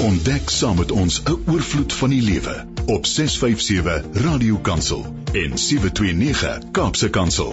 Ontdek 0.00 0.48
saam 0.48 0.78
met 0.80 0.92
ons 0.96 1.22
'n 1.22 1.50
oorvloed 1.52 1.92
van 1.92 2.08
die 2.10 2.22
lewe 2.22 2.66
op 2.86 3.06
657 3.06 4.22
Radio 4.22 4.58
Kansel 4.58 5.02
en 5.32 5.58
729 5.58 6.70
Kaapse 6.70 7.10
Kansel. 7.10 7.50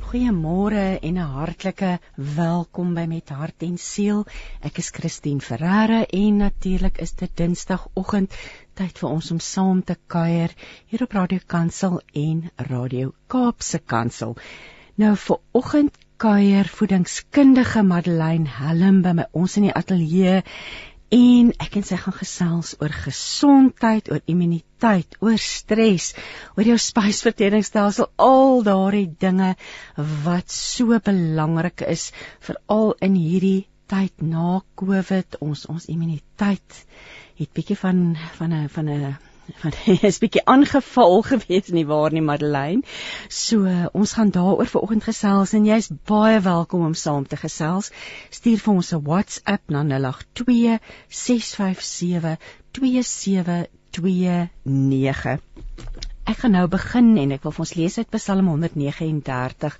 Goeiemôre 0.00 0.98
en 1.00 1.14
'n 1.14 1.32
hartlike 1.38 1.98
welkom 2.14 2.94
by 2.94 3.04
Met 3.08 3.28
Hart 3.28 3.62
en 3.62 3.78
Siel. 3.78 4.26
Ek 4.60 4.78
is 4.78 4.90
Christine 4.90 5.40
Ferreira 5.40 6.06
en 6.06 6.36
natuurlik 6.36 6.98
is 6.98 7.12
dit 7.12 7.30
Dinsdagoggend 7.34 8.34
tyd 8.74 8.98
vir 8.98 9.08
ons 9.10 9.30
om 9.30 9.40
saam 9.40 9.82
te 9.84 9.96
kuier 10.06 10.54
hier 10.86 11.02
op 11.02 11.12
Radio 11.12 11.38
Kansel 11.46 12.00
en 12.12 12.50
Radio 12.56 13.14
Kaapse 13.26 13.78
Kansel. 13.78 14.36
Nou 14.94 15.16
vir 15.16 15.38
oggend 15.50 15.98
kuier 16.20 16.68
voedingskundige 16.68 17.80
Madeleine 17.80 18.50
Helm 18.58 18.98
by 19.00 19.14
my 19.16 19.24
ons 19.40 19.54
in 19.56 19.64
die 19.70 19.72
ateljee 19.72 20.42
en 21.16 21.48
ek 21.64 21.78
en 21.80 21.86
sy 21.88 21.96
gaan 22.02 22.14
gesels 22.18 22.74
oor 22.76 22.92
gesondheid, 22.92 24.10
oor 24.12 24.20
immuniteit, 24.28 25.16
oor 25.24 25.40
stres, 25.40 26.10
oor 26.58 26.68
jou 26.68 26.76
spysverteringsstelsel, 26.76 28.10
al 28.20 28.60
daardie 28.68 29.08
dinge 29.24 29.54
wat 30.26 30.52
so 30.52 31.00
belangrik 31.08 31.86
is 31.88 32.10
veral 32.44 32.92
in 33.00 33.16
hierdie 33.16 33.64
tyd 33.90 34.20
na 34.20 34.60
Covid. 34.76 35.40
Ons 35.40 35.64
ons 35.72 35.88
immuniteit 35.88 36.84
het 37.40 37.56
bietjie 37.56 37.80
van 37.80 38.12
van 38.36 38.52
'n 38.52 38.68
van 38.68 38.92
'n 38.92 39.16
want 39.62 39.76
hy 39.84 39.94
is 40.08 40.18
bietjie 40.22 40.44
aangeval 40.44 41.22
gewees 41.26 41.68
nie 41.74 41.86
waar 41.88 42.12
nie 42.14 42.24
Madeleine. 42.24 42.82
So 43.28 43.64
uh, 43.68 43.86
ons 43.92 44.12
gaan 44.18 44.30
daaroor 44.34 44.68
vanoggend 44.72 45.04
gesels 45.08 45.52
en 45.56 45.64
jy's 45.68 45.88
baie 46.10 46.40
welkom 46.44 46.82
om 46.86 46.94
saam 46.94 47.26
te 47.26 47.36
gesels. 47.40 47.86
Stuur 48.30 48.58
vir 48.64 48.74
ons 48.74 48.92
'n 48.94 49.04
WhatsApp 49.08 49.62
na 49.70 49.80
082 49.84 50.78
657 51.08 52.36
2729. 52.72 55.40
Ek 56.30 56.38
gaan 56.38 56.52
nou 56.54 56.68
begin 56.70 57.16
en 57.18 57.32
ek 57.34 57.42
wil 57.42 57.52
vir 57.56 57.64
ons 57.64 57.74
lees 57.74 57.96
uit 57.98 58.10
Psalm 58.14 58.46
139. 58.52 59.78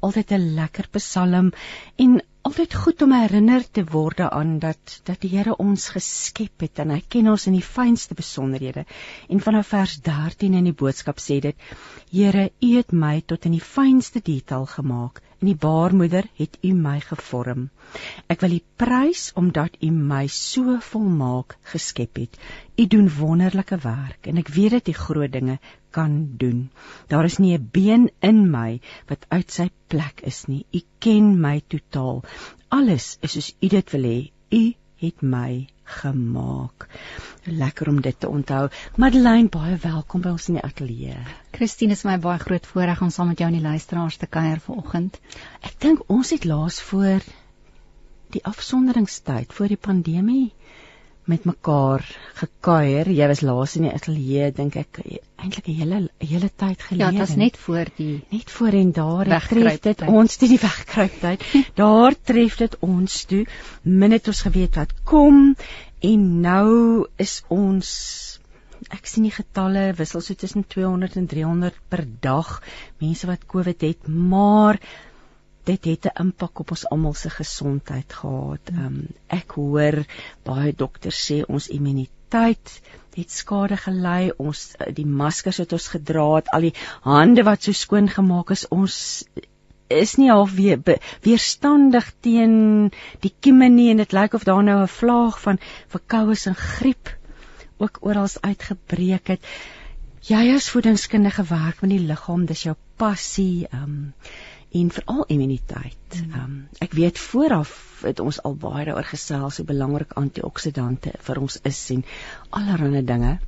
Altyd 0.00 0.32
'n 0.32 0.54
lekker 0.54 0.86
Psalm 0.94 1.50
en 1.96 2.20
altyd 2.46 2.74
goed 2.74 3.02
om 3.02 3.12
herinner 3.12 3.64
te 3.70 3.84
word 3.84 4.20
aan 4.20 4.58
dat 4.62 5.00
dat 5.04 5.20
die 5.24 5.30
Here 5.36 5.56
ons 5.56 5.88
geskep 5.94 6.64
het 6.66 6.78
en 6.84 6.90
hy 6.94 7.00
ken 7.14 7.30
ons 7.32 7.46
in 7.50 7.56
die 7.58 7.64
fynste 7.64 8.14
besonderhede. 8.18 8.84
En 9.28 9.40
vanaf 9.40 9.72
vers 9.74 9.96
13 10.10 10.54
in 10.54 10.68
die 10.70 10.76
boodskap 10.82 11.22
sê 11.22 11.40
dit: 11.44 11.56
Here, 12.10 12.50
U 12.62 12.76
het 12.76 12.92
my 12.92 13.20
tot 13.26 13.44
in 13.44 13.56
die 13.58 13.64
fynste 13.64 14.22
detail 14.24 14.66
gemaak. 14.66 15.22
In 15.38 15.46
die 15.52 15.58
baarmoeder 15.62 16.26
het 16.34 16.56
U 16.66 16.72
my 16.74 16.96
gevorm. 17.00 17.68
Ek 18.34 18.40
wil 18.42 18.56
U 18.56 18.58
prys 18.82 19.28
omdat 19.38 19.76
U 19.86 19.90
my 19.94 20.24
so 20.36 20.78
volmaak 20.86 21.54
geskep 21.72 22.18
het. 22.18 22.34
U 22.74 22.86
doen 22.94 23.06
wonderlike 23.18 23.78
werk 23.84 24.26
en 24.32 24.42
ek 24.42 24.50
weet 24.56 24.74
dat 24.78 24.90
U 24.90 24.96
groot 24.98 25.32
dinge 25.36 25.58
kan 25.94 26.18
doen. 26.42 26.66
Daar 27.06 27.30
is 27.30 27.38
nie 27.38 27.54
'n 27.54 27.68
been 27.78 28.10
in 28.30 28.50
my 28.50 28.80
wat 29.06 29.26
uit 29.28 29.50
sy 29.60 29.70
plek 29.86 30.26
is 30.32 30.44
nie. 30.48 30.64
U 30.74 30.80
ken 30.98 31.40
my 31.40 31.62
totaal. 31.68 32.24
Alles 32.68 33.16
is 33.20 33.32
soos 33.32 33.54
U 33.62 33.68
dit 33.68 33.90
wil 33.94 34.10
hê. 34.10 34.20
U 34.50 34.64
het 35.06 35.22
my 35.22 35.68
gemaak. 35.88 36.86
Lekker 37.44 37.88
om 37.88 38.00
dit 38.04 38.20
te 38.20 38.28
onthou. 38.28 38.68
Madeleine, 38.96 39.48
baie 39.48 39.76
welkom 39.82 40.22
by 40.24 40.34
ons 40.36 40.48
in 40.52 40.58
die 40.58 40.64
ateljee. 40.64 41.16
Christine, 41.56 41.96
is 41.96 42.04
my 42.04 42.18
baie 42.22 42.38
groot 42.42 42.66
voorreg 42.66 43.02
om 43.02 43.10
saam 43.14 43.32
met 43.32 43.40
jou 43.42 43.48
en 43.48 43.58
die 43.58 43.64
luisteraars 43.64 44.20
te 44.20 44.28
kuier 44.38 44.60
vanoggend. 44.64 45.20
Ek 45.64 45.78
dink 45.80 46.04
ons 46.12 46.32
het 46.36 46.44
laas 46.48 46.80
voor 46.90 47.24
die 48.34 48.44
afsonderingstyd 48.44 49.52
voor 49.56 49.72
die 49.72 49.80
pandemie 49.80 50.52
met 51.28 51.44
mekaar 51.48 52.04
gekuier. 52.38 53.10
Jy 53.12 53.26
was 53.30 53.42
laas 53.44 53.76
in 53.76 53.86
die 53.86 53.92
ateljee 53.92 54.48
dink 54.56 54.78
ek 54.80 55.00
eintlik 55.04 55.68
'n 55.68 55.76
hele 55.80 55.98
hele 56.18 56.50
tyd 56.62 56.82
gelede. 56.82 57.04
Ja, 57.04 57.10
dit 57.10 57.20
was 57.20 57.36
net 57.36 57.56
voor 57.56 57.90
die 57.96 58.22
net 58.30 58.50
voor 58.50 58.78
en 58.80 58.92
daar 58.92 59.48
tref 59.48 59.80
dit 59.80 60.02
ons 60.02 60.36
toe 60.36 60.48
die 60.48 60.62
wegkruiptyd. 60.62 61.44
daar 61.82 62.14
tref 62.24 62.56
dit 62.56 62.78
ons 62.80 63.24
toe. 63.24 63.44
Min 63.82 64.12
het 64.12 64.28
ons 64.28 64.40
geweet 64.48 64.80
wat 64.80 64.94
kom 65.04 65.54
en 66.00 66.40
nou 66.40 67.06
is 67.16 67.42
ons 67.48 67.88
ek 68.94 69.08
sien 69.10 69.26
die 69.26 69.34
getalle 69.34 69.92
wissel 69.98 70.22
so 70.24 70.34
tussen 70.38 70.64
200 70.64 71.16
en 71.20 71.26
300 71.26 71.78
per 71.90 72.04
dag 72.20 72.62
mense 73.02 73.26
wat 73.26 73.46
COVID 73.46 73.80
het, 73.82 74.08
maar 74.08 74.78
dit 75.68 75.90
het 75.90 76.06
'n 76.06 76.22
impak 76.24 76.60
op 76.60 76.70
ons 76.76 76.86
almal 76.88 77.14
se 77.14 77.30
gesondheid 77.30 78.12
gehad. 78.20 78.70
Ehm 78.72 78.86
um, 78.86 79.02
ek 79.40 79.52
hoor 79.60 80.04
baie 80.44 80.72
dokters 80.72 81.20
sê 81.26 81.42
ons 81.48 81.68
immuniteit 81.68 82.80
het 83.18 83.30
skade 83.30 83.76
gelei. 83.76 84.30
Ons 84.38 84.72
die 84.94 85.06
maskers 85.06 85.58
wat 85.58 85.72
ons 85.72 85.88
gedra 85.94 86.26
het, 86.36 86.50
al 86.54 86.68
die 86.68 86.74
hande 87.02 87.44
wat 87.44 87.62
so 87.62 87.72
skoon 87.72 88.08
gemaak 88.08 88.50
is, 88.50 88.66
ons 88.68 89.24
is 89.88 90.16
nie 90.20 90.30
half 90.30 90.52
weer 90.52 90.80
weerstandig 91.24 92.12
teen 92.20 92.90
die 93.24 93.32
kieme 93.40 93.68
nie 93.72 93.90
en 93.90 94.02
dit 94.02 94.12
lyk 94.12 94.34
of 94.34 94.44
daar 94.44 94.62
nou 94.62 94.82
'n 94.82 94.96
vlaag 95.00 95.40
van 95.40 95.58
verkoues 95.88 96.46
en 96.46 96.54
griep 96.54 97.16
ook 97.78 97.98
oral 98.00 98.28
uitgebreek 98.40 99.28
het. 99.28 99.40
Jy 100.28 100.54
as 100.54 100.70
voedingskundige 100.70 101.44
werk 101.48 101.80
met 101.80 101.90
die 101.90 102.06
liggaam, 102.06 102.44
dis 102.46 102.62
jou 102.62 102.76
passie. 102.96 103.66
Ehm 103.70 103.82
um, 103.82 104.14
en 104.70 104.90
veral 104.90 105.24
immuniteit. 105.26 106.08
Mm. 106.14 106.32
Ehm 106.32 106.40
um, 106.44 106.56
ek 106.84 106.92
weet 106.92 107.18
vooraf 107.18 108.02
het 108.04 108.20
ons 108.20 108.40
al 108.44 108.54
baie 108.54 108.84
daaroor 108.86 109.08
gesels 109.08 109.56
hoe 109.56 109.66
belangrik 109.66 110.12
antioksidante 110.20 111.12
vir 111.28 111.40
ons 111.40 111.58
is 111.70 111.78
en 111.94 112.04
allerlei 112.50 113.04
dinge. 113.04 113.38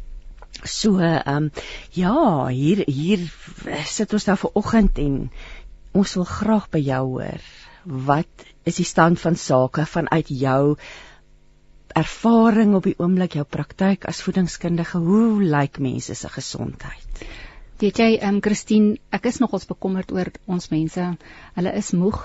So 0.64 0.98
ehm 0.98 1.36
um, 1.36 1.50
ja, 1.96 2.46
hier 2.46 2.84
hier 2.86 3.26
sit 3.86 4.12
ons 4.12 4.26
nou 4.26 4.36
ver 4.44 4.56
oggend 4.62 4.98
en 4.98 5.20
ons 5.92 6.14
wil 6.14 6.24
graag 6.24 6.70
by 6.70 6.82
jou 6.86 7.04
hoor. 7.14 7.46
Wat 7.84 8.48
is 8.64 8.76
die 8.80 8.88
stand 8.88 9.20
van 9.20 9.36
sake 9.36 9.86
vanuit 9.86 10.28
jou 10.28 10.76
ervaring 11.96 12.74
op 12.78 12.84
die 12.86 12.96
oomblik 12.98 13.34
jou 13.34 13.44
praktyk 13.44 14.04
as 14.08 14.22
voedingskundige? 14.22 14.98
Hoe 14.98 15.42
lyk 15.42 15.78
mense 15.78 16.14
se 16.14 16.28
gesondheid? 16.28 17.24
Weet 17.80 17.96
jy, 17.96 18.10
ehm 18.18 18.36
um, 18.36 18.40
Christine, 18.44 18.98
ek 19.08 19.30
is 19.30 19.38
nogals 19.40 19.64
bekommerd 19.64 20.10
oor 20.12 20.28
ons 20.44 20.68
mense. 20.68 21.04
Hulle 21.56 21.70
is 21.78 21.94
moeg. 21.96 22.18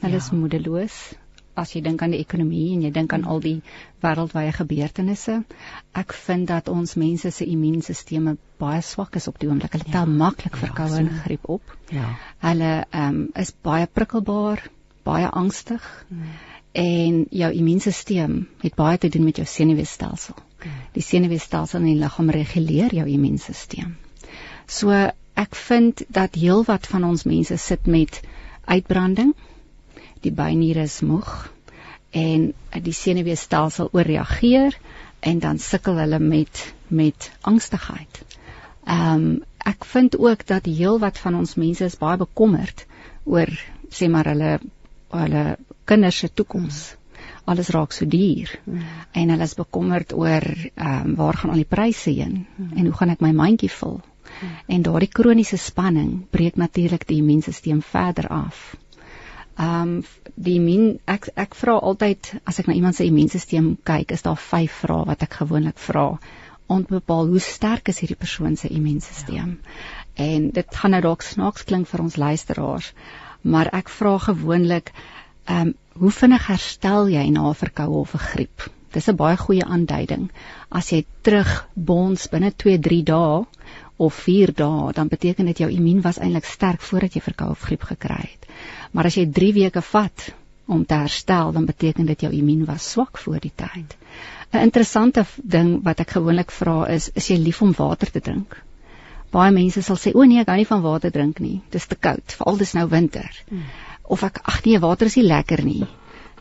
Hulle 0.00 0.16
ja. 0.16 0.20
is 0.22 0.30
moedeloos. 0.32 0.94
As 1.60 1.74
jy 1.74 1.82
dink 1.84 2.00
aan 2.02 2.14
die 2.16 2.22
ekonomie 2.24 2.70
en 2.72 2.86
jy 2.86 2.90
dink 2.94 3.12
aan 3.12 3.26
al 3.28 3.42
die 3.44 3.58
wêreldwye 4.02 4.54
gebeurtenisse, 4.56 5.36
ek 6.00 6.14
vind 6.24 6.48
dat 6.48 6.70
ons 6.72 6.96
mense 6.98 7.30
se 7.30 7.44
immuunstelsels 7.46 8.40
baie 8.58 8.80
swak 8.82 9.18
is 9.20 9.28
op 9.28 9.36
die 9.42 9.50
oomblik. 9.50 9.76
Hulle 9.76 9.86
ja. 9.90 9.92
tel 9.98 10.14
maklik 10.22 10.56
verkoue 10.62 10.96
ja, 10.96 11.02
en 11.02 11.10
griep 11.26 11.44
op. 11.58 11.76
Ja. 11.92 12.08
Hulle 12.46 12.72
ehm 12.86 13.20
um, 13.20 13.20
is 13.44 13.52
baie 13.68 13.86
prikkelbaar, 13.86 14.64
baie 15.04 15.28
angstig. 15.28 15.84
Hmm. 16.08 16.32
En 16.72 17.20
jou 17.30 17.50
immuunstelsel 17.60 18.40
het 18.64 18.80
baie 18.80 18.98
te 18.98 19.12
doen 19.12 19.28
met 19.28 19.36
jou 19.42 19.46
senuweestelsel. 19.46 20.40
Hmm. 20.64 20.80
Die 20.96 21.04
senuweestelsel 21.04 21.84
in 21.84 21.92
die 21.92 22.00
liggaam 22.00 22.32
reguleer 22.34 22.96
jou 23.02 23.06
immuunstelsel. 23.18 23.92
So 24.66 24.90
ek 25.34 25.54
vind 25.54 26.02
dat 26.08 26.38
heelwat 26.38 26.86
van 26.86 27.04
ons 27.04 27.24
mense 27.24 27.56
sit 27.56 27.86
met 27.86 28.20
uitbranding. 28.64 29.34
Die 30.24 30.32
byniere 30.32 30.86
is 30.88 31.00
moeg 31.04 31.50
en 32.14 32.52
die 32.70 32.94
senuweestelsel 32.94 33.90
ooreageer 33.92 34.76
en 35.20 35.40
dan 35.42 35.58
sukkel 35.58 35.98
hulle 35.98 36.18
met 36.18 36.74
met 36.88 37.30
angstigheid. 37.40 38.22
Ehm 38.84 39.24
um, 39.24 39.42
ek 39.64 39.84
vind 39.88 40.18
ook 40.20 40.42
dat 40.46 40.66
heelwat 40.68 41.18
van 41.18 41.34
ons 41.34 41.54
mense 41.56 41.84
is 41.84 41.96
baie 41.96 42.18
bekommerd 42.20 42.84
oor 43.24 43.48
sê 43.88 44.10
maar 44.12 44.28
hulle 44.28 44.58
hulle 45.14 45.44
kinders 45.84 46.18
se 46.18 46.28
toekoms. 46.28 46.96
Alles 47.44 47.68
raak 47.68 47.92
so 47.92 48.06
duur. 48.06 48.50
Mm. 48.64 48.82
En 49.12 49.30
hulle 49.32 49.48
is 49.48 49.54
bekommerd 49.54 50.12
oor 50.12 50.44
ehm 50.74 51.06
um, 51.06 51.14
waar 51.20 51.40
gaan 51.40 51.50
al 51.50 51.62
die 51.62 51.72
pryse 51.76 52.10
heen 52.10 52.46
mm. 52.56 52.72
en 52.76 52.84
hoe 52.84 52.96
gaan 53.00 53.16
ek 53.16 53.24
my 53.24 53.32
mandjie 53.32 53.72
vul? 53.72 54.00
En 54.66 54.82
daardie 54.82 55.08
kroniese 55.08 55.56
spanning 55.56 56.26
breek 56.30 56.56
natuurlik 56.56 57.06
die 57.08 57.20
immuunstelsel 57.22 57.80
verder 57.80 58.28
af. 58.28 58.76
Ehm 59.56 59.80
um, 59.80 60.04
die 60.34 60.56
immuun 60.58 60.98
ek 61.06 61.28
ek 61.38 61.52
vra 61.54 61.76
altyd 61.78 62.32
as 62.44 62.58
ek 62.58 62.66
na 62.66 62.74
iemand 62.74 62.96
se 62.96 63.04
immuunstelsel 63.06 63.76
kyk, 63.86 64.10
is 64.10 64.24
daar 64.26 64.40
vyf 64.40 64.80
vrae 64.82 65.06
wat 65.06 65.22
ek 65.22 65.36
gewoonlik 65.42 65.78
vra 65.78 66.06
om 66.66 66.84
te 66.84 66.96
bepaal 66.96 67.28
hoe 67.30 67.42
sterk 67.44 67.88
is 67.92 68.00
hierdie 68.02 68.18
persoon 68.18 68.56
se 68.56 68.68
immuunstelsel. 68.68 69.34
Ja. 69.34 69.46
En 70.14 70.50
dit 70.50 70.76
gaan 70.80 70.94
nou 70.96 71.02
dalk 71.04 71.22
snaaks 71.22 71.66
klink 71.68 71.86
vir 71.90 72.02
ons 72.02 72.16
luisteraars, 72.16 72.92
maar 73.42 73.70
ek 73.72 73.92
vra 74.00 74.18
gewoonlik 74.30 74.92
ehm 75.44 75.68
um, 75.68 75.74
hoe 75.94 76.10
vinnig 76.10 76.46
herstel 76.50 77.08
jy 77.12 77.28
na 77.30 77.48
'n 77.48 77.54
verkoue 77.54 78.00
of 78.00 78.14
'n 78.14 78.26
griep? 78.32 78.70
Dis 78.94 79.08
'n 79.08 79.16
baie 79.16 79.36
goeie 79.36 79.64
aanduiding. 79.64 80.30
As 80.70 80.90
jy 80.92 81.04
terug 81.22 81.68
bons 81.74 82.26
binne 82.32 82.50
2-3 82.50 83.04
dae 83.04 83.44
of 83.96 84.14
4 84.14 84.52
dae, 84.54 84.92
dan 84.92 85.08
beteken 85.08 85.46
dit 85.46 85.58
jou 85.58 85.70
immuun 85.70 86.00
was 86.02 86.18
eintlik 86.18 86.44
sterk 86.44 86.80
voordat 86.82 87.14
jy 87.14 87.20
verkoue 87.20 87.50
of 87.50 87.60
griep 87.60 87.82
gekry 87.82 88.22
het. 88.22 88.48
Maar 88.92 89.10
as 89.10 89.18
jy 89.18 89.26
3 89.26 89.52
weke 89.52 89.82
vat 89.82 90.30
om 90.66 90.84
te 90.84 90.94
herstel, 90.94 91.52
dan 91.52 91.64
beteken 91.64 92.06
dit 92.06 92.20
jou 92.20 92.32
immuun 92.32 92.64
was 92.64 92.90
swak 92.90 93.18
voor 93.18 93.40
die 93.40 93.52
tyd. 93.54 93.96
'n 94.52 94.62
Interessante 94.62 95.24
ding 95.36 95.82
wat 95.82 96.00
ek 96.00 96.10
gewoonlik 96.10 96.50
vra 96.50 96.86
is, 96.88 97.10
is 97.14 97.28
jy 97.28 97.36
lief 97.36 97.62
om 97.62 97.72
water 97.76 98.10
te 98.10 98.20
drink? 98.20 98.56
Baie 99.30 99.50
mense 99.52 99.82
sal 99.82 99.96
sê, 99.96 100.14
"O 100.14 100.22
nee, 100.22 100.40
ek 100.40 100.46
hou 100.46 100.56
nie 100.56 100.66
van 100.66 100.82
water 100.82 101.10
drink 101.10 101.40
nie. 101.40 101.60
Dis 101.70 101.86
te 101.86 101.94
koud, 101.94 102.32
veral 102.38 102.56
dis 102.56 102.74
nou 102.74 102.88
winter." 102.88 103.30
Hmm. 103.48 103.62
Of 104.02 104.22
ek, 104.22 104.38
"Ag 104.42 104.64
nee, 104.64 104.78
water 104.78 105.06
is 105.06 105.16
nie 105.16 105.26
lekker 105.26 105.64
nie." 105.64 105.86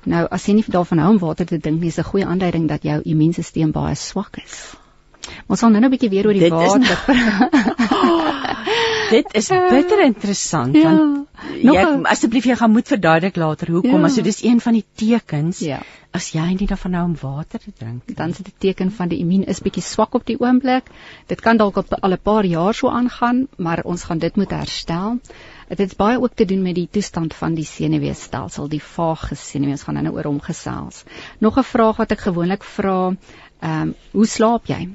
Nou, 0.05 0.27
as 0.31 0.45
jy 0.45 0.53
nie 0.53 0.65
daarvan 0.67 0.99
hou 0.99 1.09
om 1.09 1.17
water 1.17 1.45
te 1.45 1.57
drink 1.57 1.81
nie, 1.81 1.87
is 1.87 1.97
'n 1.99 2.03
goeie 2.03 2.25
aanduiding 2.25 2.67
dat 2.67 2.83
jou 2.83 3.01
immuunstelsel 3.01 3.71
baie 3.71 3.95
swak 3.95 4.37
is. 4.45 4.75
Ons 5.47 5.59
sal 5.59 5.69
nou 5.69 5.81
'n 5.83 5.89
bietjie 5.89 6.09
weer 6.09 6.27
oor 6.27 6.33
die 6.33 6.39
dit 6.39 6.51
water 6.51 6.97
praat. 7.07 8.53
dit 9.13 9.35
is 9.39 9.49
bitter 9.75 10.03
interessant 10.05 10.75
ja. 10.75 10.83
want 10.83 11.21
Nog 11.63 11.75
jy 11.75 11.83
asseblief 12.07 12.45
jy 12.47 12.55
gaan 12.59 12.71
moet 12.71 12.87
verduidelik 12.87 13.35
later 13.41 13.71
hoekom 13.75 13.99
ja. 13.99 14.07
as 14.07 14.15
so 14.17 14.25
dis 14.25 14.41
een 14.43 14.61
van 14.63 14.77
die 14.77 14.85
tekens 15.01 15.59
ja. 15.65 15.81
as 16.15 16.29
jy 16.35 16.45
nie 16.55 16.67
daarvan 16.69 16.95
hou 16.97 17.03
om 17.09 17.15
water 17.19 17.59
te 17.59 17.73
drink 17.79 18.15
dan 18.19 18.33
is 18.35 18.39
dit 18.39 18.47
'n 18.47 18.61
teken 18.65 18.91
van 18.91 19.11
die 19.11 19.19
immuun 19.23 19.43
is 19.53 19.59
bietjie 19.65 19.83
swak 19.83 20.15
op 20.19 20.25
die 20.25 20.37
oomblik 20.39 20.89
dit 21.27 21.41
kan 21.41 21.57
dalk 21.57 21.77
al 21.77 22.13
'n 22.13 22.21
paar 22.23 22.45
jaar 22.45 22.73
so 22.73 22.89
aangaan 22.89 23.47
maar 23.57 23.83
ons 23.83 24.03
gaan 24.03 24.19
dit 24.19 24.35
moet 24.35 24.51
herstel 24.51 25.19
dit 25.69 25.79
het 25.79 25.97
baie 25.97 26.21
ook 26.21 26.35
te 26.35 26.45
doen 26.45 26.61
met 26.61 26.75
die 26.75 26.87
toestand 26.91 27.33
van 27.33 27.53
die 27.55 27.65
senuweestelsel 27.65 28.67
die 28.67 28.83
vagus 28.83 29.49
senuwee 29.49 29.77
ons 29.77 29.83
gaan 29.83 30.03
nou 30.03 30.15
oor 30.15 30.31
hom 30.31 30.41
gesels 30.41 31.03
nog 31.39 31.57
'n 31.57 31.63
vraag 31.63 31.97
wat 31.97 32.11
ek 32.11 32.19
gewoonlik 32.19 32.63
vra 32.63 33.15
ehm 33.59 33.81
um, 33.81 33.95
hoe 34.11 34.25
slaap 34.25 34.65
jy 34.65 34.89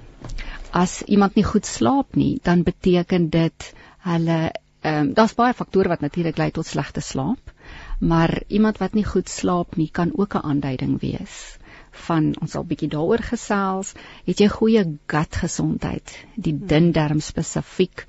as 0.70 1.02
iemand 1.02 1.34
nie 1.34 1.44
goed 1.44 1.66
slaap 1.66 2.16
nie 2.16 2.38
dan 2.42 2.62
beteken 2.62 3.28
dit 3.30 3.72
hulle 3.98 4.40
Ehm 4.80 5.08
um, 5.08 5.14
daar's 5.14 5.34
baie 5.34 5.54
faktore 5.58 5.90
wat 5.90 6.00
natuurlik 6.00 6.36
lei 6.38 6.50
tot 6.54 6.66
slegte 6.66 7.00
slaap, 7.02 7.50
maar 7.98 8.42
iemand 8.46 8.78
wat 8.78 8.92
nie 8.94 9.04
goed 9.04 9.28
slaap 9.28 9.76
nie 9.76 9.88
kan 9.90 10.12
ook 10.14 10.34
'n 10.34 10.46
aanduiding 10.50 11.00
wees 11.00 11.58
van 12.06 12.28
ons 12.40 12.50
sal 12.50 12.64
bietjie 12.64 12.88
daaroor 12.88 13.22
gesels. 13.30 13.92
Het 14.24 14.38
jy 14.38 14.48
goeie 14.48 14.84
gut 15.06 15.36
gesondheid, 15.36 16.14
die 16.36 16.54
dun 16.72 16.92
darm 16.92 17.20
spesifiek? 17.20 18.06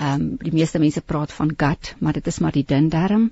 Ehm 0.00 0.20
um, 0.20 0.28
die 0.40 0.52
meeste 0.56 0.78
mense 0.80 1.00
praat 1.04 1.32
van 1.36 1.50
gut, 1.60 1.94
maar 2.00 2.16
dit 2.16 2.26
is 2.26 2.38
maar 2.40 2.54
die 2.56 2.64
dun 2.64 2.86
darm. 2.88 3.26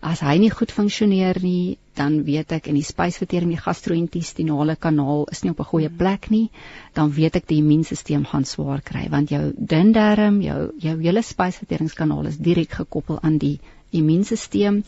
As 0.00 0.22
hy 0.24 0.38
nie 0.40 0.48
goed 0.50 0.70
funksioneer 0.72 1.36
nie, 1.42 1.76
dan 2.00 2.22
weet 2.24 2.52
ek 2.56 2.68
in 2.70 2.78
die 2.78 2.84
spysvertering, 2.86 3.50
die 3.52 3.60
gastro-intestinale 3.60 4.76
kanaal 4.80 5.26
is 5.34 5.42
nie 5.44 5.50
op 5.52 5.60
'n 5.60 5.68
goeie 5.72 5.88
hmm. 5.88 5.98
plek 5.98 6.30
nie, 6.30 6.48
dan 6.94 7.12
weet 7.12 7.36
ek 7.36 7.48
die 7.48 7.58
immuunstelsel 7.60 8.24
gaan 8.30 8.48
swaar 8.48 8.80
kry 8.80 9.04
want 9.10 9.28
jou 9.28 9.52
dun 9.56 9.92
darm, 9.92 10.40
jou 10.40 10.72
jou 10.80 10.94
hele 11.02 11.22
spysverteringskanaal 11.22 12.26
is 12.26 12.38
direk 12.38 12.72
gekoppel 12.72 13.18
aan 13.20 13.36
die 13.38 13.60
immuunstelsel. 13.90 14.80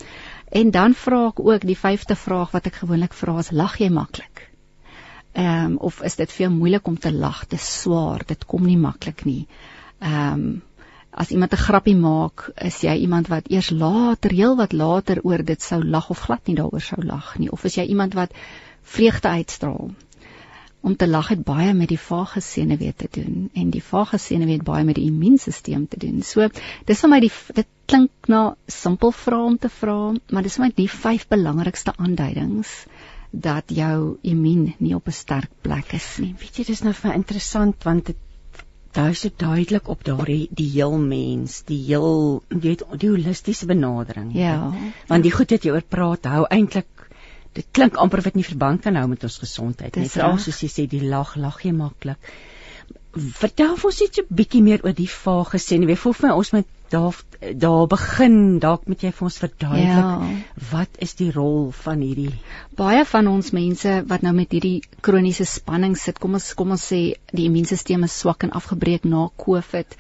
En 0.53 0.71
dan 0.71 0.95
vra 0.95 1.27
ek 1.29 1.41
ook 1.41 1.67
die 1.67 1.77
vyfde 1.77 2.17
vraag 2.17 2.53
wat 2.53 2.67
ek 2.67 2.81
gewoonlik 2.81 3.13
vra 3.13 3.39
is 3.39 3.51
lag 3.51 3.77
jy 3.79 3.91
maklik? 3.91 4.49
Ehm 5.35 5.65
um, 5.65 5.77
of 5.77 6.01
is 6.03 6.17
dit 6.17 6.33
vir 6.33 6.47
jou 6.47 6.55
moeilik 6.55 6.89
om 6.89 6.97
te 6.97 7.13
lag? 7.13 7.45
Dit 7.47 7.61
is 7.61 7.83
swaar, 7.83 8.25
dit 8.25 8.47
kom 8.47 8.65
nie 8.65 8.79
maklik 8.79 9.27
nie. 9.29 9.47
Ehm 10.01 10.33
um, 10.33 10.63
as 11.17 11.31
iemand 11.33 11.53
'n 11.53 11.65
grappie 11.67 11.97
maak, 11.97 12.51
is 12.69 12.83
jy 12.85 12.95
iemand 13.01 13.29
wat 13.33 13.49
eers 13.49 13.71
later, 13.71 14.31
heel 14.31 14.57
wat 14.57 14.73
later 14.73 15.21
oor 15.23 15.43
dit 15.51 15.63
sou 15.63 15.79
lag 15.85 16.11
of 16.11 16.25
glad 16.27 16.47
nie 16.47 16.57
daaroor 16.57 16.85
sou 16.85 17.03
lag 17.03 17.39
nie, 17.39 17.51
of 17.51 17.65
is 17.65 17.77
jy 17.77 17.87
iemand 17.89 18.15
wat 18.15 18.35
vreugde 18.83 19.29
uitstraal? 19.29 19.91
Om 20.81 20.97
te 20.97 21.09
lag 21.09 21.29
het 21.29 21.43
baie 21.45 21.73
met 21.75 21.89
die 21.89 21.99
vagus 21.99 22.53
senuwee 22.53 22.93
te 22.95 23.09
doen 23.11 23.49
en 23.55 23.71
die 23.71 23.83
vagus 23.83 24.27
senuwee 24.27 24.59
het 24.59 24.69
baie 24.69 24.85
met 24.85 24.95
die 24.95 25.07
immuunstelsel 25.07 25.87
te 25.89 25.99
doen. 25.99 26.23
So, 26.23 26.49
dis 26.85 27.01
vir 27.01 27.11
my 27.11 27.21
die 27.21 27.33
dit 27.55 27.67
klink 27.87 28.29
na 28.29 28.55
simpel 28.67 29.13
vrae 29.13 29.47
om 29.47 29.59
te 29.59 29.69
vra, 29.69 30.13
maar 30.31 30.43
dis 30.43 30.57
vir 30.57 30.67
my 30.67 30.73
die 30.77 30.89
vyf 30.89 31.27
belangrikste 31.29 31.97
aanduidings 31.97 32.85
dat 33.33 33.73
jou 33.73 34.19
immuun 34.23 34.75
nie 34.79 34.95
op 34.95 35.09
'n 35.09 35.13
sterk 35.13 35.51
plek 35.63 35.93
is 35.93 36.19
nie. 36.19 36.35
Weet 36.39 36.57
jy, 36.57 36.65
dis 36.65 36.83
nou 36.83 36.93
vir 36.93 37.15
interessant 37.15 37.85
want 37.85 38.07
dit 38.07 38.17
daar 38.97 39.13
is 39.13 39.25
dit 39.27 39.39
duidelik 39.39 39.89
op 39.93 40.05
daardie 40.05 40.49
die 40.57 40.69
heel 40.73 40.97
mens, 40.99 41.61
die 41.69 41.83
heel 41.85 42.43
weet 42.49 42.85
die 42.97 43.11
holistiese 43.13 43.69
benadering. 43.69 44.31
Ja. 44.35 44.73
Want 45.11 45.27
die 45.27 45.33
goed 45.35 45.53
wat 45.53 45.67
jy 45.67 45.75
oor 45.75 45.85
praat, 45.97 46.29
hou 46.33 46.45
eintlik 46.49 46.89
dit 47.57 47.67
klink 47.73 47.97
amper 48.01 48.23
dit 48.27 48.37
nie 48.41 48.45
verband 48.45 48.83
kan 48.85 48.97
hou 49.01 49.07
met 49.09 49.25
ons 49.25 49.39
gesondheid 49.41 49.97
nie. 49.97 50.09
Veral 50.13 50.39
soos 50.43 50.61
jy 50.65 50.71
sê 50.73 50.87
die 50.91 51.05
lag 51.05 51.37
lag 51.41 51.63
jy 51.65 51.73
maklik. 51.77 52.33
Vertel 53.17 53.77
ons 53.77 54.01
net 54.05 54.19
'n 54.21 54.37
bietjie 54.41 54.63
meer 54.63 54.85
oor 54.85 54.97
die 54.97 55.09
vage 55.09 55.59
sê, 55.59 55.81
jy 55.81 55.87
weet, 55.89 56.03
voel 56.03 56.17
vir 56.19 56.29
my 56.29 56.35
ons 56.37 56.53
moet 56.53 56.69
daar 56.91 57.17
daar 57.55 57.87
begin 57.87 58.59
dalk 58.63 58.87
moet 58.87 59.03
jy 59.05 59.11
vir 59.15 59.27
ons 59.29 59.39
verduidelik 59.43 59.89
ja. 59.89 60.29
wat 60.71 61.01
is 61.07 61.15
die 61.19 61.31
rol 61.35 61.71
van 61.85 62.05
hierdie 62.05 62.33
baie 62.79 63.03
van 63.09 63.29
ons 63.31 63.53
mense 63.57 63.97
wat 64.13 64.23
nou 64.27 64.33
met 64.37 64.55
hierdie 64.55 64.79
kroniese 65.09 65.47
spanning 65.51 65.97
sit 66.01 66.21
kom 66.23 66.39
ons 66.39 66.53
kom 66.59 66.75
ons 66.77 66.87
sê 66.93 67.01
die 67.33 67.49
immuunstelsel 67.51 68.07
is 68.09 68.19
swak 68.23 68.47
en 68.47 68.55
afgebreek 68.61 69.05
na 69.05 69.29
covid 69.45 69.99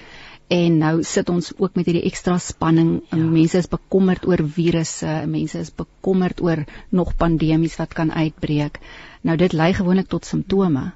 en 0.56 0.78
nou 0.78 0.94
sit 1.02 1.30
ons 1.32 1.50
ook 1.58 1.74
met 1.74 1.88
hierdie 1.88 2.06
ekstra 2.06 2.38
spanning 2.42 3.00
ja. 3.10 3.18
mense 3.18 3.58
is 3.58 3.70
bekommerd 3.70 4.28
oor 4.30 4.44
virusse 4.58 5.16
mense 5.26 5.58
is 5.58 5.72
bekommerd 5.74 6.42
oor 6.42 6.62
nog 6.90 7.16
pandemies 7.18 7.76
wat 7.80 7.98
kan 7.98 8.14
uitbreek 8.14 8.78
nou 9.26 9.36
dit 9.36 9.52
lei 9.52 9.72
gewoonlik 9.74 10.08
tot 10.12 10.24
simptome 10.24 10.92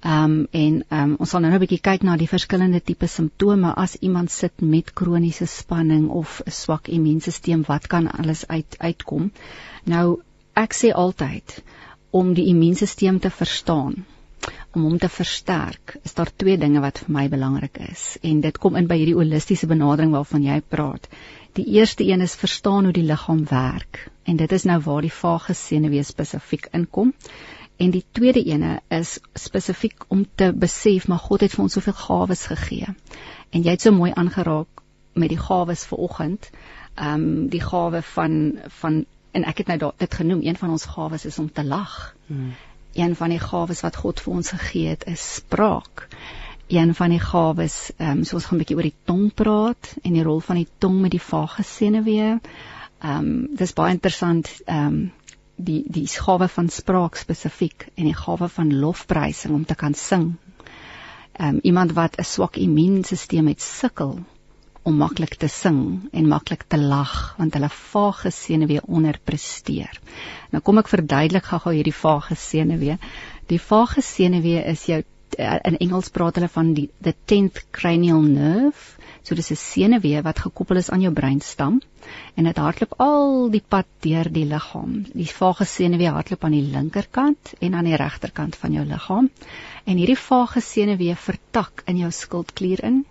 Ehm 0.00 0.24
um, 0.24 0.46
en 0.50 0.84
ehm 0.88 1.10
um, 1.10 1.16
ons 1.18 1.30
sal 1.30 1.42
nou 1.44 1.52
'n 1.52 1.60
bietjie 1.60 1.80
kyk 1.88 2.02
na 2.02 2.16
die 2.16 2.28
verskillende 2.28 2.80
tipe 2.80 3.06
simptome 3.06 3.72
as 3.76 3.96
iemand 4.00 4.30
sit 4.30 4.62
met 4.62 4.92
kroniese 5.00 5.46
spanning 5.46 6.08
of 6.08 6.40
'n 6.46 6.50
swak 6.50 6.88
immuunstelsel 6.88 7.64
wat 7.66 7.86
kan 7.86 8.08
alles 8.10 8.46
uit 8.48 8.76
uitkom. 8.78 9.32
Nou 9.84 10.20
ek 10.54 10.72
sê 10.74 10.92
altyd 10.92 11.62
om 12.10 12.32
die 12.34 12.46
immuunstelsel 12.46 13.18
te 13.18 13.30
verstaan 13.30 14.04
om 14.74 14.82
hom 14.82 14.98
te 14.98 15.08
versterk 15.08 15.96
is 16.02 16.14
daar 16.14 16.30
twee 16.36 16.56
dinge 16.56 16.80
wat 16.80 16.98
vir 17.02 17.12
my 17.16 17.28
belangrik 17.28 17.78
is 17.90 18.16
en 18.22 18.40
dit 18.40 18.58
kom 18.58 18.76
in 18.80 18.88
by 18.90 18.96
hierdie 19.00 19.18
holistiese 19.18 19.66
benadering 19.66 20.12
waarvan 20.16 20.42
jy 20.46 20.60
praat. 20.74 21.08
Die 21.58 21.66
eerste 21.76 22.04
een 22.06 22.20
is 22.20 22.38
verstaan 22.38 22.84
hoe 22.84 22.92
die 22.92 23.06
liggaam 23.06 23.44
werk 23.50 24.06
en 24.24 24.36
dit 24.36 24.52
is 24.52 24.64
nou 24.70 24.78
waar 24.86 25.02
die 25.02 25.12
vagus 25.12 25.66
senuwee 25.66 26.04
spesifiek 26.06 26.68
inkom. 26.72 27.12
En 27.80 27.90
die 27.90 28.04
tweede 28.12 28.42
ene 28.44 28.80
is 28.92 29.18
spesifiek 29.34 30.04
om 30.08 30.26
te 30.34 30.50
besef 30.52 31.06
maar 31.08 31.22
God 31.24 31.40
het 31.46 31.54
vir 31.56 31.62
ons 31.64 31.76
soveel 31.78 31.96
gawes 31.96 32.42
gegee. 32.50 32.92
En 33.50 33.62
jy 33.64 33.72
het 33.76 33.86
so 33.86 33.92
mooi 33.96 34.10
aangeraak 34.12 34.82
met 35.12 35.32
die 35.32 35.40
gawes 35.40 35.86
vanoggend. 35.88 36.50
Ehm 36.94 37.14
um, 37.14 37.48
die 37.48 37.62
gawe 37.64 38.02
van 38.02 38.34
van 38.80 39.04
en 39.32 39.46
ek 39.46 39.62
het 39.62 39.72
nou 39.72 39.92
dit 39.96 40.14
genoem, 40.14 40.42
een 40.42 40.56
van 40.56 40.70
ons 40.70 40.84
gawes 40.84 41.24
is 41.24 41.38
om 41.38 41.52
te 41.52 41.64
lag. 41.64 42.14
Hmm. 42.26 42.52
Een 42.92 43.16
van 43.16 43.32
die 43.32 43.40
gawes 43.40 43.80
wat 43.80 43.96
God 43.96 44.20
vir 44.20 44.32
ons 44.32 44.50
gegee 44.50 44.88
het 44.88 45.06
is 45.06 45.34
spraak. 45.34 46.08
Een 46.66 46.94
van 46.94 47.10
die 47.10 47.22
gawes, 47.22 47.92
ehm 47.96 48.18
um, 48.18 48.24
so 48.24 48.36
ons 48.36 48.44
gaan 48.44 48.58
'n 48.58 48.62
bietjie 48.62 48.76
oor 48.76 48.90
die 48.90 49.04
tong 49.04 49.32
praat 49.34 49.94
en 50.02 50.12
die 50.12 50.22
rol 50.22 50.40
van 50.40 50.56
die 50.56 50.68
tong 50.78 51.00
met 51.00 51.16
die 51.16 51.26
vagus 51.30 51.76
senuwee. 51.76 52.36
Ehm 53.00 53.16
um, 53.18 53.48
dis 53.56 53.72
baie 53.72 53.96
interessant 53.96 54.52
ehm 54.66 54.86
um, 54.86 55.12
die 55.64 55.82
die 55.86 56.06
gawe 56.06 56.48
van 56.48 56.68
spraak 56.68 57.16
spesifiek 57.20 57.88
en 57.94 58.08
die 58.08 58.16
gawe 58.16 58.48
van 58.48 58.74
lofprysing 58.82 59.54
om 59.54 59.64
te 59.64 59.74
kan 59.74 59.94
sing. 59.94 60.34
Ehm 61.38 61.56
um, 61.56 61.60
iemand 61.62 61.92
wat 61.92 62.18
'n 62.18 62.24
swak 62.24 62.56
immuunstelsel 62.56 63.46
het 63.46 63.60
sukkel 63.60 64.18
om 64.82 64.96
maklik 64.96 65.34
te 65.34 65.48
sing 65.48 66.08
en 66.12 66.28
maklik 66.28 66.62
te 66.68 66.78
lag 66.78 67.34
want 67.38 67.54
hulle 67.54 67.68
vage 67.68 68.30
senuwee 68.30 68.80
onderpresteer. 68.86 70.00
Nou 70.50 70.62
kom 70.62 70.78
ek 70.78 70.88
verduidelik 70.88 71.44
gou-gou 71.44 71.74
hierdie 71.74 72.00
vage 72.02 72.34
senuwee. 72.34 72.98
Die 73.46 73.60
vage 73.60 74.02
senuwee 74.02 74.64
is 74.64 74.86
jou 74.88 75.02
in 75.38 75.76
Engels 75.78 76.08
praat 76.10 76.34
hulle 76.34 76.48
van 76.48 76.72
die 76.74 76.88
the 77.00 77.14
10th 77.32 77.62
cranial 77.70 78.22
nerve 78.22 78.99
So 79.22 79.34
dis 79.34 79.50
'n 79.52 79.56
senuwee 79.56 80.22
wat 80.22 80.38
gekoppel 80.38 80.76
is 80.80 80.90
aan 80.90 81.02
jou 81.04 81.12
breinstam 81.12 81.80
en 82.34 82.44
dit 82.44 82.56
hardloop 82.56 82.94
al 83.04 83.50
die 83.50 83.62
pad 83.74 83.86
deur 84.06 84.30
die 84.32 84.46
liggaam. 84.52 84.94
Die 85.12 85.28
vagus 85.28 85.74
senuwee 85.74 86.12
hardloop 86.14 86.44
aan 86.44 86.56
die 86.56 86.70
linkerkant 86.72 87.52
en 87.60 87.74
aan 87.74 87.84
die 87.84 87.98
regterkant 88.00 88.56
van 88.56 88.72
jou 88.72 88.84
liggaam. 88.84 89.30
En 89.84 89.96
hierdie 89.96 90.18
vagus 90.18 90.72
senuwee 90.72 91.16
vertak 91.16 91.82
in 91.86 92.00
jou 92.00 92.10
skildklier 92.10 92.84
in. 92.84 93.04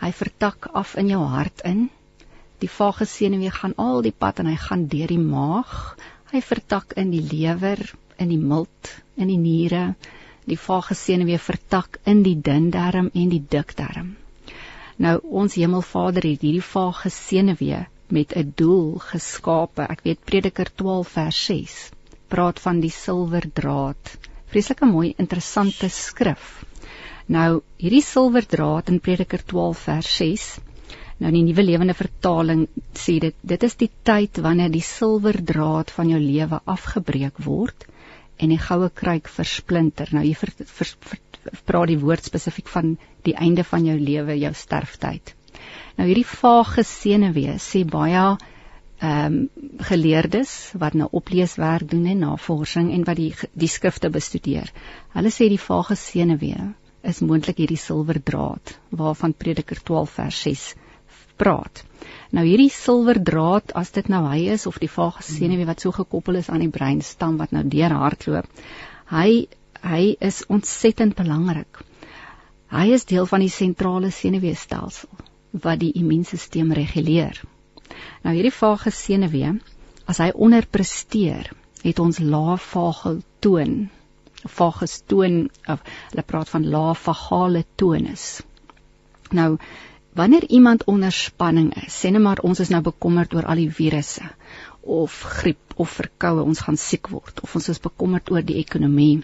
Hy 0.00 0.12
vertak 0.12 0.70
af 0.72 0.94
in 0.96 1.08
jou 1.08 1.24
hart 1.34 1.60
in. 1.64 1.90
Die 2.62 2.70
vagus 2.70 3.16
senuwee 3.16 3.50
gaan 3.50 3.74
al 3.76 4.02
die 4.02 4.14
pad 4.16 4.38
en 4.38 4.46
hy 4.46 4.56
gaan 4.56 4.86
deur 4.86 5.08
die 5.08 5.18
maag. 5.18 5.96
Hy 6.30 6.40
vertak 6.40 6.92
in 6.96 7.10
die 7.10 7.26
lewer, 7.32 7.80
in 8.18 8.28
die 8.28 8.38
milt, 8.38 8.94
in 9.16 9.28
die 9.32 9.40
niere. 9.40 9.94
Die 10.46 10.58
vagus 10.58 11.04
senuwee 11.04 11.38
vertak 11.38 11.98
in 12.04 12.22
die 12.22 12.36
dun 12.40 12.70
darm 12.70 13.10
en 13.14 13.28
die 13.34 13.42
dik 13.42 13.76
darm. 13.76 14.19
Nou 15.00 15.16
ons 15.42 15.56
Hemelvader 15.56 16.26
het 16.28 16.44
hierdie 16.44 16.64
vage 16.64 17.10
senuwee 17.14 17.80
met 18.08 18.36
'n 18.36 18.52
doel 18.56 18.98
geskape. 19.10 19.82
Ek 19.82 20.04
weet 20.04 20.24
Prediker 20.24 20.68
12 20.82 21.08
vers 21.18 21.44
6 21.46 21.76
praat 22.28 22.60
van 22.60 22.80
die 22.80 22.92
silwerdraad. 22.94 24.16
Vreeslike 24.46 24.86
mooi 24.86 25.14
interessante 25.16 25.88
skrif. 25.88 26.64
Nou 27.26 27.62
hierdie 27.76 28.02
silwerdraad 28.02 28.88
in 28.88 29.00
Prediker 29.00 29.44
12 29.44 29.78
vers 29.78 30.16
6 30.16 30.50
Nou 31.20 31.30
die 31.34 31.42
nuwe 31.44 31.62
lewende 31.66 31.92
vertaling 31.96 32.62
sê 32.96 33.18
dit 33.20 33.34
dit 33.44 33.64
is 33.66 33.74
die 33.82 33.90
tyd 34.08 34.38
wanneer 34.40 34.70
die 34.72 34.84
silwerdraad 34.84 35.90
van 35.92 36.08
jou 36.08 36.20
lewe 36.20 36.60
afgebreek 36.74 37.42
word 37.44 37.84
en 38.40 38.54
die 38.54 38.60
goue 38.60 38.88
kruik 38.88 39.28
versplinter. 39.28 40.08
Nou 40.16 40.22
hier 40.24 40.38
ver, 40.40 40.52
ver, 40.56 40.92
ver, 41.10 41.20
praat 41.68 41.90
die 41.92 41.98
woord 42.00 42.24
spesifiek 42.24 42.72
van 42.72 42.94
die 43.26 43.36
einde 43.36 43.64
van 43.64 43.84
jou 43.86 43.98
lewe, 43.98 44.36
jou 44.38 44.52
sterftyd. 44.54 45.34
Nou 45.98 46.06
hierdie 46.08 46.26
vage 46.26 46.84
senuwee 46.86 47.58
sê 47.60 47.84
baie 47.84 48.24
ehm 49.00 49.26
um, 49.26 49.36
geleerdes 49.80 50.50
wat 50.76 50.92
nou 50.92 51.06
opleeswerk 51.16 51.88
doen 51.88 52.04
en 52.06 52.18
navorsing 52.26 52.90
en 52.92 53.04
wat 53.08 53.16
die 53.16 53.32
die 53.56 53.68
skrifte 53.68 54.10
bestudeer. 54.12 54.68
Hulle 55.16 55.32
sê 55.32 55.48
die 55.48 55.60
vage 55.60 55.96
senuwee 55.96 56.66
is 57.12 57.22
moontlik 57.24 57.62
hierdie 57.62 57.80
silwerdraad 57.80 58.74
waarvan 59.02 59.32
Prediker 59.32 59.80
12 59.90 60.16
vers 60.18 60.42
6 60.48 60.66
praat. 61.40 61.82
Nou 62.36 62.44
hierdie 62.44 62.70
silwerdraad 62.74 63.72
as 63.80 63.92
dit 63.96 64.08
nou 64.12 64.20
hy 64.28 64.42
is 64.54 64.66
of 64.68 64.78
die 64.82 64.90
vage 64.92 65.24
senuwee 65.26 65.68
wat 65.70 65.80
so 65.80 65.96
gekoppel 65.96 66.38
is 66.42 66.50
aan 66.52 66.64
die 66.64 66.72
breinstam 66.72 67.38
wat 67.40 67.56
nou 67.56 67.64
deur 67.64 67.96
hardloop. 68.02 68.48
Hy 69.10 69.46
hy 69.80 70.02
is 70.20 70.42
ontsettend 70.52 71.16
belangrik. 71.16 71.80
Hy 72.70 72.92
is 72.94 73.02
deel 73.10 73.26
van 73.26 73.42
die 73.42 73.50
sentrale 73.50 74.12
senuweestelsel 74.14 75.08
wat 75.64 75.80
die 75.80 75.90
immuunstelsel 75.98 76.70
reguleer. 76.78 77.40
Nou 78.22 78.34
hierdie 78.36 78.54
vage 78.54 78.92
senuwee, 78.94 79.56
as 80.06 80.20
hy 80.22 80.28
onderpresteer, 80.46 81.50
het 81.82 81.98
ons 81.98 82.20
lae 82.22 82.54
vagel 82.62 83.18
toon. 83.42 83.74
Vagus 84.46 85.00
toon 85.10 85.42
of 85.66 85.82
hulle 86.12 86.24
praat 86.30 86.52
van 86.52 86.68
lae 86.70 86.94
vagale 86.94 87.64
tonus. 87.82 88.28
Nou 89.34 89.56
wanneer 90.14 90.46
iemand 90.48 90.86
onder 90.90 91.12
spanning 91.14 91.72
is, 91.82 91.90
sê 91.90 92.14
net 92.14 92.22
maar 92.22 92.44
ons 92.46 92.62
is 92.62 92.70
nou 92.70 92.82
bekommerd 92.86 93.34
oor 93.34 93.50
al 93.50 93.64
die 93.64 93.70
virusse 93.70 94.30
of 94.82 95.18
griep 95.42 95.74
of 95.76 95.90
verkoue, 95.98 96.46
ons 96.46 96.62
gaan 96.64 96.78
siek 96.80 97.10
word 97.12 97.42
of 97.44 97.54
ons 97.58 97.68
is 97.74 97.82
bekommerd 97.82 98.30
oor 98.30 98.46
die 98.46 98.58
ekonomie 98.62 99.20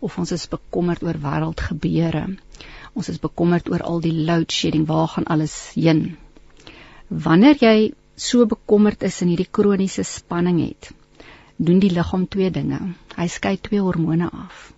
of 0.00 0.18
ons 0.18 0.32
is 0.32 0.48
bekommerd 0.50 1.04
oor 1.06 1.20
wêreldgebeure. 1.22 2.26
Ons 2.98 3.08
is 3.12 3.20
bekommerd 3.22 3.68
oor 3.70 3.82
al 3.86 4.00
die 4.02 4.14
load 4.26 4.50
shedding, 4.50 4.84
waar 4.86 5.06
gaan 5.12 5.28
alles 5.30 5.52
heen? 5.76 6.16
Wanneer 7.08 7.60
jy 7.62 7.76
so 8.18 8.46
bekommerd 8.50 9.04
is 9.06 9.20
en 9.22 9.30
hierdie 9.30 9.46
kroniese 9.58 10.02
spanning 10.02 10.58
het, 10.64 10.90
doen 11.68 11.78
die 11.84 11.92
liggaam 11.94 12.24
twee 12.26 12.50
dinge. 12.50 12.80
Hy 13.14 13.28
skei 13.30 13.54
twee 13.68 13.84
hormone 13.84 14.26
af. 14.34 14.72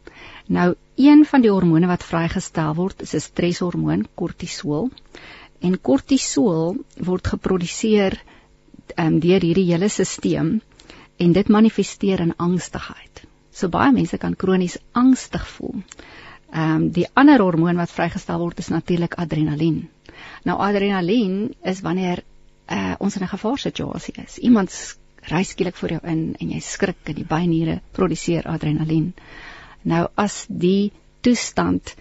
Nou, 0.53 0.75
een 1.01 1.25
van 1.31 1.47
die 1.47 1.53
hormone 1.55 1.89
wat 1.89 2.05
vrygestel 2.05 2.77
word, 2.77 3.01
is 3.07 3.15
'n 3.15 3.25
streshormoon, 3.25 4.07
kortisol. 4.15 4.91
En 5.61 5.81
kortisol 5.81 6.77
word 7.09 7.27
geproduseer 7.27 8.21
um, 8.97 9.21
deur 9.21 9.41
hierdie 9.41 9.69
hele 9.73 9.89
stelsel 9.89 10.59
en 11.17 11.33
dit 11.33 11.49
manifesteer 11.49 12.21
in 12.21 12.37
angstigheid. 12.37 13.25
So 13.53 13.69
baie 13.69 13.93
mense 13.93 14.19
kan 14.19 14.37
kronies 14.37 14.77
angstig 14.93 15.47
voel. 15.57 15.83
Ehm 16.51 16.75
um, 16.75 16.91
die 16.91 17.07
ander 17.15 17.41
hormoon 17.41 17.79
wat 17.79 17.93
vrygestel 17.95 18.39
word 18.39 18.59
is 18.59 18.69
natuurlik 18.69 19.15
adrenalien. 19.15 19.89
Nou 20.45 20.59
adrenalien 20.59 21.55
is 21.63 21.81
wanneer 21.81 22.23
uh, 22.71 22.95
ons 22.99 23.17
in 23.17 23.23
'n 23.23 23.35
gevaarsituasie 23.35 24.15
is. 24.25 24.39
Iemand 24.39 24.99
ry 25.31 25.43
skielik 25.43 25.77
voor 25.77 25.89
jou 25.89 26.01
in 26.03 26.35
en 26.39 26.51
jy 26.51 26.61
skrik 26.61 26.97
en 27.05 27.15
die 27.15 27.29
byniere 27.29 27.81
produseer 27.93 28.47
adrenalien. 28.47 29.15
Nou 29.83 30.09
as 30.15 30.45
die 30.49 30.93
toestand 31.21 31.95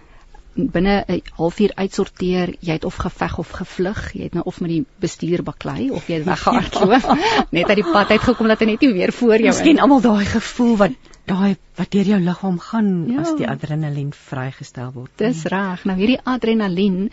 binne 0.56 1.03
'n 1.08 1.22
halfuur 1.38 1.72
uitsorteer, 1.75 2.56
jy 2.60 2.74
het 2.74 2.86
of 2.86 2.96
geveg 2.96 3.38
of 3.38 3.50
gevlug, 3.50 4.13
jy 4.13 4.24
het 4.24 4.34
nou 4.34 4.44
of 4.46 4.60
met 4.62 4.70
die 4.70 4.86
bestuur 5.00 5.44
baklei 5.44 5.89
of 5.91 6.08
jy 6.08 6.15
het 6.15 6.25
weggehardloop, 6.25 7.18
net 7.58 7.70
uit 7.70 7.75
die 7.75 7.91
pad 7.91 8.10
uitgekom 8.10 8.48
dat 8.48 8.60
hy 8.60 8.65
net 8.65 8.82
nie 8.82 8.94
weer 8.94 9.13
voor 9.13 9.38
jou 9.38 9.50
is. 9.50 9.56
Miskien 9.56 9.79
almal 9.79 10.01
daai 10.01 10.25
gevoel 10.25 10.77
wat 10.77 10.91
daai 11.29 11.55
wat 11.77 11.91
deur 11.93 12.09
jou 12.13 12.19
liggaam 12.24 12.57
gaan 12.63 12.89
ja. 13.09 13.21
as 13.24 13.36
die 13.38 13.48
adrenalien 13.50 14.12
vrygestel 14.15 14.91
word. 14.95 15.13
Dis 15.21 15.45
reg. 15.53 15.86
Nou 15.89 15.98
hierdie 16.00 16.19
adrenalien 16.24 17.07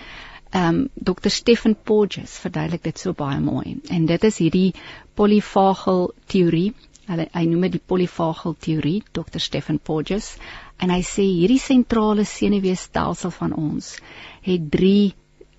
ehm 0.57 0.69
um, 0.69 0.83
Dr. 0.95 1.31
Stephen 1.35 1.75
Porges 1.75 2.39
verduidelik 2.41 2.85
dit 2.87 2.99
so 3.03 3.13
baie 3.13 3.41
mooi. 3.43 3.77
En 3.91 4.07
dit 4.07 4.25
is 4.25 4.39
hierdie 4.39 4.69
polyvagal 5.19 6.07
teorie. 6.33 6.71
Hulle 7.07 7.27
hy 7.35 7.45
noem 7.51 7.67
dit 7.67 7.77
die 7.77 7.87
polyvagal 7.93 8.57
teorie, 8.63 9.01
Dr. 9.15 9.43
Stephen 9.43 9.79
Porges, 9.79 10.33
en 10.83 10.91
hy 10.91 11.03
sê 11.07 11.27
hierdie 11.27 11.61
sentrale 11.63 12.25
senuweestelsel 12.27 13.35
van 13.37 13.55
ons 13.55 13.93
het 14.47 14.71
drie 14.73 15.13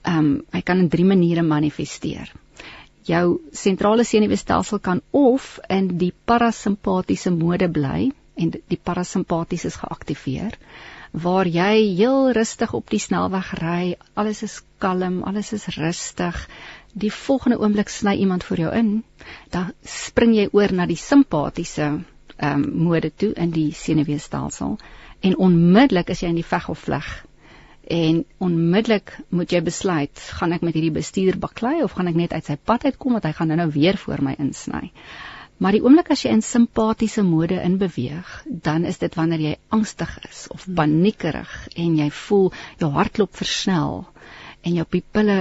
ehm 0.07 0.19
um, 0.19 0.35
hy 0.55 0.61
kan 0.63 0.79
in 0.79 0.89
drie 0.89 1.05
maniere 1.05 1.43
manifesteer. 1.43 2.31
Jou 3.07 3.39
sentrale 3.55 4.03
senuweestelsel 4.07 4.79
kan 4.83 5.01
of 5.11 5.57
in 5.69 5.93
die 5.99 6.13
parasimpatiese 6.31 7.31
mode 7.35 7.69
bly 7.71 8.11
en 8.37 8.53
die 8.53 8.79
parasimpaties 8.83 9.65
is 9.65 9.79
geaktiveer 9.81 10.57
waar 11.11 11.47
jy 11.47 11.95
heel 11.97 12.31
rustig 12.35 12.73
op 12.73 12.89
die 12.89 12.99
snelweg 12.99 13.53
ry, 13.61 13.95
alles 14.13 14.43
is 14.43 14.59
kalm, 14.83 15.23
alles 15.23 15.53
is 15.55 15.67
rustig. 15.77 16.35
Die 16.93 17.11
volgende 17.13 17.59
oomblik 17.59 17.89
sny 17.89 18.17
iemand 18.17 18.43
voor 18.43 18.57
jou 18.57 18.73
in, 18.75 18.91
dan 19.49 19.71
spring 19.83 20.35
jy 20.35 20.49
oor 20.51 20.73
na 20.73 20.85
die 20.85 20.99
simpatiese 20.99 21.87
ehm 22.37 22.63
um, 22.63 22.65
mode 22.85 23.09
toe 23.09 23.31
in 23.33 23.49
die 23.49 23.71
senuweestelsel 23.73 24.75
en 25.25 25.37
onmiddellik 25.41 26.11
is 26.13 26.21
jy 26.21 26.29
in 26.29 26.37
die 26.37 26.45
veg 26.45 26.67
of 26.69 26.83
vlug. 26.85 27.07
En 27.89 28.25
onmiddellik 28.37 29.15
moet 29.29 29.51
jy 29.51 29.61
besluit, 29.63 30.21
gaan 30.37 30.53
ek 30.53 30.61
met 30.61 30.75
hierdie 30.75 30.93
bestuur 30.93 31.39
baklei 31.39 31.81
of 31.83 31.95
gaan 31.97 32.11
ek 32.11 32.19
net 32.19 32.35
uit 32.35 32.45
sy 32.45 32.57
pad 32.61 32.85
uitkom 32.85 33.17
want 33.17 33.25
hy 33.25 33.33
gaan 33.33 33.49
nou-nou 33.49 33.71
weer 33.73 33.97
voor 33.97 34.21
my 34.21 34.35
insny. 34.37 34.91
Maar 35.57 35.73
die 35.73 35.81
oomblik 35.81 36.11
as 36.13 36.21
jy 36.25 36.31
in 36.35 36.43
simpatiese 36.45 37.23
mode 37.25 37.57
inbeweeg, 37.63 38.33
dan 38.45 38.85
is 38.85 38.99
dit 39.01 39.15
wanneer 39.17 39.41
jy 39.41 39.53
angstig 39.73 40.11
is 40.29 40.45
of 40.53 40.67
paniekerig 40.79 41.53
en 41.75 41.95
jy 41.97 42.09
voel 42.23 42.51
jou 42.77 42.91
hartklop 42.93 43.33
versnel 43.39 44.03
en 44.61 44.77
jou 44.77 44.85
pupille 44.85 45.39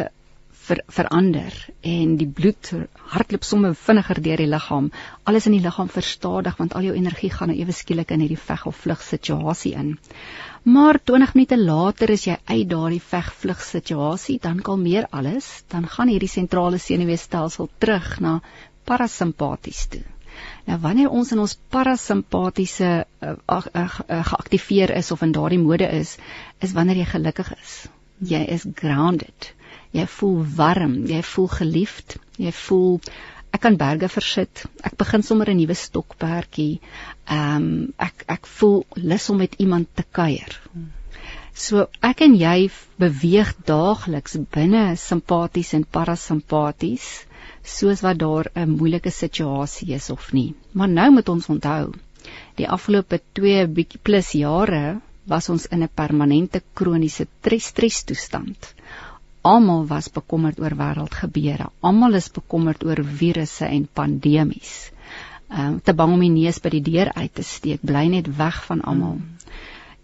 ver, 0.66 0.82
verander 0.90 1.54
en 1.87 2.14
die 2.20 2.28
bloed 2.38 2.70
hardloop 3.12 3.44
sommer 3.46 3.75
vinniger 3.78 4.20
deur 4.23 4.42
die 4.42 4.49
liggaam. 4.50 4.88
Alles 5.28 5.46
in 5.49 5.56
die 5.56 5.62
liggaam 5.64 5.90
verstadig 5.92 6.56
want 6.61 6.75
al 6.75 6.88
jou 6.88 6.96
energie 6.99 7.30
gaan 7.35 7.52
nou 7.52 7.58
ewe 7.58 7.75
skielik 7.76 8.14
in 8.14 8.25
hierdie 8.25 8.40
veg 8.49 8.66
of 8.70 8.80
vlug 8.85 9.04
situasie 9.06 9.75
in. 9.78 9.94
Maar 10.66 10.99
20 10.99 11.37
minute 11.38 11.58
later 11.61 12.11
is 12.11 12.26
jy 12.26 12.35
uit 12.50 12.66
daardie 12.70 13.02
veg 13.12 13.28
vlug 13.42 13.61
situasie, 13.62 14.40
dan 14.42 14.58
kalmeer 14.66 15.06
alles, 15.14 15.62
dan 15.70 15.87
gaan 15.87 16.11
hierdie 16.11 16.30
sentrale 16.32 16.80
senuweestelsel 16.82 17.70
terug 17.78 18.08
na 18.25 18.40
parasimpaties 18.88 19.87
toe. 19.93 20.05
Nou 20.66 20.78
wanneer 20.83 21.12
ons 21.14 21.31
in 21.33 21.40
ons 21.43 21.55
parasimpatiese 21.73 22.90
uh, 23.05 23.35
uh, 23.49 23.61
uh, 23.75 24.25
geaktiveer 24.31 24.93
is 24.97 25.12
of 25.14 25.23
in 25.26 25.35
daardie 25.37 25.62
mode 25.62 25.87
is, 26.00 26.16
is 26.64 26.75
wanneer 26.76 27.02
jy 27.02 27.07
gelukkig 27.12 27.52
is. 27.57 27.76
Jy 28.33 28.43
is 28.57 28.66
grounded. 28.75 29.52
Jy 29.97 30.07
voel 30.16 30.43
warm, 30.59 30.97
jy 31.09 31.23
voel 31.25 31.49
geliefd, 31.52 32.16
jy 32.43 32.52
voel 32.66 32.99
ek 33.57 33.62
kan 33.64 33.78
berge 33.81 34.11
versit. 34.12 34.64
Ek 34.85 34.97
begin 35.00 35.23
sommer 35.25 35.49
'n 35.50 35.57
nuwe 35.61 35.76
stokperdjie. 35.83 36.81
Ehm 37.31 37.57
um, 37.57 37.71
ek 37.97 38.26
ek 38.37 38.50
voel 38.59 38.85
lus 38.97 39.31
om 39.31 39.38
met 39.40 39.55
iemand 39.62 39.88
te 39.95 40.05
kuier. 40.19 40.59
So 41.55 41.87
ek 42.02 42.21
en 42.26 42.35
jy 42.37 42.69
beweeg 43.00 43.55
daagliks 43.64 44.37
binne 44.52 44.97
simpaties 45.00 45.73
en 45.78 45.87
parasimpaties 45.99 47.07
soos 47.66 48.02
wat 48.04 48.18
daar 48.18 48.50
'n 48.54 48.76
moeilike 48.78 49.11
situasie 49.11 49.94
is 49.94 50.11
of 50.11 50.32
nie. 50.32 50.54
Maar 50.73 50.88
nou 50.88 51.11
moet 51.11 51.28
ons 51.28 51.49
onthou, 51.49 51.92
die 52.54 52.68
afgelope 52.68 53.20
2 53.32 53.66
bietjie 53.66 54.00
plus 54.02 54.30
jare 54.32 55.00
was 55.25 55.49
ons 55.49 55.66
in 55.66 55.82
'n 55.82 55.88
permanente 55.94 56.62
kroniese 56.75 57.26
stres 57.58 58.02
toestand. 58.04 58.75
Almal 59.42 59.87
was 59.87 60.08
bekommerd 60.08 60.61
oor 60.61 60.75
wêreldgebeure. 60.75 61.70
Almal 61.80 62.14
is 62.14 62.30
bekommerd 62.30 62.85
oor 62.85 63.04
virusse 63.04 63.64
en 63.64 63.88
pandemies. 63.92 64.90
Ehm 65.50 65.66
um, 65.66 65.80
te 65.80 65.94
bang 65.94 66.12
om 66.12 66.20
die 66.20 66.30
neus 66.30 66.58
by 66.61 66.68
die 66.68 66.82
deur 66.82 67.12
uit 67.14 67.35
te 67.35 67.42
steek, 67.42 67.80
bly 67.82 68.06
net 68.06 68.37
weg 68.37 68.64
van 68.64 68.80
almal. 68.82 69.20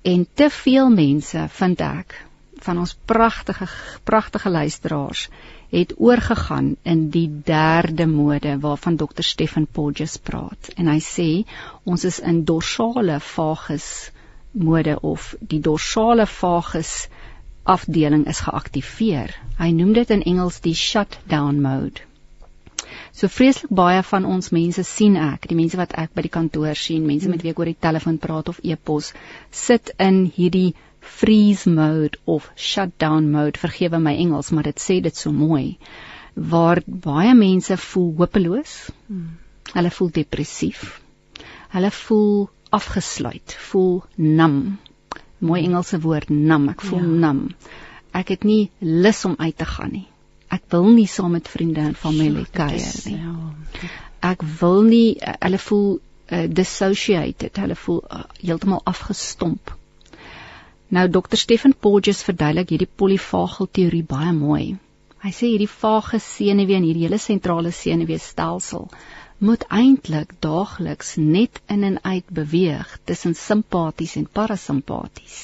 En 0.02 0.26
te 0.34 0.50
veel 0.50 0.90
mense 0.90 1.48
vind 1.48 1.80
ek 1.80 2.14
van 2.62 2.78
ons 2.78 2.94
pragtige 3.06 3.66
pragtige 4.04 4.50
luisteraars 4.50 5.28
het 5.72 5.94
oorgegaan 5.96 6.74
in 6.84 7.06
die 7.10 7.28
derde 7.44 8.06
mode 8.06 8.58
waarvan 8.60 8.96
Dr. 9.00 9.24
Stephen 9.24 9.66
Porges 9.66 10.18
praat 10.20 10.72
en 10.76 10.90
hy 10.92 10.98
sê 11.00 11.28
ons 11.88 12.04
is 12.04 12.20
in 12.20 12.42
dorsale 12.48 13.18
vagus 13.32 13.88
mode 14.52 14.98
of 15.00 15.32
die 15.40 15.60
dorsale 15.64 16.26
vagus 16.28 17.08
afdeling 17.64 18.26
is 18.28 18.42
geaktiveer. 18.44 19.32
Hy 19.58 19.70
noem 19.72 19.92
dit 19.96 20.10
in 20.10 20.24
Engels 20.26 20.60
die 20.60 20.74
shutdown 20.74 21.62
mode. 21.62 22.04
So 23.12 23.28
vreeslik 23.28 23.72
baie 23.72 24.02
van 24.08 24.24
ons 24.28 24.50
mense 24.52 24.82
sien 24.88 25.16
ek, 25.20 25.46
die 25.48 25.56
mense 25.56 25.78
wat 25.80 25.94
ek 26.00 26.14
by 26.16 26.24
die 26.26 26.32
kantoor 26.32 26.76
sien, 26.76 27.04
mense 27.06 27.28
met 27.32 27.44
wie 27.44 27.52
ek 27.52 27.60
oor 27.60 27.70
die 27.70 27.78
telefoon 27.86 28.18
praat 28.20 28.48
of 28.52 28.60
e-pos, 28.64 29.12
sit 29.50 29.92
in 30.00 30.24
hierdie 30.36 30.72
freeze 31.02 31.70
mode 31.70 32.18
of 32.24 32.48
shutdown 32.56 33.30
mode 33.34 33.58
vergewe 33.58 33.98
my 34.00 34.14
Engels 34.16 34.50
maar 34.50 34.70
dit 34.70 34.80
sê 34.80 35.00
dit 35.02 35.16
so 35.16 35.32
mooi 35.34 35.76
waar 36.34 36.80
baie 36.86 37.34
mense 37.34 37.76
voel 37.76 38.14
hopeloos. 38.16 38.90
Hmm. 39.06 39.38
Hulle 39.72 39.90
voel 39.90 40.10
depressief. 40.10 41.00
Hulle 41.72 41.90
voel 41.90 42.48
afgesluit, 42.70 43.56
voel 43.68 44.02
nam. 44.16 44.78
Mooi 45.38 45.62
Engelse 45.64 46.00
woord 46.00 46.30
nam, 46.30 46.68
ek 46.72 46.84
voel 46.86 47.02
ja. 47.02 47.18
nam. 47.26 47.42
Ek 48.16 48.32
het 48.34 48.44
nie 48.44 48.70
lus 48.78 49.24
om 49.24 49.34
uit 49.38 49.56
te 49.56 49.68
gaan 49.68 49.92
nie. 49.92 50.06
Ek 50.52 50.64
wil 50.72 50.88
nie 50.92 51.08
saam 51.08 51.32
met 51.32 51.48
vriende 51.48 51.80
en 51.80 51.94
familie 51.96 52.46
kuier 52.52 52.96
nie. 53.08 53.18
Ja. 53.18 53.90
Ek 54.32 54.44
wil 54.60 54.82
nie 54.86 55.06
hulle 55.24 55.58
voel 55.58 55.86
uh, 55.96 56.44
dissociated, 56.48 57.56
hulle 57.56 57.76
voel 57.76 58.02
uh, 58.04 58.24
heeltemal 58.42 58.84
afgestomp. 58.88 59.72
Nou 60.92 61.08
Dr. 61.08 61.38
Stephen 61.40 61.72
Porges 61.80 62.18
verduidelik 62.26 62.74
hierdie 62.74 62.90
polyvagal 63.00 63.68
teorie 63.72 64.02
baie 64.04 64.32
mooi. 64.36 64.74
Hy 65.24 65.30
sê 65.32 65.48
hierdie 65.48 65.70
vage 65.74 66.18
senuwee 66.20 66.76
en 66.76 66.84
hierdie 66.84 67.06
hele 67.06 67.20
sentrale 67.22 67.72
senuweestelsel 67.72 68.84
moet 69.48 69.64
eintlik 69.72 70.34
daagliks 70.44 71.14
net 71.16 71.62
in 71.72 71.88
en 71.88 71.96
uit 72.02 72.28
beweeg 72.40 72.92
tussen 73.08 73.32
simpaties 73.40 74.18
en 74.20 74.28
parasimpaties. 74.40 75.40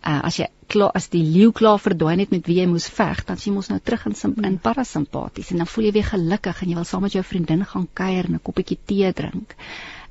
Uh, 0.00 0.24
as 0.24 0.40
jy 0.40 0.48
klaar 0.72 0.96
as 0.96 1.12
die 1.12 1.24
leeu 1.26 1.52
klaar 1.60 1.82
verdwyn 1.82 2.24
het 2.24 2.32
met 2.32 2.48
wie 2.48 2.56
jy 2.62 2.66
moes 2.72 2.88
veg, 2.88 3.26
dan 3.28 3.36
jy 3.36 3.52
mos 3.52 3.68
nou 3.68 3.78
terug 3.84 4.08
in 4.08 4.36
in 4.40 4.60
parasimpaties 4.70 5.52
en 5.52 5.60
dan 5.66 5.74
voel 5.74 5.90
jy 5.90 5.96
weer 6.00 6.12
gelukkig 6.14 6.62
en 6.62 6.72
jy 6.72 6.80
wil 6.80 6.88
saam 6.88 7.04
met 7.04 7.20
jou 7.20 7.28
vriendin 7.34 7.68
gaan 7.74 7.90
kuier 7.92 8.24
en 8.24 8.40
'n 8.40 8.46
koppie 8.48 8.78
tee 8.86 9.12
drink 9.12 9.52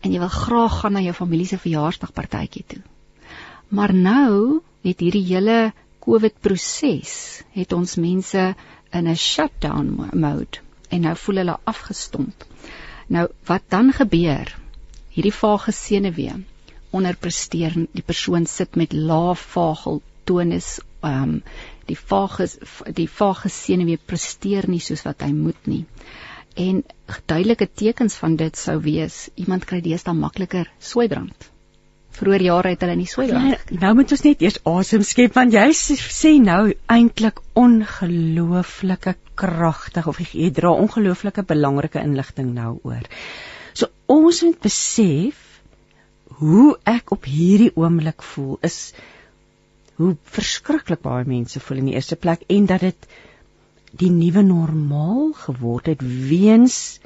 en 0.03 0.11
jy 0.13 0.19
wil 0.19 0.35
graag 0.41 0.81
gaan 0.81 0.93
na 0.93 1.01
jou 1.01 1.21
familie 1.25 1.47
se 1.47 1.57
verjaarsdagpartytjie 1.57 2.65
toe. 2.67 2.85
Maar 3.75 3.91
nou 3.94 4.62
het 4.86 5.01
hierdie 5.03 5.25
hele 5.27 5.74
COVID 6.05 6.36
proses 6.46 7.15
het 7.55 7.74
ons 7.75 7.96
mense 8.00 8.44
in 9.00 9.08
'n 9.12 9.15
shutdown 9.24 9.88
mode 10.25 10.62
en 10.89 11.01
nou 11.01 11.15
voel 11.24 11.41
hulle 11.41 11.55
afgestomp. 11.72 12.46
Nou 13.08 13.25
wat 13.50 13.63
dan 13.75 13.91
gebeur? 13.98 14.53
Hierdie 15.15 15.34
vage 15.39 15.72
senuwee 15.72 16.36
onderpresteer 16.89 17.75
die 17.91 18.05
persoon 18.12 18.46
sit 18.46 18.75
met 18.75 18.94
lae 18.94 19.36
vagel 19.36 20.01
tonus 20.24 20.70
ehm 21.01 21.24
um, 21.24 21.34
die 21.89 21.98
vage 22.13 22.48
die 23.01 23.10
vage 23.10 23.50
senuwee 23.50 24.00
presteer 24.05 24.70
nie 24.70 24.79
soos 24.79 25.03
wat 25.10 25.25
hy 25.27 25.34
moet 25.34 25.67
nie. 25.74 25.86
En 26.55 26.84
duidelike 27.25 27.67
tekens 27.74 28.15
van 28.24 28.36
dit 28.36 28.58
sou 28.58 28.79
wees 28.88 29.29
iemand 29.36 29.65
kry 29.65 29.82
deesdae 29.82 30.13
makliker 30.13 30.72
sweibrand 30.79 31.51
vroeër 32.19 32.45
jare 32.48 32.74
het 32.74 32.84
hulle 32.86 32.95
nie 33.00 33.10
so 33.10 33.25
lank. 33.27 33.69
Ja, 33.69 33.79
nou 33.84 33.93
moet 34.00 34.12
ons 34.15 34.24
net 34.25 34.43
eers 34.45 34.60
asem 34.69 35.03
skep 35.07 35.36
want 35.38 35.55
jy 35.55 35.65
sê 35.77 36.36
nou 36.41 36.74
eintlik 36.91 37.41
ongelooflike 37.60 39.15
kragtig 39.39 40.07
of 40.12 40.22
jy 40.24 40.51
dra 40.55 40.72
ongelooflike 40.75 41.43
belangrike 41.48 42.01
inligting 42.01 42.53
nou 42.55 42.77
oor. 42.84 43.03
So 43.75 43.91
ons 44.12 44.41
moet 44.48 44.62
besef 44.63 45.41
hoe 46.39 46.75
ek 46.89 47.12
op 47.15 47.27
hierdie 47.29 47.72
oomblik 47.75 48.24
voel 48.34 48.57
is 48.65 48.79
hoe 50.00 50.15
verskriklik 50.36 51.03
baie 51.03 51.27
mense 51.27 51.62
voel 51.63 51.84
in 51.84 51.91
die 51.91 51.95
eerste 51.95 52.17
plek 52.19 52.43
en 52.51 52.65
dat 52.72 52.84
dit 52.84 53.07
die 53.95 54.12
nuwe 54.12 54.43
normaal 54.43 55.29
geword 55.45 55.88
het 55.93 56.01
weens 56.03 57.00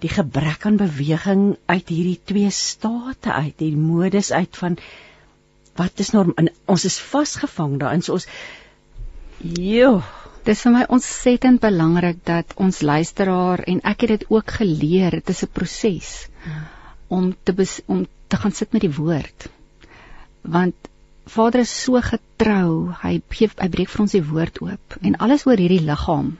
die 0.00 0.12
gebrek 0.12 0.66
aan 0.66 0.80
beweging 0.80 1.44
uit 1.66 1.88
hierdie 1.92 2.20
twee 2.24 2.50
state 2.50 3.32
uit, 3.32 3.56
die 3.58 3.76
modus 3.76 4.32
uit 4.32 4.56
van 4.56 4.78
wat 5.80 6.00
is 6.02 6.12
norm 6.16 6.32
in 6.40 6.50
ons 6.66 6.84
is 6.88 6.98
vasgevang 7.12 7.78
daarin 7.80 8.02
so 8.04 8.18
ons 8.18 8.26
jo 9.40 9.92
dis 10.44 10.62
vir 10.64 10.72
my 10.74 10.84
ontsettend 10.96 11.60
belangrik 11.62 12.20
dat 12.28 12.54
ons 12.64 12.80
luisteraar 12.82 13.62
en 13.72 13.80
ek 13.92 14.04
het 14.04 14.14
dit 14.14 14.26
ook 14.32 14.56
geleer 14.60 15.18
dit 15.18 15.32
is 15.34 15.42
'n 15.44 15.52
proses 15.52 16.10
om 17.08 17.34
te 17.44 17.52
bes, 17.52 17.80
om 17.86 18.06
te 18.28 18.36
gaan 18.36 18.52
sit 18.52 18.72
met 18.72 18.80
die 18.86 18.94
woord. 18.94 19.48
Want 20.42 20.74
Vader 21.26 21.60
is 21.60 21.82
so 21.82 22.00
getrou 22.00 22.94
hy 23.02 23.20
gee 23.28 23.50
hy 23.58 23.68
breek 23.68 23.90
vir 23.90 24.02
ons 24.02 24.16
die 24.16 24.24
woord 24.24 24.62
oop 24.62 24.96
en 25.00 25.16
alles 25.16 25.46
oor 25.46 25.60
hierdie 25.60 25.84
liggaam 25.84 26.38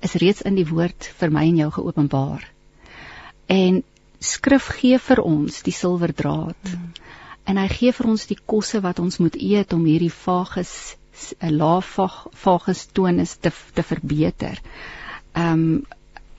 is 0.00 0.14
reeds 0.22 0.42
in 0.42 0.54
die 0.54 0.66
woord 0.66 1.10
vir 1.20 1.30
my 1.30 1.44
en 1.50 1.56
jou 1.56 1.70
geopenbaar 1.70 2.55
En 3.46 3.82
skrif 4.18 4.68
gee 4.80 4.98
vir 4.98 5.22
ons 5.22 5.62
die 5.62 5.74
silwerdraad. 5.74 6.70
Mm. 6.70 6.92
En 7.46 7.58
hy 7.62 7.66
gee 7.70 7.92
vir 7.94 8.08
ons 8.10 8.26
die 8.26 8.38
kosse 8.52 8.80
wat 8.82 8.98
ons 8.98 9.20
moet 9.22 9.36
eet 9.38 9.72
om 9.72 9.84
hierdie 9.86 10.12
vages 10.12 10.96
'n 11.40 11.52
laafag 11.56 12.16
vages 12.44 12.86
tonus 12.92 13.36
te 13.36 13.52
te 13.74 13.82
verbeter. 13.82 14.60
Ehm 15.32 15.52
um, 15.52 15.84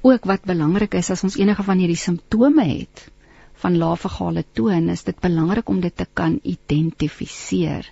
ook 0.02 0.26
wat 0.26 0.46
belangrik 0.46 0.94
is 0.94 1.10
as 1.12 1.24
ons 1.24 1.38
enige 1.38 1.64
van 1.64 1.80
hierdie 1.82 2.00
simptome 2.00 2.64
het 2.64 3.10
van 3.64 3.78
laafagale 3.78 4.44
toon, 4.54 4.90
is 4.90 5.04
dit 5.04 5.20
belangrik 5.20 5.70
om 5.70 5.80
dit 5.82 5.96
te 5.96 6.06
kan 6.14 6.40
identifiseer. 6.44 7.90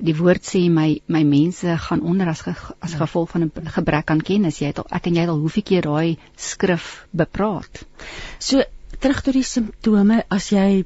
Die 0.00 0.14
woord 0.16 0.46
sê 0.46 0.60
my 0.70 1.00
my 1.06 1.22
mense 1.26 1.76
gaan 1.88 2.02
onder 2.02 2.28
as 2.28 2.42
ge, 2.46 2.54
as 2.80 2.94
gevolg 2.94 3.30
van 3.30 3.42
'n 3.48 3.72
gebrek 3.76 4.10
aan 4.10 4.22
kennis. 4.22 4.60
Jy 4.60 4.66
het 4.66 4.78
al 4.78 4.86
ek 4.90 5.06
en 5.06 5.14
jy 5.14 5.20
het 5.20 5.30
al 5.30 5.40
hoeveel 5.40 5.62
keer 5.62 5.82
daai 5.82 6.18
skrif 6.36 7.06
bepraat. 7.10 7.84
So 8.38 8.62
terug 9.00 9.22
tot 9.22 9.34
die 9.34 9.42
simptome 9.42 10.24
as 10.28 10.50
jy 10.50 10.84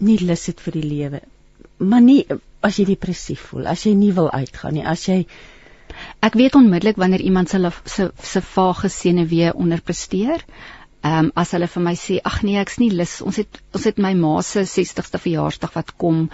nie 0.00 0.18
lus 0.18 0.46
het 0.46 0.60
vir 0.60 0.72
die 0.72 0.88
lewe. 0.88 1.20
Maar 1.78 2.00
nie 2.00 2.24
as 2.62 2.78
jy 2.78 2.84
depressief 2.84 3.40
voel, 3.50 3.66
as 3.66 3.84
jy 3.86 3.94
nie 3.94 4.12
wil 4.12 4.30
uitgaan 4.30 4.74
nie, 4.74 4.84
as 4.84 5.06
jy 5.08 5.26
Ek 6.20 6.34
weet 6.38 6.54
onmiddellik 6.54 6.98
wanneer 7.00 7.20
iemand 7.20 7.48
se 7.48 7.70
se 7.84 8.10
se 8.22 8.40
vage 8.42 8.88
senuwee 8.88 9.54
onderpresteer. 9.54 10.44
Ehm 11.00 11.18
um, 11.18 11.30
as 11.34 11.50
hulle 11.54 11.68
vir 11.70 11.82
my 11.82 11.94
sê 11.94 12.18
ag 12.24 12.42
nee, 12.42 12.58
ek's 12.60 12.78
nie 12.78 12.90
lus. 12.90 13.20
Ons 13.22 13.36
het 13.36 13.60
ons 13.74 13.84
het 13.84 13.98
my 13.98 14.12
ma 14.14 14.40
se 14.42 14.64
60ste 14.66 15.20
verjaarsdag 15.22 15.74
wat 15.74 15.94
kom 15.96 16.28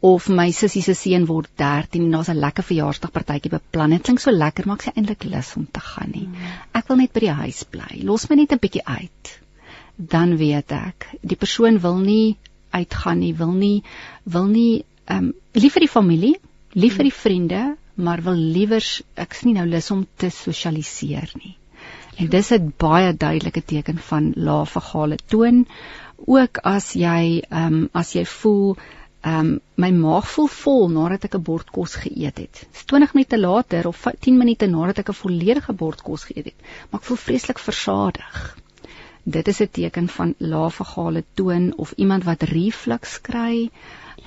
of 0.00 0.28
my 0.28 0.50
sussie 0.52 0.82
se 0.82 0.94
seun 0.94 1.26
word 1.26 1.48
13 1.56 2.04
en 2.04 2.10
daar's 2.10 2.28
'n 2.30 2.38
lekker 2.38 2.64
verjaarsdagpartytjie 2.64 3.50
beplan. 3.50 3.90
Dit 3.90 4.02
klink 4.02 4.20
so 4.20 4.30
lekker, 4.30 4.66
maar 4.66 4.76
ek 4.76 4.86
sê 4.86 4.96
eintlik 4.96 5.24
lus 5.24 5.56
om 5.56 5.66
te 5.66 5.80
gaan 5.80 6.10
nie. 6.14 6.24
Hmm. 6.24 6.54
Ek 6.72 6.88
wil 6.88 6.96
net 6.96 7.12
by 7.12 7.20
die 7.20 7.38
huis 7.42 7.64
bly. 7.64 8.02
Los 8.02 8.28
my 8.30 8.36
net 8.36 8.52
'n 8.52 8.58
bietjie 8.58 8.84
uit 8.84 9.38
dan 9.98 10.36
weet 10.38 10.72
ek 10.72 11.08
die 11.26 11.36
persoon 11.36 11.80
wil 11.82 11.98
nie 11.98 12.36
uitgaan 12.70 13.18
nie, 13.18 13.34
wil 13.34 13.52
nie 13.52 13.82
wil 14.24 14.46
nie 14.46 14.84
ehm 15.08 15.30
um, 15.30 15.32
lief 15.54 15.74
vir 15.74 15.86
die 15.86 15.90
familie, 15.90 16.34
lief 16.74 16.98
vir 16.98 17.08
die 17.08 17.18
vriende, 17.18 17.62
maar 17.96 18.22
wil 18.22 18.36
liewer 18.36 18.84
ek's 19.16 19.42
nie 19.46 19.54
nou 19.56 19.64
lus 19.66 19.90
om 19.90 20.04
te 20.16 20.28
sosialiseer 20.30 21.32
nie. 21.40 21.56
En 22.18 22.28
dis 22.28 22.52
'n 22.52 22.72
baie 22.78 23.12
duidelike 23.12 23.62
teken 23.62 23.98
van 24.10 24.32
lae 24.36 24.66
vagale 24.66 25.18
toon. 25.26 25.66
Ook 26.26 26.58
as 26.62 26.92
jy 26.92 27.42
ehm 27.50 27.66
um, 27.66 27.90
as 27.92 28.14
jy 28.14 28.24
voel 28.24 28.76
ehm 29.20 29.40
um, 29.40 29.60
my 29.74 29.90
maag 29.90 30.26
voel 30.34 30.46
vol 30.46 30.88
nadat 30.88 31.24
ek 31.24 31.34
'n 31.34 31.42
bord 31.42 31.70
kos 31.70 31.94
geëet 32.04 32.38
het. 32.38 32.66
Dis 32.72 32.84
20 32.84 33.14
minute 33.14 33.38
later 33.38 33.88
of 33.88 34.06
10 34.20 34.38
minute 34.38 34.66
nadat 34.66 34.98
ek 34.98 35.10
'n 35.10 35.22
volledige 35.24 35.72
bord 35.72 36.02
kos 36.02 36.24
geëet 36.24 36.44
het, 36.44 36.58
maar 36.90 37.00
ek 37.00 37.06
voel 37.06 37.16
vreeslik 37.26 37.58
versadig 37.58 38.56
dit 39.36 39.48
is 39.48 39.60
'n 39.60 39.68
teken 39.70 40.08
van 40.08 40.34
lae 40.38 40.70
vagale 40.70 41.24
toon 41.34 41.72
of 41.76 41.92
iemand 41.96 42.24
wat 42.24 42.42
reflux 42.42 43.20
kry. 43.20 43.70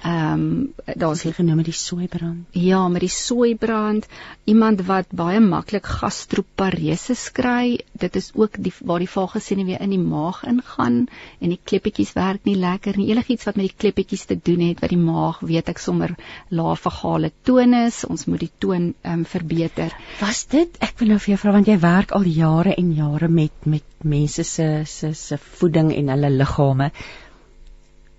Ehm 0.02 0.34
um, 0.34 0.74
daar's 0.98 1.22
hier 1.22 1.34
genoem 1.34 1.60
met 1.62 1.68
die 1.70 1.78
soeibrand. 1.78 2.46
Ja, 2.58 2.88
met 2.90 3.04
die 3.04 3.10
soeibrand, 3.14 4.08
iemand 4.50 4.82
wat 4.88 5.12
baie 5.14 5.40
maklik 5.40 5.86
gastroparese 5.86 7.14
kry. 7.32 7.80
Dit 7.92 8.16
is 8.16 8.32
ook 8.34 8.58
die 8.58 8.74
waar 8.80 9.00
die 9.00 9.10
sien 9.40 9.66
weer 9.66 9.82
in 9.82 9.90
die 9.94 10.00
maag 10.00 10.44
ingaan 10.44 11.06
en 11.40 11.50
die 11.50 11.60
kleppietjies 11.64 12.14
werk 12.14 12.44
nie 12.44 12.56
lekker 12.56 12.98
nie. 12.98 13.12
Enigiets 13.12 13.46
wat 13.46 13.56
met 13.56 13.68
die 13.70 13.78
kleppietjies 13.78 14.26
te 14.26 14.40
doen 14.44 14.60
het 14.60 14.80
wat 14.82 14.90
die 14.90 14.98
maag, 14.98 15.40
weet 15.40 15.70
ek 15.70 15.78
sommer 15.78 16.16
lae 16.50 16.76
vagale 16.76 17.32
toon 17.44 17.74
is. 17.74 18.04
Ons 18.06 18.26
moet 18.26 18.40
die 18.40 18.52
toon 18.58 18.94
ehm 19.02 19.20
um, 19.20 19.26
verbeter. 19.26 19.94
Was 20.20 20.48
dit? 20.48 20.82
Ek 20.82 20.98
wil 20.98 21.14
nou 21.14 21.20
vir 21.20 21.36
jou 21.36 21.42
vra 21.44 21.52
want 21.52 21.68
jy 21.68 21.78
werk 21.78 22.12
al 22.12 22.26
jare 22.26 22.74
en 22.74 22.90
jare 22.96 23.30
met 23.30 23.66
met 23.66 23.86
mense 24.02 24.44
se 24.44 24.84
se 24.86 25.14
se 25.14 25.38
voeding 25.38 25.94
en 25.94 26.10
hulle 26.10 26.34
liggame. 26.42 26.90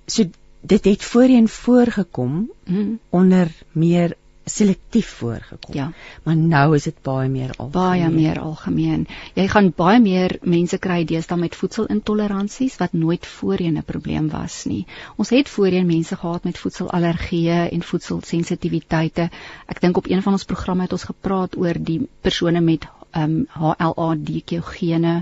So 0.07 0.31
dit 0.62 0.85
het 0.85 1.05
voorheen 1.05 1.48
voorgekom 1.48 2.51
mm. 2.64 2.98
onder 3.11 3.51
meer 3.72 4.16
selektief 4.44 5.09
voorgekom. 5.09 5.75
Ja. 5.75 5.92
Maar 6.22 6.37
nou 6.37 6.75
is 6.75 6.83
dit 6.83 7.03
baie 7.03 7.29
meer 7.29 7.51
algemeen. 7.57 7.70
Baie 7.70 8.09
meer 8.11 8.40
algemeen. 8.40 9.07
Jy 9.35 9.46
gaan 9.48 9.72
baie 9.77 10.01
meer 10.01 10.37
mense 10.42 10.79
kry 10.79 11.05
deesdae 11.07 11.38
met 11.38 11.57
voedselintoleransies 11.57 12.77
wat 12.81 12.92
nooit 12.92 13.27
voorheen 13.27 13.79
'n 13.79 13.85
probleem 13.87 14.29
was 14.31 14.64
nie. 14.64 14.87
Ons 15.16 15.31
het 15.31 15.48
voorheen 15.48 15.87
mense 15.87 16.16
gehad 16.16 16.44
met 16.44 16.59
voedselallergieë 16.59 17.68
en 17.70 17.83
voedselsensitiwiteite. 17.83 19.31
Ek 19.66 19.81
dink 19.81 19.96
op 19.96 20.11
een 20.11 20.22
van 20.22 20.33
ons 20.33 20.44
programme 20.44 20.83
het 20.83 20.92
ons 20.92 21.05
gepraat 21.05 21.57
oor 21.57 21.75
die 21.79 22.09
persone 22.20 22.61
met 22.61 22.87
um 23.18 23.35
HLA 23.53 24.09
DQ 24.16 24.62
gene. 24.72 25.14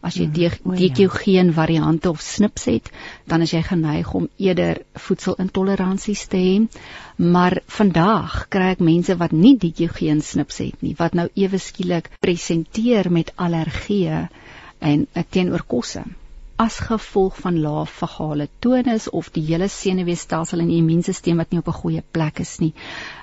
As 0.00 0.14
jy 0.18 0.28
mm, 0.28 0.76
DQ 0.78 1.08
geen 1.10 1.52
variante 1.52 2.10
of 2.10 2.20
SNPs 2.22 2.68
het, 2.70 2.90
dan 3.26 3.42
is 3.42 3.52
jy 3.52 3.62
geneig 3.66 4.12
om 4.14 4.28
eerder 4.38 4.82
voedselintoleransies 4.94 6.26
te 6.30 6.42
hê. 6.42 6.54
Maar 7.16 7.60
vandag 7.66 8.44
kry 8.52 8.74
ek 8.76 8.84
mense 8.84 9.16
wat 9.18 9.34
nie 9.34 9.56
DQ 9.58 9.90
geen 9.98 10.22
SNPs 10.22 10.62
het 10.66 10.86
nie, 10.86 10.94
wat 10.98 11.18
nou 11.18 11.28
ewe 11.34 11.58
skielik 11.58 12.12
presenteer 12.22 13.10
met 13.10 13.34
allergieë 13.36 14.24
en 14.78 15.06
eh, 15.12 15.26
teenoor 15.28 15.66
kosse 15.66 16.06
as 16.58 16.78
gevolg 16.82 17.36
van 17.44 17.58
lae 17.62 17.84
vagale 17.86 18.48
tonus 18.64 19.04
of 19.14 19.28
die 19.34 19.44
hele 19.46 19.68
senuweestelsel 19.70 20.62
en 20.64 20.70
die 20.72 20.78
immuunstelsel 20.82 21.36
wat 21.38 21.52
nie 21.52 21.60
op 21.62 21.68
'n 21.70 21.80
goeie 21.82 22.02
plek 22.16 22.40
is 22.44 22.58
nie. 22.58 22.72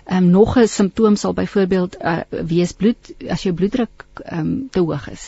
Ehm 0.06 0.24
um, 0.24 0.30
nog 0.36 0.58
'n 0.58 0.68
simptoom 0.68 1.16
sal 1.16 1.34
byvoorbeeld 1.34 1.98
uh, 2.02 2.22
wees 2.30 2.72
bloed 2.72 3.12
as 3.30 3.44
jou 3.44 3.54
bloeddruk 3.54 4.06
ehm 4.24 4.40
um, 4.40 4.68
te 4.72 4.80
hoog 4.80 5.10
is. 5.12 5.26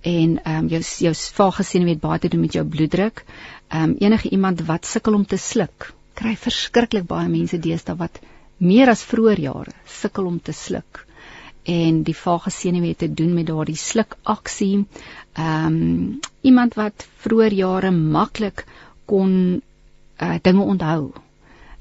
En 0.00 0.42
ehm 0.42 0.56
um, 0.56 0.68
jou 0.68 0.82
jou 0.82 1.14
vage 1.14 1.62
senuwee 1.62 1.94
het 1.94 2.02
baie 2.02 2.18
te 2.18 2.28
doen 2.28 2.40
met 2.40 2.52
jou 2.52 2.64
bloeddruk. 2.66 3.24
Ehm 3.68 3.82
um, 3.82 3.94
enige 3.98 4.28
iemand 4.28 4.60
wat 4.66 4.86
sukkel 4.86 5.14
om 5.14 5.26
te 5.26 5.36
sluk, 5.36 5.94
kry 6.14 6.36
verskriklik 6.36 7.06
baie 7.06 7.28
mense 7.28 7.58
deesdae 7.58 7.96
wat 7.96 8.18
meer 8.56 8.88
as 8.88 9.02
vroeër 9.02 9.40
jare 9.40 9.72
sukkel 9.86 10.26
om 10.26 10.40
te 10.42 10.52
sluk 10.52 11.06
en 11.64 12.02
die 12.02 12.16
vage 12.16 12.50
senuwee 12.50 12.94
te 12.96 13.08
doen 13.12 13.34
met 13.34 13.46
daardie 13.46 13.76
slukaksie. 13.76 14.84
Ehm 15.34 15.66
um, 15.66 16.20
iemand 16.40 16.74
wat 16.74 17.06
vroeër 17.24 17.52
jare 17.52 17.90
maklik 17.90 18.64
kon 19.04 19.60
uh, 20.22 20.36
dinge 20.42 20.62
onthou. 20.62 21.12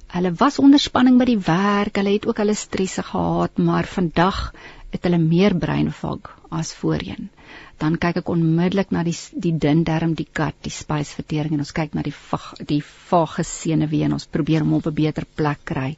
Hulle 0.09 0.33
was 0.33 0.59
onder 0.59 0.79
spanning 0.79 1.19
by 1.19 1.25
die 1.29 1.39
werk, 1.39 1.95
hulle 1.95 2.15
het 2.17 2.25
ook 2.27 2.37
hulle 2.41 2.55
stresse 2.57 3.03
gehad, 3.03 3.57
maar 3.57 3.85
vandag 3.85 4.53
het 4.89 5.03
hulle 5.05 5.19
meer 5.21 5.53
breinvog 5.55 6.31
as 6.49 6.73
voorheen. 6.73 7.29
Dan 7.77 7.97
kyk 8.01 8.23
ek 8.23 8.31
onmiddellik 8.33 8.89
na 8.91 9.03
die 9.05 9.15
die 9.37 9.53
dun 9.53 9.83
darm, 9.85 10.15
die 10.17 10.27
gut, 10.33 10.57
die 10.65 10.73
spysvertering 10.73 11.53
en 11.55 11.63
ons 11.63 11.75
kyk 11.77 11.93
na 11.93 12.01
die 12.05 12.15
vag, 12.15 12.51
die 12.65 12.81
vage 12.83 13.45
senuwee 13.45 14.07
en 14.07 14.17
ons 14.17 14.27
probeer 14.27 14.65
hom 14.65 14.73
op 14.79 14.87
'n 14.89 14.97
beter 14.97 15.25
plek 15.35 15.61
kry. 15.63 15.95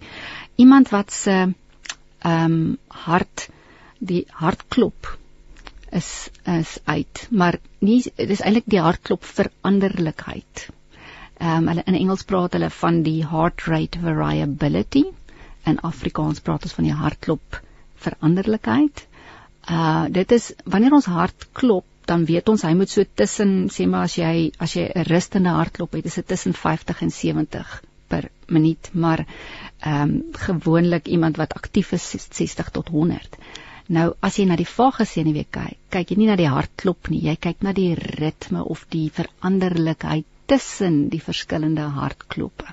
Iemand 0.58 0.92
wat 0.92 1.12
se 1.12 1.32
ehm 1.42 2.52
um, 2.52 2.78
hart 2.88 3.50
die 4.02 4.26
hartklop 4.42 5.08
is 5.92 6.30
is 6.48 6.78
uit, 6.88 7.28
maar 7.30 7.58
nie 7.80 8.00
dis 8.18 8.42
eintlik 8.42 8.70
die 8.72 8.82
hartklop 8.82 9.26
veranderlikheid. 9.28 10.68
Ehm 11.42 11.58
um, 11.58 11.68
hulle 11.72 11.84
in 11.90 11.98
Engels 12.00 12.24
praat 12.30 12.56
hulle 12.58 12.70
van 12.82 13.02
die 13.06 13.20
heart 13.28 13.66
rate 13.68 14.00
variability 14.02 15.04
en 15.70 15.80
Afrikaans 15.92 16.42
praat 16.46 16.66
ons 16.68 16.76
van 16.78 16.88
die 16.88 16.98
hartklop 16.98 17.60
veranderlikheid. 18.06 19.06
Uh 19.70 20.06
dit 20.10 20.36
is 20.38 20.52
wanneer 20.66 20.98
ons 20.98 21.10
hart 21.12 21.48
klop, 21.58 21.86
dan 22.10 22.26
weet 22.26 22.50
ons 22.50 22.66
hy 22.66 22.74
moet 22.78 22.90
so 22.90 23.06
tussen 23.22 23.56
sê 23.74 23.88
maar 23.90 24.10
as 24.10 24.18
jy 24.18 24.52
as 24.58 24.76
jy 24.78 24.88
'n 24.90 25.08
rustende 25.10 25.54
hartklop 25.58 25.98
het, 25.98 26.06
is 26.06 26.20
dit 26.22 26.28
tussen 26.28 26.54
50 26.54 27.02
en 27.02 27.12
70 27.12 27.82
per 28.08 28.30
minuut, 28.48 28.90
maar 28.94 29.26
ehm 29.26 30.02
um, 30.02 30.16
gewoonlik 30.48 31.08
iemand 31.08 31.38
wat 31.38 31.54
aktief 31.54 31.92
is 31.92 32.10
60 32.30 32.70
tot 32.70 32.88
100. 32.88 33.38
Nou 33.92 34.12
as 34.24 34.38
jy 34.40 34.46
na 34.48 34.56
die 34.56 34.70
vage 34.70 35.04
senuwee 35.04 35.48
kyk, 35.52 35.80
kyk 35.92 36.12
jy 36.14 36.16
nie 36.22 36.28
na 36.30 36.38
die 36.40 36.48
hartklop 36.48 37.10
nie, 37.12 37.26
jy 37.26 37.34
kyk 37.46 37.66
na 37.66 37.74
die 37.76 37.90
ritme 38.00 38.64
of 38.64 38.86
die 38.94 39.10
veranderlikheid 39.12 40.28
tussen 40.52 41.10
die 41.12 41.20
verskillende 41.24 41.90
hartkloppe. 41.98 42.70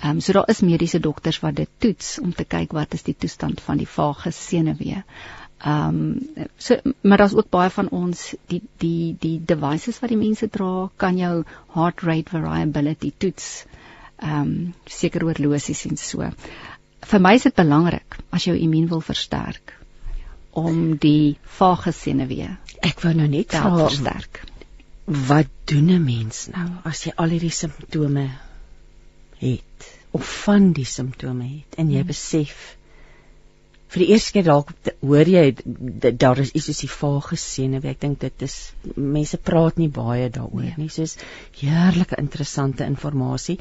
Ehm 0.00 0.16
um, 0.16 0.20
so 0.24 0.32
daar 0.36 0.48
is 0.52 0.62
mediese 0.64 1.00
dokters 1.02 1.40
wat 1.42 1.58
dit 1.58 1.70
toets 1.82 2.12
om 2.22 2.30
te 2.32 2.46
kyk 2.54 2.76
wat 2.78 2.94
is 2.94 3.02
die 3.08 3.16
toestand 3.24 3.60
van 3.64 3.82
die 3.82 3.88
vage 3.96 4.30
senuwee. 4.36 5.02
Ehm 5.02 5.98
um, 5.98 6.46
so 6.56 6.78
maar 7.02 7.24
daar's 7.24 7.34
ook 7.34 7.50
baie 7.50 7.74
van 7.78 7.90
ons 8.02 8.22
die 8.54 8.62
die 8.84 9.16
die 9.26 9.34
devices 9.52 9.98
wat 9.98 10.14
die 10.14 10.20
mense 10.22 10.48
dra 10.48 10.88
kan 10.96 11.18
jou 11.18 11.34
heart 11.74 12.06
rate 12.06 12.36
variability 12.36 13.12
toets. 13.18 13.50
Ehm 14.22 14.40
um, 14.40 14.54
seker 14.86 15.26
oorlosies 15.26 15.84
en 15.90 15.98
so. 16.06 16.30
Vir 17.10 17.26
my 17.26 17.34
is 17.34 17.50
dit 17.50 17.60
belangrik 17.64 18.20
as 18.30 18.46
jou 18.46 18.56
immuun 18.56 18.88
wil 18.94 19.06
versterk 19.10 19.79
om 20.50 20.96
die 20.98 21.38
vage 21.58 21.92
senuwee. 21.92 22.48
Ek 22.82 23.02
wou 23.04 23.14
nou 23.14 23.28
net 23.30 23.54
vra 23.54 23.70
versterk. 23.76 24.42
Wat 25.06 25.50
doen 25.70 25.90
'n 25.90 26.04
mens 26.04 26.48
nou 26.54 26.68
as 26.84 27.04
jy 27.06 27.12
al 27.16 27.34
hierdie 27.34 27.54
simptome 27.54 28.30
het 29.38 29.88
of 30.10 30.26
van 30.44 30.72
die 30.72 30.84
simptome 30.84 31.46
het 31.48 31.78
en 31.78 31.90
jy 31.90 32.02
hmm. 32.02 32.06
besef 32.06 32.76
vir 33.90 34.04
die 34.04 34.10
eerste 34.14 34.32
keer 34.32 34.46
dalk 34.46 34.72
hoor 35.02 35.28
jy 35.28 35.44
daar 36.14 36.38
is 36.38 36.52
iets 36.54 36.66
soos 36.70 36.82
die 36.84 36.90
vage 36.94 37.36
senuwee. 37.36 37.90
Ek 37.90 38.00
dink 38.00 38.20
dit 38.20 38.42
is 38.46 38.72
mense 38.96 39.38
praat 39.38 39.78
nie 39.82 39.88
baie 39.88 40.28
daaroor 40.30 40.62
nee. 40.62 40.74
nie. 40.76 40.88
Soos 40.88 41.16
heerlike 41.58 42.18
interessante 42.22 42.86
inligting. 42.86 43.58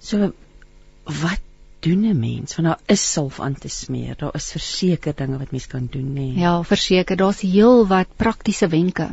So 0.00 0.32
wat 1.22 1.47
doen 1.80 2.04
'n 2.04 2.18
mens? 2.18 2.56
Want 2.56 2.68
daar 2.68 2.80
is 2.86 3.12
salf 3.12 3.40
aan 3.40 3.54
te 3.54 3.68
smeer. 3.68 4.16
Daar 4.16 4.34
is 4.34 4.50
verseker 4.50 5.14
dinge 5.14 5.38
wat 5.38 5.50
mens 5.50 5.66
kan 5.66 5.88
doen, 5.90 6.12
nê. 6.12 6.38
Ja, 6.40 6.62
verseker, 6.62 7.16
daar's 7.16 7.40
heel 7.40 7.86
wat 7.86 8.16
praktiese 8.16 8.68
wenke. 8.68 9.08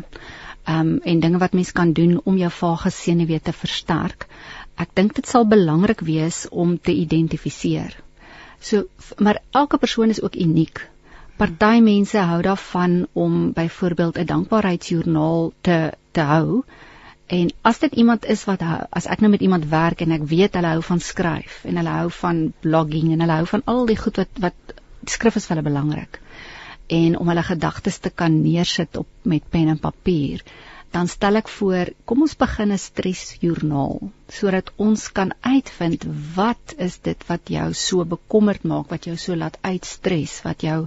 Ehm 0.63 0.79
um, 0.79 0.99
en 1.03 1.19
dinge 1.19 1.37
wat 1.37 1.53
mens 1.53 1.71
kan 1.71 1.91
doen 1.93 2.21
om 2.23 2.37
jou 2.37 2.51
vage 2.51 2.89
senuwee 2.89 3.41
te 3.41 3.53
versterk. 3.53 4.27
Ek 4.75 4.89
dink 4.93 5.15
dit 5.15 5.27
sal 5.27 5.45
belangrik 5.47 5.99
wees 5.99 6.47
om 6.49 6.79
te 6.79 6.93
identifiseer. 6.93 8.03
So 8.59 8.87
maar 9.17 9.41
elke 9.51 9.77
persoon 9.77 10.09
is 10.09 10.21
ook 10.21 10.35
uniek. 10.35 10.89
Party 11.37 11.79
mense 11.79 12.17
hou 12.17 12.41
daarvan 12.41 13.07
om 13.13 13.51
byvoorbeeld 13.53 14.17
'n 14.17 14.25
dankbaarheidsjoernaal 14.25 15.53
te 15.61 15.91
te 16.11 16.21
hou 16.21 16.63
En 17.27 17.49
as 17.61 17.79
dit 17.79 17.93
iemand 17.93 18.25
is 18.29 18.43
wat 18.45 18.61
as 18.89 19.07
ek 19.09 19.21
nou 19.23 19.31
met 19.33 19.41
iemand 19.41 19.65
werk 19.69 20.01
en 20.05 20.13
ek 20.13 20.27
weet 20.29 20.53
hulle 20.53 20.75
hou 20.75 20.83
van 20.85 20.99
skryf 21.01 21.63
en 21.65 21.79
hulle 21.81 21.95
hou 21.99 22.09
van 22.19 22.41
blogging 22.61 23.13
en 23.13 23.23
hulle 23.25 23.39
hou 23.39 23.47
van 23.49 23.65
al 23.65 23.85
die 23.89 23.97
goed 23.97 24.21
wat 24.21 24.43
wat 24.45 24.75
skrif 25.09 25.35
is 25.39 25.47
vir 25.47 25.55
hulle 25.55 25.69
belangrik. 25.69 26.19
En 26.87 27.17
om 27.17 27.27
hulle 27.29 27.43
gedagtes 27.43 27.97
te 27.97 28.09
kan 28.09 28.41
neersit 28.41 28.97
op 29.01 29.09
met 29.23 29.49
pen 29.49 29.73
en 29.73 29.81
papier 29.81 30.43
dan 30.95 31.09
stel 31.11 31.35
ek 31.41 31.49
voor 31.51 31.89
kom 32.07 32.21
ons 32.23 32.37
begin 32.39 32.71
'n 32.71 32.79
stresjoernaal 32.79 33.97
sodat 34.35 34.69
ons 34.85 35.01
kan 35.17 35.33
uitvind 35.41 36.05
wat 36.35 36.73
is 36.85 36.95
dit 37.07 37.25
wat 37.31 37.51
jou 37.55 37.65
so 37.79 38.05
bekommerd 38.13 38.63
maak 38.71 38.93
wat 38.93 39.07
jou 39.09 39.15
so 39.23 39.35
laat 39.35 39.57
uitstres 39.61 40.37
wat 40.45 40.63
jou 40.63 40.77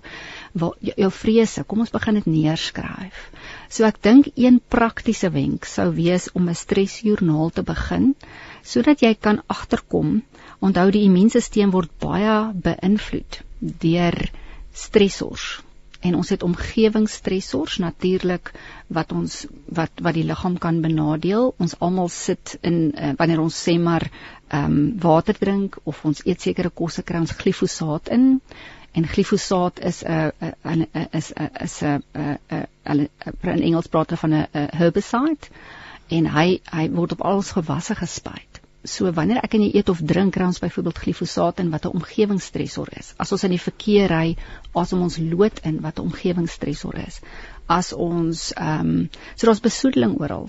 wat, 0.63 0.79
jou 0.81 1.11
vrese. 1.19 1.65
Kom 1.65 1.85
ons 1.85 1.93
begin 1.93 2.15
dit 2.21 2.27
neerskryf. 2.27 3.21
So 3.69 3.85
ek 3.85 4.01
dink 4.03 4.33
een 4.35 4.61
praktiese 4.77 5.31
wenk 5.31 5.69
sou 5.69 5.91
wees 6.01 6.33
om 6.33 6.49
'n 6.49 6.55
stresjoernaal 6.65 7.51
te 7.51 7.63
begin 7.63 8.15
sodat 8.63 9.03
jy 9.05 9.15
kan 9.15 9.43
agterkom. 9.47 10.23
Onthou 10.61 10.91
die 10.91 11.05
immuunstelsel 11.05 11.71
word 11.71 11.93
baie 12.01 12.53
beïnvloed 12.55 13.43
deur 13.61 14.31
stressors 14.73 15.68
en 16.01 16.15
ons 16.15 16.29
het 16.29 16.43
omgewingsstressors 16.43 17.79
natuurlik 17.83 18.53
wat 18.87 19.13
ons 19.13 19.47
wat 19.79 20.03
wat 20.03 20.15
die 20.15 20.25
liggaam 20.25 20.59
kan 20.59 20.81
benadeel. 20.81 21.55
Ons 21.59 21.75
almal 21.79 22.09
sit 22.09 22.57
in 22.61 22.93
uh, 22.95 23.13
wanneer 23.19 23.43
ons 23.43 23.63
sê 23.69 23.79
maar 23.83 24.07
ehm 24.49 24.65
um, 24.65 24.99
water 25.03 25.37
drink 25.39 25.79
of 25.85 26.05
ons 26.05 26.23
eet 26.25 26.41
sekere 26.41 26.71
kosse 26.71 27.03
kry 27.03 27.21
ons 27.21 27.37
glifosaat 27.41 28.09
in 28.09 28.41
en 28.93 29.07
glifosaat 29.07 29.81
is 29.91 30.03
'n 30.05 30.87
is 31.13 31.33
'n 31.33 31.51
is 31.65 31.83
'n 31.83 33.09
in 33.43 33.63
Engels 33.63 33.87
praat 33.87 34.11
hulle 34.11 34.21
van 34.21 34.35
'n 34.35 34.47
herbicide 34.53 35.53
en 36.09 36.27
hy 36.27 36.61
hy 36.73 36.89
word 36.91 37.13
op 37.13 37.21
al 37.21 37.43
ons 37.43 37.53
gewasse 37.53 37.95
gespuit 37.95 38.48
so 38.85 39.11
wanneer 39.13 39.41
ek 39.43 39.55
en 39.55 39.65
jy 39.65 39.71
eet 39.79 39.89
of 39.91 40.01
drink 40.07 40.35
kry 40.35 40.47
ons 40.47 40.61
byvoorbeeld 40.63 41.01
glifosaat 41.03 41.61
in 41.61 41.71
wat 41.71 41.87
'n 41.87 41.99
omgewingsstressor 41.99 42.89
is. 42.99 43.15
As 43.19 43.33
ons 43.33 43.45
in 43.45 43.51
die 43.51 43.65
verkeer 43.65 44.09
ry, 44.11 44.37
asem 44.75 45.03
ons 45.03 45.19
lood 45.19 45.59
in 45.65 45.81
wat 45.81 45.99
'n 45.99 46.07
omgewingsstressor 46.11 46.95
is. 47.07 47.21
As 47.67 47.93
ons 47.93 48.53
ehm 48.53 48.81
um, 48.81 49.11
so 49.37 49.47
daar's 49.47 49.61
besoedeling 49.61 50.21
oral. 50.21 50.49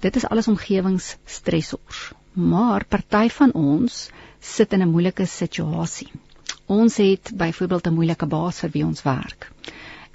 Dit 0.00 0.16
is 0.16 0.26
alles 0.26 0.48
omgewingsstressors. 0.48 2.12
Maar 2.34 2.84
party 2.84 3.28
van 3.28 3.52
ons 3.52 4.10
sit 4.40 4.72
in 4.72 4.82
'n 4.82 4.90
moeilike 4.90 5.26
situasie. 5.26 6.10
Ons 6.66 6.96
het 6.96 7.30
byvoorbeeld 7.34 7.86
'n 7.86 7.94
moeilike 7.94 8.26
baas 8.26 8.58
vir 8.60 8.70
wie 8.70 8.84
ons 8.84 9.02
werk. 9.02 9.52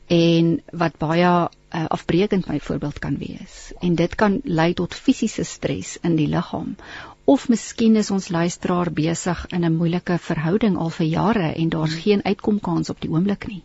En 0.08 0.62
wat 0.72 0.98
baie 0.98 1.50
uh, 1.74 1.86
afbreekend 1.88 2.46
byvoorbeeld 2.46 3.00
kan 3.00 3.18
wees 3.18 3.74
en 3.80 3.96
dit 3.96 4.16
kan 4.16 4.42
lei 4.44 4.74
tot 4.74 4.94
fisiese 4.94 5.44
stres 5.44 5.98
in 6.02 6.16
die 6.16 6.28
liggaam 6.28 6.76
of 7.30 7.48
miskien 7.52 7.96
is 8.02 8.10
ons 8.16 8.30
luisteraar 8.34 8.90
besig 9.00 9.42
in 9.56 9.66
'n 9.66 9.76
moeilike 9.80 10.18
verhouding 10.28 10.78
al 10.78 10.90
vir 10.98 11.06
jare 11.06 11.50
en 11.64 11.70
daar's 11.70 11.94
hmm. 11.94 12.02
geen 12.06 12.24
uitkomkans 12.26 12.90
op 12.90 13.02
die 13.02 13.10
oomblik 13.10 13.48
nie. 13.48 13.64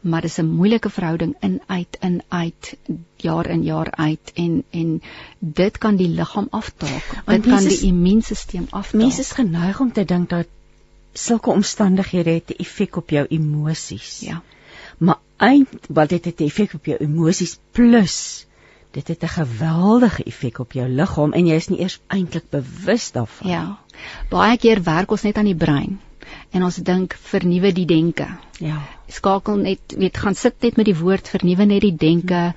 Maar 0.00 0.26
dis 0.26 0.38
'n 0.38 0.50
moeilike 0.60 0.90
verhouding 0.90 1.34
in 1.40 1.60
uit 1.66 1.98
in 2.00 2.22
uit 2.28 2.76
jaar 3.16 3.46
in 3.46 3.62
jaar 3.62 3.90
uit 3.90 4.32
en 4.34 4.64
en 4.70 5.02
dit 5.38 5.78
kan 5.78 5.96
die 5.96 6.08
liggaam 6.08 6.48
aftaak. 6.50 7.04
Dit 7.26 7.46
kan 7.46 7.64
die 7.64 7.80
immuunstelsel 7.80 8.66
aftaak. 8.70 9.00
Mense 9.00 9.20
is 9.20 9.32
geneig 9.32 9.80
om 9.80 9.92
te 9.92 10.04
dink 10.04 10.28
dat 10.28 10.46
sulke 11.12 11.50
omstandighede 11.50 12.30
het 12.30 12.50
'n 12.50 12.62
effek 12.62 12.96
op 12.96 13.10
jou 13.10 13.26
emosies. 13.26 14.20
Ja. 14.20 14.42
maar 14.98 15.18
eind 15.36 15.68
wat 15.88 16.08
dit 16.08 16.24
het 16.24 16.40
'n 16.40 16.44
effek 16.44 16.74
op 16.74 16.84
jou 16.84 16.98
emosies 16.98 17.58
plus 17.70 18.46
dit 18.90 19.08
het 19.08 19.22
'n 19.22 19.28
geweldige 19.28 20.22
effek 20.24 20.58
op 20.58 20.72
jou 20.72 20.88
liggaam 20.88 21.32
en 21.32 21.46
jy 21.46 21.54
is 21.54 21.68
nie 21.68 21.80
eers 21.80 22.00
eintlik 22.06 22.50
bewus 22.50 23.12
daarvan. 23.12 23.50
Ja. 23.50 23.78
Baie 24.30 24.56
keer 24.58 24.82
werk 24.82 25.10
ons 25.10 25.22
net 25.22 25.36
aan 25.36 25.44
die 25.44 25.56
brein 25.56 26.00
en 26.50 26.62
ons 26.62 26.76
dink 26.76 27.16
vernuwe 27.20 27.72
die 27.72 27.86
denke. 27.86 28.26
Ja. 28.58 28.82
Skakel 29.06 29.56
net, 29.56 29.94
weet, 29.96 30.16
gaan 30.16 30.34
sit 30.34 30.62
net 30.62 30.76
met 30.76 30.86
die 30.86 30.98
woord 30.98 31.28
vernuwe 31.28 31.64
net 31.64 31.80
die 31.80 31.96
denke. 31.96 32.54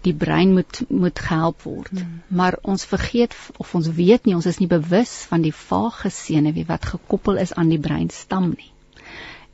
Die 0.00 0.14
brein 0.14 0.52
moet 0.52 0.82
moet 0.88 1.18
gehelp 1.18 1.62
word. 1.62 1.90
Hmm. 1.90 2.22
Maar 2.26 2.58
ons 2.62 2.84
vergeet 2.84 3.36
of 3.56 3.74
ons 3.74 3.88
weet 3.88 4.24
nie, 4.24 4.34
ons 4.34 4.46
is 4.46 4.58
nie 4.58 4.68
bewus 4.68 5.26
van 5.28 5.42
die 5.42 5.54
vage 5.54 6.10
senuwee 6.10 6.64
wat 6.66 6.84
gekoppel 6.84 7.36
is 7.36 7.52
aan 7.52 7.68
die 7.68 7.78
breinstam 7.78 8.48
nie. 8.56 8.72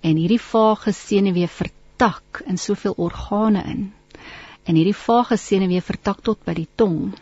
En 0.00 0.16
hierdie 0.16 0.40
vage 0.40 0.92
senuwee 0.92 1.48
vertak 1.48 2.42
in 2.46 2.58
soveel 2.58 2.94
organe 2.96 3.64
in 3.64 3.92
en 4.66 4.74
hierdie 4.74 4.98
vage 5.06 5.38
senuwee 5.40 5.80
vertak 5.80 6.22
tot 6.26 6.42
by 6.44 6.54
die 6.58 6.68
tong 6.76 7.14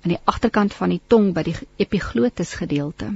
aan 0.00 0.14
die 0.14 0.20
agterkant 0.32 0.74
van 0.76 0.92
die 0.94 1.00
tong 1.12 1.32
by 1.36 1.44
die 1.44 1.56
epiglotis 1.84 2.54
gedeelte. 2.60 3.12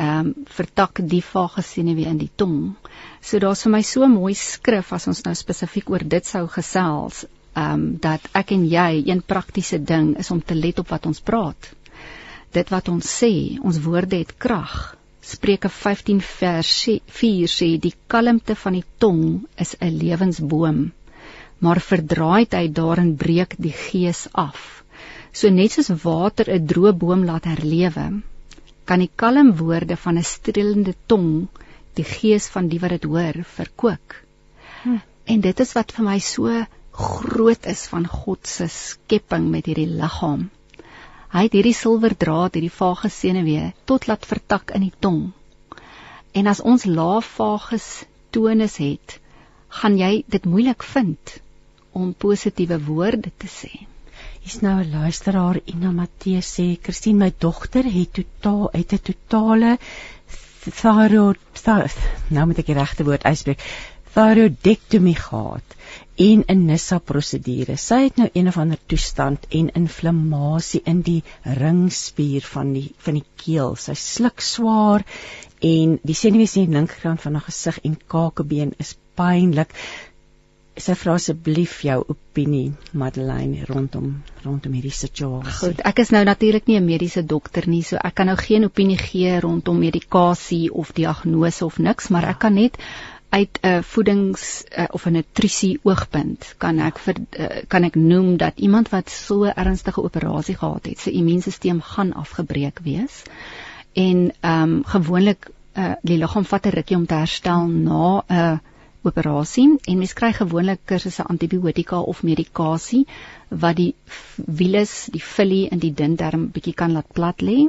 Ehm 0.00 0.30
um, 0.30 0.30
vertak 0.48 1.02
die 1.12 1.22
vage 1.22 1.62
senuwee 1.62 2.08
in 2.10 2.18
die 2.18 2.30
tong. 2.42 2.74
So 3.20 3.38
daar's 3.38 3.62
vir 3.66 3.74
my 3.76 3.82
so 3.86 4.08
mooi 4.08 4.34
skrif 4.34 4.92
as 4.96 5.06
ons 5.12 5.22
nou 5.26 5.34
spesifiek 5.38 5.90
oor 5.90 6.04
dit 6.14 6.26
sou 6.26 6.46
gesels, 6.48 7.24
ehm 7.54 7.74
um, 7.74 7.84
dat 8.06 8.30
ek 8.42 8.54
en 8.56 8.64
jy 8.66 9.02
een 9.06 9.22
praktiese 9.22 9.78
ding 9.78 10.16
is 10.18 10.30
om 10.30 10.40
te 10.42 10.54
let 10.54 10.78
op 10.82 10.90
wat 10.90 11.06
ons 11.06 11.20
praat. 11.20 11.74
Dit 12.52 12.70
wat 12.74 12.88
ons 12.88 13.06
sê, 13.06 13.60
ons 13.62 13.82
woorde 13.84 14.18
het 14.18 14.34
krag. 14.38 14.96
Spreuke 15.22 15.68
15 15.68 16.22
vers 16.26 16.72
4 17.20 17.52
sê 17.52 17.76
die 17.78 17.94
kalmte 18.08 18.56
van 18.56 18.80
die 18.80 18.86
tong 18.98 19.44
is 19.56 19.76
'n 19.78 19.94
lewensboom 20.00 20.88
maar 21.60 21.80
verdraaidheid 21.84 22.74
daarin 22.74 23.16
breek 23.20 23.54
die 23.60 23.74
gees 23.76 24.26
af. 24.32 24.60
So 25.32 25.50
net 25.52 25.76
soos 25.76 25.90
water 26.04 26.48
'n 26.48 26.66
droë 26.66 26.92
boom 27.02 27.24
laat 27.24 27.44
herlewe, 27.44 28.06
kan 28.84 29.02
die 29.04 29.10
kalm 29.22 29.50
woorde 29.56 29.96
van 29.96 30.18
'n 30.18 30.24
streelende 30.24 30.94
tong 31.06 31.48
die 31.94 32.04
gees 32.04 32.48
van 32.54 32.68
die 32.68 32.80
wat 32.80 32.94
dit 32.96 33.04
hoor 33.04 33.36
verkoop. 33.56 34.14
Hm. 34.82 34.96
En 35.24 35.40
dit 35.40 35.60
is 35.60 35.72
wat 35.72 35.92
vir 35.92 36.04
my 36.04 36.18
so 36.18 36.64
groot 36.90 37.66
is 37.66 37.86
van 37.92 38.06
God 38.06 38.46
se 38.46 38.66
skepping 38.68 39.50
met 39.50 39.66
hierdie 39.66 39.90
liggaam. 40.00 40.50
Hy 41.32 41.42
het 41.46 41.52
hierdie 41.52 41.76
silwer 41.76 42.16
draad, 42.16 42.54
hierdie 42.54 42.78
vage 42.78 43.08
senuwee 43.08 43.72
tot 43.84 44.06
laat 44.06 44.26
vertak 44.26 44.72
in 44.74 44.80
die 44.88 44.96
tong. 44.98 45.20
En 46.32 46.46
as 46.46 46.60
ons 46.60 46.84
lae 46.84 47.20
vages 47.22 48.04
tonus 48.30 48.76
het, 48.76 49.20
gaan 49.68 49.98
jy 49.98 50.24
dit 50.26 50.44
moeilik 50.44 50.82
vind 50.82 51.40
om 51.92 52.14
positiewe 52.14 52.78
woorde 52.84 53.30
te 53.36 53.46
sê. 53.46 53.72
Hier's 54.40 54.60
nou 54.62 54.80
'n 54.80 54.90
luisteraar 54.90 55.60
Ina 55.66 55.90
Matthee 55.92 56.40
sê, 56.40 56.78
"Christine, 56.82 57.18
my 57.18 57.32
dogter 57.38 57.84
het 57.84 58.12
totaal 58.12 58.72
uit 58.72 58.92
'n 58.92 59.02
totale 59.02 59.78
thyroid 60.68 61.38
nou 62.28 62.46
moet 62.46 62.58
ek 62.58 62.66
die 62.66 62.76
regte 62.76 63.04
woord 63.04 63.24
uitspreek. 63.24 63.62
Thyroidectomy 64.10 65.14
gehad 65.14 65.76
en 66.20 66.42
'n 66.48 66.66
NISA 66.66 66.98
prosedure. 66.98 67.76
Sy 67.76 68.02
het 68.04 68.16
nou 68.16 68.28
een 68.32 68.48
of 68.48 68.58
ander 68.58 68.78
toestand 68.86 69.46
en 69.50 69.70
inflammasie 69.70 70.82
in 70.84 71.02
die 71.02 71.22
ringspier 71.44 72.42
van 72.42 72.72
die 72.72 72.94
van 72.98 73.14
die 73.14 73.26
keel. 73.36 73.76
Sy 73.76 73.94
sluk 73.94 74.40
swaar 74.40 75.04
en 75.60 75.98
die 76.02 76.14
senuwees 76.14 76.56
in 76.56 76.66
die 76.66 76.76
linkerkant 76.78 77.20
van 77.20 77.34
haar 77.34 77.48
gesig 77.48 77.78
en 77.84 77.96
kakebeen 78.06 78.74
is 78.78 78.96
pynlik 79.14 79.72
sy 80.80 80.94
vra 80.98 81.14
asseblief 81.18 81.80
jou 81.84 81.98
opinie 82.14 82.72
Madeleine 82.92 83.64
rondom 83.68 84.22
rondom 84.44 84.72
hierdie 84.72 84.94
situasie. 84.94 85.52
Goed, 85.58 85.84
ek 85.84 86.02
is 86.04 86.10
nou 86.10 86.24
natuurlik 86.24 86.66
nie 86.66 86.78
'n 86.80 86.84
mediese 86.84 87.22
dokter 87.22 87.68
nie, 87.68 87.82
so 87.82 87.96
ek 87.96 88.14
kan 88.14 88.26
nou 88.26 88.36
geen 88.36 88.64
opinie 88.64 88.98
gee 88.98 89.40
rondom 89.40 89.78
medikasie 89.78 90.72
of 90.72 90.92
diagnose 90.92 91.64
of 91.64 91.78
niks, 91.78 92.08
maar 92.08 92.24
ek 92.24 92.38
kan 92.38 92.54
net 92.54 92.78
uit 93.30 93.58
'n 93.62 93.66
uh, 93.66 93.82
voedings 93.82 94.64
uh, 94.78 94.84
of 94.90 95.06
'n 95.06 95.12
nutrisie 95.12 95.78
oogpunt 95.82 96.54
kan 96.58 96.78
ek 96.78 96.98
vir 96.98 97.14
uh, 97.38 97.62
kan 97.68 97.84
ek 97.84 97.94
noem 97.94 98.36
dat 98.36 98.58
iemand 98.58 98.88
wat 98.88 99.10
so 99.10 99.44
ernstige 99.44 100.02
operasie 100.02 100.56
gehad 100.56 100.86
het, 100.86 100.98
sy 100.98 101.10
immuunstelsel 101.10 101.80
gaan 101.80 102.12
afgebreek 102.12 102.80
wees. 102.82 103.22
En 103.92 104.32
ehm 104.40 104.62
um, 104.62 104.84
gewoonlik 104.84 105.50
uh, 105.76 105.92
die 106.02 106.18
liggaam 106.18 106.44
vat 106.44 106.66
'n 106.66 106.70
rukkie 106.70 106.96
om 106.96 107.06
te 107.06 107.14
herstel 107.14 107.66
na 107.66 108.22
'n 108.28 108.34
uh, 108.34 108.58
operasie 109.08 109.66
en 109.88 109.98
mens 109.98 110.12
kry 110.18 110.32
gewoonlik 110.36 110.82
kursusse 110.90 111.24
antibiotika 111.24 112.00
of 112.12 112.22
medikasie 112.26 113.06
wat 113.48 113.76
die 113.76 113.94
wiele, 114.60 114.84
die 115.12 115.22
filie 115.24 115.68
in 115.72 115.82
die 115.82 115.92
dun 115.96 116.16
darm 116.20 116.48
bietjie 116.54 116.76
kan 116.76 116.92
laat 116.96 117.08
plat 117.16 117.42
lê. 117.42 117.66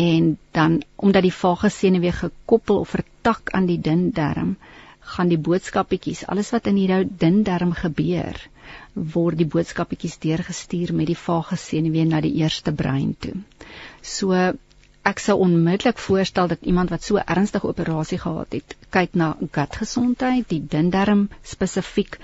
En 0.00 0.36
dan 0.56 0.80
omdat 0.96 1.26
die 1.26 1.34
vage 1.34 1.70
senuwee 1.70 2.12
gekoppel 2.12 2.80
of 2.84 2.94
vertak 2.96 3.50
aan 3.52 3.66
die 3.66 3.80
dun 3.80 4.10
darm, 4.16 4.56
gaan 5.00 5.28
die 5.28 5.38
boodskappietjies, 5.38 6.24
alles 6.26 6.50
wat 6.54 6.66
in 6.70 6.78
hierdie 6.78 7.10
dun 7.18 7.42
darm 7.46 7.72
gebeur, 7.74 8.38
word 8.94 9.38
die 9.40 9.48
boodskappietjies 9.54 10.18
deurgestuur 10.22 10.92
met 10.94 11.10
die 11.10 11.18
vage 11.18 11.56
senuwee 11.58 12.06
na 12.06 12.20
die 12.24 12.34
eerste 12.42 12.72
brein 12.72 13.14
toe. 13.18 13.36
So 14.02 14.34
ek 15.08 15.20
sou 15.22 15.38
onmiddellik 15.40 15.98
voorstel 15.98 16.48
dat 16.50 16.64
iemand 16.68 16.90
wat 16.92 17.02
so 17.02 17.20
ernstige 17.24 17.68
operasie 17.68 18.18
gehad 18.20 18.52
het, 18.52 18.74
kyk 18.92 19.14
na 19.16 19.32
gutgesondheid, 19.40 20.44
die 20.50 20.60
dindarm 20.60 21.28
spesifiek, 21.42 22.18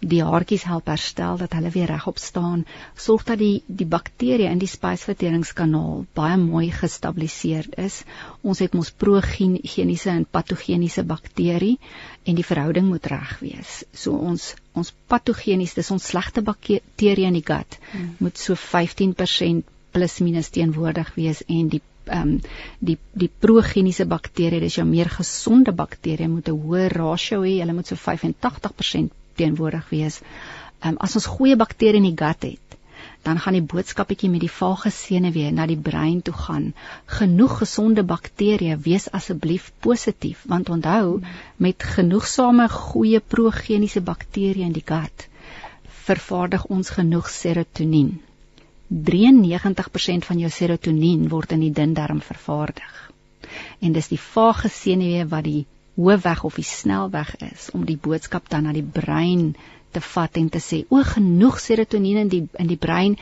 die 0.00 0.22
haartjies 0.24 0.64
help 0.64 0.86
herstel 0.88 1.40
dat 1.40 1.52
hulle 1.56 1.72
weer 1.74 1.90
regop 1.90 2.20
staan, 2.22 2.62
sorg 2.96 3.26
dat 3.28 3.40
die 3.42 3.62
die 3.66 3.88
bakterieë 3.94 4.48
in 4.48 4.62
die 4.62 4.70
spysverteringskanaal 4.70 6.06
baie 6.16 6.38
mooi 6.40 6.70
gestabiliseer 6.72 7.68
is. 7.76 8.00
Ons 8.42 8.62
het 8.64 8.78
mos 8.78 8.90
progeniese 8.90 10.14
en 10.14 10.24
patogeniese 10.24 11.04
bakterie 11.04 11.76
en 12.24 12.38
die 12.38 12.46
verhouding 12.46 12.88
moet 12.88 13.10
reg 13.12 13.36
wees. 13.42 13.82
So 13.92 14.16
ons 14.16 14.54
ons 14.72 14.94
patogeniese, 15.10 15.80
dis 15.82 15.90
ons 15.90 16.08
slegte 16.12 16.46
bakterieë 16.46 17.26
in 17.26 17.36
die 17.36 17.44
gut, 17.44 17.76
hmm. 17.90 18.16
moet 18.22 18.38
so 18.38 18.54
15% 18.54 19.66
plus 19.90 20.20
minus 20.22 20.52
teenwoordig 20.54 21.10
wees 21.16 21.42
en 21.50 21.68
die 21.68 21.82
ehm 22.16 22.30
um, 22.30 22.40
die 22.88 22.96
die 23.22 23.28
progeniese 23.44 24.06
bakterieë, 24.12 24.60
dis 24.64 24.78
jou 24.78 24.86
meer 24.88 25.10
gesonde 25.18 25.74
bakterieë 25.82 26.30
moet 26.32 26.48
'n 26.48 26.62
hoër 26.64 26.96
rasio 27.02 27.42
hê. 27.42 27.54
Hulle 27.60 27.76
moet 27.76 27.92
so 27.92 27.96
85% 28.08 29.14
teenwoordig 29.40 29.88
wees. 29.94 30.20
Ehm 30.80 30.90
um, 30.94 30.98
as 31.06 31.16
ons 31.20 31.30
goeie 31.36 31.56
bakterieë 31.62 32.02
in 32.02 32.08
die 32.10 32.20
gut 32.24 32.48
het, 32.48 32.76
dan 33.22 33.38
gaan 33.38 33.58
die 33.58 33.68
boodskapetjie 33.72 34.30
met 34.34 34.44
die 34.46 34.54
vage 34.58 34.90
senuwee 34.90 35.50
na 35.52 35.66
die 35.66 35.80
brein 35.88 36.22
toe 36.22 36.34
gaan. 36.34 36.72
Genoeg 37.06 37.58
gesonde 37.62 38.04
bakterieë, 38.14 38.78
wees 38.90 39.10
asseblief 39.20 39.72
positief, 39.80 40.44
want 40.46 40.68
onthou, 40.68 41.20
met 41.56 41.90
genoegsame 41.96 42.68
goeie 42.68 43.20
progeniese 43.20 44.00
bakterieë 44.12 44.70
in 44.70 44.78
die 44.78 44.88
gut 44.94 45.30
vervaardig 46.10 46.64
ons 46.74 46.90
genoeg 46.96 47.28
serotonien. 47.30 48.18
93% 48.90 50.26
van 50.26 50.38
jou 50.38 50.50
serotonien 50.50 51.28
word 51.30 51.52
in 51.52 51.60
die 51.66 51.74
dindarm 51.74 52.20
vervaardig. 52.20 53.10
En 53.80 53.92
dis 53.92 54.10
die 54.10 54.20
vage 54.20 54.68
senuwee 54.68 55.26
wat 55.30 55.44
die 55.46 55.66
hoofweg 55.94 56.44
of 56.44 56.56
die 56.58 56.66
snelweg 56.66 57.34
is 57.44 57.68
om 57.76 57.84
die 57.84 57.98
boodskap 58.00 58.48
dan 58.50 58.66
na 58.66 58.72
die 58.72 58.86
brein 58.86 59.54
te 59.94 60.00
vat 60.00 60.36
en 60.38 60.48
te 60.48 60.60
sê 60.62 60.84
o 60.88 61.02
genoeg 61.06 61.58
serotonien 61.60 62.24
in 62.24 62.30
die 62.32 62.42
in 62.62 62.70
die 62.70 62.78
brein 62.78 63.16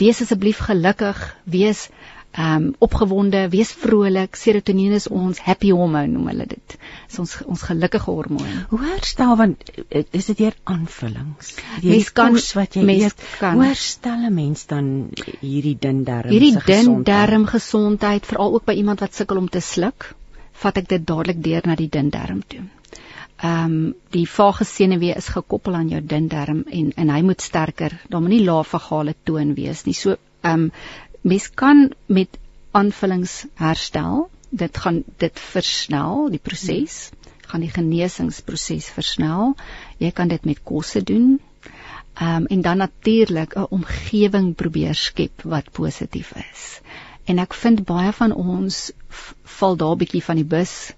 wees 0.00 0.20
asseblief 0.24 0.60
gelukkig 0.68 1.20
wees 1.44 1.88
ehm 2.30 2.64
um, 2.64 2.74
opgewonde, 2.78 3.48
wees 3.50 3.72
vrolik. 3.74 4.36
Serotonien 4.38 4.92
is 4.94 5.08
ons 5.08 5.38
happy 5.42 5.72
hormone 5.74 6.06
noem 6.12 6.28
hulle 6.30 6.46
dit. 6.46 6.76
Dis 7.08 7.18
ons 7.18 7.32
ons 7.50 7.62
gelukkige 7.66 8.06
hormoon. 8.10 8.52
Hoe 8.70 8.80
herstel 8.84 9.34
want 9.36 9.72
eh, 9.88 10.04
is 10.14 10.30
dit 10.30 10.44
deur 10.44 10.54
aanvullings? 10.64 11.54
Mens 11.82 12.12
kan 12.14 12.38
wat 12.54 12.78
jy 12.78 12.86
eet. 12.94 13.26
Hoe 13.40 13.64
herstel 13.64 14.28
'n 14.28 14.34
mens 14.34 14.66
dan 14.70 15.10
hierdie 15.40 15.76
dun 15.80 16.04
darm? 16.04 16.30
Hierdie 16.30 16.54
dun 16.66 17.02
darm 17.02 17.46
gesondheid, 17.50 18.26
veral 18.26 18.54
ook 18.54 18.64
by 18.64 18.78
iemand 18.78 19.00
wat 19.00 19.14
sukkel 19.14 19.42
om 19.42 19.48
te 19.48 19.60
sluk, 19.60 20.14
vat 20.52 20.76
ek 20.76 20.88
dit 20.88 21.06
dadelik 21.06 21.42
deur 21.42 21.66
na 21.66 21.74
die 21.74 21.88
dun 21.88 22.10
darm 22.10 22.46
toe. 22.46 22.62
Ehm 23.42 23.64
um, 23.64 23.94
die 24.14 24.26
vage 24.28 24.64
senuwee 24.64 25.14
is 25.16 25.28
gekoppel 25.34 25.74
aan 25.74 25.88
jou 25.88 26.00
dun 26.00 26.28
darm 26.28 26.64
en 26.70 26.92
en 26.96 27.10
hy 27.10 27.22
moet 27.22 27.40
sterker. 27.40 28.00
Daar 28.08 28.20
moet 28.20 28.36
nie 28.38 28.44
lae 28.44 28.64
vagale 28.64 29.14
toon 29.24 29.54
wees 29.54 29.84
nie. 29.84 29.94
So 29.94 30.16
ehm 30.42 30.70
um, 30.70 30.72
mens 31.20 31.50
kan 31.50 31.90
met 32.06 32.38
aanvullings 32.70 33.44
herstel. 33.54 34.28
Dit 34.50 34.78
gaan 34.78 35.02
dit 35.22 35.40
versnel 35.40 36.30
die 36.30 36.42
proses, 36.42 37.10
gaan 37.46 37.60
die 37.60 37.70
genesingsproses 37.70 38.90
versnel. 38.94 39.54
Jy 39.98 40.10
kan 40.10 40.28
dit 40.28 40.44
met 40.44 40.62
kosse 40.62 41.02
doen. 41.02 41.40
Ehm 42.20 42.42
um, 42.42 42.46
en 42.46 42.62
dan 42.62 42.76
natuurlik 42.76 43.54
'n 43.56 43.66
omgewing 43.70 44.54
probeer 44.54 44.94
skep 44.94 45.42
wat 45.42 45.72
positief 45.72 46.32
is. 46.36 46.80
En 47.24 47.38
ek 47.38 47.54
vind 47.54 47.84
baie 47.84 48.12
van 48.12 48.32
ons 48.32 48.90
val 49.58 49.76
daar 49.76 49.96
bietjie 49.96 50.24
van 50.24 50.36
die 50.36 50.50
bus 50.56 50.92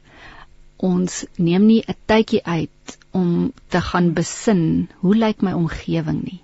ons 0.83 1.25
neem 1.39 1.67
nie 1.67 1.83
'n 1.87 1.97
tydjie 2.11 2.43
uit 2.45 2.99
om 3.19 3.53
te 3.69 3.81
gaan 3.89 4.13
besin 4.13 4.63
hoe 5.03 5.15
lyk 5.17 5.43
my 5.47 5.53
omgewing 5.53 6.23
nie. 6.23 6.41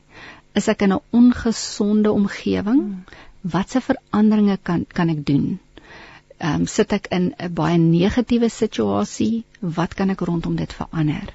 Is 0.55 0.69
ek 0.69 0.83
in 0.83 0.93
'n 0.93 1.03
ongesonde 1.11 2.12
omgewing? 2.12 2.83
Watse 3.55 3.81
veranderinge 3.81 4.59
kan 4.63 4.85
kan 4.99 5.09
ek 5.15 5.25
doen? 5.27 5.59
Ehm 6.39 6.63
um, 6.63 6.67
sit 6.67 6.93
ek 6.93 7.09
in 7.11 7.35
'n 7.39 7.55
baie 7.55 7.79
negatiewe 7.79 8.49
situasie? 8.49 9.45
Wat 9.61 9.95
kan 9.95 10.11
ek 10.11 10.21
rondom 10.21 10.57
dit 10.57 10.73
verander? 10.73 11.35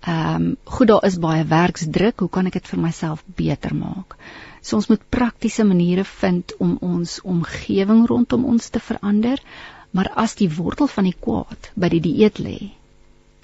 Ehm 0.00 0.34
um, 0.34 0.56
goed 0.64 0.88
daar 0.88 1.04
is 1.04 1.18
baie 1.18 1.44
werksdruk, 1.44 2.20
hoe 2.20 2.28
kan 2.28 2.46
ek 2.46 2.52
dit 2.52 2.68
vir 2.72 2.80
myself 2.80 3.24
beter 3.36 3.74
maak? 3.74 4.16
So 4.62 4.76
ons 4.76 4.88
moet 4.88 5.02
praktiese 5.10 5.64
maniere 5.64 6.04
vind 6.04 6.54
om 6.58 6.76
ons 6.80 7.20
omgewing 7.20 8.06
rondom 8.06 8.44
ons 8.44 8.68
te 8.68 8.80
verander, 8.80 9.42
maar 9.90 10.10
as 10.24 10.34
die 10.40 10.48
wortel 10.56 10.88
van 10.88 11.04
die 11.04 11.16
kwaad 11.26 11.70
by 11.74 11.88
die 11.92 12.00
dieet 12.00 12.38
lê, 12.38 12.58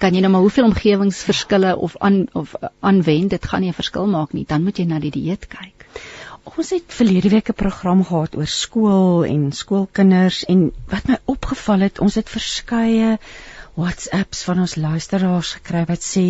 kan 0.01 0.13
jy 0.13 0.21
nou 0.21 0.31
maar 0.33 0.45
hoeveel 0.45 0.69
omgewingsverskille 0.71 1.75
of 1.77 1.97
aan 1.99 2.25
of 2.33 2.55
aanwend, 2.79 3.29
dit 3.29 3.45
gaan 3.45 3.61
nie 3.61 3.69
'n 3.69 3.81
verskil 3.81 4.07
maak 4.07 4.33
nie, 4.33 4.45
dan 4.45 4.63
moet 4.63 4.79
jy 4.79 4.85
na 4.85 4.99
die 4.99 5.11
dieet 5.11 5.47
kyk. 5.47 5.76
Ons 6.47 6.69
het 6.69 6.93
verlede 6.99 7.29
week 7.29 7.49
'n 7.49 7.59
program 7.59 8.03
gehad 8.05 8.35
oor 8.35 8.47
skool 8.47 9.25
en 9.25 9.51
skoolkinders 9.51 10.43
en 10.45 10.71
wat 10.93 11.07
my 11.07 11.17
opgeval 11.25 11.79
het, 11.79 11.99
ons 11.99 12.15
het 12.15 12.29
verskeie 12.29 13.17
WhatsApps 13.73 14.43
van 14.43 14.59
ons 14.59 14.75
luisteraars 14.75 15.53
gekry 15.59 15.83
wat 15.91 16.03
sê 16.03 16.25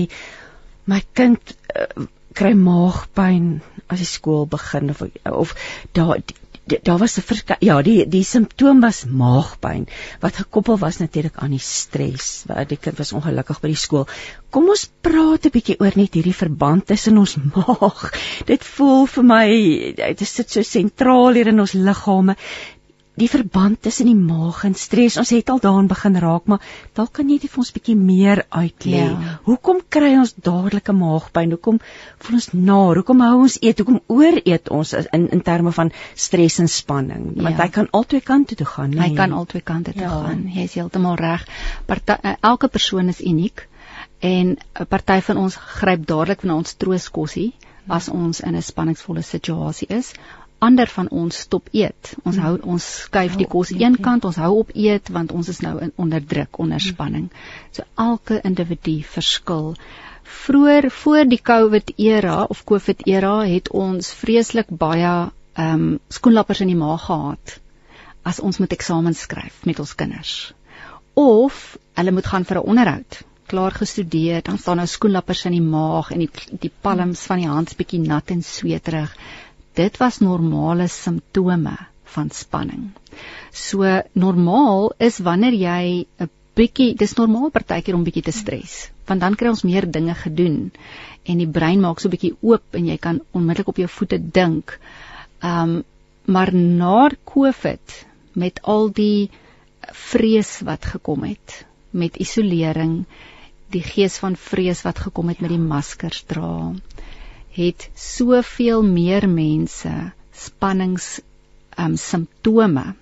my 0.84 1.02
kind 1.14 1.54
uh, 1.76 2.08
kry 2.34 2.54
maagpyn 2.54 3.62
as 3.88 4.02
die 4.04 4.10
skool 4.10 4.46
begin 4.48 4.90
of 4.90 5.04
of 5.24 5.54
daar 5.92 6.20
daar 6.68 6.98
was 7.00 7.18
'n 7.18 7.56
ja 7.60 7.82
die 7.82 8.08
die 8.08 8.24
simptoom 8.24 8.82
was 8.82 9.06
maagpyn 9.06 9.88
wat 10.20 10.36
gekoppel 10.36 10.78
was 10.78 10.98
natuurlik 10.98 11.38
aan 11.38 11.52
die 11.52 11.64
stres 11.64 12.46
die 12.68 12.78
kind 12.78 12.98
was 12.98 13.14
ongelukkig 13.14 13.62
by 13.62 13.68
die 13.68 13.84
skool 13.86 14.08
kom 14.50 14.70
ons 14.70 14.86
praat 15.02 15.46
'n 15.46 15.54
bietjie 15.54 15.80
oor 15.80 15.96
net 16.00 16.14
hierdie 16.18 16.36
verband 16.36 16.88
tussen 16.88 17.18
ons 17.18 17.36
maag. 17.56 18.12
Dit 18.46 18.64
voel 18.64 19.06
vir 19.16 19.24
my 19.24 19.48
dit 19.98 20.28
sit 20.28 20.50
so 20.52 20.62
sentraal 20.62 21.40
hier 21.40 21.52
in 21.52 21.60
ons 21.60 21.74
liggame 21.74 22.36
die 23.18 23.30
verband 23.32 23.82
tussen 23.82 24.10
die 24.10 24.18
maag 24.18 24.64
en 24.68 24.76
stres. 24.78 25.18
Ons 25.18 25.32
het 25.34 25.50
al 25.50 25.62
daarin 25.64 25.90
begin 25.90 26.18
raak, 26.22 26.46
maar 26.52 26.64
dalk 26.98 27.16
kan 27.18 27.30
jy 27.30 27.40
dit 27.42 27.52
vir 27.52 27.64
ons 27.64 27.74
bietjie 27.74 27.96
meer 27.98 28.44
uitlê. 28.54 29.04
Ja. 29.08 29.38
Hoekom 29.48 29.82
kry 29.90 30.14
ons 30.20 30.36
dadelike 30.36 30.94
maagpyn? 30.94 31.56
Hoekom 31.56 31.80
voel 32.24 32.40
ons 32.40 32.50
na? 32.54 32.80
Hoekom 33.00 33.24
hou 33.26 33.34
ons 33.48 33.58
eet? 33.62 33.82
Hoekom 33.82 34.00
ooreet 34.14 34.70
ons 34.74 34.94
in 35.02 35.28
in 35.34 35.42
terme 35.46 35.74
van 35.74 35.92
stres 36.16 36.60
en 36.62 36.70
spanning? 36.70 37.32
Want 37.36 37.58
ja. 37.58 37.64
hy 37.64 37.70
kan 37.80 37.90
albei 37.98 38.22
kante 38.22 38.58
toe 38.60 38.70
gaan, 38.70 38.94
nee. 38.94 39.02
Hy 39.02 39.16
kan 39.18 39.34
albei 39.34 39.64
kante 39.66 39.96
toe 39.98 40.06
ja. 40.06 40.14
gaan. 40.28 40.46
Jy 40.54 40.70
is 40.70 40.78
heeltemal 40.78 41.18
reg. 41.18 41.48
Eh, 41.88 42.36
elke 42.42 42.70
persoon 42.70 43.10
is 43.10 43.22
uniek 43.22 43.66
en 44.20 44.58
'n 44.58 44.88
party 44.90 45.22
van 45.22 45.38
ons 45.38 45.56
gryp 45.56 46.06
dadelik 46.06 46.44
na 46.44 46.56
ons 46.56 46.74
trooskossie 46.74 47.54
as 47.88 48.10
ons 48.10 48.42
in 48.42 48.56
'n 48.56 48.62
spanningsvolle 48.62 49.22
situasie 49.22 49.88
is 49.90 50.14
ander 50.60 50.88
van 50.88 51.10
ons 51.10 51.38
stop 51.46 51.70
eet. 51.72 52.14
Ons 52.26 52.40
hou 52.42 52.56
ons 52.74 52.88
skuif 53.04 53.38
die 53.38 53.48
kos 53.50 53.72
een 53.76 53.98
kant, 54.02 54.26
ons 54.26 54.40
hou 54.42 54.52
op 54.64 54.74
eet 54.74 55.12
want 55.14 55.32
ons 55.32 55.50
is 55.54 55.62
nou 55.66 55.78
in 55.84 55.94
onder 55.96 56.24
druk, 56.24 56.60
onder 56.60 56.82
spanning. 56.82 57.30
So 57.72 57.86
elke 57.96 58.42
individu 58.44 59.02
verskil. 59.04 59.76
Vroeger 60.24 60.90
voor 60.92 61.30
die 61.30 61.42
COVID 61.42 61.94
era 61.98 62.44
of 62.44 62.66
COVID 62.66 63.06
era 63.08 63.40
het 63.46 63.72
ons 63.72 64.12
vreeslik 64.24 64.70
baie 64.70 65.16
ehm 65.58 65.74
um, 65.74 66.00
skoenlappers 66.14 66.62
in 66.62 66.70
die 66.70 66.78
maag 66.78 67.08
gehad 67.08 67.58
as 68.28 68.40
ons 68.44 68.60
moet 68.60 68.74
eksamens 68.76 69.24
skryf 69.26 69.64
met 69.66 69.80
ons 69.80 69.96
kinders. 69.96 70.54
Of 71.18 71.78
hulle 71.98 72.12
moet 72.12 72.28
gaan 72.28 72.46
vir 72.46 72.60
'n 72.60 72.70
onderhoud 72.74 73.24
klaar 73.48 73.72
gestudeer, 73.72 74.42
dan 74.44 74.58
staan 74.58 74.78
nou 74.78 74.88
skoenlappers 74.88 75.46
in 75.46 75.56
die 75.56 75.64
maag 75.64 76.12
en 76.12 76.20
die 76.20 76.60
die 76.66 76.72
palms 76.82 77.22
van 77.30 77.40
die 77.42 77.48
hand 77.48 77.78
bietjie 77.80 78.02
nat 78.04 78.32
en 78.36 78.44
sweterig 78.44 79.14
dit 79.78 80.00
was 80.02 80.20
normale 80.24 80.88
simptome 80.92 81.76
van 82.16 82.30
spanning. 82.34 82.90
So 83.52 84.02
normaal 84.14 84.92
is 85.10 85.20
wanneer 85.20 85.54
jy 85.54 86.06
'n 86.20 86.30
bietjie 86.58 86.96
dis 86.98 87.14
normaal 87.18 87.52
partykeer 87.54 87.96
om 87.96 88.04
bietjie 88.04 88.26
te 88.26 88.34
stres, 88.34 88.90
want 89.06 89.22
dan 89.22 89.36
kry 89.36 89.50
ons 89.54 89.64
meer 89.64 89.86
dinge 89.86 90.16
gedoen 90.16 90.72
en 91.26 91.38
die 91.38 91.52
brein 91.58 91.82
maak 91.84 92.00
so 92.00 92.10
bietjie 92.10 92.36
oop 92.42 92.78
en 92.80 92.88
jy 92.88 92.98
kan 92.98 93.22
onmiddellik 93.32 93.68
op 93.74 93.82
jou 93.84 93.90
voete 94.00 94.20
dink. 94.40 94.80
Um 95.42 95.84
maar 96.28 96.52
na 96.54 97.10
COVID 97.24 97.94
met 98.36 98.60
al 98.64 98.90
die 98.92 99.30
vrees 100.12 100.60
wat 100.68 100.86
gekom 100.86 101.24
het 101.24 101.66
met 101.96 102.18
isolering, 102.20 103.06
die 103.72 103.84
gees 103.84 104.18
van 104.20 104.36
vrees 104.36 104.82
wat 104.84 105.00
gekom 105.00 105.32
het 105.32 105.40
met 105.40 105.54
die 105.54 105.62
maskers 105.62 106.26
dra, 106.28 106.74
het 107.58 107.90
soveel 107.98 108.84
meer 108.86 109.26
mense 109.30 109.94
spannings 110.32 111.20
um 111.78 111.96
simptome. 111.98 112.94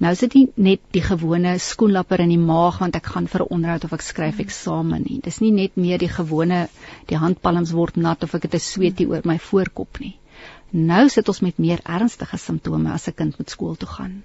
Nou 0.00 0.12
is 0.14 0.22
dit 0.24 0.34
nie 0.36 0.44
net 0.68 0.80
die 0.96 1.02
gewone 1.04 1.56
skoenlapper 1.62 2.22
in 2.24 2.32
die 2.32 2.40
maag 2.40 2.78
want 2.82 2.96
ek 2.96 3.10
gaan 3.14 3.28
vir 3.32 3.44
'n 3.44 3.54
onderhoud 3.56 3.84
of 3.84 3.92
ek 3.96 4.04
skryf 4.06 4.38
eksamen 4.44 5.04
nie. 5.08 5.18
Dis 5.20 5.40
nie 5.40 5.52
net 5.52 5.76
meer 5.76 5.98
die 5.98 6.12
gewone 6.14 6.68
die 7.06 7.20
handpalms 7.24 7.72
word 7.72 7.96
nat 7.96 8.22
of 8.22 8.34
ek 8.34 8.48
het 8.48 8.54
'n 8.54 8.68
sweetie 8.70 9.08
oor 9.08 9.22
my 9.24 9.38
voorkop 9.38 10.00
nie. 10.00 10.16
Nou 10.70 11.08
sit 11.08 11.28
ons 11.28 11.40
met 11.40 11.58
meer 11.58 11.80
ernstige 11.84 12.38
simptome 12.38 12.92
as 12.92 13.08
'n 13.08 13.14
kind 13.14 13.38
moet 13.38 13.50
skool 13.50 13.76
toe 13.76 13.88
gaan. 13.88 14.22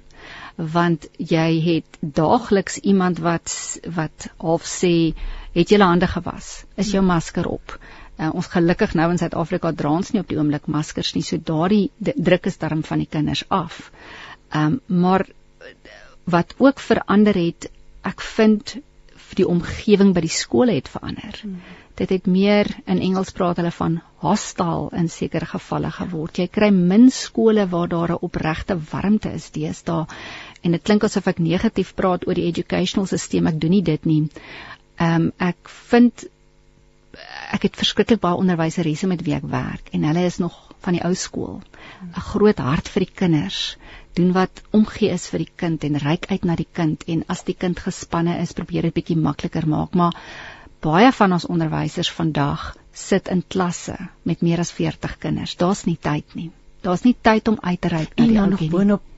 Want 0.58 1.08
jy 1.18 1.62
het 1.62 1.98
daagliks 2.00 2.78
iemand 2.78 3.20
wat 3.20 3.80
wat 3.96 4.28
half 4.38 4.64
sê, 4.64 5.14
het 5.54 5.70
jy 5.70 5.80
hande 5.80 6.08
gewas? 6.08 6.66
Is 6.78 6.92
jou 6.92 7.04
masker 7.04 7.48
op? 7.48 7.80
Uh, 8.20 8.30
ons 8.34 8.48
gelukkig 8.48 8.94
nou 8.94 9.10
in 9.12 9.18
Suid-Afrika 9.18 9.72
dra 9.74 9.92
ons 9.98 10.12
nie 10.14 10.22
op 10.22 10.30
die 10.30 10.38
oomblik 10.38 10.68
maskers 10.68 11.14
nie, 11.16 11.24
so 11.26 11.38
daardie 11.38 11.90
druk 12.00 12.46
is 12.46 12.60
darm 12.62 12.84
van 12.84 13.02
die 13.02 13.10
kinders 13.10 13.46
af. 13.50 13.92
Ehm 14.54 14.80
um, 14.80 15.02
maar 15.04 15.26
wat 16.24 16.54
ook 16.58 16.80
verander 16.80 17.36
het, 17.36 17.72
ek 18.04 18.22
vind 18.22 18.78
die 19.38 19.48
omgewing 19.50 20.14
by 20.14 20.22
die 20.24 20.32
skole 20.32 20.76
het 20.78 20.90
verander. 20.92 21.40
Hmm. 21.42 21.62
Dit 21.98 22.10
het 22.10 22.28
meer 22.30 22.70
in 22.90 23.02
Engels 23.06 23.32
praat 23.38 23.60
hulle 23.62 23.72
van 23.74 24.00
hostile 24.24 24.90
in 24.98 25.10
sekere 25.14 25.46
gevalle 25.50 25.92
geword. 25.94 26.40
Jy 26.42 26.48
kry 26.50 26.70
min 26.74 27.10
skole 27.14 27.68
waar 27.70 27.90
daar 27.90 28.14
'n 28.16 28.26
opregte 28.28 28.78
warmte 28.92 29.34
is 29.34 29.50
deesdae 29.52 30.06
en 30.62 30.72
dit 30.72 30.84
klink 30.84 31.04
asof 31.04 31.28
ek 31.28 31.40
negatief 31.40 31.94
praat 31.96 32.28
oor 32.28 32.34
die 32.34 32.48
educational 32.48 33.06
stelsel. 33.06 33.48
Ek 33.48 33.60
doen 33.60 33.72
nie 33.72 33.82
dit 33.82 34.06
nie. 34.06 34.30
Ehm 34.98 35.16
um, 35.16 35.32
ek 35.38 35.70
vind 35.90 36.26
ek 37.54 37.68
het 37.68 37.80
verskriklik 37.80 38.22
baie 38.24 38.40
onderwyseresse 38.42 39.08
met 39.08 39.22
wie 39.26 39.36
ek 39.38 39.46
werk 39.50 39.92
en 39.94 40.08
hulle 40.10 40.26
is 40.26 40.40
nog 40.42 40.56
van 40.84 40.98
die 40.98 41.04
ou 41.08 41.14
skool. 41.16 41.62
'n 42.04 42.26
Groot 42.30 42.60
hart 42.60 42.90
vir 42.94 43.06
die 43.06 43.14
kinders, 43.22 43.78
doen 44.18 44.34
wat 44.36 44.62
omgee 44.72 45.14
is 45.14 45.28
vir 45.32 45.46
die 45.46 45.54
kind 45.64 45.84
en 45.88 46.02
reik 46.02 46.28
uit 46.32 46.46
na 46.50 46.56
die 46.60 46.68
kind 46.80 47.04
en 47.08 47.24
as 47.28 47.44
die 47.44 47.58
kind 47.66 47.80
gespanne 47.80 48.40
is, 48.42 48.54
probeer 48.58 48.90
dit 48.90 48.98
bietjie 48.98 49.18
makliker 49.18 49.68
maak, 49.68 49.94
maar 49.94 50.18
baie 50.82 51.12
van 51.12 51.34
ons 51.34 51.48
onderwysers 51.48 52.12
vandag 52.12 52.76
sit 52.92 53.28
in 53.28 53.44
klasse 53.56 53.98
met 54.24 54.42
meer 54.42 54.60
as 54.60 54.72
40 54.72 55.18
kinders. 55.20 55.56
Daar's 55.56 55.86
nie 55.86 55.98
tyd 55.98 56.36
nie. 56.36 56.52
Daar's 56.82 57.04
nie 57.08 57.16
tyd 57.22 57.48
om 57.48 57.58
uit 57.62 57.82
te 57.82 57.88
reik 57.88 58.12
na 58.18 58.26
die 58.26 58.38
ou 58.38 58.44
kinders. 58.44 58.44
En 58.44 58.50
dan 58.50 58.50
nog 58.60 58.70
boonop 58.78 59.13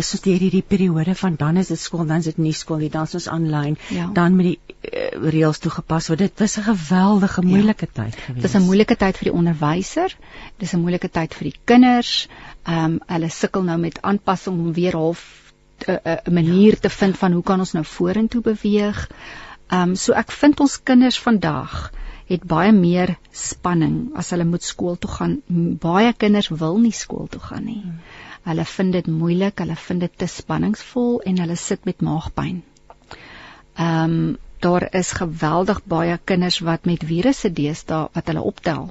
is 0.00 0.10
dit 0.10 0.40
hierdie 0.40 0.62
periode 0.66 1.14
van 1.14 1.36
dan 1.38 1.56
is 1.60 1.70
dit 1.72 1.80
skool, 1.80 2.06
dan 2.08 2.22
is 2.22 2.28
dit 2.30 2.38
nie 2.38 2.52
skool 2.56 2.80
nie, 2.82 2.90
dan 2.92 3.08
is 3.08 3.16
ons 3.18 3.28
aanlyn, 3.32 3.76
ja. 3.94 4.08
dan 4.16 4.36
met 4.38 4.50
die 4.50 4.58
uh, 4.90 5.30
reëls 5.34 5.60
toegepas 5.64 6.08
word. 6.10 6.22
Dit 6.24 6.42
was 6.42 6.56
'n 6.58 6.66
geweldige 6.68 7.42
moeilike 7.46 7.88
ja. 7.88 8.02
tyd 8.02 8.16
geweest. 8.16 8.42
Dit 8.42 8.50
is 8.50 8.56
'n 8.56 8.66
moeilike 8.66 8.96
tyd 8.96 9.20
vir 9.20 9.30
die 9.30 9.36
onderwyser. 9.40 10.16
Dit 10.56 10.68
is 10.68 10.74
'n 10.74 10.80
moeilike 10.80 11.10
tyd 11.10 11.34
vir 11.34 11.50
die 11.50 11.58
kinders. 11.64 12.28
Ehm 12.64 12.84
um, 12.84 12.98
hulle 13.06 13.28
sukkel 13.28 13.62
nou 13.62 13.78
met 13.78 14.02
aanpassing 14.02 14.58
om 14.58 14.72
weer 14.72 14.92
half 14.92 15.52
eh, 15.78 15.94
eh, 15.94 16.18
'n 16.24 16.30
uh, 16.30 16.34
manier 16.34 16.74
ja. 16.74 16.80
te 16.80 16.90
vind 16.90 17.18
van 17.18 17.32
hoe 17.32 17.42
kan 17.42 17.58
ons 17.58 17.72
nou 17.72 17.84
vorentoe 17.84 18.40
beweeg. 18.40 19.08
Ehm 19.68 19.88
um, 19.88 19.96
so 19.96 20.12
ek 20.12 20.30
vind 20.30 20.60
ons 20.60 20.82
kinders 20.82 21.18
vandag 21.18 21.90
het 22.30 22.44
baie 22.44 22.72
meer 22.72 23.16
spanning 23.30 24.10
as 24.14 24.30
hulle 24.30 24.44
moet 24.44 24.62
skool 24.62 24.96
toe 24.98 25.10
gaan. 25.10 25.42
Baie 25.82 26.12
kinders 26.12 26.48
wil 26.48 26.78
nie 26.78 26.92
skool 26.92 27.26
toe 27.26 27.40
gaan 27.40 27.64
nie. 27.64 27.82
Hmm. 27.82 27.98
Hulle 28.48 28.64
vind 28.64 28.92
dit 28.92 29.06
moeilik, 29.06 29.58
hulle 29.58 29.76
vind 29.76 30.00
dit 30.00 30.18
te 30.18 30.26
spanningsvol 30.26 31.20
en 31.28 31.40
hulle 31.42 31.56
sit 31.56 31.84
met 31.84 32.00
maagpyn. 32.00 32.62
Ehm 33.76 34.04
um, 34.04 34.38
daar 34.60 34.84
is 34.92 35.12
geweldig 35.16 35.78
baie 35.88 36.18
kinders 36.24 36.58
wat 36.60 36.84
met 36.84 37.04
virusse 37.08 37.48
deesdae 37.52 38.08
wat 38.12 38.26
hulle 38.28 38.42
optel 38.44 38.90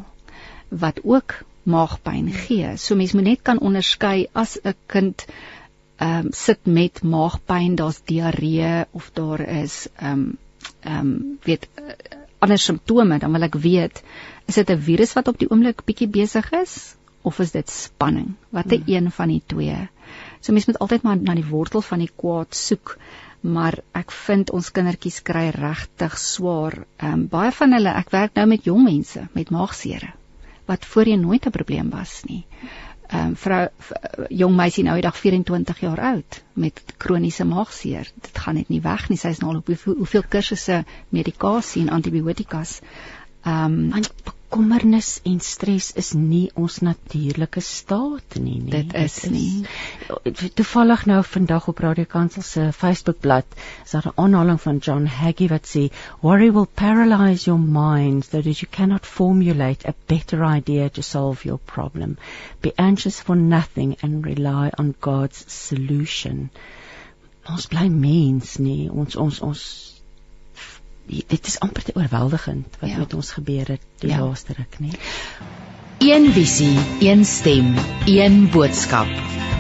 wat 0.70 1.00
ook 1.04 1.36
maagpyn 1.64 2.32
gee. 2.34 2.78
So 2.78 2.96
mens 2.96 3.14
moet 3.14 3.28
net 3.28 3.42
kan 3.46 3.60
onderskei 3.60 4.28
as 4.34 4.58
'n 4.64 4.74
kind 4.86 5.26
ehm 5.98 6.26
um, 6.26 6.28
sit 6.32 6.66
met 6.66 7.04
maagpyn, 7.04 7.76
daar's 7.76 8.02
diarree 8.06 8.86
of 8.92 9.12
daar 9.14 9.40
is 9.40 9.88
ehm 9.96 10.12
um, 10.12 10.38
ehm 10.82 11.00
um, 11.00 11.38
weet 11.44 11.68
uh, 11.76 11.94
ander 12.40 12.58
simptome, 12.58 13.20
dan 13.20 13.32
wil 13.32 13.42
ek 13.42 13.56
weet 13.56 14.04
is 14.46 14.56
dit 14.56 14.70
'n 14.70 14.82
virus 14.82 15.14
wat 15.14 15.28
op 15.28 15.40
die 15.40 15.50
oomblik 15.50 15.86
bietjie 15.86 16.08
besig 16.08 16.52
is 16.52 16.96
of 17.22 17.40
is 17.40 17.52
dit 17.52 17.70
spanning? 17.70 18.36
Watter 18.50 18.78
hmm. 18.78 18.94
een 18.94 19.12
van 19.12 19.28
die 19.28 19.42
twee? 19.46 19.90
So 20.40 20.54
mens 20.54 20.66
moet 20.66 20.80
altyd 20.80 21.02
maar 21.04 21.18
na 21.18 21.36
die 21.36 21.46
wortel 21.46 21.82
van 21.82 22.00
die 22.00 22.12
kwaad 22.16 22.56
soek. 22.56 22.98
maar 23.42 23.78
ek 23.96 24.12
vind 24.12 24.52
ons 24.52 24.72
kindertjies 24.76 25.22
kry 25.24 25.50
regtig 25.56 26.18
swaar. 26.20 26.84
Ehm 26.98 27.14
um, 27.14 27.28
baie 27.32 27.52
van 27.56 27.74
hulle, 27.78 27.94
ek 27.96 28.12
werk 28.12 28.36
nou 28.36 28.46
met 28.52 28.68
jong 28.68 28.84
mense 28.84 29.28
met 29.34 29.50
maagsere 29.50 30.14
wat 30.70 30.86
voorheen 30.86 31.22
nooit 31.22 31.46
'n 31.46 31.52
probleem 31.52 31.90
was 31.90 32.24
nie. 32.28 32.46
Ehm 33.08 33.28
um, 33.28 33.36
vrou 33.36 33.68
jong 34.30 34.56
meisie 34.56 34.84
nou 34.84 34.96
eendag 34.96 35.18
24 35.18 35.80
jaar 35.80 36.00
oud 36.00 36.44
met 36.54 36.84
kroniese 36.98 37.46
maagseer. 37.46 38.12
Dit 38.22 38.38
gaan 38.38 38.56
net 38.56 38.70
nie 38.70 38.82
weg 38.82 39.10
nie. 39.10 39.18
Sy 39.18 39.28
is 39.28 39.40
nou 39.40 39.52
al 39.52 39.58
op 39.58 39.68
hoeveel, 39.68 39.96
hoeveel 39.96 40.24
kursusse 40.30 40.84
medikasie 41.10 41.82
en 41.82 41.90
antibiotikas. 41.90 42.82
Ehm 43.44 43.94
um, 43.94 44.04
bekommernis 44.50 45.20
en 45.30 45.38
stres 45.46 45.92
is 46.02 46.08
nie 46.18 46.50
ons 46.58 46.80
natuurlike 46.82 47.62
staat 47.62 48.38
nie, 48.42 48.58
nie. 48.58 48.72
Dit 48.74 48.96
is, 48.98 49.18
is 49.24 49.30
nie. 49.30 49.66
Toevallig 50.58 51.04
nou 51.06 51.20
vandag 51.24 51.68
op 51.70 51.82
Radio 51.86 52.10
Kansel 52.10 52.42
se 52.42 52.64
Facebookblad 52.74 53.46
is 53.86 53.94
daar 53.94 54.08
'n 54.10 54.18
aanhaling 54.24 54.62
van 54.62 54.78
John 54.78 55.06
Hagee 55.06 55.50
wat 55.50 55.70
sê 55.70 55.92
worry 56.22 56.50
will 56.52 56.66
paralyze 56.66 57.46
your 57.46 57.62
mind 57.62 58.26
so 58.26 58.42
that 58.42 58.60
you 58.60 58.68
cannot 58.72 59.06
formulate 59.06 59.88
a 59.88 59.94
better 60.08 60.44
idea 60.44 60.90
to 60.90 61.02
solve 61.02 61.44
your 61.44 61.60
problem. 61.66 62.18
Be 62.62 62.74
anxious 62.76 63.20
for 63.20 63.36
nothing 63.36 63.98
and 64.02 64.26
rely 64.26 64.72
on 64.80 64.96
God's 65.00 65.46
solution. 65.48 66.50
Ons 67.46 67.68
bly 67.68 67.88
mens 67.88 68.58
nie. 68.58 68.90
Ons 68.90 69.16
ons 69.16 69.42
ons 69.42 69.89
dit 71.10 71.48
is 71.52 71.60
amper 71.66 71.84
te 71.84 71.96
oorweldigend 71.96 72.78
wat 72.80 72.90
ja. 72.90 72.98
met 73.02 73.14
ons 73.18 73.32
gebeur 73.38 73.74
het 73.76 73.86
die 74.04 74.12
ja. 74.12 74.22
laaste 74.22 74.54
ruk 74.58 74.80
nie. 74.80 74.94
Een 76.00 76.30
visie, 76.32 76.78
een 77.04 77.26
stem, 77.26 77.74
een 78.06 78.50
boodskap. 78.54 79.10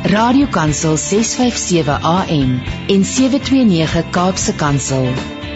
Radiokansel 0.08 0.96
657 0.98 2.06
AM 2.08 2.54
en 2.88 3.04
729 3.06 4.10
Kaapse 4.16 4.56
Kansel 4.56 5.10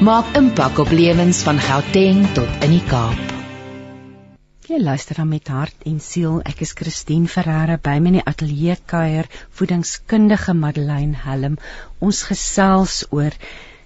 maak 0.03 0.33
impak 0.35 0.81
op 0.83 0.91
lewens 0.91 1.45
van 1.47 1.61
Gauteng 1.63 2.25
tot 2.35 2.65
in 2.65 2.75
die 2.75 2.83
Kaap. 2.89 3.31
Jy 4.67 4.81
luister 4.81 5.15
dan 5.15 5.29
met 5.29 5.47
hart 5.47 5.85
en 5.87 5.99
siel. 6.03 6.41
Ek 6.47 6.63
is 6.65 6.73
Christine 6.75 7.27
Ferreira 7.27 7.77
by 7.77 7.99
my 7.99 8.11
in 8.11 8.17
die 8.17 8.25
ateljee 8.27 8.75
kuier 8.89 9.27
voedingskundige 9.59 10.55
Madeleine 10.57 11.19
Helm. 11.23 11.57
Ons 11.99 12.23
gesels 12.27 13.03
oor 13.11 13.35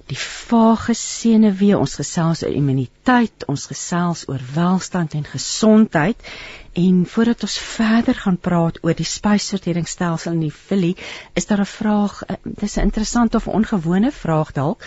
die 0.08 0.20
vage 0.20 0.94
senuwee, 0.96 1.76
ons 1.78 1.98
gesels 2.00 2.44
oor 2.46 2.54
immuniteit, 2.56 3.44
ons 3.52 3.66
gesels 3.68 4.24
oor 4.32 4.44
welstand 4.56 5.16
en 5.18 5.26
gesondheid. 5.28 6.30
En 6.78 7.02
voordat 7.10 7.44
ons 7.48 7.58
verder 7.74 8.16
gaan 8.16 8.38
praat 8.38 8.78
oor 8.86 8.96
die 8.96 9.08
spysverteringsstelsel 9.08 10.38
in 10.38 10.44
die 10.46 10.54
villie, 10.54 10.96
is 11.34 11.50
daar 11.50 11.62
'n 11.62 11.72
vraag, 11.74 12.22
uh, 12.30 12.36
dis 12.44 12.78
'n 12.78 12.88
interessante 12.90 13.38
of 13.38 13.48
ongewone 13.48 14.12
vraag 14.12 14.52
dalk. 14.52 14.86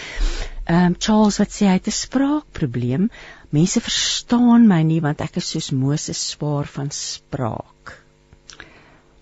Ehm 0.65 0.87
um, 0.87 0.95
Charles 0.99 1.39
wat 1.39 1.51
sê 1.51 1.67
hy 1.67 1.77
het 1.79 1.87
'n 1.87 2.01
spraakprobleem. 2.05 3.11
Mense 3.51 3.81
verstaan 3.81 4.67
my 4.67 4.83
nie 4.83 5.01
want 5.01 5.21
ek 5.21 5.37
is 5.37 5.51
soos 5.51 5.71
Moses 5.71 6.29
swaar 6.29 6.67
van 6.67 6.91
spraak. 6.91 7.80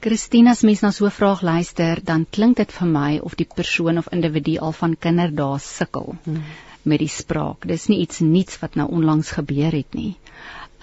Christina 0.00 0.54
se 0.54 0.66
mens 0.66 0.80
na 0.80 0.90
so 0.92 1.06
'n 1.06 1.10
vraag 1.10 1.40
luister, 1.42 1.98
dan 2.04 2.26
klink 2.30 2.56
dit 2.56 2.72
vir 2.72 2.88
my 2.88 3.18
of 3.18 3.34
die 3.34 3.46
persoon 3.54 3.98
of 3.98 4.10
individu 4.14 4.58
al 4.58 4.72
van 4.72 4.94
kinderdae 5.06 5.58
sukkel 5.58 6.14
hmm. 6.24 6.42
met 6.82 6.98
die 7.02 7.08
spraak. 7.08 7.66
Dis 7.66 7.86
nie 7.88 7.98
iets 8.04 8.20
nuuts 8.20 8.60
wat 8.60 8.76
nou 8.78 8.86
onlangs 8.98 9.30
gebeur 9.30 9.72
het 9.72 9.94
nie. 9.94 10.14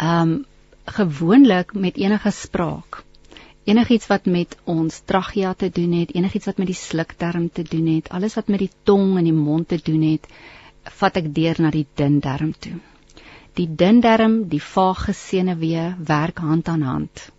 Um 0.03 0.45
gewoonlik 0.85 1.73
met 1.73 1.95
enige 1.97 2.31
spraak. 2.31 3.03
Enigiets 3.63 4.07
wat 4.07 4.25
met 4.25 4.57
ons 4.63 4.99
trachea 5.05 5.53
te 5.53 5.69
doen 5.69 5.93
het, 5.99 6.11
enigiets 6.13 6.45
wat 6.45 6.57
met 6.57 6.67
die 6.67 6.81
slukterm 6.81 7.49
te 7.49 7.63
doen 7.63 7.87
het, 7.95 8.09
alles 8.09 8.35
wat 8.35 8.47
met 8.47 8.59
die 8.59 8.71
tong 8.83 9.17
en 9.17 9.23
die 9.23 9.33
mond 9.33 9.67
te 9.67 9.79
doen 9.83 10.01
het, 10.11 10.27
vat 10.83 11.17
ek 11.17 11.31
deur 11.33 11.61
na 11.61 11.71
die 11.71 11.87
dun 11.95 12.19
darm 12.19 12.51
toe. 12.59 12.75
Die 13.53 13.75
dun 13.75 14.01
darm, 14.01 14.43
die 14.49 14.61
vagus 14.61 15.27
senuwee 15.29 15.95
werk 16.03 16.37
hand 16.37 16.67
aan 16.67 16.81
hand 16.81 17.29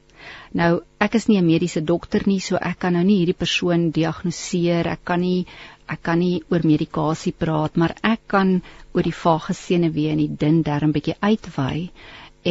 Nou 0.57 0.81
ek 1.05 1.17
is 1.19 1.27
nie 1.29 1.37
'n 1.39 1.47
mediese 1.47 1.81
dokter 1.85 2.23
nie, 2.27 2.41
so 2.41 2.57
ek 2.57 2.79
kan 2.83 2.95
nou 2.97 3.03
nie 3.05 3.17
hierdie 3.19 3.41
persoon 3.45 3.91
diagnoseer. 3.91 4.87
Ek 4.93 5.03
kan 5.05 5.21
nie 5.21 5.47
ek 5.95 6.03
kan 6.03 6.19
nie 6.19 6.43
oor 6.51 6.65
medikasie 6.65 7.33
praat, 7.33 7.77
maar 7.77 7.95
ek 8.03 8.21
kan 8.27 8.63
oor 8.95 9.03
die 9.03 9.19
vagus 9.25 9.59
senuwee 9.67 10.11
en 10.13 10.19
die 10.19 10.37
dun 10.45 10.63
darm 10.63 10.93
bietjie 10.93 11.17
uitwy 11.21 11.91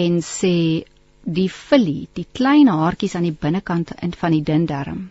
en 0.03 0.21
sê 0.21 0.85
die 1.25 1.49
filie, 1.49 2.07
die 2.13 2.27
klein 2.33 2.67
haartjies 2.67 3.15
aan 3.15 3.27
die 3.29 3.39
binnekant 3.45 3.91
in 4.01 4.13
van 4.21 4.31
die 4.31 4.45
dun 4.51 4.65
darm 4.65 5.09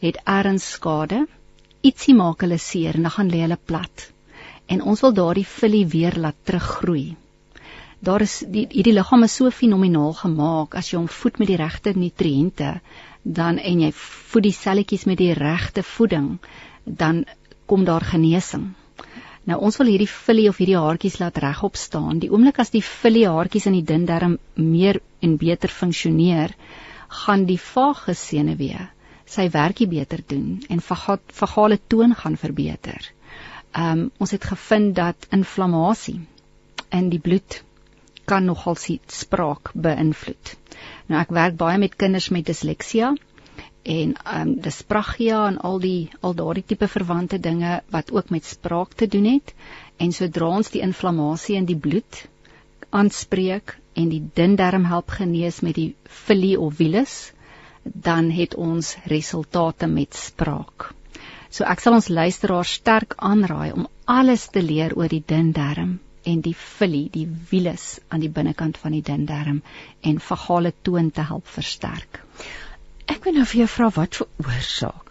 het 0.00 0.22
erns 0.38 0.70
skade. 0.70 1.26
Ietsie 1.82 2.14
maak 2.14 2.40
hulle 2.40 2.58
seer 2.58 2.94
en 2.94 3.02
dan 3.02 3.16
gaan 3.18 3.30
lê 3.30 3.42
hulle 3.42 3.58
plat. 3.70 4.10
En 4.68 4.82
ons 4.82 5.00
wil 5.00 5.12
daardie 5.12 5.48
filie 5.58 5.86
weer 5.86 6.14
laat 6.16 6.38
teruggroei 6.44 7.16
daar 8.00 8.20
is 8.20 8.42
die 8.46 8.66
hierdie 8.70 8.94
liggaam 8.94 9.24
is 9.24 9.36
so 9.38 9.50
fenomenaal 9.50 10.12
gemaak 10.14 10.74
as 10.74 10.92
jy 10.92 10.98
hom 10.98 11.08
voed 11.08 11.38
met 11.38 11.48
die 11.48 11.60
regte 11.60 11.92
nutriënte 11.96 12.80
dan 13.22 13.58
en 13.58 13.80
jy 13.80 13.92
voed 13.96 14.46
die 14.46 14.54
selletjies 14.54 15.06
met 15.06 15.18
die 15.18 15.32
regte 15.34 15.82
voeding 15.82 16.36
dan 16.84 17.24
kom 17.66 17.84
daar 17.84 18.04
genesing. 18.06 18.74
Nou 19.46 19.58
ons 19.62 19.78
wil 19.78 19.90
hierdie 19.90 20.10
filie 20.10 20.48
of 20.50 20.58
hierdie 20.58 20.78
haartjies 20.78 21.18
laat 21.18 21.38
regop 21.42 21.76
staan. 21.78 22.20
Die 22.22 22.30
oomblik 22.30 22.58
as 22.62 22.70
die 22.74 22.82
filie 22.82 23.26
haartjies 23.30 23.66
in 23.70 23.78
die 23.78 23.86
dun 23.86 24.06
darm 24.06 24.38
meer 24.54 25.00
en 25.22 25.36
beter 25.38 25.70
funksioneer, 25.70 26.54
gaan 27.24 27.46
die 27.46 27.58
vagus 27.58 28.22
senuwee 28.30 28.88
sy 29.26 29.48
werkie 29.50 29.88
beter 29.90 30.22
doen 30.22 30.60
en 30.70 30.82
vagale 30.82 31.78
toon 31.90 32.14
gaan 32.14 32.38
verbeter. 32.38 32.98
Ehm 33.74 34.06
um, 34.06 34.10
ons 34.22 34.30
het 34.30 34.44
gevind 34.44 34.94
dat 34.94 35.26
inflammasie 35.34 36.20
in 36.94 37.10
die 37.10 37.18
bloed 37.20 37.62
kan 38.26 38.44
nogal 38.44 38.76
se 38.80 38.98
spraak 39.06 39.72
beïnvloed. 39.86 40.52
Nou 41.10 41.20
ek 41.22 41.32
werk 41.34 41.56
baie 41.60 41.78
met 41.78 41.96
kinders 41.96 42.28
met 42.34 42.46
disleksia 42.46 43.14
en 43.86 44.14
ehm 44.14 44.40
um, 44.42 44.54
dyspragia 44.62 45.40
en 45.48 45.58
al 45.68 45.78
die 45.82 46.10
al 46.20 46.34
daardie 46.34 46.64
tipe 46.72 46.88
verwante 46.90 47.38
dinge 47.38 47.80
wat 47.94 48.10
ook 48.12 48.32
met 48.34 48.44
spraak 48.44 48.96
te 49.02 49.06
doen 49.06 49.28
het 49.30 49.52
en 50.02 50.12
sodra 50.12 50.48
ons 50.58 50.72
die 50.74 50.82
inflammasie 50.86 51.56
in 51.60 51.68
die 51.70 51.78
bloed 51.86 52.22
aanspreek 52.90 53.76
en 53.94 54.10
die 54.10 54.22
dun 54.40 54.56
darm 54.56 54.84
help 54.90 55.14
genees 55.18 55.60
met 55.68 55.78
die 55.78 55.94
filie 56.26 56.56
of 56.60 56.74
vilus 56.80 57.16
dan 58.08 58.30
het 58.34 58.54
ons 58.54 58.96
resultate 59.06 59.86
met 59.86 60.14
spraak. 60.18 60.90
So 61.50 61.64
ek 61.64 61.80
sal 61.80 61.94
ons 62.00 62.10
luisteraars 62.10 62.72
sterk 62.80 63.14
aanraai 63.16 63.70
om 63.72 63.86
alles 64.18 64.48
te 64.50 64.62
leer 64.62 64.96
oor 64.98 65.08
die 65.08 65.22
dun 65.26 65.52
darm 65.54 65.98
en 66.26 66.42
die 66.42 66.54
filie, 66.58 67.06
die 67.14 67.26
wielus 67.50 68.00
aan 68.08 68.24
die 68.24 68.32
binnekant 68.38 68.78
van 68.82 68.96
die 68.96 69.02
dun 69.06 69.26
darm 69.30 69.62
en 70.02 70.22
vagale 70.28 70.72
toon 70.82 71.10
te 71.14 71.26
help 71.28 71.46
versterk. 71.46 72.22
Ek 73.06 73.22
wil 73.24 73.38
nou 73.38 73.46
vir 73.46 73.62
jou 73.62 73.68
vra 73.76 73.90
wat 73.94 74.18
veroorsaak 74.18 75.05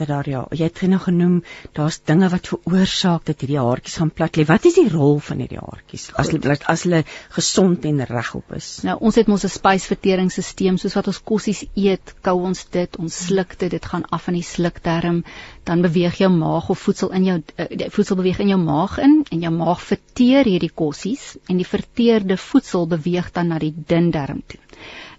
dat 0.00 0.08
daar 0.10 0.28
ja, 0.28 0.42
jy 0.56 0.66
het 0.68 0.80
genoeg 0.80 1.04
genoem, 1.08 1.36
daar's 1.76 2.00
dinge 2.08 2.28
wat 2.32 2.48
veroorsaak 2.50 3.26
dat 3.28 3.42
hierdie 3.42 3.60
haartjies 3.60 3.98
gaan 4.00 4.12
plat 4.16 4.38
lê. 4.38 4.46
Wat 4.48 4.66
is 4.68 4.78
die 4.78 4.88
rol 4.92 5.18
van 5.24 5.42
hierdie 5.42 5.60
haartjies 5.60 6.08
as 6.20 6.32
hulle 6.32 6.56
as 6.72 6.84
hulle 6.86 7.02
gesond 7.36 7.84
en 7.88 8.02
regop 8.08 8.54
is? 8.56 8.70
Nou, 8.86 8.96
ons 9.10 9.18
het 9.20 9.28
mos 9.30 9.44
'n 9.44 9.52
spysverteringsstelsel, 9.56 10.78
soos 10.78 10.96
wat 10.98 11.10
ons 11.12 11.22
kossies 11.32 11.64
eet, 11.74 12.14
kou 12.22 12.36
ons 12.50 12.64
dit, 12.70 12.96
ons 12.96 13.20
sluk 13.26 13.58
dit, 13.58 13.70
dit 13.70 13.84
gaan 13.92 14.04
af 14.10 14.28
in 14.28 14.40
die 14.40 14.46
slukdarm, 14.46 15.22
dan 15.64 15.82
beweeg 15.82 16.18
jou 16.18 16.30
maag 16.32 16.70
of 16.70 16.78
voedsel 16.78 17.12
in 17.12 17.24
jou 17.24 17.38
uh, 17.56 17.88
voedsel 17.90 18.16
beweeg 18.16 18.40
in 18.40 18.48
jou 18.48 18.60
maag 18.60 18.98
in 18.98 19.24
en 19.30 19.40
jou 19.40 19.52
maag 19.52 19.80
verteer 19.80 20.44
hierdie 20.44 20.72
kossies 20.74 21.36
en 21.48 21.56
die 21.56 21.68
verteerde 21.68 22.36
voedsel 22.36 22.86
beweeg 22.86 23.32
dan 23.32 23.48
na 23.48 23.58
die 23.58 23.74
dun 23.74 24.10
darm 24.10 24.42
toe. 24.46 24.60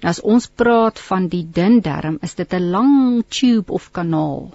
Nou 0.01 0.09
as 0.09 0.21
ons 0.21 0.47
praat 0.47 0.99
van 0.99 1.27
die 1.27 1.43
dun 1.43 1.79
darm, 1.81 2.17
is 2.21 2.35
dit 2.35 2.53
'n 2.53 2.71
lang 2.71 3.23
tube 3.29 3.71
of 3.71 3.91
kanaal 3.91 4.51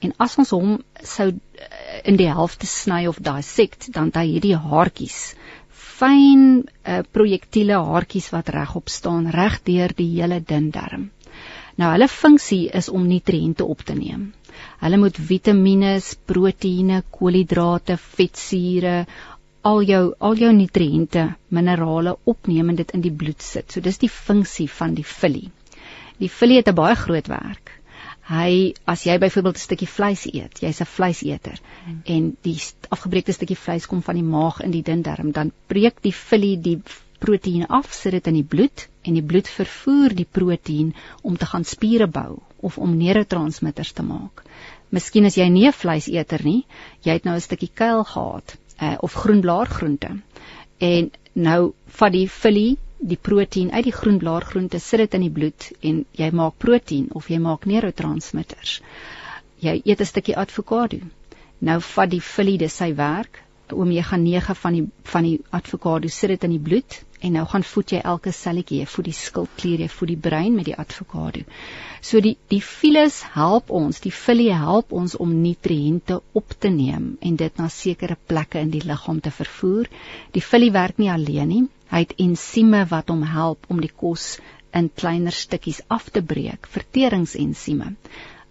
En 0.00 0.14
as 0.24 0.36
ons 0.40 0.50
hom 0.56 0.76
sou 1.04 1.28
eh, 1.28 2.00
in 2.08 2.16
die 2.16 2.28
helfte 2.32 2.68
sny 2.68 3.04
of 3.10 3.20
dissect, 3.24 3.90
dan 3.96 4.08
daai 4.14 4.26
hierdie 4.30 4.56
haartjies, 4.56 5.20
fyn 6.00 6.44
uh, 6.64 7.02
projektiele 7.12 7.76
haartjies 7.84 8.30
wat 8.32 8.48
regop 8.54 8.88
staan 8.88 9.26
reg 9.34 9.58
deur 9.66 9.92
die 9.98 10.08
hele 10.14 10.38
dun 10.40 10.70
darm. 10.72 11.10
Nou 11.76 11.90
hulle 11.92 12.08
funksie 12.08 12.70
is 12.80 12.88
om 12.88 13.04
nutriënte 13.08 13.66
op 13.74 13.84
te 13.84 13.96
neem. 13.98 14.30
Hulle 14.80 15.00
moet 15.02 15.20
vitamiene, 15.28 15.92
proteïene, 16.32 17.02
koolhidrate, 17.12 17.98
vetsure, 18.16 19.04
al 19.62 19.82
jou 19.82 20.14
al 20.18 20.36
jou 20.36 20.52
nutriënte, 20.52 21.34
minerale 21.48 22.16
opneem 22.24 22.68
en 22.68 22.76
dit 22.76 22.90
in 22.90 23.00
die 23.00 23.12
bloed 23.12 23.42
sit. 23.42 23.70
So 23.72 23.80
dis 23.80 23.98
die 23.98 24.08
funksie 24.08 24.68
van 24.68 24.94
die 24.94 25.04
filie. 25.04 25.50
Die 26.18 26.28
filie 26.28 26.56
het 26.56 26.68
'n 26.68 26.74
baie 26.74 26.94
groot 26.96 27.28
werk 27.28 27.80
hy 28.30 28.74
as 28.86 29.04
jy 29.06 29.16
byvoorbeeld 29.18 29.58
'n 29.58 29.66
stukkie 29.66 29.90
vleis 29.90 30.24
eet, 30.30 30.60
jy's 30.62 30.80
'n 30.80 30.86
vleiseter 30.86 31.58
hmm. 31.84 32.02
en 32.04 32.36
die 32.46 32.56
afgebreekte 32.88 33.32
stukkie 33.32 33.58
vleis 33.58 33.86
kom 33.86 34.02
van 34.02 34.14
die 34.14 34.26
maag 34.26 34.60
in 34.60 34.70
die 34.70 34.82
dun 34.82 35.02
darm, 35.02 35.32
dan 35.32 35.52
breek 35.66 36.02
die 36.02 36.12
filie 36.12 36.56
die 36.68 36.78
proteïen 37.18 37.66
af, 37.66 37.92
sit 37.92 38.12
dit 38.12 38.26
in 38.26 38.38
die 38.38 38.46
bloed 38.54 38.86
en 39.02 39.18
die 39.18 39.26
bloed 39.32 39.48
vervoer 39.48 40.14
die 40.14 40.28
proteïen 40.38 40.94
om 41.22 41.36
te 41.36 41.46
gaan 41.46 41.64
spiere 41.64 42.06
bou 42.06 42.38
of 42.60 42.78
om 42.78 42.96
neurotransmitters 42.96 43.92
te 43.92 44.02
maak. 44.02 44.44
Miskien 44.90 45.26
as 45.26 45.36
jy 45.36 45.48
nie 45.48 45.66
'n 45.66 45.72
vleiseter 45.72 46.44
nie, 46.44 46.66
jy 47.02 47.12
het 47.12 47.24
nou 47.24 47.34
'n 47.34 47.40
stukkie 47.48 47.72
kuil 47.74 48.04
gehad 48.04 48.56
uh, 48.80 48.96
of 49.00 49.12
groenblaargroente. 49.12 50.10
En 50.78 51.10
nou 51.32 51.72
vat 51.86 52.12
die 52.12 52.28
filie 52.28 52.78
die 53.00 53.18
proteïen 53.20 53.72
uit 53.72 53.84
die 53.84 53.96
groenblaargroente, 53.96 54.78
sit 54.78 55.00
dit 55.00 55.14
in 55.16 55.24
die 55.24 55.32
bloed 55.32 55.70
en 55.80 56.02
jy 56.16 56.30
maak 56.36 56.58
proteïen 56.60 57.08
of 57.16 57.30
jy 57.32 57.38
maak 57.40 57.64
neurotransmitters. 57.68 58.80
Jy 59.60 59.80
eet 59.84 60.00
'n 60.00 60.10
stukkie 60.10 60.36
avokado. 60.36 60.98
Nou 61.58 61.80
vat 61.80 62.10
die 62.10 62.20
filie 62.20 62.58
dis 62.58 62.76
sy 62.76 62.94
werk, 62.94 63.42
omega 63.72 64.16
9 64.16 64.54
van 64.62 64.76
die 64.76 64.86
van 65.12 65.26
die 65.26 65.38
avokado 65.50 66.08
sit 66.08 66.30
dit 66.34 66.44
in 66.46 66.54
die 66.56 66.62
bloed 66.68 66.98
en 67.20 67.34
nou 67.36 67.44
gaan 67.48 67.64
voed 67.66 67.92
jy 67.92 68.00
elke 68.12 68.32
selletjie, 68.32 68.78
jy 68.80 68.88
voed 68.88 69.08
die 69.10 69.16
skildklier, 69.16 69.82
jy 69.84 69.88
voed 69.92 70.10
die 70.12 70.20
brein 70.28 70.54
met 70.56 70.68
die 70.70 70.76
avokado. 70.76 71.42
So 72.00 72.22
die 72.24 72.36
die 72.52 72.62
files 72.64 73.20
help 73.34 73.70
ons, 73.80 74.00
die 74.00 74.14
filie 74.14 74.54
help 74.56 74.94
ons 74.96 75.16
om 75.20 75.34
nutriënte 75.42 76.20
op 76.40 76.56
te 76.58 76.72
neem 76.72 77.12
en 77.20 77.36
dit 77.36 77.60
na 77.60 77.68
sekere 77.68 78.16
plekke 78.32 78.62
in 78.64 78.72
die 78.72 78.84
liggaam 78.86 79.20
te 79.20 79.34
vervoer. 79.34 79.90
Die 80.32 80.44
filie 80.44 80.72
werk 80.72 80.98
nie 80.98 81.12
alleen 81.12 81.52
nie. 81.52 81.62
Hy 81.90 82.04
het 82.06 82.16
ensieme 82.22 82.86
wat 82.88 83.10
hom 83.12 83.22
help 83.26 83.66
om 83.68 83.80
die 83.84 83.92
kos 83.92 84.38
in 84.72 84.88
kleiner 84.94 85.34
stukkies 85.34 85.82
af 85.90 86.08
te 86.14 86.22
breek, 86.22 86.68
verteringsensieme 86.70 87.96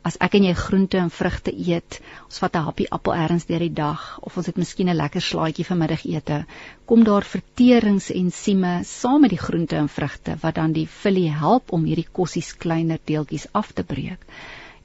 as 0.07 0.17
ek 0.23 0.37
en 0.39 0.45
jy 0.47 0.53
groente 0.55 0.97
en 0.97 1.09
vrugte 1.11 1.51
eet, 1.51 1.99
ons 2.25 2.39
vat 2.43 2.55
'n 2.55 2.65
happie 2.67 2.87
appel 2.97 3.13
eers 3.13 3.45
deur 3.49 3.59
die 3.65 3.73
dag 3.79 4.19
of 4.21 4.37
ons 4.37 4.45
het 4.47 4.57
miskien 4.57 4.89
'n 4.89 4.95
lekker 4.95 5.21
slaaitjie 5.21 5.65
vir 5.65 5.77
middagete, 5.77 6.45
kom 6.85 7.03
daar 7.03 7.23
verteringsensieme 7.23 8.83
saam 8.83 9.21
met 9.21 9.29
die 9.29 9.43
groente 9.45 9.75
en 9.75 9.89
vrugte 9.89 10.37
wat 10.41 10.55
dan 10.55 10.73
die 10.73 10.87
filie 10.87 11.31
help 11.31 11.71
om 11.71 11.83
hierdie 11.85 12.07
kossies 12.11 12.53
kleiner 12.53 12.99
deeltjies 13.05 13.47
af 13.51 13.73
te 13.73 13.83
breek. 13.83 14.25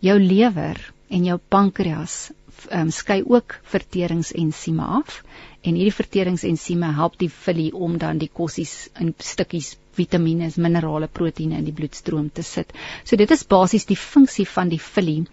Jou 0.01 0.19
lewer 0.19 0.93
en 1.09 1.25
jou 1.25 1.39
pankreas 1.49 2.33
um, 2.73 2.91
skei 2.91 3.23
ook 3.27 3.61
verteringsensieme 3.63 4.83
af 4.83 5.23
en 5.63 5.75
hierdie 5.75 5.95
verteringsensieme 5.95 6.93
help 6.95 7.19
die 7.19 7.31
filie 7.31 7.73
om 7.75 7.99
dan 7.99 8.19
die 8.19 8.31
kossies 8.33 8.89
in 9.01 9.15
stukkies 9.19 9.77
vitamiene, 9.97 10.51
minerale, 10.57 11.09
proteïene 11.09 11.59
in 11.61 11.69
die 11.69 11.77
bloedstroom 11.77 12.31
te 12.31 12.43
sit. 12.43 12.73
So 13.05 13.17
dit 13.17 13.31
is 13.31 13.47
basies 13.47 13.87
die 13.89 13.99
funksie 13.99 14.47
van 14.49 14.73
die 14.73 14.81
filie. 14.83 15.25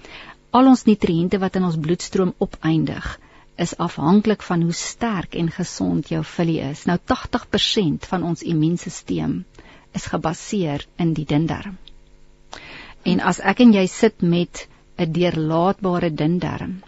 Al 0.52 0.68
ons 0.72 0.86
nutriënte 0.88 1.40
wat 1.40 1.58
in 1.60 1.68
ons 1.68 1.80
bloedstroom 1.80 2.34
opeindig, 2.46 3.08
is 3.62 3.76
afhanklik 3.78 4.42
van 4.42 4.62
hoe 4.66 4.74
sterk 4.74 5.36
en 5.36 5.52
gesond 5.52 6.10
jou 6.10 6.24
filie 6.24 6.60
is. 6.72 6.86
Nou 6.90 6.98
80% 7.14 8.08
van 8.12 8.24
ons 8.24 8.44
immuunstelsel 8.44 9.42
is 9.98 10.08
gebaseer 10.14 10.86
in 11.04 11.14
die 11.14 11.26
dun 11.28 11.48
darm. 11.52 11.78
En 13.04 13.20
as 13.32 13.42
ek 13.54 13.64
en 13.66 13.74
jy 13.74 13.86
sit 13.88 14.22
met 14.22 14.68
'n 14.98 15.12
deurlaatbare 15.12 16.14
dun 16.14 16.40
darm 16.40 16.80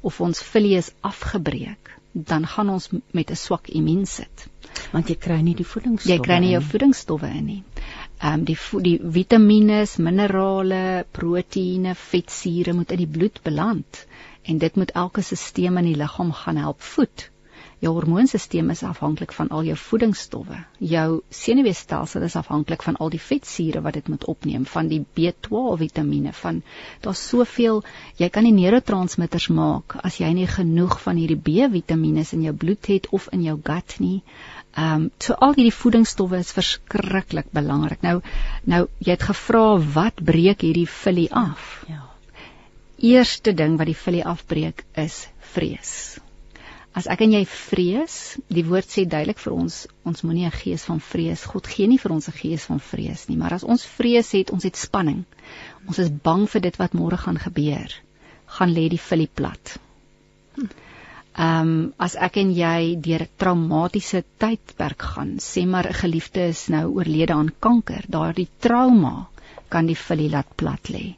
of 0.00 0.20
ons 0.20 0.42
filie 0.42 0.76
is 0.76 0.92
afgebreek, 1.00 1.90
dan 2.12 2.46
gaan 2.46 2.68
ons 2.70 2.88
met 3.12 3.30
'n 3.30 3.36
swak 3.36 3.68
immuun 3.68 4.06
sit 4.06 4.51
want 4.92 5.10
jy 5.10 5.16
kry 5.26 5.40
nie 5.42 5.56
die 5.58 5.68
voedingsstowwe 5.72 6.14
jy 6.14 6.24
kry 6.26 6.38
nie 6.44 6.52
jou 6.54 6.62
voedingsstowwe 6.70 7.32
in 7.40 7.46
nie 7.50 7.60
ehm 8.22 8.40
um, 8.40 8.44
die 8.46 8.56
die 8.86 8.98
vitamiene, 9.16 9.82
minerale, 9.98 10.82
proteïene, 11.18 11.96
vetsure 11.98 12.76
moet 12.78 12.94
in 12.94 13.02
die 13.04 13.12
bloed 13.18 13.42
beland 13.42 14.06
en 14.46 14.58
dit 14.58 14.76
moet 14.76 14.94
elke 15.04 15.22
stelsel 15.22 15.82
in 15.82 15.92
die 15.92 15.98
liggaam 16.04 16.32
gaan 16.44 16.60
help 16.66 16.80
voed 16.94 17.30
Jou 17.82 17.90
hormoonstelsel 17.96 18.68
is 18.70 18.84
afhanklik 18.86 19.32
van 19.34 19.48
al 19.50 19.64
jou 19.66 19.74
voedingsstowwe. 19.84 20.58
Jou 20.90 21.06
senuweestelsel 21.34 22.22
is 22.22 22.36
afhanklik 22.38 22.84
van 22.86 22.98
al 23.02 23.10
die 23.10 23.20
vetsure 23.20 23.80
wat 23.82 23.96
dit 23.98 24.10
moet 24.12 24.26
opneem, 24.30 24.66
van 24.70 24.86
die 24.92 25.00
B12 25.18 25.80
vitamiene, 25.80 26.32
van 26.42 26.60
daar's 27.02 27.24
soveel, 27.32 27.82
jy 28.22 28.28
kan 28.30 28.46
nie 28.46 28.54
neurotransmitters 28.54 29.48
maak 29.56 29.96
as 29.98 30.20
jy 30.22 30.30
nie 30.36 30.46
genoeg 30.46 30.94
van 31.02 31.18
hierdie 31.18 31.40
B-vitamiene 31.48 32.22
in 32.38 32.46
jou 32.46 32.54
bloed 32.54 32.86
het 32.92 33.10
of 33.18 33.26
in 33.34 33.42
jou 33.48 33.58
gut 33.58 33.98
nie. 33.98 34.22
Ehm 34.72 35.02
um, 35.02 35.10
so 35.20 35.34
al 35.34 35.52
hierdie 35.58 35.74
voedingsstowwe 35.76 36.38
is 36.40 36.52
verskriklik 36.56 37.50
belangrik. 37.52 38.00
Nou 38.02 38.20
nou 38.64 38.86
jy 38.98 39.12
het 39.12 39.28
gevra 39.28 39.66
wat 39.96 40.24
breek 40.24 40.64
hierdie 40.64 40.88
filie 40.88 41.28
af? 41.28 41.84
Ja. 41.88 42.06
Eerste 42.96 43.52
ding 43.52 43.76
wat 43.76 43.90
die 43.90 43.98
filie 43.98 44.24
afbreek 44.24 44.84
is 44.96 45.26
vrees. 45.52 46.16
As 46.92 47.06
ek 47.08 47.22
en 47.24 47.32
jy 47.32 47.42
vrees, 47.48 48.16
die 48.52 48.64
woord 48.68 48.88
sê 48.88 49.04
duidelik 49.08 49.38
vir 49.40 49.52
ons, 49.56 49.76
ons 50.08 50.24
moenie 50.24 50.44
'n 50.46 50.56
gees 50.56 50.84
van 50.88 51.00
vrees. 51.00 51.44
God 51.52 51.66
gee 51.66 51.86
nie 51.88 52.00
vir 52.00 52.12
ons 52.12 52.28
'n 52.28 52.38
gees 52.40 52.64
van 52.64 52.80
vrees 52.80 53.28
nie, 53.28 53.36
maar 53.36 53.52
as 53.52 53.64
ons 53.64 53.84
vrees 53.84 54.32
het, 54.32 54.50
ons 54.52 54.64
het 54.64 54.76
spanning. 54.76 55.24
Ons 55.88 55.98
is 55.98 56.10
bang 56.10 56.48
vir 56.48 56.60
dit 56.60 56.76
wat 56.76 56.92
môre 56.92 57.16
gaan 57.16 57.38
gebeur. 57.38 57.92
Gaan 58.46 58.72
lê 58.72 58.88
die 58.88 58.98
filie 58.98 59.28
plat. 59.34 59.78
Ehm 61.36 61.68
um, 61.68 61.92
as 61.98 62.14
ek 62.16 62.36
en 62.36 62.50
jy 62.52 62.96
deur 63.00 63.22
'n 63.22 63.34
traumatiese 63.38 64.24
tydperk 64.38 65.02
gaan, 65.02 65.38
sê 65.38 65.66
maar 65.66 65.86
'n 65.88 66.00
geliefde 66.02 66.48
is 66.48 66.68
nou 66.68 66.86
oorlede 66.98 67.32
aan 67.32 67.52
kanker, 67.60 68.04
daardie 68.08 68.48
trauma 68.60 69.28
kan 69.68 69.86
die 69.86 69.96
filie 69.96 70.30
laat 70.30 70.56
plat 70.56 70.88
lê 70.88 71.16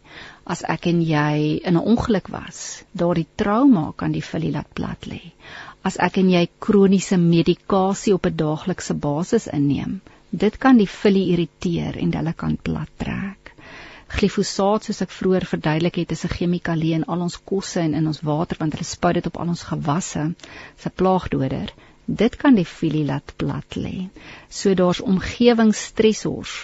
as 0.52 0.62
ek 0.68 0.88
en 0.90 0.98
jy 1.08 1.36
in 1.68 1.76
'n 1.76 1.86
ongeluk 1.92 2.28
was, 2.32 2.58
daardie 3.00 3.28
trauma 3.42 3.84
kan 3.96 4.12
die 4.12 4.24
filie 4.30 4.52
laat 4.56 4.74
plat 4.74 5.06
lê. 5.12 5.20
As 5.88 5.96
ek 6.06 6.18
en 6.22 6.28
jy 6.30 6.44
kroniese 6.66 7.16
medikasie 7.16 8.14
op 8.14 8.26
'n 8.26 8.36
daaglikse 8.42 8.94
basis 9.06 9.46
inneem, 9.58 10.00
dit 10.30 10.58
kan 10.58 10.76
die 10.76 10.90
filie 11.00 11.30
irriteer 11.32 11.96
en 11.96 12.12
hulle 12.12 12.32
kan 12.32 12.56
plat 12.56 12.90
trek. 12.98 13.43
Glifosaat, 14.14 14.86
soos 14.86 15.02
ek 15.04 15.14
vroeër 15.14 15.46
verduidelik 15.50 15.96
het, 16.02 16.12
is 16.14 16.24
'n 16.24 16.34
chemikalie 16.36 16.92
in 16.98 17.04
al 17.04 17.24
ons 17.26 17.40
kosse 17.50 17.80
en 17.80 17.94
in 17.94 18.06
ons 18.06 18.20
water 18.20 18.56
want 18.60 18.72
hulle 18.72 18.86
spuit 18.90 19.14
dit 19.14 19.26
op 19.26 19.36
al 19.36 19.48
ons 19.54 19.66
gewasse, 19.72 20.22
'n 20.84 20.94
plaagdoder. 21.00 21.72
Dit 22.06 22.36
kan 22.36 22.54
die 22.54 22.68
filie 22.68 23.04
laat 23.04 23.32
plat 23.36 23.76
lê. 23.76 24.08
So 24.48 24.74
daar's 24.74 25.00
omgewingsstressors 25.00 26.56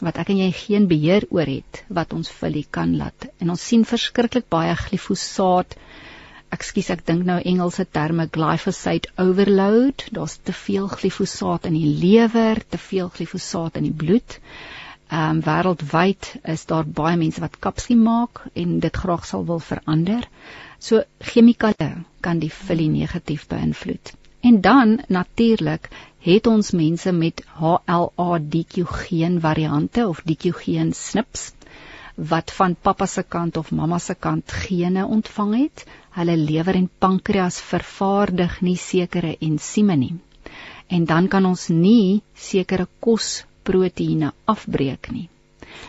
wat 0.00 0.18
ek 0.20 0.30
en 0.32 0.40
jy 0.42 0.50
geen 0.52 0.86
beheer 0.90 1.24
oor 1.30 1.48
het 1.48 1.82
wat 1.98 2.12
ons 2.12 2.30
filie 2.30 2.66
kan 2.70 2.96
laat. 2.96 3.28
En 3.40 3.50
ons 3.50 3.66
sien 3.68 3.84
verskriklik 3.84 4.48
baie 4.52 4.74
glifosaat. 4.76 5.76
Ekskuus, 6.54 6.90
ek 6.94 7.04
dink 7.08 7.24
nou 7.26 7.40
Engelse 7.42 7.86
terme 7.90 8.28
glyphosate 8.32 9.10
overload. 9.18 10.06
Daar's 10.12 10.36
te 10.36 10.52
veel 10.52 10.86
glifosaat 10.92 11.66
in 11.66 11.78
die 11.78 11.94
lewer, 12.04 12.62
te 12.68 12.78
veel 12.78 13.08
glifosaat 13.08 13.80
in 13.80 13.88
die 13.88 13.96
bloed. 14.04 14.38
Ehm 15.08 15.36
um, 15.36 15.40
wêreldwyd 15.46 16.32
is 16.42 16.66
daar 16.66 16.86
baie 17.00 17.16
mense 17.16 17.40
wat 17.40 17.58
kapsie 17.58 17.96
maak 17.96 18.40
en 18.54 18.78
dit 18.80 18.96
graag 18.96 19.26
sal 19.26 19.44
wil 19.46 19.60
verander. 19.62 20.28
So 20.78 21.02
chemikale 21.20 21.90
kan 22.20 22.38
die 22.38 22.50
filie 22.50 22.88
negatief 22.90 23.46
beïnvloed. 23.46 24.12
En 24.40 24.60
dan 24.60 25.00
natuurlik 25.08 25.88
het 26.26 26.46
ons 26.46 26.70
mense 26.70 27.12
met 27.12 27.44
HLA-DQ 27.60 28.82
geen 29.06 29.40
variante 29.40 30.08
of 30.08 30.22
DQ 30.26 30.52
geen 30.64 30.92
snips 30.92 31.52
wat 32.16 32.52
van 32.58 32.74
pappa 32.74 33.06
se 33.06 33.22
kant 33.22 33.56
of 33.56 33.70
mamma 33.70 33.98
se 33.98 34.14
kant 34.14 34.52
gene 34.52 35.06
ontvang 35.06 35.54
het. 35.56 35.84
Hulle 36.16 36.36
lewer 36.36 36.74
en 36.74 36.90
pankreas 36.98 37.60
vervaardig 37.60 38.60
nie 38.60 38.76
sekere 38.76 39.36
ensieme 39.40 39.96
nie. 39.96 40.14
En 40.88 41.04
dan 41.04 41.28
kan 41.28 41.44
ons 41.44 41.68
nie 41.68 42.22
sekere 42.34 42.88
kosproteïene 43.66 44.32
afbreek 44.46 45.10
nie. 45.10 45.28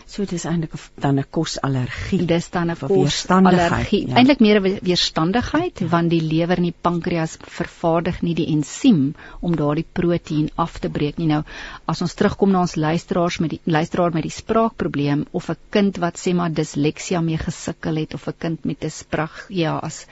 So 0.10 0.26
dit 0.26 0.34
is 0.36 0.46
eintlik 0.50 0.74
dan 1.00 1.20
'n 1.20 1.26
kosallergie. 1.30 2.26
Dis 2.26 2.50
dan 2.50 2.72
'n 2.72 2.76
weerstandigheid. 2.80 3.92
Ja. 3.92 4.16
Eintlik 4.16 4.40
meer 4.40 4.60
'n 4.60 4.80
weerstandigheid 4.82 5.80
ja. 5.80 5.88
want 5.88 6.10
die 6.10 6.22
lewer 6.22 6.58
en 6.58 6.64
die 6.64 6.74
pankreas 6.82 7.38
vervaardig 7.40 8.22
nie 8.22 8.34
die 8.34 8.48
ensiem 8.48 9.16
om 9.40 9.56
daardie 9.56 9.86
proteïen 9.94 10.50
af 10.56 10.80
te 10.80 10.90
breek 10.90 11.18
nie. 11.18 11.28
Nou 11.28 11.44
as 11.86 12.02
ons 12.02 12.14
terugkom 12.14 12.52
na 12.52 12.62
ons 12.62 12.76
luisteraars 12.76 13.38
met 13.38 13.50
die 13.50 13.62
luisteraar 13.64 14.14
met 14.14 14.24
die 14.24 14.38
spraakprobleem 14.42 15.26
of 15.32 15.50
'n 15.50 15.58
kind 15.70 15.98
wat 15.98 16.18
sê 16.18 16.34
maar 16.34 16.52
disleksia 16.52 17.22
mee 17.22 17.38
gesukkel 17.38 17.96
het 17.96 18.14
of 18.14 18.28
'n 18.28 18.38
kind 18.38 18.66
met 18.66 18.84
'n 18.84 18.90
sprag 18.90 19.46
ja 19.50 19.78
as 19.78 20.06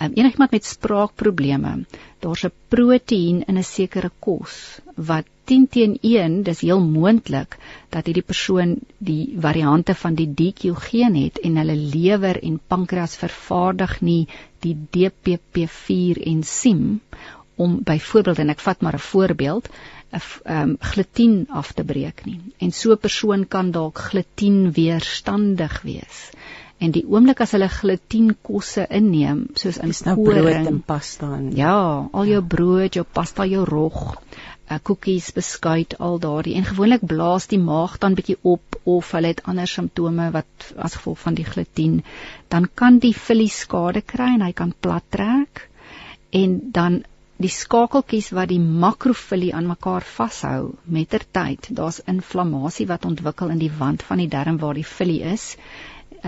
um, 0.00 0.12
enigiemand 0.14 0.50
met 0.50 0.64
spraakprobleme, 0.64 1.72
daar's 2.18 2.44
'n 2.44 2.52
proteïen 2.68 3.42
in 3.46 3.58
'n 3.58 3.64
sekere 3.64 4.10
kos 4.18 4.80
wat 4.94 5.26
10 5.44 5.68
teen 5.68 5.98
1, 6.02 6.42
dis 6.42 6.60
heel 6.60 6.80
moontlik 6.80 7.56
dat 7.88 8.06
hierdie 8.06 8.26
persoon 8.30 8.76
die 8.98 9.34
variante 9.40 9.94
van 9.94 10.14
die 10.14 10.28
DQ 10.40 10.74
geen 10.90 11.14
het 11.14 11.38
en 11.38 11.56
hulle 11.56 11.76
lewer 11.76 12.42
en 12.42 12.60
pankreas 12.66 13.16
vervaardig 13.16 14.00
nie 14.00 14.28
die 14.60 14.76
DPP4 14.96 16.20
ensiem 16.34 17.00
om 17.56 17.78
byvoorbeeld 17.82 18.38
en 18.38 18.50
ek 18.54 18.60
vat 18.60 18.80
maar 18.80 18.94
'n 18.94 19.08
voorbeeld 19.12 19.68
'n 19.68 20.20
um, 20.52 20.76
glutien 20.80 21.46
af 21.50 21.72
te 21.72 21.84
breek 21.84 22.24
nie. 22.24 22.40
En 22.58 22.70
so 22.72 22.92
'n 22.92 22.98
persoon 22.98 23.48
kan 23.48 23.70
dalk 23.70 23.98
glutien 23.98 24.72
weerstandig 24.72 25.82
wees 25.82 26.30
en 26.78 26.94
die 26.94 27.04
oomblik 27.06 27.40
as 27.42 27.56
hulle 27.56 27.68
glutienkosse 27.72 28.86
inneem 29.00 29.46
soos 29.58 29.80
in 29.82 29.94
nou 30.06 30.16
brood 30.22 30.70
en 30.72 30.82
pasta 30.86 31.32
en 31.38 31.50
ja 31.56 31.74
al 32.12 32.30
jou 32.30 32.42
ja. 32.42 32.48
brood 32.56 33.00
jou 33.00 33.06
pasta 33.18 33.46
jou 33.50 33.64
rog 33.66 34.16
uh, 34.70 34.78
koekies, 34.82 35.30
beskuit, 35.36 35.96
al 35.98 36.18
daardie. 36.22 36.54
En 36.58 36.66
gewoonlik 36.68 37.04
blaas 37.08 37.48
die 37.50 37.60
maag 37.60 37.98
dan 38.02 38.16
bietjie 38.18 38.38
op 38.42 38.78
of 38.88 39.12
hulle 39.16 39.32
het 39.32 39.44
ander 39.48 39.68
simptome 39.68 40.30
wat 40.34 40.70
as 40.76 40.98
gevolg 40.98 41.20
van 41.24 41.38
die 41.38 41.46
glutien, 41.48 42.02
dan 42.52 42.68
kan 42.74 42.98
die 43.02 43.14
vullie 43.16 43.50
skade 43.52 44.02
kry 44.02 44.34
en 44.36 44.44
hy 44.46 44.52
kan 44.56 44.74
plat 44.80 45.04
trek. 45.14 45.68
En 46.36 46.58
dan 46.72 47.02
die 47.38 47.52
skakeltjies 47.54 48.32
wat 48.34 48.50
die 48.50 48.60
makrofillie 48.60 49.52
aan 49.54 49.68
mekaar 49.70 50.02
vashou 50.02 50.72
mettertyd 50.90 51.68
daar's 51.70 52.00
inflammasie 52.10 52.88
wat 52.88 53.06
ontwikkel 53.06 53.52
in 53.54 53.60
die 53.62 53.70
wand 53.78 54.02
van 54.02 54.18
die 54.18 54.30
darm 54.32 54.58
waar 54.58 54.74
die 54.74 54.86
vullie 54.86 55.20
is 55.22 55.52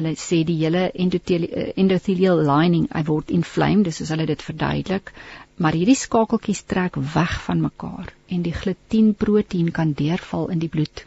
hulle 0.01 0.17
sê 0.19 0.41
die 0.49 0.59
hele 0.65 0.89
endothelial 0.97 2.43
lining 2.49 2.89
hy 2.91 3.05
word 3.07 3.31
inflamed 3.37 3.87
dis 3.89 4.01
soos 4.01 4.11
hulle 4.15 4.27
dit 4.29 4.49
verduidelik 4.49 5.15
maar 5.61 5.77
hierdie 5.77 5.99
skakeltjies 5.99 6.63
trek 6.73 6.97
weg 7.15 7.37
van 7.45 7.61
mekaar 7.61 8.09
en 8.33 8.43
die 8.47 8.55
glutienproteïen 8.57 9.71
kan 9.77 9.93
deurval 9.97 10.49
in 10.55 10.63
die 10.63 10.71
bloed. 10.73 11.05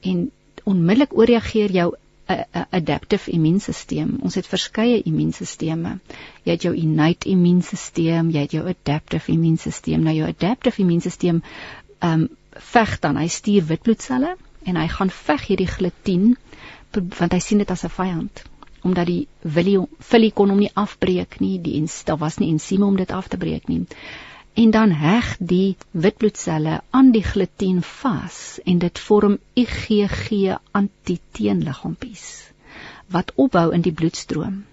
En 0.00 0.30
onmiddellik 0.64 1.12
ooreageer 1.12 1.74
jou 1.74 1.90
eh, 1.92 2.38
eh, 2.38 2.62
adaptive 2.78 3.30
immuunstelsel. 3.30 4.16
Ons 4.24 4.38
het 4.40 4.48
verskeie 4.48 5.02
immuunstelsels. 5.02 6.00
Jy 6.46 6.56
het 6.56 6.64
jou 6.64 6.72
innate 6.74 7.28
immuunstelsel, 7.28 8.32
jy 8.32 8.46
het 8.46 8.56
jou 8.56 8.64
adaptive 8.64 9.32
immuunstelsel. 9.32 10.00
Nou 10.08 10.16
jou 10.16 10.32
adaptive 10.32 10.82
immuunstelsel 10.82 11.42
ehm 11.44 12.12
um, 12.12 12.28
veg 12.56 12.94
dan, 13.04 13.18
hy 13.20 13.28
stuur 13.28 13.66
witbloedselle 13.68 14.30
en 14.64 14.76
hy 14.80 14.86
gaan 14.88 15.10
veg 15.12 15.42
hierdie 15.50 15.68
glutien 15.68 16.30
want 16.92 17.32
hy 17.32 17.40
sien 17.40 17.58
dit 17.58 17.70
as 17.70 17.84
'n 17.84 17.92
vyand 17.92 18.44
omdat 18.86 19.08
die 19.10 19.26
filie 20.08 20.32
kon 20.34 20.52
hom 20.52 20.62
nie 20.62 20.72
afbreek 20.74 21.40
nie, 21.42 21.58
die 21.58 21.76
ens 21.80 22.04
daar 22.06 22.20
was 22.22 22.38
nie 22.38 22.52
ensieme 22.52 22.86
om 22.86 22.96
dit 22.96 23.10
af 23.10 23.28
te 23.28 23.36
breek 23.36 23.68
nie. 23.68 23.86
En 24.56 24.70
dan 24.70 24.92
heg 24.96 25.32
die 25.52 25.76
witbloedselle 25.90 26.80
aan 26.90 27.10
die 27.12 27.24
glutien 27.24 27.82
vas 27.82 28.60
en 28.64 28.78
dit 28.84 28.98
vorm 29.08 29.38
IgG 29.54 30.56
antiteenliggaampies 30.80 32.26
wat 33.16 33.32
opbou 33.36 33.68
in 33.74 33.84
die 33.84 33.92
bloedstroom. 33.92 34.64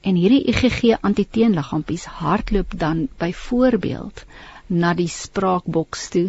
En 0.00 0.14
hierdie 0.20 0.44
IgG 0.52 0.94
antiteenliggaampies 1.00 2.06
hardloop 2.20 2.76
dan 2.78 3.08
byvoorbeeld 3.18 4.24
na 4.66 4.94
die 4.94 5.10
spraakboks 5.10 6.08
toe 6.14 6.28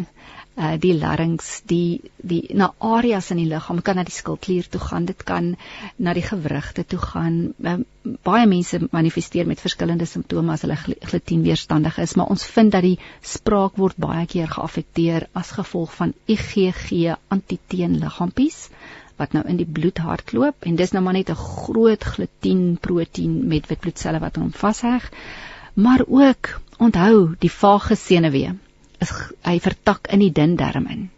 uh 0.58 0.74
die 0.82 0.94
larynx 0.98 1.48
die 1.70 2.10
die 2.30 2.40
na 2.58 2.72
areas 2.82 3.30
in 3.30 3.38
die 3.38 3.48
liggaam 3.50 3.78
kan 3.86 3.98
na 3.98 4.04
die 4.06 4.14
skildklier 4.14 4.66
toe 4.66 4.80
gaan 4.82 5.06
dit 5.06 5.22
kan 5.30 5.52
na 5.96 6.14
die 6.18 6.24
gewrigte 6.26 6.84
toe 6.84 6.98
gaan. 6.98 7.38
Uh, 7.62 7.78
baie 8.26 8.46
mense 8.50 8.80
manifesteer 8.90 9.46
met 9.46 9.62
verskillende 9.62 10.06
simptome 10.06 10.52
as 10.52 10.64
hulle 10.66 10.78
glutienweerstandig 10.82 11.98
is 12.02 12.16
maar 12.16 12.32
ons 12.34 12.46
vind 12.56 12.72
dat 12.74 12.86
die 12.86 12.98
spraak 13.22 13.78
word 13.78 13.98
baie 14.02 14.26
keer 14.26 14.50
geaffekteer 14.50 15.28
as 15.42 15.54
gevolg 15.60 15.94
van 16.00 16.14
IgG 16.26 17.14
antiteenliggaampies 17.38 18.62
wat 19.18 19.34
nou 19.34 19.44
in 19.50 19.58
die 19.60 19.66
bloed 19.78 19.98
hardloop 20.02 20.66
en 20.66 20.78
dis 20.78 20.94
nou 20.94 21.02
maar 21.04 21.18
net 21.18 21.30
'n 21.30 21.42
groot 21.42 22.04
glutienproteïen 22.14 23.46
met 23.48 23.68
witbloedselle 23.68 24.18
wat 24.18 24.36
hom 24.36 24.52
vasheg. 24.52 25.10
Maar 25.74 26.02
ook 26.06 26.60
onthou 26.78 27.34
die 27.38 27.52
vage 27.52 27.94
senuwee 27.94 28.54
is 29.04 29.12
hy 29.46 29.58
vertak 29.62 30.10
in 30.12 30.20
die 30.24 30.32
dun 30.32 30.56
darm 30.56 30.86
in. 30.86 31.08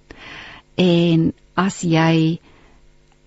En 0.76 1.32
as 1.54 1.82
jy 1.82 2.38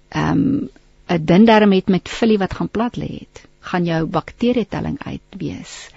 ehm 0.09 0.31
um, 0.31 0.69
'n 1.13 1.25
dun 1.25 1.45
darm 1.45 1.71
het 1.71 1.89
met 1.89 2.09
vullie 2.09 2.37
wat 2.39 2.53
gaan 2.53 2.69
plat 2.69 2.95
lê 2.97 3.09
het, 3.19 3.43
gaan 3.59 3.85
jou 3.85 4.05
bakterietelling 4.05 4.97
uitwees. 5.03 5.89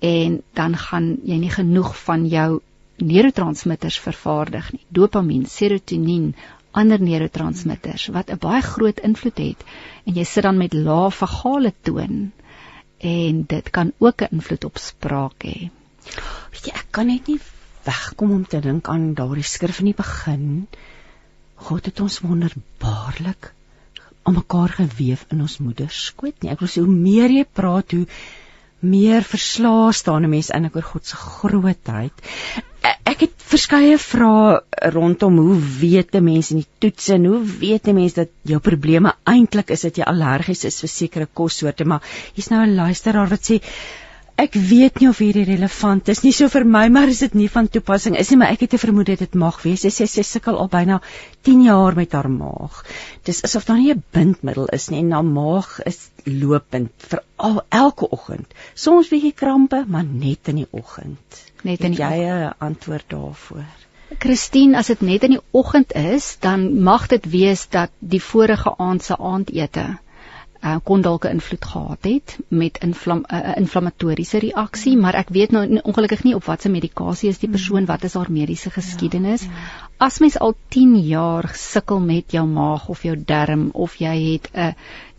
En 0.00 0.42
dan 0.52 0.76
gaan 0.76 1.16
jy 1.24 1.38
nie 1.40 1.50
genoeg 1.50 1.96
van 2.04 2.26
jou 2.28 2.60
neurotransmitters 2.96 3.98
vervaardig 3.98 4.72
nie. 4.72 4.84
Dopamien, 4.88 5.46
serotonien, 5.46 6.34
ander 6.70 7.00
neurotransmitters 7.00 8.06
wat 8.16 8.30
'n 8.30 8.38
baie 8.38 8.62
groot 8.62 9.00
invloed 9.00 9.38
het 9.38 9.64
en 10.06 10.14
jy 10.14 10.24
sit 10.24 10.42
dan 10.42 10.56
met 10.56 10.74
lae 10.74 11.10
vagale 11.10 11.72
toon 11.82 12.32
en 12.98 13.44
dit 13.46 13.70
kan 13.70 13.92
ook 13.98 14.22
'n 14.22 14.32
invloed 14.32 14.64
op 14.64 14.78
spraak 14.78 15.44
hê. 15.44 15.70
Weet 16.52 16.64
jy, 16.64 16.72
ek 16.74 16.86
kan 16.90 17.06
net 17.06 17.26
nie 17.26 17.40
wegkom 17.84 18.30
om 18.30 18.44
te 18.46 18.60
dink 18.60 18.88
aan 18.88 19.14
daardie 19.14 19.46
skrif 19.46 19.80
in 19.80 19.90
die 19.92 19.98
begin. 19.98 20.66
God 21.68 21.86
het 21.86 22.00
ons 22.00 22.20
wonderbaarlik 22.20 23.52
aan 24.22 24.38
mekaar 24.38 24.68
gewewe 24.78 25.26
in 25.34 25.42
ons 25.42 25.58
moederskoot 25.58 26.42
nie. 26.42 26.52
Ek 26.52 26.62
wil 26.62 26.70
sê 26.70 26.82
hoe 26.82 26.94
meer 26.94 27.30
jy 27.30 27.44
praat, 27.44 27.94
hoe 27.96 28.06
meer 28.82 29.22
verslae 29.26 29.92
staan 29.94 30.24
'n 30.26 30.30
mens 30.30 30.50
eintlik 30.50 30.76
oor 30.76 30.88
God 30.92 31.06
se 31.06 31.16
grootheid. 31.16 32.12
Ek 32.82 33.20
het 33.26 33.34
verskeie 33.52 33.98
vrae 33.98 34.60
rondom 34.94 35.38
hoe 35.38 35.58
weet 35.80 36.14
'n 36.14 36.24
mens 36.24 36.50
in 36.50 36.62
die 36.62 36.70
toetse 36.78 37.14
en 37.14 37.24
hoe 37.26 37.42
weet 37.44 37.88
'n 37.88 37.94
mens 37.94 38.14
dat 38.14 38.30
jou 38.42 38.58
probleme 38.58 39.14
eintlik 39.24 39.70
is 39.70 39.82
dat 39.82 39.96
jy 39.96 40.04
allergies 40.04 40.64
is 40.64 40.80
vir 40.80 40.88
sekere 40.88 41.26
kossoorte, 41.26 41.84
maar 41.84 42.02
hier's 42.34 42.50
nou 42.50 42.62
'n 42.62 42.74
luisteraar 42.74 43.28
wat 43.28 43.50
sê 43.50 43.62
Ek 44.40 44.54
weet 44.56 45.00
nie 45.00 45.08
of 45.10 45.18
hierdie 45.20 45.44
relevant 45.44 46.08
is 46.08 46.22
nie 46.24 46.32
so 46.32 46.48
vir 46.52 46.64
my 46.64 46.86
maar 46.88 47.10
is 47.12 47.20
dit 47.24 47.34
nie 47.36 47.48
van 47.52 47.68
toepassing 47.68 48.16
is 48.16 48.30
nie 48.32 48.38
maar 48.40 48.54
ek 48.54 48.64
het 48.64 48.74
'n 48.74 48.82
vermoede 48.84 49.16
dit 49.16 49.34
mag 49.34 49.60
wees. 49.62 49.82
Sy 49.84 49.90
sê 49.90 50.06
sy 50.08 50.22
sukkel 50.22 50.56
al 50.56 50.70
byna 50.72 51.00
10 51.42 51.62
jaar 51.64 51.94
met 51.94 52.12
haar 52.12 52.30
maag. 52.30 52.84
Dis 53.24 53.42
asof 53.44 53.64
daar 53.64 53.76
nie 53.76 53.92
'n 53.92 54.02
bindmiddel 54.12 54.66
is 54.72 54.88
nie 54.90 55.00
en 55.00 55.12
haar 55.12 55.24
maag 55.24 55.80
is 55.86 56.10
lopend 56.24 56.90
vir 56.98 57.22
al 57.36 57.62
elke 57.68 58.08
oggend. 58.08 58.46
Soms 58.74 59.08
bietjie 59.08 59.32
krampe, 59.32 59.84
maar 59.86 60.04
net 60.04 60.48
in 60.48 60.56
die 60.56 60.68
oggend. 60.70 61.44
Net 61.62 61.80
in 61.80 61.92
die 61.92 62.02
jy 62.02 62.18
'n 62.24 62.54
antwoord 62.58 63.04
daarvoor. 63.08 63.64
Christine, 64.18 64.76
as 64.76 64.86
dit 64.86 65.00
net 65.00 65.22
in 65.24 65.30
die 65.30 65.44
oggend 65.50 65.92
is, 65.92 66.36
dan 66.40 66.82
mag 66.82 67.06
dit 67.06 67.30
wees 67.30 67.68
dat 67.68 67.90
die 67.98 68.22
vorige 68.22 68.74
aand 68.78 69.02
se 69.02 69.16
aandete 69.16 69.98
uh, 70.62 70.76
kon 70.84 71.02
dalk 71.02 71.24
'n 71.24 71.38
invloed 71.38 71.64
gehad 71.64 72.04
het 72.04 72.38
met 72.48 72.78
'n 72.80 72.86
inflam, 72.86 73.24
uh, 73.28 73.56
inflammatoriese 73.56 74.38
reaksie, 74.38 74.96
maar 74.96 75.14
ek 75.14 75.28
weet 75.28 75.50
nou 75.50 75.80
ongelukkig 75.82 76.22
nie 76.24 76.34
op 76.34 76.44
watter 76.44 76.70
medikasie 76.70 77.28
is 77.28 77.38
die 77.38 77.48
mm. 77.48 77.54
persoon, 77.54 77.86
wat 77.86 78.04
is 78.04 78.14
haar 78.14 78.32
mediese 78.32 78.70
geskiedenis. 78.70 79.42
Ja, 79.42 79.50
ja. 79.50 79.90
As 79.96 80.18
mens 80.18 80.38
al 80.38 80.54
10 80.68 80.96
jaar 81.06 81.50
sukkel 81.54 82.00
met 82.00 82.32
jou 82.32 82.46
maag 82.46 82.88
of 82.88 83.02
jou 83.02 83.16
darm 83.24 83.68
of 83.72 83.94
jy 83.94 84.32
het 84.32 84.50
'n 84.54 84.74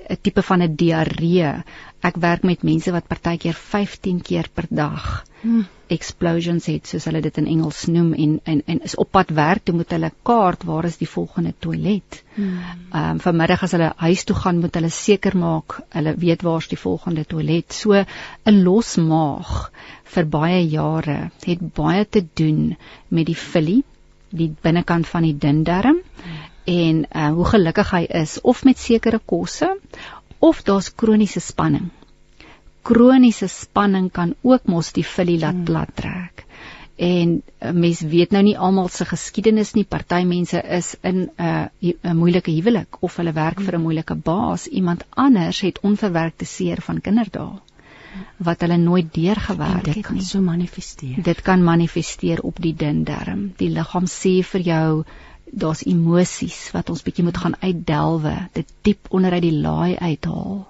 'n 0.09 0.17
tipe 0.21 0.41
van 0.41 0.61
'n 0.61 0.75
diarree. 0.75 1.63
Ek 2.03 2.17
werk 2.19 2.43
met 2.43 2.65
mense 2.67 2.91
wat 2.91 3.07
partykeer 3.07 3.55
15 3.55 4.19
keer 4.27 4.49
per 4.53 4.65
dag 4.69 5.05
hmm. 5.43 5.63
explosions 5.93 6.67
het 6.67 6.89
soos 6.89 7.05
hulle 7.07 7.21
dit 7.23 7.39
in 7.39 7.47
Engels 7.53 7.85
noem 7.91 8.11
en 8.25 8.33
en 8.53 8.61
en 8.73 8.81
is 8.89 8.95
op 8.99 9.11
pad 9.15 9.31
werk 9.37 9.63
toe 9.63 9.75
moet 9.77 9.95
hulle 9.95 10.11
kaart 10.29 10.65
waar 10.67 10.87
is 10.89 10.99
die 10.99 11.07
volgende 11.07 11.53
toilet. 11.65 12.19
Hmm. 12.35 12.59
Ehm 12.91 13.09
um, 13.13 13.23
vanmiddag 13.23 13.63
as 13.63 13.75
hulle 13.77 13.93
huis 14.03 14.23
toe 14.27 14.35
gaan 14.41 14.59
moet 14.65 14.75
hulle 14.79 14.91
seker 14.97 15.37
maak 15.45 15.79
hulle 15.95 16.15
weet 16.25 16.43
waar's 16.47 16.67
die 16.73 16.81
volgende 16.83 17.25
toilet. 17.35 17.71
So 17.71 17.95
'n 17.95 18.63
los 18.67 18.95
maag 18.97 19.71
vir 20.15 20.31
baie 20.37 20.61
jare 20.67 21.19
het 21.45 21.67
baie 21.81 22.05
te 22.05 22.25
doen 22.33 22.75
met 23.07 23.25
die 23.31 23.41
filie, 23.49 23.83
die 24.29 24.51
binnekant 24.61 25.07
van 25.07 25.23
die 25.23 25.37
dun 25.37 25.63
darm. 25.63 26.03
Hmm 26.23 26.41
en 26.63 27.05
uh, 27.11 27.31
hoe 27.35 27.45
gelukkig 27.45 27.89
hy 27.91 28.03
is 28.23 28.37
of 28.41 28.63
met 28.63 28.79
sekere 28.79 29.19
kosse 29.19 29.67
of 30.43 30.63
daar's 30.67 30.91
kroniese 30.95 31.39
spanning. 31.39 31.89
Kroniese 32.83 33.47
spanning 33.47 34.09
kan 34.11 34.35
ook 34.41 34.67
mos 34.67 34.91
die 34.91 35.05
filie 35.07 35.39
laat 35.39 35.61
hmm. 35.61 35.67
plat 35.69 35.91
trek. 35.95 36.45
En 36.95 37.39
uh, 37.39 37.71
mens 37.71 38.01
weet 38.11 38.35
nou 38.35 38.43
nie 38.45 38.57
almal 38.57 38.89
se 38.91 39.07
geskiedenis 39.07 39.73
nie. 39.77 39.85
Party 39.87 40.23
mense 40.27 40.59
is 40.77 40.93
in 41.01 41.23
'n 41.23 41.29
uh, 41.39 41.93
'n 42.11 42.17
moeilike 42.17 42.51
huwelik 42.51 42.99
of 42.99 43.15
hulle 43.17 43.33
werk 43.33 43.59
vir 43.61 43.73
'n 43.73 43.75
hmm. 43.75 43.83
moeilike 43.87 44.15
baas. 44.15 44.67
Iemand 44.67 45.05
anders 45.09 45.61
het 45.61 45.79
onverwerkte 45.79 46.45
seer 46.45 46.81
van 46.81 47.01
kinderdae 47.01 47.61
wat 48.37 48.61
hulle 48.61 48.77
nooit 48.77 49.13
deurgewerk 49.13 49.85
het. 49.85 49.95
Dit 49.95 50.05
kan 50.05 50.21
so 50.21 50.41
manifesteer. 50.41 51.23
Dit 51.23 51.41
kan 51.41 51.63
manifesteer 51.63 52.41
op 52.41 52.59
die 52.61 52.75
dun 52.75 53.03
darm. 53.03 53.53
Die 53.57 53.69
liggaam 53.69 54.05
sê 54.05 54.43
vir 54.51 54.61
jou 54.61 55.03
daar's 55.53 55.83
emosies 55.85 56.57
wat 56.73 56.89
ons 56.89 57.03
bietjie 57.05 57.25
moet 57.25 57.37
gaan 57.37 57.55
uitdelwe, 57.61 58.33
dit 58.57 58.69
diep 58.87 59.11
onder 59.13 59.33
uit 59.33 59.43
die 59.45 59.57
laai 59.65 59.95
uithaal 59.95 60.63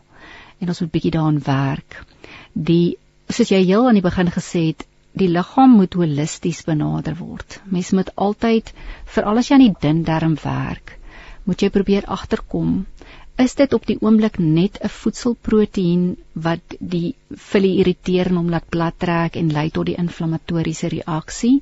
en 0.60 0.72
ons 0.72 0.82
moet 0.84 0.92
bietjie 0.92 1.12
daaraan 1.12 1.40
werk. 1.44 2.00
Die 2.54 2.98
soos 3.32 3.52
jy 3.52 3.64
heel 3.64 3.88
aan 3.88 4.00
die 4.00 4.06
begin 4.06 4.30
gesê 4.32 4.68
het, 4.72 4.86
die 5.14 5.30
liggaam 5.30 5.76
moet 5.78 5.96
holisties 6.00 6.64
benader 6.68 7.16
word. 7.20 7.60
Mens 7.70 7.92
moet 7.94 8.12
altyd 8.16 8.72
veral 9.16 9.42
as 9.42 9.50
jy 9.50 9.58
aan 9.58 9.66
die 9.66 9.82
dun 9.86 10.04
darm 10.08 10.38
werk, 10.44 10.98
moet 11.44 11.62
jy 11.62 11.70
probeer 11.74 12.08
agterkom 12.08 12.84
is 13.42 13.56
dit 13.58 13.74
op 13.74 13.86
die 13.90 13.98
oomblik 14.02 14.38
net 14.38 14.78
'n 14.80 14.90
voedselproteïen 14.96 16.04
wat 16.34 16.76
die 16.80 17.16
filie 17.36 17.78
irriteer 17.82 18.28
en 18.30 18.36
hom 18.36 18.50
laat 18.50 18.70
plat 18.70 18.98
trek 19.00 19.36
en 19.36 19.52
lei 19.52 19.70
tot 19.70 19.86
die 19.86 19.98
inflammatoriese 19.98 20.88
reaksie? 20.88 21.62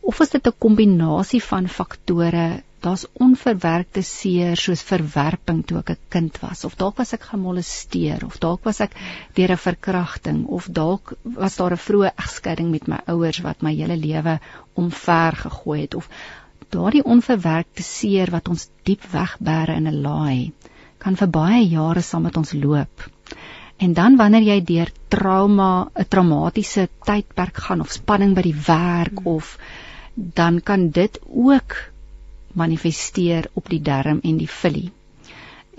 Of 0.00 0.20
is 0.20 0.30
dit 0.30 0.46
'n 0.46 0.58
kombinasie 0.58 1.42
van 1.42 1.68
faktore? 1.68 2.62
Daar's 2.80 3.06
onverwerkte 3.12 4.02
seer 4.02 4.56
soos 4.56 4.82
verwerping 4.82 5.66
toe 5.66 5.78
ek 5.78 5.90
'n 5.90 5.98
kind 6.08 6.40
was. 6.40 6.64
Of 6.64 6.76
dalk 6.76 6.96
was 6.96 7.12
ek 7.12 7.22
gemolesteer 7.22 8.24
of 8.24 8.38
dalk 8.38 8.64
was 8.64 8.80
ek 8.80 8.94
deur 9.34 9.50
'n 9.50 9.56
verkrachting 9.56 10.46
of 10.46 10.68
dalk 10.70 11.12
was 11.22 11.56
daar 11.56 11.72
'n 11.72 11.84
vroeë 11.86 12.14
egskeiding 12.16 12.70
met 12.70 12.86
my 12.86 13.00
ouers 13.06 13.40
wat 13.40 13.62
my 13.62 13.74
hele 13.74 13.96
lewe 13.96 14.38
omver 14.74 15.32
gegooi 15.32 15.80
het. 15.80 15.94
Of 15.94 16.08
daardie 16.68 17.04
onverwerkte 17.04 17.82
seer 17.82 18.30
wat 18.30 18.48
ons 18.48 18.68
diep 18.84 19.02
wegbêre 19.12 19.76
in 19.76 19.88
'n 19.88 20.02
laai 20.02 20.52
kan 21.00 21.16
vir 21.16 21.30
baie 21.32 21.62
jare 21.68 22.02
saam 22.04 22.26
met 22.28 22.36
ons 22.36 22.52
loop. 22.52 23.06
En 23.80 23.94
dan 23.96 24.16
wanneer 24.20 24.44
jy 24.44 24.58
deur 24.68 24.90
trauma, 25.08 25.88
'n 25.96 26.08
traumatiese 26.08 26.88
tydperk 27.08 27.56
gaan 27.66 27.80
of 27.80 27.92
spanning 27.92 28.34
by 28.36 28.42
die 28.42 28.58
werk 28.66 29.24
of 29.24 29.58
dan 30.14 30.60
kan 30.60 30.90
dit 30.90 31.18
ook 31.28 31.76
manifesteer 32.52 33.48
op 33.54 33.68
die 33.68 33.80
darm 33.80 34.20
en 34.22 34.36
die 34.36 34.50
vullie. 34.50 34.90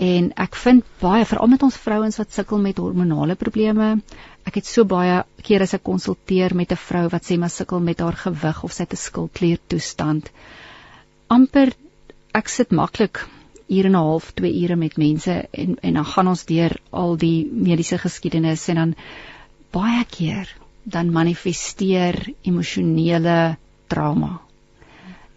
En 0.01 0.32
ek 0.39 0.55
vind 0.55 0.86
baie 1.01 1.26
veral 1.30 1.47
met 1.51 1.63
ons 1.63 1.78
vrouens 1.78 2.17
wat 2.17 2.34
sukkel 2.34 2.57
met 2.57 2.80
hormonale 2.82 3.36
probleme. 3.36 4.01
Ek 4.49 4.55
het 4.55 4.65
so 4.65 4.86
baie 4.86 5.19
kere 5.43 5.67
as 5.67 5.76
ek 5.78 5.84
konsulteer 5.84 6.55
met 6.55 6.72
'n 6.72 6.84
vrou 6.88 7.07
wat 7.09 7.24
sê 7.24 7.38
maar 7.38 7.53
sukkel 7.53 7.80
met 7.80 7.99
haar 7.99 8.17
gewig 8.17 8.63
of 8.63 8.72
sy 8.72 8.84
het 8.84 8.93
'n 8.93 9.05
skildklier 9.05 9.59
toestand. 9.67 10.32
amper 11.28 11.74
ek 12.34 12.47
sit 12.49 12.72
maklik 12.72 13.28
ure 13.72 13.88
en 13.88 13.95
'n 13.95 14.03
half, 14.03 14.32
2 14.34 14.61
ure 14.63 14.76
met 14.76 14.97
mense 14.97 15.47
en 15.51 15.78
en 15.80 15.93
dan 15.93 16.05
gaan 16.05 16.28
ons 16.28 16.45
deur 16.45 16.78
al 16.89 17.17
die 17.17 17.49
mediese 17.51 17.97
geskiedenis 17.97 18.67
en 18.67 18.76
dan 18.76 18.95
baie 19.72 20.05
keer 20.05 20.55
dan 20.84 21.11
manifesteer 21.11 22.34
emosionele 22.41 23.57
trauma 23.88 24.41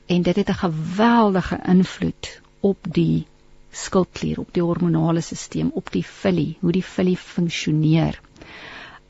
en 0.06 0.22
dit 0.22 0.36
het 0.36 0.48
'n 0.48 0.62
geweldige 0.66 1.60
invloed 1.66 2.40
op 2.60 2.78
die 2.82 3.26
skildklier, 3.70 4.38
op 4.38 4.52
die 4.52 4.62
hormonale 4.62 5.20
stelsel, 5.20 5.70
op 5.74 5.90
die 5.92 6.06
vullie, 6.06 6.56
hoe 6.60 6.72
die 6.72 6.84
vullie 6.84 7.16
funksioneer. 7.16 8.20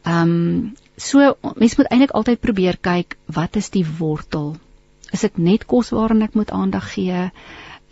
Ehm 0.03 0.21
um, 0.21 0.77
so 0.97 1.37
mens 1.57 1.77
moet 1.77 1.87
eintlik 1.91 2.11
altyd 2.11 2.41
probeer 2.41 2.77
kyk 2.81 3.17
wat 3.27 3.57
is 3.57 3.71
die 3.71 3.87
wortel? 3.99 4.57
Is 5.11 5.21
dit 5.21 5.39
net 5.39 5.65
kos 5.67 5.91
waaraan 5.91 6.23
ek 6.23 6.35
moet 6.35 6.51
aandag 6.51 6.93
gee? 6.93 7.31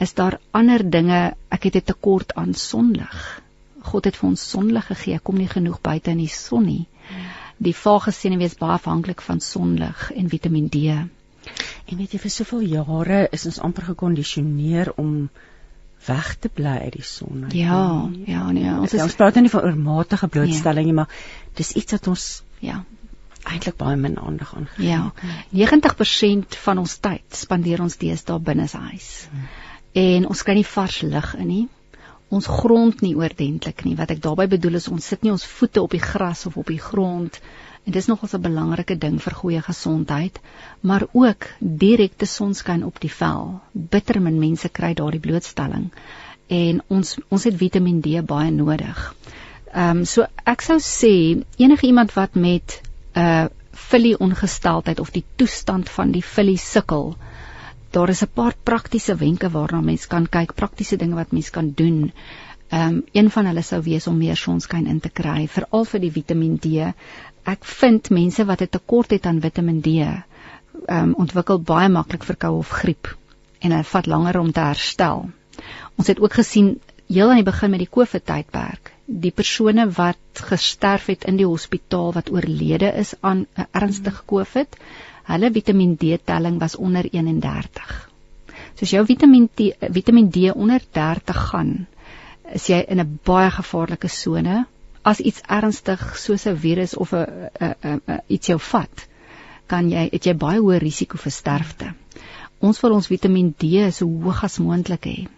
Is 0.02 0.14
daar 0.18 0.38
ander 0.50 0.82
dinge? 0.90 1.20
Ek 1.54 1.68
het 1.68 1.76
'n 1.76 1.88
tekort 1.92 2.34
aan 2.34 2.54
sonlig. 2.54 3.42
God 3.82 4.04
het 4.04 4.16
vir 4.16 4.28
ons 4.28 4.48
sonlig 4.50 4.86
gegee. 4.86 5.18
Kom 5.18 5.36
nie 5.36 5.48
genoeg 5.48 5.80
buite 5.80 6.10
in 6.10 6.18
die 6.18 6.28
son 6.28 6.64
nie. 6.66 6.86
Die 7.58 7.76
vage 7.76 8.10
senuwee 8.10 8.46
is 8.50 8.58
baie 8.58 8.72
afhanklik 8.72 9.20
van 9.20 9.40
sonlig 9.40 10.10
en 10.14 10.28
Vitamiin 10.28 10.68
D. 10.68 10.76
En 11.86 11.96
weet 11.98 12.12
jy 12.12 12.18
vir 12.18 12.30
soveel 12.30 12.60
jare 12.60 13.28
is 13.30 13.46
ons 13.46 13.58
amper 13.58 13.84
gekondisioneer 13.84 14.92
om 14.96 15.30
weg 16.06 16.34
te 16.38 16.48
bly 16.48 16.78
uit 16.86 16.92
die 16.92 17.06
son. 17.06 17.44
Ja, 17.54 18.08
ja, 18.26 18.50
nee, 18.52 18.70
ons 18.74 18.92
is, 18.92 19.02
ons 19.02 19.14
praat 19.14 19.38
nie 19.38 19.50
van 19.50 19.68
oormatige 19.68 20.28
blootstelling 20.28 20.86
nie, 20.86 20.94
nee. 20.94 21.04
maar 21.04 21.54
dis 21.54 21.72
iets 21.78 21.92
wat 21.92 22.08
ons 22.14 22.26
ja 22.60 22.84
eintlik 23.42 23.76
baie 23.76 23.96
min 23.98 24.18
aandag 24.18 24.54
aan 24.56 24.68
gee. 24.74 24.88
Ja. 24.88 25.12
90% 25.50 26.58
van 26.64 26.78
ons 26.78 26.96
tyd 27.02 27.38
spandeer 27.38 27.82
ons 27.82 27.98
deesdae 27.98 28.38
binne 28.38 28.68
se 28.70 28.78
huis. 28.78 29.08
Hmm. 29.30 29.46
En 29.92 30.26
ons 30.26 30.42
kry 30.42 30.54
nie 30.54 30.66
vars 30.74 31.02
lug 31.02 31.34
in 31.34 31.46
nie. 31.46 31.68
Ons 32.32 32.46
grond 32.46 33.00
nie 33.02 33.16
oordentlik 33.16 33.84
nie. 33.84 33.96
Wat 33.96 34.10
ek 34.10 34.22
daarmee 34.22 34.48
bedoel 34.48 34.80
is 34.80 34.88
ons 34.88 35.06
sit 35.06 35.22
nie 35.22 35.32
ons 35.32 35.44
voete 35.44 35.82
op 35.82 35.90
die 35.90 36.00
gras 36.00 36.46
of 36.46 36.56
op 36.56 36.66
die 36.66 36.80
grond 36.80 37.40
En 37.84 37.92
dis 37.92 38.06
nogals 38.06 38.34
'n 38.36 38.42
belangrike 38.42 38.96
ding 38.98 39.16
vir 39.22 39.34
goeie 39.34 39.62
gesondheid, 39.68 40.40
maar 40.80 41.06
ook 41.12 41.46
direkte 41.58 42.26
sonskyn 42.26 42.84
op 42.84 43.00
die 43.00 43.10
vel. 43.10 43.60
Bitter 43.72 44.20
min 44.22 44.38
mense 44.38 44.68
kry 44.68 44.92
daardie 44.94 45.20
blootstelling 45.20 45.88
en 46.46 46.82
ons 46.88 47.16
ons 47.28 47.44
het 47.44 47.56
Vitamiin 47.56 48.00
D 48.04 48.22
baie 48.26 48.50
nodig. 48.50 49.00
Ehm 49.72 49.98
um, 49.98 50.04
so 50.04 50.26
ek 50.44 50.62
sou 50.62 50.78
sê 50.78 51.42
enige 51.56 51.86
iemand 51.86 52.14
wat 52.14 52.34
met 52.34 52.80
'n 53.14 53.20
uh, 53.20 53.46
vullie 53.90 54.18
ongesteldheid 54.18 55.00
of 55.00 55.10
die 55.10 55.24
toestand 55.36 55.88
van 55.88 56.12
die 56.12 56.24
vullie 56.24 56.58
sukkel, 56.58 57.16
daar 57.92 58.08
is 58.08 58.22
'n 58.22 58.32
paar 58.34 58.54
praktiese 58.62 59.14
wenke 59.16 59.50
waarna 59.50 59.80
mens 59.80 60.06
kan 60.06 60.28
kyk, 60.28 60.54
praktiese 60.54 60.96
dinge 60.96 61.14
wat 61.14 61.32
mens 61.32 61.50
kan 61.50 61.72
doen. 61.74 62.12
Ehm 62.68 62.88
um, 62.88 63.04
een 63.12 63.30
van 63.30 63.46
hulle 63.46 63.62
sou 63.62 63.82
wees 63.82 64.06
om 64.06 64.18
meer 64.18 64.36
sonskyn 64.36 64.86
in 64.86 65.00
te 65.00 65.10
kry, 65.10 65.48
veral 65.48 65.84
vir 65.84 66.00
die 66.00 66.12
Vitamiin 66.12 66.58
D 66.58 66.94
ek 67.50 67.64
vind 67.66 68.10
mense 68.14 68.44
wat 68.46 68.62
'n 68.62 68.70
tekort 68.70 69.10
het 69.10 69.26
aan 69.26 69.40
Vitamiin 69.40 69.80
D, 69.82 69.86
ehm 69.86 70.22
um, 70.88 71.14
ontwikkel 71.24 71.58
baie 71.60 71.88
maklik 71.88 72.24
verkoue 72.24 72.58
of 72.58 72.68
griep 72.68 73.16
en 73.60 73.70
dit 73.70 73.86
vat 73.86 74.06
langer 74.06 74.38
om 74.38 74.52
te 74.52 74.60
herstel. 74.60 75.30
Ons 75.96 76.06
het 76.06 76.20
ook 76.20 76.32
gesien 76.32 76.80
heel 77.06 77.30
aan 77.30 77.40
die 77.40 77.50
begin 77.50 77.70
met 77.70 77.78
die 77.78 77.90
COVID 77.90 78.24
tydperk, 78.26 78.92
die 79.06 79.30
persone 79.30 79.90
wat 79.90 80.42
gesterf 80.50 81.06
het 81.06 81.24
in 81.24 81.36
die 81.36 81.46
hospitaal 81.46 82.12
wat 82.12 82.30
oorlede 82.32 82.92
is 83.04 83.14
aan 83.20 83.46
'n 83.56 83.66
ernstige 83.70 84.22
COVID, 84.26 84.76
hulle 85.28 85.50
Vitamiin 85.54 85.96
D 85.96 86.16
telling 86.24 86.58
was 86.60 86.76
onder 86.76 87.06
31. 87.12 88.08
Soos 88.74 88.90
jou 88.90 89.04
Vitamiin 89.06 89.48
D 89.56 89.72
Vitamiin 89.92 90.30
D 90.30 90.50
onder 90.54 90.82
30 90.92 91.42
gaan, 91.48 91.86
is 92.54 92.68
jy 92.68 92.84
in 92.88 93.00
'n 93.00 93.18
baie 93.24 93.50
gevaarlike 93.50 94.08
sone 94.08 94.64
as 95.02 95.20
iets 95.20 95.42
ernstig 95.48 96.02
soos 96.18 96.46
'n 96.46 96.56
virus 96.56 96.94
of 96.96 97.12
'n 97.14 98.00
iets 98.26 98.46
jou 98.46 98.58
vat, 98.58 99.08
kan 99.66 99.90
jy 99.90 100.08
het 100.12 100.26
jy 100.26 100.34
baie 100.34 100.60
hoë 100.60 100.78
risiko 100.78 101.18
vir 101.18 101.32
sterfte. 101.32 101.94
Ons 102.60 102.80
wil 102.80 102.92
ons 102.92 103.08
Vitamiin 103.08 103.54
D 103.58 103.90
so 103.90 104.06
hoog 104.06 104.44
as 104.44 104.58
moontlik 104.58 105.06
hê. 105.06 105.28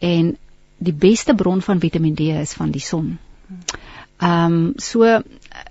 En 0.00 0.36
die 0.78 0.92
beste 0.92 1.34
bron 1.34 1.60
van 1.60 1.80
Vitamiin 1.80 2.14
D 2.14 2.20
is 2.20 2.54
van 2.54 2.70
die 2.70 2.80
son. 2.80 3.18
Ehm 4.20 4.54
um, 4.54 4.72
so 4.76 5.20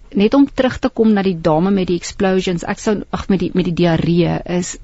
net 0.10 0.34
om 0.34 0.48
terug 0.50 0.80
te 0.80 0.90
kom 0.90 1.14
na 1.14 1.22
die 1.22 1.38
dame 1.42 1.72
met 1.72 1.88
die 1.88 1.98
explosions, 2.02 2.66
ek 2.66 2.80
sou 2.82 2.96
ag 3.14 3.28
met 3.30 3.44
die 3.46 3.52
met 3.54 3.70
die 3.70 3.78
diarree 3.84 4.40
is 4.60 4.78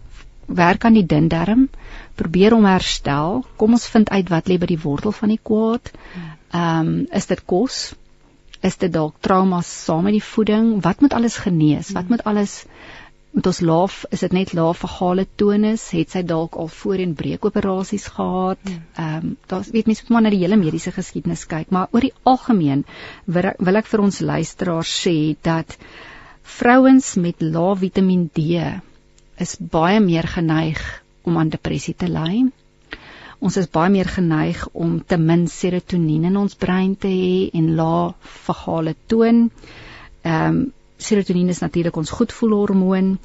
werk 0.46 0.86
aan 0.86 0.94
die 0.94 1.06
dun 1.10 1.28
darm, 1.28 1.68
probeer 2.16 2.54
om 2.54 2.66
herstel. 2.70 3.44
Kom 3.58 3.74
ons 3.74 3.88
vind 3.90 4.10
uit 4.14 4.30
wat 4.30 4.50
lê 4.50 4.60
by 4.62 4.70
die 4.70 4.82
wortel 4.84 5.12
van 5.12 5.34
die 5.34 5.42
kwaad. 5.42 5.94
Ehm 6.54 6.88
um, 6.88 6.98
is 7.12 7.26
dit 7.32 7.46
kos? 7.46 7.96
is 8.66 8.78
dit 8.82 8.92
dalk 8.92 9.18
traumas 9.26 9.70
saam 9.86 10.06
met 10.08 10.16
die 10.16 10.24
voeding? 10.24 10.70
Wat 10.84 11.02
moet 11.04 11.14
alles 11.14 11.38
genees? 11.44 11.92
Wat 11.96 12.10
moet 12.10 12.24
alles 12.30 12.64
met 13.36 13.48
ons 13.52 13.60
laaf, 13.68 14.02
is 14.16 14.24
dit 14.24 14.34
net 14.36 14.54
laaf 14.56 14.82
vagale 14.86 15.26
tonus? 15.40 15.90
Het 15.92 16.16
sy 16.16 16.24
dalk 16.28 16.56
al 16.62 16.70
voorheen 16.72 17.16
breekoperasies 17.20 18.08
gehad? 18.16 18.62
Hmm. 18.64 18.82
Ehm 18.96 19.30
um, 19.30 19.38
daar 19.52 19.66
weet 19.76 19.92
mense 19.92 20.06
moet 20.06 20.16
maar 20.16 20.26
na 20.26 20.34
die 20.34 20.42
hele 20.44 20.60
mediese 20.62 20.96
geskiedenis 20.96 21.46
kyk, 21.52 21.72
maar 21.76 21.88
oor 21.92 22.08
die 22.08 22.14
algemeen 22.24 22.86
wil 23.26 23.52
ek, 23.52 23.60
wil 23.60 23.82
ek 23.82 23.92
vir 23.92 24.06
ons 24.08 24.22
luisteraars 24.32 24.98
sê 25.06 25.18
dat 25.44 25.78
vrouens 26.58 27.16
met 27.16 27.42
lae 27.42 27.76
Vitamiin 27.84 28.30
D 28.34 28.62
is 29.46 29.58
baie 29.60 30.00
meer 30.00 30.28
geneig 30.38 30.82
om 31.26 31.38
aan 31.38 31.52
depressie 31.52 31.96
te 31.98 32.08
ly 32.08 32.46
ons 33.46 33.58
is 33.60 33.68
baie 33.68 33.92
meer 33.94 34.08
geneig 34.10 34.64
om 34.74 34.98
te 35.04 35.18
min 35.22 35.46
serotonien 35.52 36.30
in 36.30 36.38
ons 36.40 36.56
brein 36.56 36.96
te 36.96 37.12
hê 37.12 37.50
en 37.60 37.76
lae 37.80 38.14
vagale 38.48 38.96
toon. 39.12 39.50
Ehm 40.24 40.50
um, 40.56 40.66
serotonien 41.06 41.52
is 41.54 41.62
natuurlik 41.64 41.98
ons 42.02 42.14
goedvoelhormoon. 42.18 43.16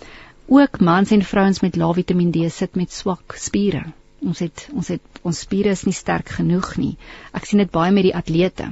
Ook 0.50 0.80
mans 0.80 1.10
en 1.14 1.22
vrouens 1.22 1.60
met 1.64 1.76
lae 1.78 1.94
Vitamiin 1.94 2.30
D 2.34 2.50
sit 2.50 2.76
met 2.76 2.92
swak 2.92 3.36
spiere. 3.38 3.84
Ons 4.20 4.42
het 4.44 4.66
ons 4.76 4.88
het 4.92 5.20
ons 5.24 5.42
spiere 5.46 5.72
is 5.72 5.84
nie 5.88 5.96
sterk 5.96 6.32
genoeg 6.36 6.74
nie. 6.76 6.96
Ek 7.32 7.46
sien 7.48 7.62
dit 7.62 7.70
baie 7.70 7.92
met 7.94 8.08
die 8.08 8.16
atlete. 8.16 8.68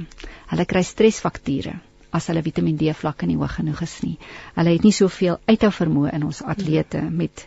Hulle 0.51 0.65
kry 0.69 0.83
stresfakture 0.85 1.79
as 2.11 2.27
hulle 2.29 2.43
Vitamiin 2.45 2.77
D 2.77 2.93
vlakke 2.97 3.27
nie 3.29 3.37
hoog 3.37 3.59
genoeg 3.59 3.83
is 3.85 3.95
nie. 4.05 4.15
Hulle 4.55 4.73
het 4.75 4.85
nie 4.85 4.95
soveel 4.95 5.37
uithou 5.49 5.71
vermoë 5.73 6.13
in 6.17 6.25
ons 6.29 6.41
atlete 6.41 7.01
met 7.09 7.45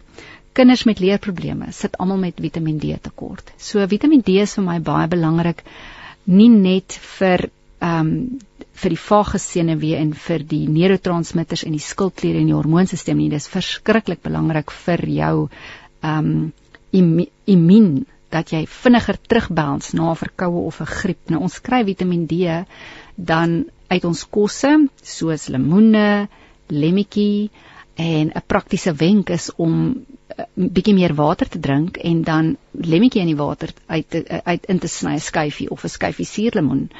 kinders 0.56 0.84
met 0.84 1.00
leerprobleme 1.00 1.70
sit 1.72 1.96
almal 1.98 2.20
met 2.26 2.40
Vitamiin 2.42 2.78
D 2.82 2.98
tekort. 3.02 3.52
So 3.58 3.84
Vitamiin 3.86 4.22
D 4.26 4.38
is 4.42 4.54
vir 4.58 4.66
my 4.66 4.78
baie 4.80 5.08
belangrik 5.10 5.64
nie 6.26 6.50
net 6.52 6.98
vir 7.18 7.48
ehm 7.82 8.08
um, 8.08 8.38
vir 8.82 8.94
die 8.94 9.02
vaaggesenuwee 9.04 9.98
en 10.00 10.12
vir 10.16 10.42
die 10.48 10.64
neurotransmitters 10.70 11.64
en 11.66 11.74
die 11.76 11.82
skildkliere 11.82 12.40
en 12.40 12.48
die 12.48 12.56
hormoonstelsel 12.56 13.18
nie. 13.18 13.28
Dis 13.30 13.50
verskriklik 13.52 14.22
belangrik 14.22 14.70
vir 14.86 15.04
jou 15.08 15.34
ehm 16.02 16.50
um, 16.92 17.26
immuun 17.46 18.04
dat 18.32 18.52
jy 18.52 18.64
vinniger 18.68 19.18
terugbouns 19.28 19.92
na 19.96 20.10
'n 20.10 20.16
verkoue 20.16 20.64
of 20.66 20.80
'n 20.80 20.94
griep. 20.98 21.30
Nou 21.30 21.42
ons 21.42 21.60
kry 21.60 21.84
Vitamiin 21.84 22.26
D 22.26 22.64
dan 23.16 23.64
uit 23.88 24.04
ons 24.04 24.24
kosse 24.24 24.88
soos 25.02 25.48
lemoene, 25.48 26.28
lemmetjie 26.68 27.50
en 27.94 28.32
'n 28.34 28.46
praktiese 28.46 28.94
wenk 28.94 29.30
is 29.30 29.50
om 29.56 30.04
'n 30.56 30.68
bietjie 30.76 30.94
meer 30.94 31.14
water 31.14 31.48
te 31.48 31.58
drink 31.58 31.96
en 31.96 32.22
dan 32.22 32.56
lemmetjie 32.70 33.20
in 33.20 33.32
die 33.32 33.36
water 33.36 33.70
uit 33.86 34.14
uit 34.44 34.64
in 34.64 34.78
te 34.78 34.88
sny 34.88 35.14
'n 35.14 35.20
skyfie 35.20 35.70
of 35.70 35.84
'n 35.84 35.88
skyfie 35.88 36.26
suurlemoen. 36.26 36.90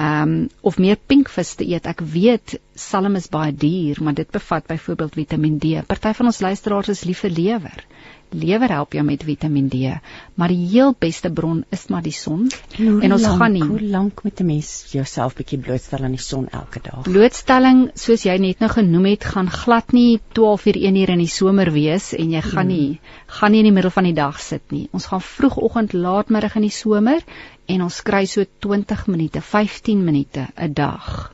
Ehm 0.00 0.22
um, 0.22 0.48
of 0.60 0.78
meer 0.78 0.96
pinkvis 0.96 1.54
te 1.60 1.66
eet. 1.68 1.84
Ek 1.84 2.00
weet 2.00 2.54
salm 2.80 3.18
is 3.18 3.26
baie 3.28 3.52
duur, 3.52 3.98
maar 4.00 4.14
dit 4.16 4.30
bevat 4.32 4.64
byvoorbeeld 4.66 5.18
Vitamiin 5.18 5.58
D. 5.60 5.82
Party 5.86 6.14
van 6.16 6.30
ons 6.30 6.40
luisteraars 6.40 6.88
is 6.88 7.04
lief 7.04 7.20
vir 7.26 7.34
lewer. 7.36 7.84
Lewer 8.30 8.70
help 8.70 8.94
jou 8.94 9.02
met 9.04 9.24
Vitamiin 9.26 9.68
D, 9.68 9.90
maar 10.38 10.48
die 10.48 10.68
heel 10.70 10.94
beste 10.98 11.32
bron 11.34 11.64
is 11.74 11.88
maar 11.92 12.04
die 12.06 12.14
son. 12.14 12.46
En, 12.78 13.00
en 13.02 13.12
ons 13.12 13.26
lang, 13.26 13.36
gaan 13.42 13.52
nie 13.52 13.64
Hoe 13.66 13.82
lank 13.82 14.24
moet 14.24 14.40
'n 14.40 14.46
mens 14.46 14.70
jouself 14.92 15.34
bietjie 15.36 15.58
blootstel 15.58 16.04
aan 16.04 16.16
die 16.16 16.24
son 16.24 16.48
elke 16.48 16.80
dag? 16.82 17.02
blootstelling 17.02 17.90
soos 17.94 18.24
jy 18.24 18.38
net 18.38 18.60
nou 18.60 18.70
genoem 18.70 19.04
het 19.10 19.24
gaan 19.24 19.50
glad 19.50 19.92
nie 19.92 20.20
12 20.32 20.66
uur 20.66 20.76
1 20.76 20.96
uur 20.96 21.10
in 21.10 21.24
die 21.26 21.34
somer 21.34 21.72
wees 21.72 22.14
en 22.14 22.30
jy 22.30 22.40
gaan 22.40 22.68
nie 22.68 23.00
gaan 23.26 23.52
nie 23.52 23.58
in 23.58 23.68
die 23.68 23.76
middel 23.76 23.90
van 23.90 24.04
die 24.04 24.16
dag 24.16 24.40
sit 24.40 24.70
nie. 24.70 24.88
Ons 24.92 25.06
gaan 25.06 25.20
vroegoggend 25.20 25.92
laatmiddag 25.92 26.56
in 26.56 26.62
die 26.62 26.76
somer 26.78 27.20
en 27.74 27.84
ons 27.86 28.00
kry 28.06 28.24
so 28.26 28.44
20 28.66 29.06
minute, 29.12 29.40
15 29.40 30.04
minute 30.04 30.46
'n 30.56 30.72
dag. 30.72 31.32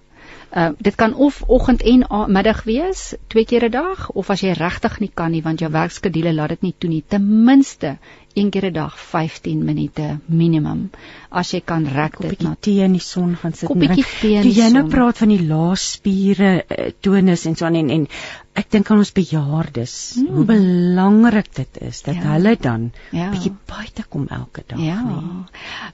Uh 0.56 0.70
dit 0.78 0.94
kan 0.94 1.14
of 1.14 1.42
oggend 1.46 1.82
en 1.82 2.06
middag 2.32 2.62
wees, 2.64 3.14
twee 3.26 3.44
keer 3.44 3.64
'n 3.64 3.70
dag, 3.70 4.10
of 4.10 4.30
as 4.30 4.40
jy 4.40 4.52
regtig 4.52 5.00
nie 5.00 5.10
kan 5.14 5.30
nie 5.30 5.42
want 5.42 5.60
jou 5.60 5.70
werkskedule 5.70 6.32
laat 6.32 6.48
dit 6.48 6.62
nie 6.62 6.74
toe 6.78 6.90
nie, 6.90 7.04
ten 7.08 7.44
minste 7.44 7.98
een 8.36 8.50
keer 8.50 8.66
'n 8.68 8.72
dag 8.72 8.94
15 9.00 9.64
minute 9.64 10.18
minimum. 10.26 10.90
As 11.30 11.50
jy 11.54 11.60
kan 11.64 11.86
rek 11.88 12.18
dit 12.20 12.42
na 12.42 12.56
tee 12.60 12.82
in 12.84 12.92
die 12.92 13.00
son 13.00 13.36
gaan 13.36 13.52
sit. 13.54 13.70
en 13.70 13.78
tee 14.20 14.34
in 14.36 14.42
Toe 14.42 14.52
die 14.52 14.60
jy 14.62 14.68
nou 14.72 14.88
praat 14.88 15.18
van 15.18 15.28
die 15.28 15.46
laasspiere 15.46 16.50
uh, 16.68 16.90
tonus 17.00 17.46
en 17.46 17.56
so 17.56 17.64
aan 17.64 17.74
en, 17.80 17.90
en 17.90 18.06
ek 18.52 18.70
dink 18.70 18.90
aan 18.90 18.98
ons 18.98 19.12
bejaardes. 19.12 19.94
Mm. 20.16 20.26
Hoe 20.34 20.44
belangrik 20.44 21.48
dit 21.54 21.80
is 21.80 22.02
dat 22.02 22.14
Ja. 22.14 22.20
hulle 22.32 22.56
dan 22.60 22.92
Ja. 23.10 23.30
bietjie 23.30 23.54
buite 23.66 24.04
kom 24.08 24.26
elke 24.28 24.62
dag, 24.66 24.78
Ja. 24.80 25.00
nee. 25.02 25.44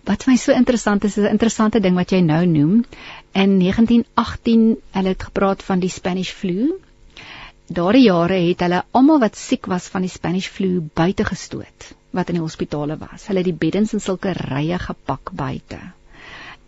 Wat 0.05 0.26
my 0.26 0.36
so 0.36 0.53
interessant 0.53 1.05
is, 1.05 1.16
is 1.18 1.24
'n 1.24 1.30
interessante 1.30 1.80
ding 1.80 1.95
wat 1.95 2.11
jy 2.11 2.20
nou 2.20 2.47
noem. 2.47 2.84
In 3.32 3.59
1918 3.59 4.76
hulle 4.90 5.09
het 5.09 5.22
gepraat 5.22 5.62
van 5.62 5.80
die 5.80 5.90
Spanish 5.90 6.30
flu. 6.30 6.72
Daardie 7.68 8.05
jare 8.05 8.34
het 8.49 8.61
hulle 8.61 8.84
almal 8.90 9.18
wat 9.20 9.36
siek 9.36 9.66
was 9.66 9.88
van 9.88 10.01
die 10.03 10.11
Spanish 10.11 10.49
flu 10.49 10.80
buite 10.95 11.24
gestoot 11.24 11.95
wat 12.13 12.29
in 12.29 12.39
die 12.39 12.45
hospitale 12.45 12.99
was. 13.01 13.27
Hulle 13.27 13.43
het 13.43 13.51
die 13.51 13.61
beddens 13.67 13.93
in 13.97 14.05
sulke 14.05 14.35
rye 14.39 14.79
gepak 14.79 15.33
buite. 15.33 15.81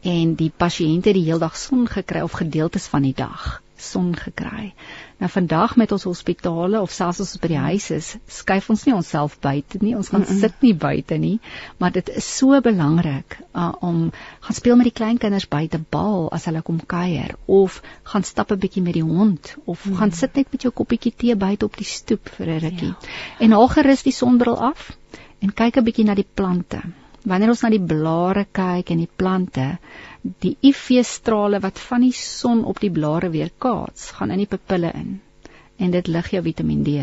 En 0.05 0.35
die 0.37 0.51
pasiënte 0.53 1.13
het 1.13 1.19
die 1.21 1.29
heeldag 1.31 1.57
son 1.57 1.87
gekry 1.89 2.25
of 2.25 2.37
gedeeltes 2.41 2.89
van 2.93 3.07
die 3.07 3.17
dag 3.17 3.63
son 3.85 4.15
gekry. 4.17 4.73
Nou 5.19 5.31
vandag 5.31 5.77
met 5.77 5.93
ons 5.93 6.07
hospitale 6.09 6.81
of 6.81 6.93
selfs 6.93 7.21
as 7.21 7.35
ons 7.35 7.43
by 7.43 7.51
die 7.53 7.61
huis 7.67 7.89
is, 7.95 8.09
skuif 8.39 8.69
ons 8.73 8.85
nie 8.87 8.95
onsself 8.95 9.37
buite 9.45 9.81
nie. 9.83 9.95
Ons 9.99 10.11
gaan 10.13 10.25
mm 10.25 10.31
-mm. 10.31 10.41
sit 10.41 10.63
nie 10.63 10.75
buite 10.75 11.19
nie, 11.19 11.39
maar 11.79 11.93
dit 11.93 12.09
is 12.09 12.37
so 12.37 12.61
belangrik 12.61 13.39
uh, 13.53 13.73
om 13.81 14.11
gaan 14.41 14.59
speel 14.61 14.77
met 14.77 14.91
die 14.91 14.99
kleinkinders 15.01 15.49
buite 15.49 15.81
bal 15.91 16.29
as 16.33 16.45
hulle 16.45 16.63
kom 16.63 16.81
kuier 16.87 17.37
of 17.47 17.83
gaan 18.03 18.25
stap 18.25 18.53
'n 18.53 18.59
bietjie 18.59 18.83
met 18.83 18.95
die 18.95 19.07
hond 19.07 19.55
of 19.65 19.85
mm. 19.85 19.97
gaan 19.97 20.13
sit 20.13 20.35
net 20.35 20.53
met 20.53 20.63
jou 20.63 20.73
koppietjie 20.73 21.15
tee 21.17 21.37
buite 21.37 21.65
op 21.65 21.77
die 21.77 21.87
stoep 21.87 22.29
vir 22.37 22.47
'n 22.47 22.59
rukkie. 22.59 22.95
Ja. 22.95 23.09
En 23.39 23.51
haal 23.53 23.69
gerus 23.69 24.03
die 24.03 24.13
sonbril 24.13 24.61
af 24.61 24.97
en 25.41 25.53
kyk 25.53 25.76
'n 25.78 25.85
bietjie 25.85 26.05
na 26.05 26.14
die 26.14 26.28
plante. 26.35 26.80
Wanneer 27.24 27.49
ons 27.49 27.62
na 27.62 27.70
die 27.70 27.80
blare 27.80 28.45
kyk 28.53 28.91
en 28.91 28.99
die 28.99 29.11
plante, 29.16 29.78
die 30.45 30.57
UV-strale 30.62 31.61
wat 31.61 31.78
van 31.78 32.01
die 32.05 32.12
son 32.12 32.64
op 32.64 32.80
die 32.80 32.91
blare 32.91 33.30
weerkaats, 33.30 34.11
gaan 34.11 34.30
in 34.30 34.45
die 34.45 34.51
pupille 34.51 34.93
in 34.95 35.20
en 35.78 35.91
dit 35.91 36.07
lig 36.07 36.30
jou 36.30 36.43
Vitamiin 36.43 36.85
D. 36.85 37.01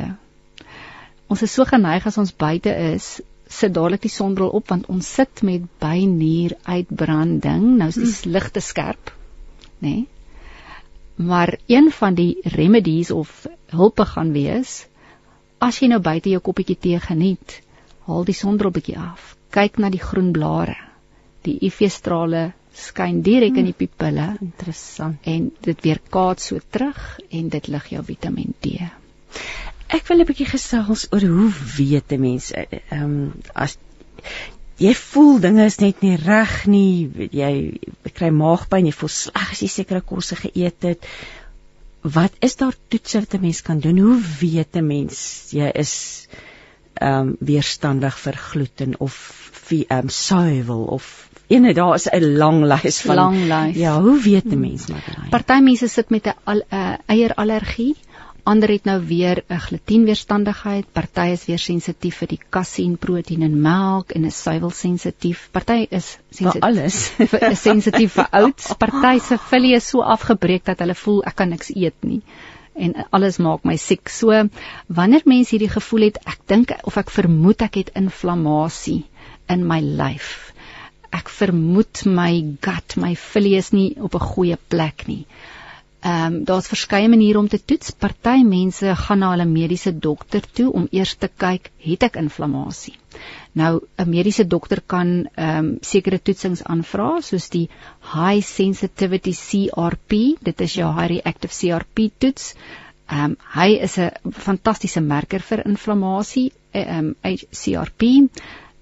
Ons 1.27 1.41
is 1.41 1.53
so 1.53 1.65
geneig 1.65 2.05
as 2.07 2.17
ons 2.17 2.31
buite 2.31 2.71
is, 2.93 3.21
sit 3.51 3.73
dadelik 3.73 4.01
die 4.01 4.13
sonbril 4.13 4.53
op 4.55 4.69
want 4.71 4.87
ons 4.87 5.07
sit 5.19 5.43
met 5.43 5.65
bynier 5.79 6.55
uitbranding. 6.63 7.77
Nou 7.77 7.89
is 7.89 7.99
die 7.99 8.31
ligte 8.31 8.61
skerp, 8.61 9.11
nê? 9.79 9.95
Nee? 9.95 10.07
Maar 11.21 11.57
een 11.67 11.91
van 11.91 12.15
die 12.15 12.39
remedies 12.43 13.11
of 13.11 13.47
hulpe 13.69 14.05
gaan 14.05 14.31
wees 14.33 14.85
as 15.61 15.77
jy 15.77 15.91
nou 15.91 15.99
buite 16.01 16.31
jou 16.31 16.39
koppietjie 16.41 16.77
tee 16.81 16.99
geniet, 16.99 17.59
haal 18.07 18.25
die 18.25 18.37
sonbril 18.37 18.71
bietjie 18.71 18.97
af. 18.97 19.35
Kyk 19.51 19.77
na 19.79 19.89
die 19.89 20.01
groen 20.01 20.31
blare. 20.31 20.77
Die 21.45 21.57
UV-strale 21.67 22.51
skyn 22.77 23.21
direk 23.25 23.57
in 23.59 23.67
die 23.67 23.75
pupille 23.75 24.37
Interessant. 24.41 25.19
en 25.27 25.51
dit 25.61 25.83
weerkaats 25.83 26.51
so 26.51 26.59
terug 26.69 27.19
en 27.29 27.49
dit 27.49 27.67
lig 27.67 27.89
jou 27.91 28.03
Vitamiin 28.07 28.53
D. 28.63 28.77
Ek 29.91 30.07
wil 30.07 30.21
'n 30.21 30.27
bietjie 30.29 30.47
gesels 30.47 31.07
oor 31.11 31.25
hoe 31.33 31.51
weet 31.77 32.11
'n 32.11 32.21
mens 32.21 32.51
eh, 32.51 32.65
ehm 32.89 33.03
um, 33.03 33.33
as 33.53 33.77
jy 34.77 34.93
voel 34.95 35.39
dinge 35.39 35.65
is 35.65 35.79
net 35.79 36.01
nie 36.01 36.15
reg 36.15 36.65
nie, 36.67 37.27
jy 37.31 37.79
kry 38.13 38.29
maagpyn, 38.29 38.85
jy 38.85 38.95
voel 38.95 39.09
sleg 39.09 39.51
as 39.51 39.61
jy 39.61 39.67
sekere 39.67 40.01
kosse 40.01 40.35
geëet 40.35 40.83
het. 40.83 41.05
Wat 42.01 42.33
is 42.41 42.55
daar 42.55 42.75
toetse 42.89 43.19
wat 43.19 43.35
'n 43.35 43.41
mens 43.41 43.61
kan 43.61 43.79
doen? 43.79 43.97
Hoe 43.97 44.21
weet 44.39 44.75
'n 44.75 44.87
mens 44.87 45.51
jy 45.51 45.69
is 45.75 46.27
ehm 47.01 47.27
um, 47.27 47.35
weerstandig 47.39 48.17
vir 48.25 48.37
gluten 48.51 48.95
of 48.99 49.17
ehm 49.71 49.97
um, 49.97 50.09
suiwel 50.09 50.83
of 50.97 51.29
ene 51.47 51.73
daar 51.73 51.95
is 51.95 52.07
'n 52.11 52.37
lang 52.37 52.63
lys 52.63 53.01
van 53.01 53.15
Lang 53.15 53.37
lys. 53.51 53.75
Ja, 53.75 54.01
hoe 54.01 54.19
weet 54.21 54.45
'n 54.45 54.59
mens 54.59 54.87
maar 54.87 55.03
daai? 55.05 55.29
Party 55.29 55.59
mense 55.63 55.87
sit 55.87 56.09
met 56.09 56.27
'n 56.27 56.35
al- 56.43 56.67
'n 56.69 56.97
eierallergie, 57.05 57.95
ander 58.43 58.69
het 58.69 58.83
nou 58.83 58.99
weer 59.07 59.43
'n 59.49 59.59
glutenweerstandigheid, 59.59 60.85
party 60.91 61.27
is 61.31 61.45
weer 61.45 61.59
sensitief 61.59 62.15
vir 62.17 62.27
die 62.27 62.39
kasien, 62.49 62.97
proteïen 62.97 63.41
in 63.41 63.61
melk 63.61 64.11
en 64.11 64.25
is 64.25 64.41
suiwelsensitief. 64.41 65.49
Party 65.51 65.87
is 65.89 66.17
vir 66.17 66.35
sensitief 66.35 66.61
alles. 66.61 67.07
vir 67.31 67.51
is 67.51 67.61
sensitief 67.61 68.11
vir 68.13 68.27
oats. 68.31 68.73
Party 68.77 69.19
se 69.19 69.37
vullie 69.37 69.75
is 69.75 69.87
so 69.87 70.01
afgebreek 70.01 70.65
dat 70.65 70.79
hulle 70.79 70.95
voel 70.95 71.23
ek 71.23 71.35
kan 71.35 71.49
niks 71.49 71.75
eet 71.75 72.03
nie 72.03 72.21
en 72.75 72.95
alles 73.11 73.37
maak 73.37 73.65
my 73.67 73.75
siek. 73.77 74.09
So 74.09 74.43
wanneer 74.87 75.25
mense 75.25 75.55
hierdie 75.55 75.71
gevoel 75.71 76.09
het, 76.09 76.19
ek 76.25 76.45
dink 76.47 76.73
of 76.87 76.97
ek 76.97 77.11
vermoed 77.13 77.61
ek 77.61 77.79
het 77.81 77.93
inflammasie 77.99 79.03
in 79.51 79.65
my 79.67 79.79
lyf. 79.81 80.51
Ek 81.11 81.29
vermoed 81.29 82.05
my 82.07 82.31
gut, 82.63 82.95
my 82.95 83.15
vullie 83.19 83.57
is 83.59 83.71
nie 83.75 83.95
op 83.99 84.15
'n 84.15 84.29
goeie 84.33 84.57
plek 84.69 85.07
nie. 85.07 85.25
Ehm 86.01 86.33
um, 86.33 86.43
daar's 86.43 86.67
verskeie 86.67 87.09
maniere 87.09 87.37
om 87.37 87.47
te 87.47 87.59
toets. 87.65 87.91
Party 87.91 88.41
mense 88.43 88.95
gaan 88.95 89.19
na 89.19 89.29
hulle 89.31 89.45
mediese 89.45 89.91
dokter 89.99 90.41
toe 90.41 90.71
om 90.73 90.87
eers 90.91 91.13
te 91.15 91.29
kyk, 91.43 91.69
het 91.77 92.03
ek 92.03 92.15
inflammasie. 92.15 92.95
Nou 93.53 93.81
'n 93.97 94.09
mediese 94.09 94.47
dokter 94.47 94.81
kan 94.85 95.27
ehm 95.35 95.57
um, 95.57 95.77
sekere 95.81 96.19
toetsings 96.19 96.63
aanvra 96.63 97.21
soos 97.21 97.49
die 97.49 97.67
high 98.13 98.45
sensitivity 98.47 99.33
CRP, 99.33 100.19
dit 100.39 100.61
is 100.61 100.73
jou 100.73 100.91
high 100.95 101.09
reactive 101.13 101.53
CRP 101.53 102.11
toets. 102.17 102.55
Ehm 103.09 103.23
um, 103.23 103.35
hy 103.55 103.69
is 103.87 103.97
'n 103.97 104.31
fantastiese 104.31 105.01
merker 105.01 105.39
vir 105.39 105.65
inflammasie, 105.65 106.51
ehm 106.71 107.13
um, 107.23 107.37
CRP 107.51 108.29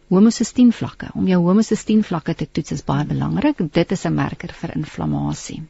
homosistien 0.10 0.72
vlakke. 0.74 1.10
Om 1.14 1.28
jou 1.28 1.42
homosistien 1.46 2.04
vlakke 2.04 2.36
te 2.36 2.48
toets 2.52 2.72
is 2.72 2.86
baie 2.86 3.06
belangrik. 3.06 3.58
Dit 3.74 3.92
is 3.92 4.06
'n 4.06 4.14
merker 4.14 4.54
vir 4.54 4.76
inflammasie. 4.76 5.64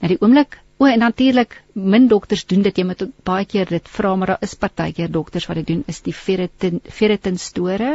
Nou 0.00 0.08
die 0.08 0.20
oomblik 0.20 0.58
O 0.78 0.86
en 0.86 1.00
natuurlik 1.02 1.56
min 1.74 2.04
dokters 2.08 2.44
doen 2.46 2.62
dit 2.62 2.76
jy 2.78 2.84
moet 2.86 3.00
baie 3.26 3.46
keer 3.50 3.66
dit 3.66 3.88
vra 3.90 4.12
maar 4.16 4.30
daar 4.32 4.44
is 4.46 4.54
partykeer 4.54 5.10
dokters 5.10 5.48
wat 5.50 5.58
dit 5.58 5.66
doen 5.66 5.80
is 5.92 5.98
die 6.06 6.14
ferritin 6.14 6.78
ferritin 6.98 7.38
store 7.42 7.88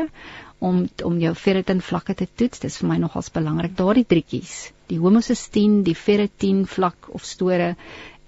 om 0.70 0.84
om 1.04 1.18
jou 1.20 1.34
ferritin 1.36 1.82
vlakke 1.84 2.16
te 2.20 2.28
toets. 2.42 2.62
Dis 2.64 2.78
vir 2.80 2.90
my 2.92 2.98
nogals 3.02 3.32
belangrik. 3.36 3.76
Daardie 3.80 4.06
drietjies. 4.08 4.72
Die 4.92 5.00
homosistien 5.02 5.82
die 5.88 5.98
ferritin 5.98 6.64
vlak 6.70 7.10
of 7.18 7.26
store 7.28 7.74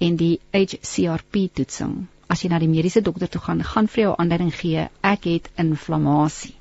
en 0.04 0.20
die 0.20 0.36
HCRP 0.52 1.48
toetsing. 1.56 1.96
As 2.28 2.44
jy 2.44 2.52
na 2.52 2.60
die 2.60 2.72
mediese 2.72 3.04
dokter 3.06 3.32
toe 3.32 3.42
gaan 3.42 3.64
gaan 3.64 3.88
vir 3.88 4.08
jou 4.08 4.14
aanduiding 4.20 4.54
gee 4.60 4.88
ek 5.06 5.28
het 5.32 5.50
inflammasie. 5.62 6.56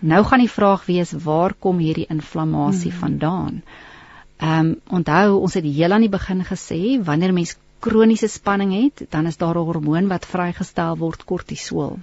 Nou 0.00 0.22
gaan 0.24 0.40
die 0.40 0.52
vraag 0.52 0.86
wees 0.88 1.12
waar 1.24 1.52
kom 1.52 1.80
hierdie 1.84 2.08
inflammasie 2.08 2.92
hmm. 2.92 3.00
vandaan? 3.00 3.62
Ehm 4.40 4.70
um, 4.70 4.76
onthou 5.00 5.40
ons 5.40 5.54
het 5.58 5.66
heel 5.66 5.92
aan 5.92 6.06
die 6.06 6.12
begin 6.12 6.40
gesê 6.48 6.80
wanneer 7.04 7.36
mens 7.36 7.58
kroniese 7.80 8.28
spanning 8.28 8.72
het, 8.76 9.06
dan 9.12 9.26
is 9.26 9.36
daar 9.36 9.56
'n 9.58 9.66
hormoon 9.68 10.08
wat 10.08 10.26
vrygestel 10.26 10.96
word 10.96 11.24
kortisol. 11.24 11.98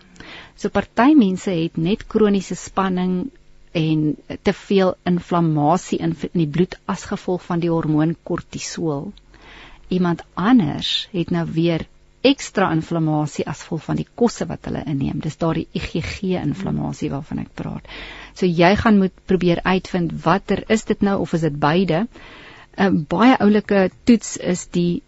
So 0.58 0.70
party 0.74 1.14
mense 1.14 1.54
het 1.54 1.78
net 1.78 2.08
kroniese 2.10 2.56
spanning 2.58 3.30
en 3.78 4.16
te 4.42 4.54
veel 4.54 4.96
inflammasie 5.06 6.00
in, 6.02 6.16
in 6.32 6.42
die 6.42 6.50
bloed 6.50 6.78
as 6.90 7.06
gevolg 7.12 7.44
van 7.46 7.62
die 7.62 7.70
hormoon 7.70 8.16
kortisol. 8.26 9.12
Iemand 9.94 10.24
anders 10.34 11.08
het 11.14 11.30
nou 11.32 11.46
weer 11.54 11.86
ekstra 12.26 12.72
inflammasie 12.74 13.46
as 13.48 13.62
gevolg 13.64 13.86
van 13.86 14.00
die 14.02 14.08
kosse 14.16 14.48
wat 14.50 14.66
hulle 14.66 14.82
inneem. 14.90 15.22
Dis 15.22 15.38
daardie 15.38 15.68
IgG 15.78 16.34
inflammasie 16.42 17.12
waarvan 17.14 17.44
ek 17.46 17.54
praat. 17.62 17.86
So 18.34 18.50
jy 18.50 18.74
gaan 18.82 18.98
moet 19.04 19.14
probeer 19.30 19.62
uitvind 19.64 20.18
watter 20.26 20.64
is 20.74 20.88
dit 20.90 21.06
nou 21.06 21.20
of 21.22 21.38
is 21.38 21.46
dit 21.46 21.60
beide? 21.62 22.08
'n 22.78 22.96
uh, 22.96 23.04
Baie 23.14 23.38
oulike 23.44 23.90
toets 24.04 24.38
is 24.38 24.68
die 24.72 25.02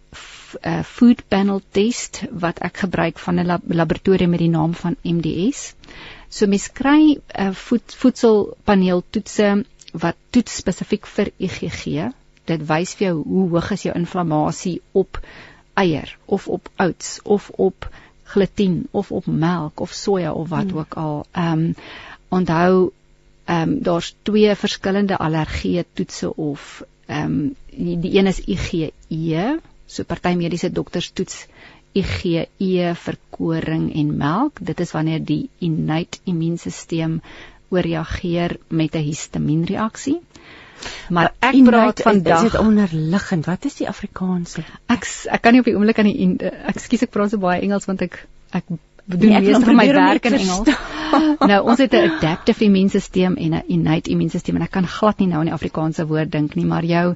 uh, 0.66 0.82
food 0.82 1.22
panel 1.28 1.60
test 1.76 2.22
wat 2.44 2.58
ek 2.66 2.82
gebruik 2.84 3.18
van 3.18 3.38
'n 3.38 3.46
lab 3.46 3.62
laboratorium 3.66 4.30
met 4.30 4.42
die 4.42 4.54
naam 4.54 4.74
van 4.74 4.96
MDS. 5.02 5.74
So 6.28 6.46
mens 6.46 6.72
kry 6.72 7.02
'n 7.14 7.20
uh, 7.46 7.54
voed 7.54 7.94
voedselpaneel 8.02 9.04
toetse 9.10 9.64
wat 9.92 10.16
toets 10.30 10.56
spesifiek 10.56 11.06
vir 11.06 11.30
IgG. 11.38 12.10
Dit 12.44 12.66
wys 12.66 12.94
vir 12.94 13.06
jou 13.06 13.22
hoe 13.22 13.48
hoog 13.54 13.70
is 13.70 13.82
jou 13.82 13.94
inflammasie 13.94 14.80
op 14.92 15.20
eier 15.74 16.16
of 16.26 16.48
op 16.48 16.70
oats 16.76 17.18
of 17.22 17.50
op 17.50 17.88
glutien 18.24 18.88
of 18.90 19.10
op 19.12 19.26
melk 19.26 19.80
of 19.80 19.92
soja 19.92 20.32
of 20.32 20.48
wat 20.48 20.70
hmm. 20.70 20.78
ook 20.78 20.94
al. 20.94 21.26
Ehm 21.32 21.52
um, 21.52 21.74
onthou 22.28 22.92
ehm 23.44 23.62
um, 23.62 23.82
daar's 23.82 24.14
twee 24.22 24.54
verskillende 24.54 25.16
allergie 25.16 25.84
toetse 25.92 26.36
of 26.36 26.82
ehm 27.10 27.34
um, 27.34 27.54
die, 27.70 27.98
die 27.98 28.14
een 28.18 28.30
is 28.30 28.40
IgE, 28.46 29.44
so 29.86 30.06
party 30.06 30.34
mediese 30.38 30.70
dokters 30.70 31.10
toets 31.10 31.46
IgE 31.92 32.94
vir 33.04 33.16
koring 33.34 33.88
en 33.98 34.16
melk. 34.16 34.60
Dit 34.62 34.80
is 34.80 34.92
wanneer 34.94 35.22
die 35.26 35.48
innate 35.58 36.22
immuunstelsel 36.30 37.18
ooreageer 37.70 38.58
met 38.68 38.94
'n 38.94 39.06
histamienreaksie. 39.06 40.20
Maar 41.10 41.32
ek 41.44 41.58
praat 41.66 42.02
vandag 42.02 42.44
is 42.44 42.52
dit 42.52 42.60
onderliggend. 42.60 43.46
Wat 43.46 43.64
is 43.64 43.76
die 43.80 43.88
Afrikaanse? 43.88 44.64
Ek 44.86 45.06
ek 45.26 45.42
kan 45.42 45.52
nie 45.52 45.60
op 45.60 45.68
die 45.68 45.74
oomblik 45.76 45.98
aan 45.98 46.10
die 46.10 46.50
ek 46.72 46.78
skuis 46.78 47.02
ek 47.06 47.10
praat 47.10 47.34
so 47.34 47.42
baie 47.42 47.60
Engels 47.60 47.88
want 47.90 48.02
ek 48.06 48.26
ek 48.56 48.70
doen 49.18 49.30
nee, 49.30 49.40
meeste 49.40 49.64
van 49.64 49.76
my 49.76 49.92
werk 49.92 50.24
in 50.24 50.32
Engels. 50.32 50.68
nou 51.50 51.60
ons 51.66 51.78
het 51.78 51.92
'n 51.92 52.10
adaptive 52.10 52.64
immuunstelsel 52.64 53.34
en 53.34 53.54
'n 53.54 53.62
innate 53.66 54.10
immuunstelsel 54.10 54.54
en 54.54 54.62
ek 54.62 54.70
kan 54.70 54.86
glad 54.86 55.18
nie 55.18 55.26
nou 55.26 55.38
aan 55.38 55.50
die 55.50 55.54
Afrikaanse 55.54 56.06
woord 56.06 56.32
dink 56.32 56.54
nie, 56.54 56.66
maar 56.66 56.84
jou 56.84 57.14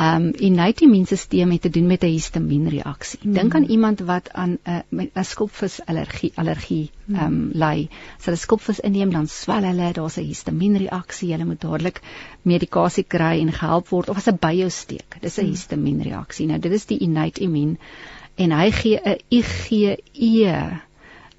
um 0.00 0.30
innate 0.38 0.84
immuunstelsel 0.84 1.50
het 1.50 1.62
te 1.62 1.70
doen 1.70 1.86
met 1.86 2.02
'n 2.02 2.06
histamienreaksie. 2.06 3.18
Hmm. 3.22 3.32
Dink 3.32 3.54
aan 3.54 3.64
iemand 3.64 4.00
wat 4.00 4.32
aan 4.32 4.58
'n 4.64 5.10
'n 5.14 5.24
skulpvisallergie 5.24 6.32
allergie 6.34 6.90
um 7.08 7.16
hmm. 7.16 7.50
ly. 7.52 7.88
As 8.18 8.24
hulle 8.24 8.36
skulpvis 8.36 8.80
inneem 8.80 9.10
dan 9.10 9.26
swel 9.26 9.64
hulle, 9.64 9.92
daar's 9.92 10.16
'n 10.16 10.24
histamienreaksie. 10.24 11.32
Hulle 11.32 11.44
moet 11.44 11.60
dadelik 11.60 12.00
medikasie 12.42 13.04
kry 13.04 13.40
en 13.40 13.52
gehelp 13.52 13.88
word 13.88 14.08
of 14.08 14.16
as 14.16 14.28
'n 14.28 14.38
by 14.40 14.54
jou 14.54 14.70
steek. 14.70 15.16
Dis 15.20 15.38
'n 15.38 15.40
hmm. 15.40 15.50
histamienreaksie. 15.50 16.46
Nou 16.46 16.58
dit 16.58 16.72
is 16.72 16.86
die 16.86 16.98
innate 16.98 17.40
immuun 17.40 17.78
en 18.36 18.50
hy 18.50 18.70
gee 18.70 19.00
'n 19.04 19.18
IgE 19.28 20.80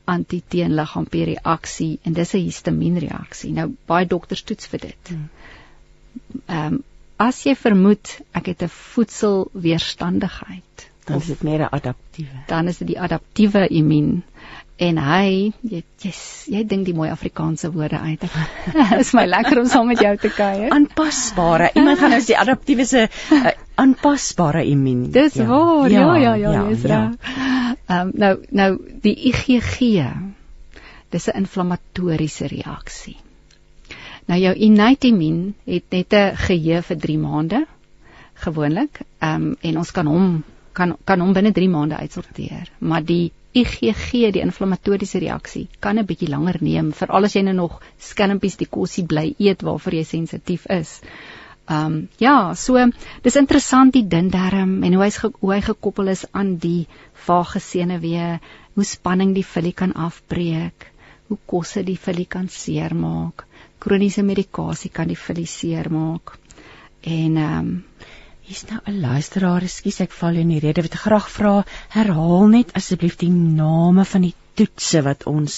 antiteenliggaam 0.06 1.06
per 1.10 1.26
reaksie 1.32 2.00
en 2.04 2.14
dis 2.14 2.34
'n 2.34 2.46
histamienreaksie. 2.46 3.54
Nou 3.54 3.76
baie 3.88 4.06
dokters 4.06 4.44
toets 4.44 4.68
vir 4.68 4.80
dit. 4.80 5.10
Ehm 5.12 6.74
um, 6.74 6.84
as 7.24 7.44
jy 7.46 7.56
vermoed 7.56 8.22
ek 8.34 8.46
het 8.52 8.64
'n 8.64 8.70
voedselweerstandigheid, 8.70 10.90
dan 11.06 11.18
is 11.18 11.28
dit 11.28 11.44
meer 11.44 11.60
'n 11.60 11.68
adaptiewe. 11.72 12.44
Dan 12.48 12.68
is 12.68 12.78
dit 12.78 12.88
die 12.88 13.00
adaptiewe 13.00 13.68
immuun 13.68 14.24
en 14.78 14.98
hy 14.98 15.54
jy 15.62 15.84
yes, 16.02 16.46
jy 16.50 16.68
dink 16.68 16.86
die 16.86 16.94
mooi 16.94 17.10
Afrikaanse 17.10 17.72
woorde 17.72 18.00
uit. 18.00 18.20
Dit 18.20 18.32
is 19.04 19.14
my 19.14 19.26
lekker 19.26 19.60
om 19.60 19.68
saam 19.68 19.88
met 19.88 20.00
jou 20.00 20.18
te 20.18 20.30
kuier. 20.30 20.70
Aanpasbare. 20.70 21.70
Iemand 21.74 22.00
gaan 22.00 22.10
nou 22.10 22.22
sê 22.22 22.36
adaptiewe 22.36 22.86
se 22.86 23.08
uh, 23.08 23.48
aanpasbare 23.76 24.64
immuun. 24.66 25.12
Dis 25.12 25.34
ja. 25.34 25.46
waar. 25.46 25.90
Ja, 25.92 26.16
ja, 26.16 26.36
ja, 26.36 26.52
ja, 26.52 26.70
ja. 26.70 26.88
ja. 26.88 27.04
Ehm 27.88 28.08
um, 28.08 28.12
nou 28.14 28.34
nou 28.50 28.72
die 29.02 29.16
IgG. 29.30 29.78
Dis 31.10 31.28
'n 31.28 31.38
inflammatoriese 31.38 32.48
reaksie. 32.48 33.18
Nou 34.26 34.40
jou 34.40 34.54
innate 34.56 35.08
immuun 35.08 35.56
het 35.66 35.84
net 35.90 36.14
'n 36.14 36.36
geheue 36.36 36.82
vir 36.82 36.98
3 36.98 37.18
maande 37.18 37.66
gewoonlik. 38.34 39.00
Ehm 39.20 39.42
um, 39.42 39.56
en 39.62 39.78
ons 39.78 39.92
kan 39.92 40.08
hom 40.08 40.44
kan 40.72 40.98
kan 41.04 41.20
hom 41.20 41.34
binne 41.34 41.52
3 41.52 41.70
maande 41.70 41.96
uitsorteer. 41.96 42.72
Maar 42.78 43.04
die 43.04 43.32
IgG, 43.54 44.32
die 44.34 44.42
inflammatoriese 44.42 45.20
reaksie, 45.20 45.68
kan 45.80 46.00
'n 46.00 46.06
bietjie 46.06 46.30
langer 46.30 46.58
neem 46.60 46.94
veral 46.94 47.24
as 47.24 47.36
jy 47.36 47.42
nou 47.42 47.54
nog 47.54 47.82
skelmpies 48.00 48.58
die 48.58 48.68
kosie 48.68 49.06
bly 49.06 49.36
eet 49.38 49.62
waarvoor 49.62 49.94
jy 49.94 50.04
sensitief 50.04 50.66
is. 50.66 51.02
Ehm 51.66 51.86
um, 51.86 52.10
ja, 52.20 52.54
so 52.56 52.80
dis 53.24 53.36
interessant 53.40 53.94
die 53.94 54.08
dindarm 54.08 54.84
en 54.84 54.94
hoe 54.94 55.04
hy 55.06 55.12
hoe 55.40 55.54
hy 55.54 55.62
gekoppel 55.62 56.12
is 56.12 56.26
aan 56.32 56.58
die 56.58 56.88
vaage 57.28 57.60
senuwee, 57.60 58.40
hoe 58.76 58.84
spanning 58.84 59.34
die 59.34 59.48
vullie 59.48 59.74
kan 59.74 59.94
afbreek, 59.94 60.92
hoe 61.28 61.40
kosse 61.46 61.84
die 61.84 62.00
vullie 62.00 62.28
kan 62.28 62.50
seermaak 62.50 63.48
kroniese 63.84 64.24
medikasie 64.24 64.92
kan 64.92 65.10
die 65.12 65.20
filiseer 65.20 65.90
maak. 65.92 66.38
En 67.04 67.38
ehm 67.38 67.58
um, 67.60 67.72
hier's 68.44 68.66
nou 68.70 68.80
'n 68.92 69.00
luisteraar, 69.00 69.64
ekskuus 69.64 70.00
ek 70.04 70.16
val 70.20 70.40
in 70.40 70.50
die 70.52 70.60
rede 70.64 70.84
wat 70.86 70.96
graag 71.04 71.28
vra, 71.32 71.54
herhaal 71.96 72.48
net 72.52 72.74
asseblief 72.80 73.16
die 73.20 73.32
name 73.32 74.04
van 74.14 74.26
die 74.28 74.36
toetse 74.60 75.02
wat 75.06 75.26
ons 75.30 75.58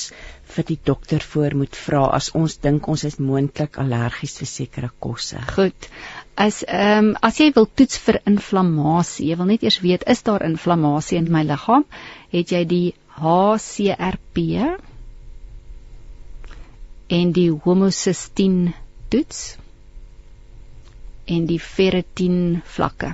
vir 0.55 0.67
die 0.69 0.77
dokter 0.89 1.23
voor 1.33 1.55
moet 1.61 1.75
vra 1.85 2.03
as 2.17 2.29
ons 2.37 2.57
dink 2.63 2.87
ons 2.91 3.03
is 3.07 3.17
moontlik 3.19 3.79
allergies 3.81 4.37
vir 4.41 4.49
sekere 4.51 4.89
kosse. 5.05 5.41
Goed. 5.55 5.89
As 6.35 6.61
ehm 6.67 7.11
um, 7.11 7.11
as 7.29 7.39
jy 7.39 7.49
wil 7.55 7.67
toets 7.67 7.99
vir 8.05 8.21
inflammasie, 8.31 9.29
jy 9.31 9.39
wil 9.39 9.51
net 9.51 9.63
eers 9.63 9.81
weet 9.83 10.07
is 10.15 10.23
daar 10.27 10.45
inflammasie 10.47 11.19
in 11.21 11.31
my 11.31 11.43
liggaam, 11.47 11.85
het 12.31 12.51
jy 12.51 12.63
die 12.71 12.87
HCRP 13.19 14.41
en 17.19 17.31
die 17.31 17.51
homocysteine 17.65 18.73
toets 19.09 19.55
en 21.25 21.45
die 21.49 21.61
ferritin 21.61 22.61
vlakke. 22.75 23.13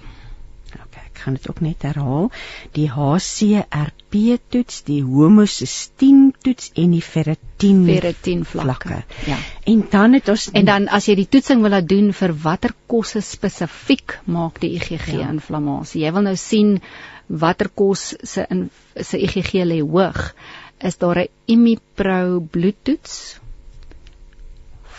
Gaan 1.22 1.38
dit 1.38 1.50
ook 1.50 1.62
net 1.62 1.84
herhaal. 1.86 2.30
Die 2.78 2.88
HCRP 2.90 4.18
toets, 4.54 4.82
die 4.88 5.02
homocysteine 5.06 6.32
toets 6.44 6.72
en 6.76 6.96
die 6.96 7.04
ferritin 7.06 7.84
ferritin 7.86 8.46
vlakke. 8.46 9.04
Ja. 9.28 9.38
En 9.70 9.86
dan 9.90 10.18
het 10.18 10.30
ons 10.34 10.50
En 10.52 10.66
dan 10.66 10.88
as 10.90 11.08
jy 11.10 11.16
die 11.22 11.30
toetsing 11.30 11.62
wil 11.62 11.76
laat 11.76 11.90
doen 11.90 12.12
vir 12.14 12.34
watter 12.44 12.74
kosse 12.92 13.22
spesifiek 13.26 14.18
maak 14.26 14.60
die 14.64 14.74
IgG 14.80 15.14
ja. 15.14 15.30
inflammasie. 15.30 16.04
Jy 16.06 16.14
wil 16.16 16.28
nou 16.30 16.36
sien 16.40 16.80
watter 17.28 17.70
kos 17.70 18.12
se 18.24 18.46
in 18.50 18.70
se 18.96 19.20
IgG 19.22 19.64
lê 19.68 19.80
hoog. 19.82 20.34
Is 20.82 20.98
daar 20.98 21.24
'n 21.24 21.30
Imipro 21.46 22.42
bloedtoets 22.52 23.40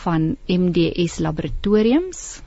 van 0.02 0.36
MDS 0.46 1.18
laboratoriums. 1.18 2.42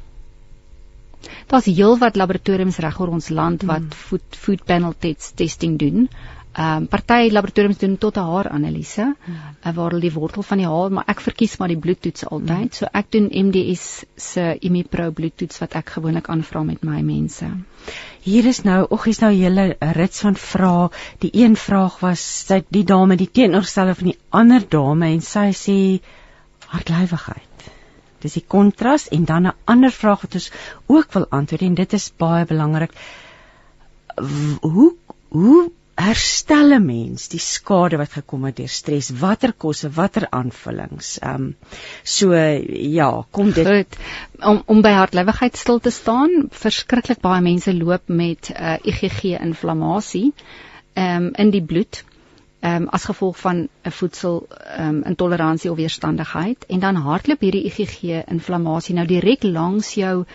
Daar's 1.51 1.69
heelwat 1.69 2.15
laboratoriums 2.15 2.79
reg 2.83 2.99
oor 2.99 3.13
ons 3.17 3.29
land 3.29 3.63
wat 3.63 3.85
mm. 3.85 4.01
food 4.07 4.39
food 4.45 4.65
panel 4.65 4.95
tests 4.99 5.33
testing 5.35 5.77
doen. 5.81 6.09
Ehm 6.55 6.83
um, 6.83 6.87
party 6.87 7.31
laboratoriums 7.35 7.77
doen 7.77 7.97
tot 7.97 8.15
'n 8.17 8.27
haaranalise 8.31 9.05
mm. 9.05 9.33
uh, 9.65 9.73
waar 9.75 9.89
hulle 9.91 10.05
die 10.07 10.13
wortel 10.13 10.43
van 10.43 10.57
die 10.57 10.67
haar, 10.67 10.91
maar 10.91 11.03
ek 11.11 11.19
verkies 11.19 11.57
maar 11.59 11.67
die 11.67 11.81
bloedtoets 11.85 12.25
altyd. 12.25 12.69
Mm. 12.69 12.75
So 12.77 12.87
ek 12.91 13.11
doen 13.11 13.27
MDS 13.47 14.05
se 14.15 14.45
ImiPro 14.59 15.11
bloedtoets 15.11 15.59
wat 15.59 15.75
ek 15.75 15.89
gewoonlik 15.97 16.29
aanvra 16.29 16.63
met 16.63 16.83
my 16.83 17.01
mense. 17.01 17.49
Hier 18.23 18.45
is 18.45 18.61
nou, 18.63 18.87
ag, 18.89 19.07
is 19.07 19.19
nou 19.19 19.31
'n 19.33 19.41
hele 19.41 19.75
rits 19.99 20.21
van 20.21 20.35
vrae. 20.35 20.89
Die 21.19 21.31
een 21.43 21.55
vraag 21.55 21.99
was 21.99 22.23
sy 22.47 22.63
die 22.69 22.83
dame 22.83 23.15
die 23.15 23.31
teenoorstelle 23.31 23.95
van 23.95 24.07
die 24.13 24.19
ander 24.29 24.63
dame 24.69 25.11
en 25.11 25.21
sy 25.21 25.51
sê 25.51 25.77
hartlywigheid. 26.67 27.54
Dis 28.25 28.39
die 28.39 28.45
kontras 28.55 29.07
en 29.13 29.25
dan 29.29 29.47
'n 29.47 29.55
ander 29.71 29.91
vraag 29.93 30.25
wat 30.25 30.35
ons 30.39 30.51
ook 30.87 31.13
wil 31.13 31.25
antwoord 31.29 31.61
en 31.61 31.75
dit 31.81 31.93
is 31.93 32.11
baie 32.17 32.45
belangrik. 32.45 32.93
Hoe 34.61 34.93
hoe 35.29 35.71
herstel 35.95 36.73
'n 36.75 36.85
mens 36.85 37.27
die 37.27 37.39
skade 37.39 37.97
wat 37.97 38.17
gekom 38.17 38.45
het 38.45 38.57
deur 38.57 38.69
stres? 38.69 39.09
Watter 39.09 39.53
kosse, 39.53 39.89
watter 39.89 40.27
aanvullings? 40.29 41.19
Ehm 41.19 41.35
um, 41.35 41.55
so 42.03 42.33
ja, 42.97 43.25
kom 43.31 43.51
dit 43.51 43.67
Goed. 43.67 43.97
om 44.39 44.63
om 44.65 44.81
by 44.81 44.91
hartlywigheid 44.91 45.57
stil 45.57 45.79
te 45.79 45.89
staan. 45.91 46.47
Verskriklik 46.51 47.21
baie 47.21 47.41
mense 47.41 47.73
loop 47.73 48.07
met 48.07 48.51
uh, 48.51 48.77
IgG 48.83 49.39
inflammasie 49.39 50.33
ehm 50.93 51.23
um, 51.23 51.31
in 51.35 51.49
die 51.51 51.63
bloed 51.63 52.03
um, 52.65 52.87
as 52.89 53.05
gevolg 53.05 53.37
van 53.39 53.67
'n 53.83 53.91
voedsel 53.91 54.47
ehm 54.49 54.87
um, 54.87 55.03
intoleransie 55.03 55.71
of 55.71 55.77
weerstandigheid. 55.77 56.65
En 56.65 56.79
dan 56.79 56.95
hardloop 56.95 57.39
hierdie 57.39 57.65
IgG 57.65 58.01
inflammasie 58.27 58.95
nou 58.95 59.07
direk 59.07 59.43
langs 59.43 59.93
jou 59.93 60.25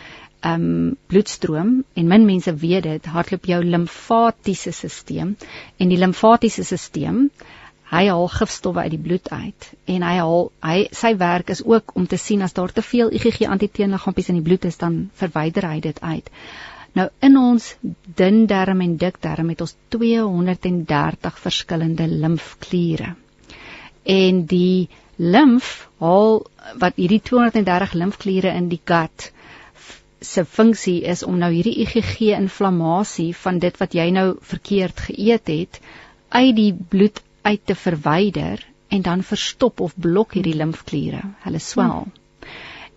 ehm 0.41 0.55
um, 0.55 0.97
bloedstroom. 1.07 1.85
En 1.95 2.07
min 2.07 2.25
mense 2.25 2.55
weet 2.55 2.83
dit 2.83 3.05
hardloop 3.05 3.45
jou 3.45 3.65
limfatiese 3.65 4.71
stelsel 4.71 5.35
en 5.77 5.89
die 5.89 5.99
limfatiese 5.99 6.65
stelsel 6.65 7.29
hy 7.91 8.07
haal 8.07 8.29
gifstowwe 8.31 8.81
uit 8.81 8.91
die 8.91 9.03
bloed 9.03 9.31
uit. 9.31 9.71
En 9.85 10.03
hy 10.07 10.17
haal 10.17 10.51
hy 10.63 10.77
sy 10.95 11.17
werk 11.17 11.51
is 11.51 11.65
ook 11.65 11.95
om 11.99 12.07
te 12.07 12.17
sien 12.17 12.43
as 12.47 12.55
daar 12.55 12.73
te 12.73 12.83
veel 12.83 13.11
IgG 13.11 13.43
antiteenliggaampies 13.47 14.29
in 14.29 14.39
die 14.39 14.47
bloed 14.47 14.65
is 14.65 14.79
dan 14.79 15.11
verwyder 15.23 15.67
hy 15.67 15.81
dit 15.81 16.01
uit. 16.01 16.31
Nou 16.99 17.07
in 17.23 17.37
ons 17.39 17.67
dun 18.19 18.47
darm 18.51 18.81
en 18.85 18.97
dik 18.99 19.21
darm 19.23 19.53
het 19.53 19.61
ons 19.65 19.77
230 19.95 21.39
verskillende 21.39 22.07
limfkliere. 22.11 23.15
En 24.03 24.45
die 24.51 24.89
limf 25.17 25.89
haal 26.01 26.41
wat 26.83 26.97
hierdie 26.97 27.21
230 27.31 27.95
limfkliere 28.03 28.55
in 28.57 28.71
die 28.73 28.81
gut 28.85 29.31
se 30.21 30.45
funksie 30.45 31.01
is 31.09 31.23
om 31.25 31.39
nou 31.41 31.49
hierdie 31.53 31.79
IgG 31.85 32.33
inflammasie 32.37 33.31
van 33.43 33.59
dit 33.59 33.77
wat 33.81 33.95
jy 33.97 34.11
nou 34.13 34.27
verkeerd 34.53 35.01
geëet 35.09 35.53
het 35.53 35.81
uit 36.29 36.57
die 36.57 36.73
bloed 36.75 37.23
uit 37.43 37.63
te 37.65 37.75
verwyder 37.75 38.61
en 38.89 39.03
dan 39.03 39.23
verstop 39.23 39.81
of 39.81 39.95
blok 39.97 40.35
hierdie 40.35 40.57
limfkliere. 40.59 41.23
Hulle 41.45 41.61
swel. 41.63 42.05
Hmm. 42.05 42.13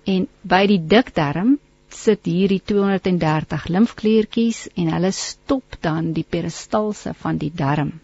En 0.04 0.28
by 0.41 0.66
die 0.68 0.82
dikdarm 0.82 1.58
sit 1.98 2.26
hierdie 2.30 2.62
230 2.72 3.68
limfkliertjies 3.76 4.66
en 4.76 4.91
hulle 4.96 5.12
stop 5.18 5.78
dan 5.82 6.12
die 6.18 6.26
peristalse 6.36 7.14
van 7.26 7.41
die 7.41 7.52
darm. 7.64 8.00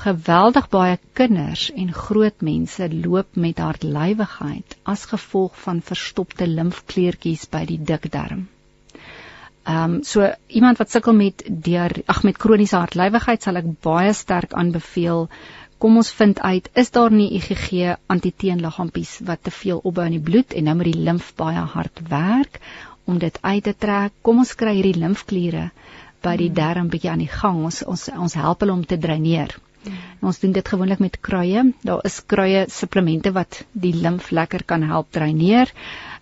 geweldig 0.00 0.68
baie 0.72 0.98
kinders 1.18 1.66
en 1.76 1.90
groot 1.92 2.44
mense 2.46 2.86
loop 2.92 3.36
met 3.44 3.58
hartlywigheid 3.60 4.76
as 4.92 5.04
gevolg 5.10 5.58
van 5.64 5.82
verstopte 5.84 6.46
limfkleertjies 6.48 7.44
by 7.52 7.66
die 7.68 7.78
dikdarm. 7.90 8.46
Ehm 9.68 9.96
um, 9.96 10.02
so 10.02 10.24
iemand 10.48 10.78
wat 10.80 10.90
sukkel 10.90 11.12
met 11.12 11.44
diar 11.66 11.92
ag 12.06 12.22
met 12.24 12.38
kroniese 12.40 12.78
hartlywigheid 12.78 13.42
sal 13.44 13.60
ek 13.60 13.68
baie 13.84 14.14
sterk 14.16 14.56
aanbeveel 14.62 15.26
kom 15.80 15.96
ons 16.00 16.12
vind 16.18 16.40
uit 16.40 16.68
is 16.82 16.92
daar 16.94 17.12
nie 17.14 17.30
IgG 17.38 17.96
antiteenliggaampies 18.12 19.16
wat 19.28 19.42
te 19.46 19.52
veel 19.54 19.80
opbou 19.80 20.04
in 20.10 20.18
die 20.18 20.26
bloed 20.30 20.52
en 20.52 20.68
nou 20.68 20.76
moet 20.80 20.92
die 20.92 21.06
limf 21.08 21.32
baie 21.40 21.64
hard 21.74 22.02
werk 22.10 22.60
om 23.10 23.18
dit 23.18 23.38
uit 23.40 23.64
te 23.64 23.74
trek. 23.74 24.12
Kom 24.22 24.42
ons 24.44 24.52
kry 24.54 24.76
hierdie 24.76 25.00
limfkliere 25.00 25.70
by 26.22 26.36
die 26.36 26.50
hmm. 26.50 26.58
darm 26.58 26.92
bietjie 26.92 27.10
aan 27.10 27.24
die 27.24 27.32
gang. 27.32 27.64
Ons 27.64 27.82
ons 27.82 28.06
ons 28.12 28.38
help 28.38 28.62
hulle 28.62 28.76
om 28.76 28.86
te 28.86 28.98
dreineer. 29.00 29.56
En 29.88 30.28
ons 30.28 30.38
doen 30.42 30.52
dit 30.52 30.68
gewoonlik 30.68 31.00
met 31.00 31.16
kruie. 31.24 31.62
Daar 31.88 32.04
is 32.04 32.20
kruie 32.28 32.66
supplemente 32.68 33.32
wat 33.32 33.62
die 33.72 33.94
limf 33.96 34.30
lekker 34.36 34.66
kan 34.68 34.84
help 34.84 35.08
dreineer. 35.16 35.72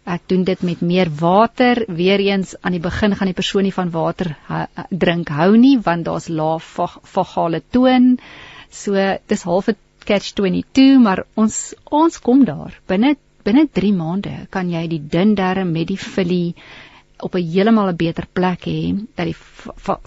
Ek 0.08 0.22
doen 0.30 0.44
dit 0.46 0.62
met 0.64 0.80
meer 0.80 1.10
water. 1.20 1.82
Weereens 1.88 2.54
aan 2.62 2.78
die 2.78 2.84
begin 2.84 3.16
gaan 3.18 3.32
die 3.32 3.36
persoon 3.36 3.66
nie 3.66 3.74
van 3.74 3.90
water 3.90 4.36
drink 4.88 5.34
hou 5.34 5.50
nie 5.58 5.76
want 5.82 6.06
daar's 6.06 6.30
lae 6.30 6.60
vagale 6.62 7.62
toon. 7.74 8.14
So 8.70 8.94
dis 9.26 9.42
half 9.42 9.68
'n 9.68 9.76
catch 10.04 10.32
22, 10.34 10.98
maar 11.00 11.24
ons 11.34 11.74
ons 11.84 12.20
kom 12.20 12.44
daar. 12.44 12.80
Binne 12.86 13.16
binne 13.44 13.68
3 13.72 13.92
maande 13.92 14.34
kan 14.50 14.70
jy 14.70 14.86
die 14.88 15.00
dun 15.14 15.34
darm 15.34 15.72
met 15.72 15.88
die 15.88 15.96
filie 15.96 16.54
op 17.18 17.34
'n 17.34 17.50
heeltemal 17.52 17.88
'n 17.88 17.96
beter 17.96 18.26
plek 18.32 18.64
hê 18.64 19.06
dat 19.14 19.26
die 19.26 19.36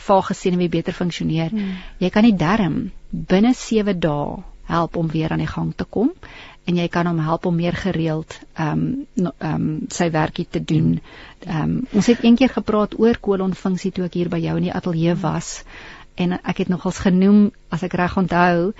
vaaggesene 0.08 0.58
weer 0.58 0.70
beter 0.70 0.94
funksioneer. 0.94 1.50
Hmm. 1.50 1.76
Jy 2.00 2.10
kan 2.10 2.24
die 2.24 2.36
darm 2.36 2.92
binne 3.10 3.54
7 3.54 4.00
dae 4.00 4.44
help 4.64 4.96
om 4.96 5.08
weer 5.08 5.32
aan 5.32 5.44
die 5.44 5.54
gang 5.54 5.74
te 5.76 5.84
kom 5.84 6.12
en 6.66 6.78
jy 6.78 6.88
kan 6.88 7.08
hom 7.10 7.20
help 7.20 7.46
om 7.46 7.56
meer 7.56 7.74
gereeld 7.74 8.40
ehm 8.54 8.84
um, 9.16 9.32
ehm 9.38 9.56
um, 9.56 9.80
sy 9.90 10.10
werkie 10.12 10.48
te 10.50 10.64
doen. 10.64 11.02
Ehm 11.46 11.62
um, 11.62 11.88
ons 11.92 12.08
het 12.08 12.24
eendag 12.24 12.54
gepraat 12.54 13.00
oor 13.00 13.18
kolonfunksie 13.20 13.92
toe 13.92 14.06
ek 14.06 14.14
hier 14.14 14.30
by 14.30 14.38
jou 14.38 14.58
in 14.58 14.70
die 14.70 14.74
ateljee 14.74 15.16
was 15.16 15.64
en 16.16 16.34
ek 16.44 16.58
het 16.58 16.70
nogals 16.70 17.00
genoem 17.00 17.52
as 17.70 17.84
ek 17.84 17.94
reg 17.94 18.18
onthou 18.18 18.74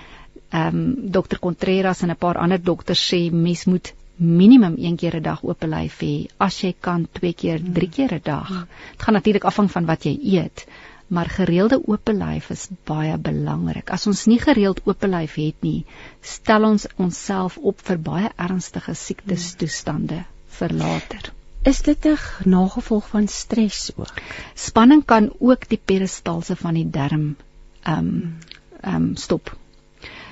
ehm 0.52 0.76
um, 0.76 1.10
dokter 1.10 1.38
Contreras 1.38 2.02
en 2.02 2.10
'n 2.10 2.16
paar 2.16 2.38
ander 2.38 2.62
dokters 2.62 3.02
sê 3.12 3.30
mens 3.32 3.64
moet 3.64 3.94
minimum 4.16 4.74
een 4.76 4.96
keer 4.96 5.16
'n 5.16 5.22
dag 5.22 5.42
oop 5.42 5.62
lyf 5.62 6.00
hê. 6.00 6.26
As 6.36 6.60
jy 6.60 6.74
kan 6.80 7.08
twee 7.12 7.32
keer, 7.32 7.58
drie 7.58 7.88
hmm. 7.88 7.94
keer 7.94 8.14
'n 8.14 8.20
dag. 8.22 8.48
Hmm. 8.48 8.66
Dit 8.90 9.02
gaan 9.02 9.14
natuurlik 9.14 9.44
afhang 9.44 9.70
van 9.70 9.84
wat 9.84 10.04
jy 10.04 10.18
eet, 10.22 10.66
maar 11.06 11.26
gereelde 11.26 11.82
oop 11.86 12.08
lyf 12.08 12.50
is 12.50 12.68
baie 12.84 13.18
belangrik. 13.18 13.90
As 13.90 14.06
ons 14.06 14.26
nie 14.26 14.38
gereeld 14.38 14.80
oop 14.84 15.02
lyf 15.02 15.34
het 15.34 15.60
nie, 15.60 15.84
stel 16.20 16.64
ons 16.64 16.86
onsself 16.96 17.58
op 17.58 17.80
vir 17.80 17.98
baie 17.98 18.30
ernstige 18.36 18.94
siektes 18.94 19.54
toestande 19.54 20.24
vir 20.58 20.72
later. 20.72 21.32
Is 21.62 21.82
dit 21.82 22.06
'n 22.06 22.18
nagevolg 22.44 23.08
van 23.08 23.28
stres 23.28 23.90
ook? 23.96 24.14
Spanning 24.54 25.04
kan 25.04 25.32
ook 25.38 25.68
die 25.68 25.80
peristalse 25.84 26.56
van 26.56 26.74
die 26.74 26.90
darm 26.90 27.36
ehm 27.82 27.98
um, 27.98 28.38
ehm 28.80 28.94
um, 28.94 29.16
stop. 29.16 29.56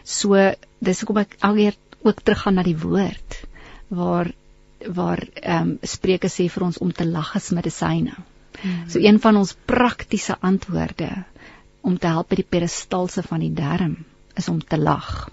So 0.03 0.55
dis 0.79 1.01
hoekom 1.01 1.23
ek 1.23 1.37
alweer 1.39 1.75
ook 2.03 2.21
teruggaan 2.21 2.55
na 2.55 2.63
die 2.63 2.79
woord 2.79 3.41
waar 3.89 4.33
waar 4.87 5.23
ehm 5.35 5.69
um, 5.69 5.79
spreuke 5.83 6.29
sê 6.29 6.49
vir 6.51 6.63
ons 6.63 6.79
om 6.79 6.93
te 6.93 7.07
lag 7.07 7.37
as 7.37 7.51
medisyne. 7.51 8.15
Hmm. 8.61 8.89
So 8.89 8.99
een 8.99 9.21
van 9.21 9.37
ons 9.37 9.57
praktiese 9.65 10.37
antwoorde 10.41 11.25
om 11.81 11.99
te 11.99 12.07
help 12.07 12.29
by 12.29 12.35
die 12.35 12.51
peristalse 12.51 13.23
van 13.23 13.41
die 13.41 13.55
darm 13.55 13.97
is 14.35 14.49
om 14.49 14.65
te 14.65 14.79
lag. 14.79 15.31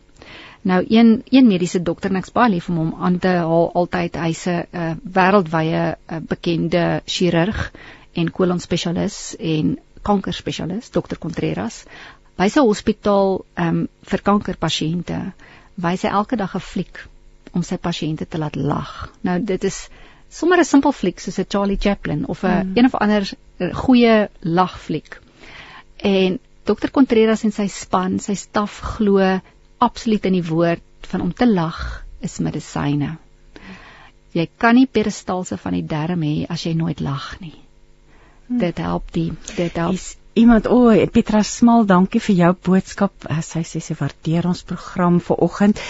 Nou 0.67 0.85
een 0.89 1.21
een 1.29 1.47
mediese 1.47 1.81
dokter 1.81 2.11
en 2.11 2.19
ek's 2.19 2.33
baie 2.35 2.51
lief 2.51 2.67
om 2.69 2.77
hom 2.81 2.95
aan 3.07 3.17
te 3.23 3.31
haal 3.39 3.69
altyd 3.81 4.17
hy's 4.19 4.45
'n 4.51 4.65
uh, 4.71 4.93
wêreldwye 5.17 5.83
uh, 5.95 6.17
bekende 6.31 7.01
chirurg 7.05 7.71
en 8.13 8.31
kolon 8.31 8.59
spesialis 8.59 9.35
en 9.39 9.77
kanker 10.01 10.33
spesialis 10.33 10.91
dokter 10.91 11.17
Contreras. 11.17 11.83
Hy's 12.37 12.57
'n 12.57 12.67
hospitaal 12.67 13.45
um, 13.55 13.87
vir 14.11 14.21
kankerpasiënte. 14.21 15.21
Wys 15.75 16.03
hy 16.03 16.11
elke 16.19 16.35
dag 16.35 16.55
'n 16.55 16.67
fliek 16.73 17.07
om 17.53 17.63
sy 17.63 17.77
pasiënte 17.77 18.27
te 18.27 18.37
laat 18.37 18.55
lag. 18.55 19.11
Nou 19.21 19.39
dit 19.39 19.63
is 19.63 19.89
sommer 20.29 20.59
'n 20.59 20.65
simpel 20.65 20.91
fliek 20.91 21.19
soos 21.19 21.39
'n 21.39 21.49
Charlie 21.49 21.79
Chaplin 21.79 22.27
of 22.27 22.43
'n 22.43 22.47
mm. 22.47 22.77
een 22.77 22.85
of 22.85 22.95
ander 22.95 23.23
eh, 23.57 23.73
goeie 23.73 24.29
lagfliek. 24.39 25.21
En 25.97 26.39
Dr 26.63 26.91
Contreras 26.91 27.43
en 27.43 27.51
sy 27.51 27.67
span, 27.67 28.19
sy 28.19 28.35
staf 28.35 28.79
glo 28.97 29.39
absoluut 29.77 30.25
in 30.25 30.37
die 30.39 30.47
woord 30.47 31.09
van 31.11 31.21
om 31.21 31.33
te 31.33 31.47
lag 31.47 32.03
is 32.19 32.39
medisyne. 32.43 33.15
Jy 34.33 34.47
kan 34.57 34.75
nie 34.75 34.87
peristalse 34.87 35.57
van 35.57 35.77
die 35.77 35.85
darm 35.85 36.23
hê 36.25 36.45
as 36.49 36.65
jy 36.65 36.73
nooit 36.77 36.99
lag 37.01 37.35
nie. 37.39 37.55
Mm. 38.47 38.59
Dit 38.61 38.79
help 38.83 39.11
die 39.15 39.31
dit 39.55 39.75
help 39.75 39.97
is, 39.97 40.15
iemand 40.37 40.67
o, 40.69 40.91
oh, 40.91 41.05
Petra 41.11 41.41
Smal, 41.43 41.85
dankie 41.89 42.21
vir 42.21 42.35
jou 42.41 42.51
boodskap. 42.69 43.25
Uh, 43.25 43.41
sy 43.41 43.63
sê 43.65 43.81
sy 43.81 43.95
waardeer 43.97 44.45
ons 44.49 44.61
program 44.69 45.17
vanoggend. 45.23 45.81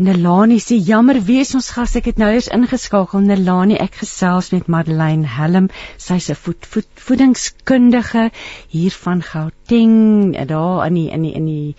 Nelani 0.00 0.56
sê 0.62 0.78
jammer 0.80 1.20
wees 1.26 1.52
ons 1.58 1.68
gas 1.76 1.96
ek 2.00 2.08
het 2.10 2.20
nou 2.22 2.30
eers 2.32 2.48
ingeskakel. 2.56 3.24
Nelani, 3.26 3.76
ek 3.82 4.00
gesels 4.02 4.50
met 4.54 4.70
Madeleine 4.72 5.28
Helm. 5.36 5.68
Sy's 6.00 6.30
'n 6.32 6.38
voed, 6.44 6.70
voed, 6.72 6.88
voedingskundige 7.08 8.30
hier 8.72 8.96
van 9.04 9.22
Gauteng, 9.22 10.36
daar 10.48 10.86
in 10.86 10.94
die 10.94 11.10
in 11.10 11.28
die 11.28 11.34
in 11.34 11.46
die 11.46 11.74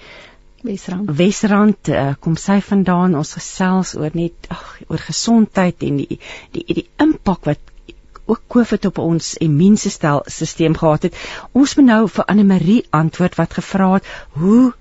Wesrand. 0.64 1.10
Wesrand 1.18 1.90
uh, 1.90 2.14
kom 2.22 2.38
sy 2.38 2.60
vandaan. 2.66 3.18
Ons 3.18 3.34
gesels 3.38 3.96
oor 3.98 4.14
net 4.18 4.50
ag 4.54 4.66
oor 4.88 5.02
gesondheid 5.02 5.84
en 5.88 6.02
die 6.04 6.20
die 6.54 6.66
die, 6.68 6.88
impak 7.02 7.48
wat 7.50 7.72
ook 8.32 8.44
COVID 8.48 8.86
op 8.92 9.00
ons 9.04 9.34
immuunstelsel 9.44 10.76
gehad 10.80 11.08
het. 11.08 11.18
Ons 11.52 11.76
moet 11.76 11.88
nou 11.88 12.04
vir 12.08 12.28
Anne 12.32 12.46
Marie 12.48 12.84
antwoord 12.96 13.36
wat 13.40 13.58
gevra 13.60 13.94
het, 13.98 14.08
hoe 14.40 14.72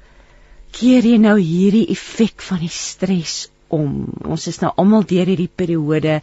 keer 0.76 1.06
jy 1.08 1.16
nou 1.18 1.38
hierdie 1.40 1.88
effek 1.90 2.44
van 2.46 2.60
die 2.62 2.70
stres 2.70 3.48
om? 3.68 4.04
Ons 4.22 4.46
is 4.46 4.60
nou 4.62 4.70
almal 4.76 5.06
deur 5.08 5.26
hierdie 5.26 5.50
periode. 5.50 6.20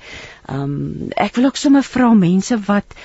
Um 0.48 1.12
ek 1.18 1.36
wil 1.36 1.50
ook 1.50 1.60
sommer 1.60 1.84
vra 1.84 2.14
mense 2.14 2.60
wat 2.70 2.96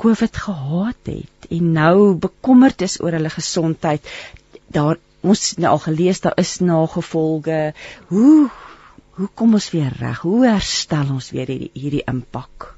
COVID 0.00 0.36
gehad 0.46 1.10
het 1.10 1.50
en 1.50 1.72
nou 1.72 2.14
bekommerd 2.20 2.82
is 2.86 3.00
oor 3.00 3.16
hulle 3.16 3.32
gesondheid. 3.32 4.04
Daar 4.72 4.96
ons 5.26 5.56
nou 5.62 5.72
al 5.74 5.82
gelees 5.84 6.20
daar 6.24 6.36
is 6.40 6.58
nagevolge. 6.60 7.74
Hoe 8.12 8.48
hoe 9.16 9.28
kom 9.34 9.54
ons 9.56 9.70
weer 9.72 9.92
reg? 9.98 10.20
Hoe 10.28 10.44
herstel 10.44 11.12
ons 11.14 11.30
weer 11.32 11.48
hierdie 11.48 11.70
hierdie 11.74 12.04
impak? 12.06 12.74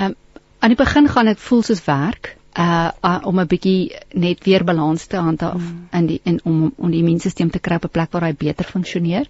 Um 0.00 0.16
aan 0.64 0.72
die 0.72 0.80
begin 0.80 1.08
gaan 1.12 1.28
dit 1.28 1.40
voel 1.44 1.62
soos 1.62 1.82
werk 1.84 2.36
uh, 2.58 2.90
uh 3.04 3.18
om 3.28 3.40
'n 3.40 3.46
bietjie 3.46 3.92
net 4.12 4.44
weer 4.44 4.64
balans 4.64 5.06
te 5.06 5.16
handhaaf 5.16 5.60
mm. 5.60 5.88
in 5.92 6.06
die 6.06 6.20
in 6.24 6.40
om 6.44 6.72
om 6.76 6.90
die 6.90 7.00
immuunstelsel 7.02 7.50
te 7.50 7.58
kry 7.58 7.76
op 7.76 7.84
'n 7.84 7.96
plek 7.98 8.12
waar 8.12 8.24
hy 8.28 8.34
beter 8.34 8.64
funksioneer. 8.64 9.28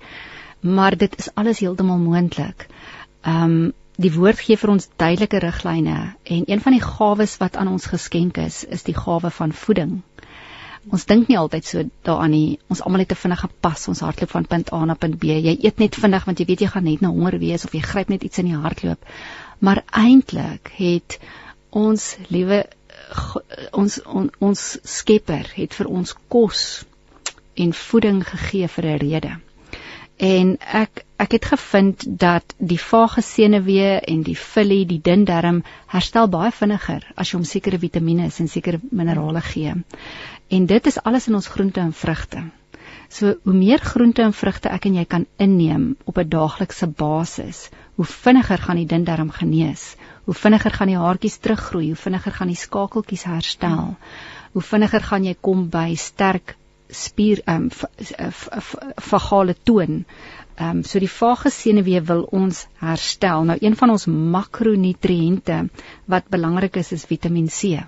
Maar 0.61 0.97
dit 0.97 1.19
is 1.19 1.35
alles 1.35 1.59
heeltemal 1.59 1.99
moontlik. 1.99 2.69
Um 3.23 3.73
die 3.97 4.13
woord 4.13 4.39
gee 4.39 4.57
vir 4.57 4.71
ons 4.71 4.89
duidelike 4.97 5.39
riglyne 5.39 6.15
en 6.25 6.43
een 6.47 6.61
van 6.61 6.73
die 6.73 6.83
gawes 6.83 7.37
wat 7.39 7.57
aan 7.57 7.69
ons 7.69 7.87
geskenk 7.87 8.37
is, 8.37 8.65
is 8.65 8.83
die 8.83 8.95
gawe 8.95 9.31
van 9.31 9.53
voeding. 9.53 10.03
Ons 10.91 11.07
dink 11.07 11.29
nie 11.29 11.39
altyd 11.39 11.65
so 11.65 11.83
daaraan 12.03 12.31
nie. 12.31 12.59
Ons 12.69 12.83
almal 12.83 13.01
het 13.01 13.09
te 13.09 13.15
vinnig 13.15 13.41
gepas. 13.41 13.89
Ons 13.89 14.01
hardloop 14.01 14.31
van 14.31 14.45
punt 14.45 14.73
A 14.73 14.85
na 14.85 14.95
punt 14.95 15.19
B. 15.19 15.25
Jy 15.25 15.57
eet 15.63 15.79
net 15.79 15.97
vinnig 15.97 16.25
want 16.25 16.39
jy 16.39 16.47
weet 16.47 16.61
jy 16.61 16.69
gaan 16.69 16.85
net 16.85 17.01
na 17.01 17.09
honger 17.09 17.39
wees 17.39 17.65
of 17.65 17.73
jy 17.75 17.81
gryp 17.81 18.09
net 18.09 18.23
iets 18.23 18.39
in 18.39 18.53
die 18.53 18.61
hardloop 18.61 19.01
maar 19.65 19.83
eintlik 19.91 20.71
het 20.77 21.19
ons 21.71 22.17
liewe 22.29 22.65
ons 23.73 24.03
on, 24.05 24.31
ons 24.39 24.61
Skepper 24.85 25.49
het 25.57 25.75
vir 25.79 25.91
ons 25.91 26.15
kos 26.29 26.85
en 27.55 27.73
voeding 27.73 28.23
gegee 28.27 28.69
vir 28.77 28.87
'n 28.93 28.99
rede. 28.99 29.33
En 30.17 30.57
ek 30.83 31.05
ek 31.17 31.33
het 31.33 31.45
gevind 31.45 32.05
dat 32.21 32.55
die 32.59 32.79
vage 32.79 33.23
senuwee 33.23 34.01
en 34.01 34.23
die 34.23 34.37
filie, 34.37 34.87
die 34.87 35.01
dun 35.01 35.25
darm 35.25 35.63
herstel 35.87 36.29
baie 36.29 36.51
vinniger 36.53 37.07
as 37.17 37.31
jy 37.31 37.37
hom 37.37 37.45
sekere 37.45 37.79
vitamiene 37.79 38.31
en 38.39 38.49
sekere 38.49 38.81
minerale 38.91 39.41
gee. 39.41 39.75
En 40.49 40.67
dit 40.67 40.87
is 40.87 41.03
alles 41.03 41.29
in 41.29 41.35
ons 41.35 41.47
groente 41.47 41.81
en 41.81 41.93
vrugte. 41.93 42.43
So 43.09 43.35
hoe 43.43 43.55
meer 43.55 43.79
groente 43.79 44.23
en 44.23 44.33
vrugte 44.33 44.69
ek 44.69 44.89
en 44.89 44.97
jy 44.99 45.05
kan 45.05 45.27
inneem 45.39 45.97
op 46.05 46.19
'n 46.19 46.29
daaglikse 46.29 46.87
basis, 46.87 47.71
hoe 47.95 48.05
vinniger 48.05 48.59
gaan 48.59 48.77
die 48.77 48.87
dindarm 48.87 49.31
genees, 49.31 49.97
hoe 50.25 50.35
vinniger 50.35 50.71
gaan 50.71 50.89
die 50.89 50.99
haartjies 50.99 51.39
teruggroei, 51.39 51.87
hoe 51.87 52.03
vinniger 52.07 52.33
gaan 52.33 52.49
die 52.49 52.57
skakeltjies 52.57 53.25
herstel. 53.25 53.97
Hoe 54.53 54.63
vinniger 54.63 55.01
gaan 55.01 55.25
jy 55.25 55.37
kom 55.41 55.69
by 55.69 55.95
sterk 55.95 56.57
spier 56.89 57.41
ehm 57.45 57.69
um, 57.69 58.33
vagale 58.97 59.55
toon. 59.63 60.05
Ehm 60.57 60.71
um, 60.71 60.83
so 60.85 60.99
die 60.99 61.11
vage 61.11 61.51
senuwee 61.51 62.01
wil 62.01 62.23
ons 62.31 62.67
herstel. 62.79 63.45
Nou 63.45 63.59
een 63.61 63.77
van 63.77 63.91
ons 63.91 64.07
makronutriënte 64.07 65.69
wat 66.05 66.29
belangrik 66.29 66.77
is 66.77 66.93
is 66.93 67.05
Vitamiin 67.05 67.49
C. 67.49 67.85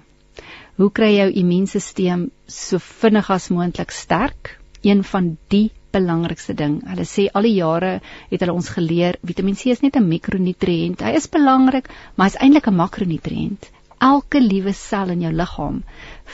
Hoe 0.77 0.90
kry 0.93 1.15
jou 1.15 1.31
immuunstelsel 1.40 2.27
so 2.53 2.77
vinnig 3.01 3.28
as 3.32 3.47
moontlik 3.48 3.93
sterk? 3.97 4.51
Een 4.85 4.98
van 5.09 5.31
die 5.48 5.70
belangrikste 5.97 6.53
ding. 6.59 6.74
Hulle 6.85 7.07
sê 7.09 7.24
al 7.32 7.47
die 7.48 7.55
jare 7.57 7.93
het 8.32 8.43
hulle 8.44 8.53
ons 8.53 8.69
geleer 8.74 9.16
Vitamiin 9.24 9.57
C 9.57 9.73
is 9.73 9.81
net 9.81 9.97
'n 9.97 10.05
mikronutriënt. 10.09 11.01
Hy 11.01 11.15
is 11.20 11.31
belangrik, 11.32 11.89
maar 12.15 12.28
hy 12.28 12.35
is 12.35 12.40
eintlik 12.44 12.69
'n 12.69 12.77
makronutriënt. 12.82 13.70
Elke 14.11 14.40
liewe 14.40 14.73
sel 14.73 15.15
in 15.16 15.24
jou 15.24 15.32
liggaam 15.32 15.82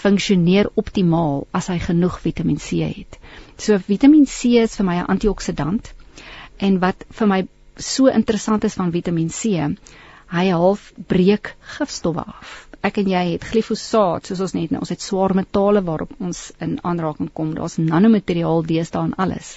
funksioneer 0.03 0.73
optimaal 0.75 1.47
as 1.53 1.69
hy 1.69 1.79
genoeg 1.79 2.19
Vitamiin 2.27 2.59
C 2.59 2.83
het. 2.83 3.19
So 3.57 3.79
Vitamiin 3.79 4.27
C 4.27 4.59
is 4.65 4.77
vir 4.77 4.87
my 4.87 4.97
'n 4.99 5.07
antioksidant 5.07 5.93
en 6.59 6.81
wat 6.81 7.05
vir 7.11 7.29
my 7.29 7.47
so 7.77 8.07
interessant 8.07 8.65
is 8.65 8.75
van 8.75 8.91
Vitamiin 8.91 9.31
C, 9.31 9.71
hy 10.33 10.51
half 10.51 10.93
breek 11.07 11.55
gifstowwe 11.79 12.27
af. 12.27 12.72
Ek 12.83 12.97
en 12.99 13.07
jy 13.07 13.21
het 13.29 13.45
glifosaat, 13.47 14.27
soos 14.27 14.41
ons 14.43 14.53
net 14.57 14.73
nou, 14.75 14.81
ons 14.83 14.91
het 14.91 15.03
swaar 15.05 15.37
metale 15.39 15.85
waarop 15.87 16.17
ons 16.19 16.39
in 16.65 16.73
aanraking 16.83 17.29
kom. 17.31 17.53
Daar's 17.55 17.77
nanomateriaal 17.79 18.65
deesdae 18.67 19.05
en 19.07 19.13
alles. 19.23 19.53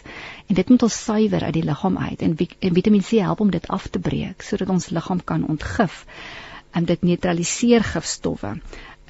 En 0.46 0.60
dit 0.60 0.70
moet 0.70 0.86
ons 0.86 0.98
suiwer 1.08 1.48
uit 1.48 1.56
die 1.56 1.64
liggaam 1.66 1.98
uit 1.98 2.22
en, 2.22 2.36
en 2.38 2.76
Vitamiin 2.78 3.06
C 3.08 3.24
help 3.26 3.42
om 3.42 3.50
dit 3.56 3.66
af 3.74 3.88
te 3.90 4.02
breek 4.10 4.46
sodat 4.46 4.70
ons 4.70 4.92
liggaam 4.94 5.24
kan 5.32 5.48
ontgif 5.50 6.04
en 6.78 6.86
dit 6.86 7.08
neutraliseer 7.10 7.88
gifstowwe 7.96 8.54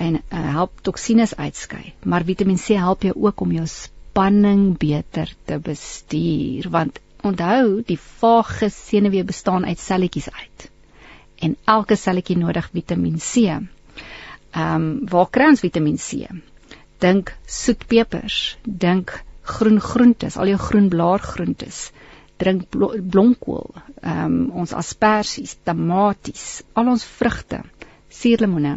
en 0.05 0.15
uh, 0.15 0.45
help 0.61 0.79
toksines 0.87 1.35
uitskei. 1.35 1.93
Maar 2.05 2.23
Vitamiin 2.23 2.61
C 2.61 2.79
help 2.79 3.03
jou 3.03 3.15
ook 3.27 3.43
om 3.43 3.51
jou 3.51 3.67
spanning 3.67 4.77
beter 4.79 5.35
te 5.43 5.59
bestuur 5.59 6.71
want 6.71 7.03
onthou 7.25 7.81
die 7.83 7.99
vage 7.99 8.69
senuwee 8.71 9.27
bestaan 9.27 9.65
uit 9.65 9.79
selletjies 9.79 10.31
uit. 10.31 10.69
En 11.43 11.59
elke 11.65 11.99
selletjie 11.99 12.37
nodig 12.39 12.69
Vitamiin 12.71 13.19
C. 13.19 13.59
Ehm 14.55 14.75
um, 14.75 14.89
waar 15.11 15.29
kry 15.29 15.49
ons 15.51 15.61
Vitamiin 15.61 15.97
C? 15.99 16.27
Dink 17.03 17.35
soetpepers, 17.45 18.57
dink 18.63 19.11
groen 19.43 19.79
groentes, 19.79 20.37
al 20.37 20.47
jou 20.53 20.59
groen 20.69 20.89
blaargroentes 20.89 21.89
drink 22.37 22.67
blomkool, 23.11 23.69
ehm 24.01 24.25
um, 24.25 24.39
ons 24.61 24.73
asperges, 24.75 25.55
tamaties, 25.63 26.63
al 26.75 26.91
ons 26.91 27.05
vrugte, 27.19 27.61
suurlemoene, 28.11 28.75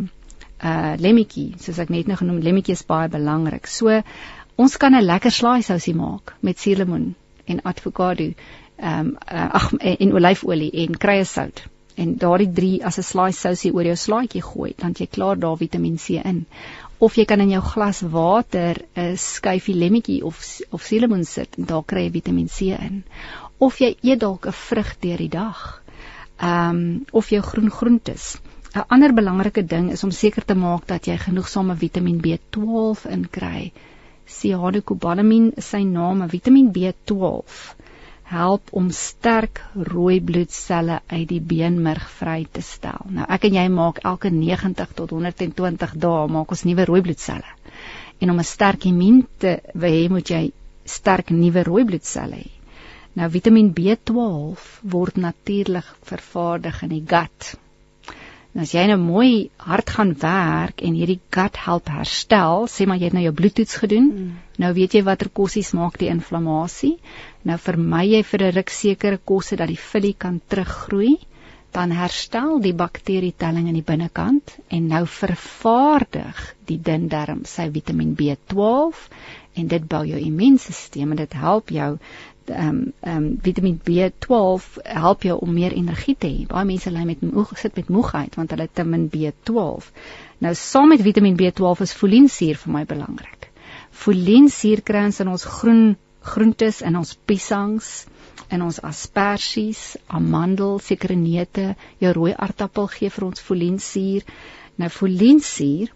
uh 0.59 0.92
lemmetjie, 0.98 1.52
soos 1.62 1.78
ek 1.82 1.90
net 1.94 2.10
nou 2.10 2.18
genoem, 2.18 2.40
lemmetjie 2.42 2.76
is 2.78 2.84
baie 2.86 3.10
belangrik. 3.10 3.66
So 3.70 4.02
ons 4.59 4.76
kan 4.76 4.94
'n 4.94 5.05
lekker 5.05 5.34
slaaisousie 5.34 5.94
maak 5.94 6.34
met 6.42 6.59
suurlemoen 6.59 7.14
en 7.46 7.60
avokado, 7.64 8.30
ehm 8.78 9.00
um, 9.00 9.16
ag 9.28 9.72
en 9.80 10.14
olyfolie 10.14 10.70
en 10.84 10.98
kruiesout. 10.98 11.66
En 11.98 12.16
daardie 12.22 12.52
drie 12.52 12.84
as 12.84 12.98
'n 12.98 13.06
slaaisousie 13.10 13.72
oor 13.74 13.86
jou 13.90 13.96
slaaitjie 13.96 14.42
gooi, 14.42 14.72
dan 14.78 14.94
jy 14.98 15.06
klaar 15.06 15.38
daar 15.38 15.56
Vitamiin 15.56 15.98
C 15.98 16.20
in 16.32 16.46
of 16.98 17.14
jy 17.14 17.24
kan 17.30 17.40
in 17.40 17.50
jou 17.54 17.62
glas 17.62 18.00
water 18.02 18.78
'n 18.96 19.16
skyfie 19.16 19.74
lemmetjie 19.74 20.22
of 20.24 20.38
of 20.70 20.82
suurlemoen 20.82 21.24
sit 21.24 21.58
en 21.58 21.64
daar 21.64 21.84
kry 21.84 22.02
jy 22.06 22.12
Vitamiin 22.16 22.48
C 22.48 22.74
in 22.86 23.04
of 23.66 23.78
jy 23.80 23.96
eet 24.02 24.20
dalk 24.20 24.46
'n 24.46 24.52
vrug 24.52 24.90
deur 25.00 25.16
die 25.16 25.28
dag. 25.28 25.82
Ehm 26.38 26.76
um, 26.76 27.04
of 27.12 27.30
jou 27.30 27.42
groen 27.42 27.70
groentes. 27.70 28.38
'n 28.74 28.84
Ander 28.88 29.14
belangrike 29.14 29.66
ding 29.66 29.90
is 29.92 30.04
om 30.04 30.10
seker 30.10 30.44
te 30.44 30.54
maak 30.54 30.86
dat 30.86 31.06
jy 31.06 31.16
genoegsame 31.16 31.76
Vitamiin 31.76 32.20
B12 32.20 33.06
inkry. 33.10 33.72
Cyanocobalamin 34.26 35.52
is 35.56 35.68
sy 35.68 35.82
naam, 35.82 36.28
Vitamiin 36.28 36.72
B12 36.72 37.44
help 38.28 38.68
om 38.76 38.90
sterk 38.92 39.62
rooi 39.74 40.20
bloedselle 40.20 41.00
uit 41.06 41.28
die 41.30 41.40
beenmerg 41.40 42.09
vry 42.18 42.42
te 42.52 42.62
stel. 42.64 43.06
Nou 43.09 43.26
ek 43.28 43.48
en 43.48 43.56
jy 43.56 43.66
maak 43.72 44.02
elke 44.10 44.30
90 44.34 44.92
tot 44.98 45.14
120 45.16 45.94
dae 46.02 46.26
maak 46.28 46.52
ons 46.52 46.64
nuwe 46.68 46.84
rooi 46.88 47.00
bloedselle. 47.06 47.56
En 48.20 48.30
om 48.30 48.38
'n 48.38 48.44
sterk 48.44 48.84
immuun 48.84 49.26
te 49.38 49.60
hê, 49.74 50.09
moet 50.10 50.30
jy 50.30 50.52
sterk 50.84 51.30
nuwe 51.30 51.62
rooi 51.62 51.84
bloedselle 51.84 52.36
hê. 52.36 52.50
Nou 53.14 53.30
Vitamiin 53.30 53.72
B12 53.74 54.66
word 54.82 55.16
natuurlik 55.16 55.88
vervaardig 56.02 56.82
in 56.82 56.88
die 56.88 57.05
gut. 57.06 57.55
En 58.59 58.64
as 58.64 58.72
jy 58.74 58.89
nou 58.90 58.97
mooi 58.98 59.32
hard 59.62 59.90
gaan 59.94 60.09
werk 60.18 60.80
en 60.82 60.97
hierdie 60.98 61.20
gut 61.30 61.60
help 61.62 61.93
herstel, 61.94 62.64
sê 62.66 62.89
maar 62.90 62.98
jy 62.98 63.06
het 63.06 63.14
nou 63.14 63.22
jou 63.22 63.35
bloedtoets 63.39 63.76
gedoen, 63.78 64.09
mm. 64.10 64.32
nou 64.59 64.70
weet 64.74 64.97
jy 64.98 65.02
watter 65.06 65.30
kossies 65.30 65.70
maak 65.78 66.01
die 66.01 66.09
inflammasie. 66.10 66.97
Nou 67.47 67.55
vermy 67.62 68.01
jy 68.09 68.24
vir 68.26 68.43
'n 68.48 68.56
ruk 68.56 68.72
sekere 68.74 69.20
kosse 69.30 69.55
dat 69.60 69.70
die 69.70 69.78
vullie 69.78 70.16
kan 70.18 70.40
teruggroei, 70.51 71.20
dan 71.70 71.94
herstel 71.94 72.59
die 72.64 72.74
bakterietelling 72.74 73.68
in 73.70 73.78
die 73.78 73.86
binnekant 73.86 74.56
en 74.74 74.90
nou 74.90 75.05
vervaardig 75.06 76.43
die 76.66 76.80
dun 76.82 77.06
darm 77.12 77.44
sy 77.47 77.68
Vitamiin 77.70 78.16
B12 78.18 79.06
en 79.55 79.70
dit 79.70 79.86
bou 79.86 80.02
jou 80.09 80.18
immuunstelsel 80.18 81.06
en 81.06 81.16
dit 81.22 81.39
help 81.47 81.70
jou 81.70 81.93
ehm 82.50 82.68
um, 82.68 82.92
ehm 83.00 83.16
um, 83.16 83.38
Vitamiin 83.42 83.80
B12 83.84 84.66
help 84.84 85.22
jou 85.22 85.38
om 85.40 85.52
meer 85.52 85.72
energie 85.72 86.16
te 86.16 86.28
hê. 86.28 86.46
Baie 86.48 86.66
mense 86.68 86.90
ly 86.90 87.04
met 87.08 87.22
moeg 87.22 87.52
sit 87.58 87.76
met 87.76 87.88
moegheid 87.88 88.34
want 88.40 88.50
hulle 88.54 88.68
te 88.72 88.84
min 88.84 89.08
B12. 89.12 89.90
Nou 90.44 90.54
saam 90.54 90.88
met 90.88 91.02
Vitamiin 91.02 91.38
B12 91.40 91.84
is 91.86 91.94
foliensuur 92.00 92.60
vir 92.64 92.72
my 92.72 92.84
belangrik. 92.84 93.50
Foliensuur 93.90 94.82
kry 94.82 95.04
ons 95.10 95.20
in 95.20 95.32
ons 95.34 95.44
groen 95.58 95.96
groentes 96.28 96.82
en 96.82 96.96
ons 97.00 97.14
piesangs 97.26 97.90
en 98.48 98.62
ons 98.64 98.80
asperges, 98.84 99.96
amandel, 100.06 100.78
sekere 100.78 101.16
neute, 101.16 101.74
jou 102.00 102.12
rooi 102.16 102.32
aartappel 102.32 102.88
gee 102.94 103.12
vir 103.12 103.26
ons 103.28 103.44
foliensuur. 103.44 104.24
Nou 104.78 104.88
foliensuur 104.94 105.92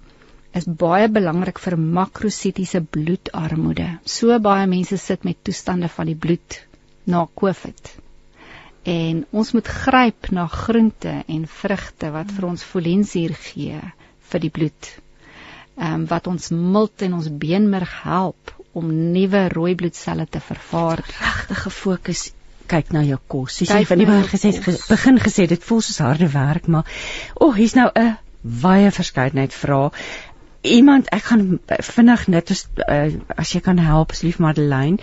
is 0.57 0.67
baie 0.67 1.09
belangrik 1.09 1.59
vir 1.63 1.77
makrositiese 1.81 2.83
bloedarmoede. 2.95 3.89
So 4.05 4.39
baie 4.39 4.67
mense 4.71 4.99
sit 5.01 5.25
met 5.25 5.41
toestande 5.45 5.89
van 5.89 6.11
die 6.11 6.19
bloed 6.19 6.59
na 7.09 7.27
COVID. 7.35 7.93
En 8.93 9.23
ons 9.31 9.53
moet 9.53 9.69
gryp 9.69 10.31
na 10.35 10.47
groente 10.51 11.23
en 11.27 11.47
vrugte 11.47 12.11
wat 12.11 12.33
vir 12.35 12.49
ons 12.49 12.65
folensuur 12.67 13.37
gee 13.47 13.81
vir 14.33 14.45
die 14.45 14.51
bloed. 14.51 14.91
Ehm 15.79 16.03
um, 16.03 16.07
wat 16.11 16.27
ons 16.29 16.51
milt 16.53 17.03
en 17.07 17.15
ons 17.21 17.31
beenmerg 17.45 17.93
help 18.03 18.53
om 18.77 18.91
nuwe 19.13 19.47
rooi 19.53 19.75
bloedselle 19.75 20.27
te 20.27 20.41
vervaardig. 20.41 21.15
Regtige 21.21 21.71
fokus 21.71 22.27
kyk 22.69 22.93
na 22.93 23.03
jou 23.05 23.19
kos. 23.29 23.57
Sies 23.61 23.73
jy 23.73 23.85
van 23.89 24.01
die 24.01 24.09
begin 24.09 24.29
gesê 24.29 24.53
begin 24.89 25.23
gesê 25.23 25.47
dit 25.49 25.65
voel 25.65 25.81
soos 25.85 26.03
harde 26.05 26.29
werk, 26.33 26.69
maar 26.69 26.85
o, 27.35 27.49
oh, 27.49 27.55
hier's 27.57 27.77
nou 27.79 27.89
'n 27.95 28.17
baie 28.43 28.91
verskeidenheid 28.91 29.55
vrae 29.55 29.91
iemand 30.63 31.09
ek 31.15 31.25
gaan 31.29 31.45
vinnig 31.69 32.27
net 32.31 32.51
as 32.55 32.63
uh, 32.87 33.11
as 33.37 33.53
jy 33.55 33.61
kan 33.65 33.81
help 33.83 34.13
asseblief 34.15 34.39
Madeleine. 34.43 34.99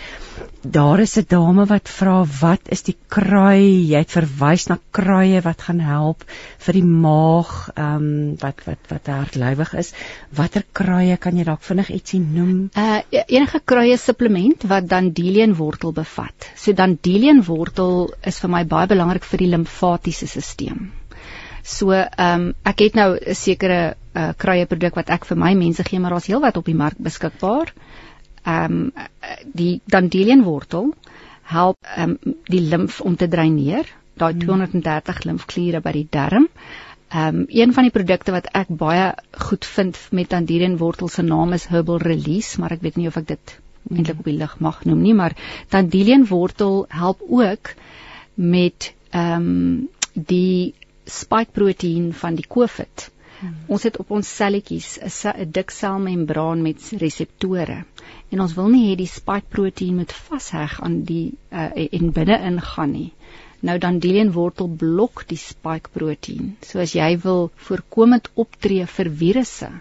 Daar 0.64 1.00
is 1.00 1.18
'n 1.18 1.26
dame 1.28 1.66
wat 1.66 1.90
vra 1.90 2.26
wat 2.42 2.72
is 2.76 2.84
die 2.84 2.96
krui 3.08 3.88
jy 3.92 4.00
het 4.00 4.12
verwys 4.12 4.68
na 4.70 4.78
kruie 4.92 5.42
wat 5.44 5.62
gaan 5.68 5.80
help 5.80 6.24
vir 6.60 6.74
die 6.80 6.84
maag 6.84 7.72
ehm 7.76 7.96
um, 7.96 8.36
wat 8.42 8.64
wat 8.66 8.80
wat 8.90 9.08
hartlywig 9.08 9.74
is. 9.74 9.94
Watter 10.32 10.64
kruie 10.74 11.18
kan 11.18 11.38
jy 11.38 11.44
dalk 11.44 11.64
vinnig 11.64 11.90
ietsie 11.90 12.20
noem? 12.20 12.70
Uh 12.76 13.02
enige 13.12 13.60
kruie 13.66 13.98
supplement 13.98 14.64
wat 14.64 14.88
dandelion 14.88 15.56
wortel 15.56 15.92
bevat. 15.92 16.52
So 16.56 16.74
dandelion 16.74 17.44
wortel 17.44 18.14
is 18.24 18.40
vir 18.40 18.50
my 18.50 18.64
baie 18.64 18.88
belangrik 18.88 19.24
vir 19.24 19.38
die 19.40 19.52
limfatiese 19.56 20.28
stelsel 20.28 20.88
So 21.64 21.92
ehm 21.92 22.42
um, 22.42 22.54
ek 22.64 22.80
het 22.80 22.96
nou 22.96 23.16
'n 23.16 23.36
sekere 23.36 23.96
uh, 24.20 24.32
kruie 24.38 24.68
produk 24.70 25.00
wat 25.00 25.12
ek 25.16 25.28
vir 25.30 25.40
my 25.40 25.54
mense 25.58 25.86
gee, 25.88 26.00
maar 26.00 26.16
daar's 26.16 26.30
heelwat 26.32 26.60
op 26.60 26.68
die 26.68 26.78
mark 26.78 27.00
beskikbaar. 27.10 27.74
Ehm 28.44 28.76
um, 28.80 29.08
die 29.54 29.82
dandelion 29.86 30.44
wortel 30.44 30.94
help 31.50 31.78
ehm 31.96 32.18
um, 32.24 32.36
die 32.48 32.62
limf 32.62 33.02
om 33.02 33.16
te 33.16 33.28
dreineer, 33.28 33.88
daai 34.20 34.34
230 34.38 35.16
hmm. 35.16 35.32
limfkliere 35.32 35.82
by 35.86 35.96
die 35.98 36.08
darm. 36.10 36.48
Ehm 37.10 37.42
um, 37.42 37.46
een 37.48 37.74
van 37.74 37.88
die 37.88 37.96
produkte 37.96 38.36
wat 38.36 38.52
ek 38.54 38.70
baie 38.84 39.14
goed 39.48 39.66
vind 39.66 39.98
met 40.12 40.30
dandelion 40.30 40.78
wortel 40.78 41.08
se 41.10 41.26
naam 41.26 41.54
is 41.58 41.68
Herbal 41.72 42.04
Release, 42.06 42.60
maar 42.62 42.76
ek 42.78 42.86
weet 42.86 43.00
nie 43.02 43.08
of 43.08 43.18
ek 43.18 43.28
dit 43.34 43.56
eintlik 43.90 44.20
op 44.20 44.28
die 44.28 44.38
lig 44.38 44.60
mag 44.60 44.84
noem 44.86 45.02
nie, 45.02 45.14
maar 45.18 45.34
dandelion 45.70 46.26
wortel 46.30 46.86
help 46.90 47.24
ook 47.28 47.74
met 48.36 48.94
ehm 49.12 49.48
um, 49.48 49.88
die 50.14 50.74
spike 51.10 51.52
proteïen 51.56 52.14
van 52.14 52.36
die 52.36 52.46
COVID. 52.48 53.10
Hmm. 53.40 53.56
Ons 53.72 53.86
het 53.88 53.98
op 54.02 54.12
ons 54.12 54.30
selletjies 54.36 54.98
'n 55.02 55.52
dik 55.58 55.72
selmembraan 55.72 56.62
met 56.62 56.90
reseptore 57.04 57.78
en 58.32 58.42
ons 58.46 58.56
wil 58.58 58.68
nie 58.74 58.84
hê 58.90 58.96
die 59.00 59.08
spike 59.08 59.48
proteïen 59.56 59.96
moet 60.02 60.12
vasheg 60.12 60.82
aan 60.82 61.04
die 61.12 61.34
uh, 61.52 61.70
en 62.00 62.12
binne 62.12 62.38
ingaan 62.52 62.92
nie. 62.92 63.12
Nou 63.60 63.78
dan 63.78 64.00
Delian 64.00 64.32
wortel 64.32 64.68
blok 64.68 65.26
die 65.28 65.38
spike 65.38 65.90
proteïen. 65.94 66.56
So 66.62 66.80
as 66.80 66.96
jy 66.96 67.18
wil 67.24 67.52
voorkomend 67.56 68.30
optree 68.36 68.86
vir 68.86 69.12
virusse, 69.22 69.72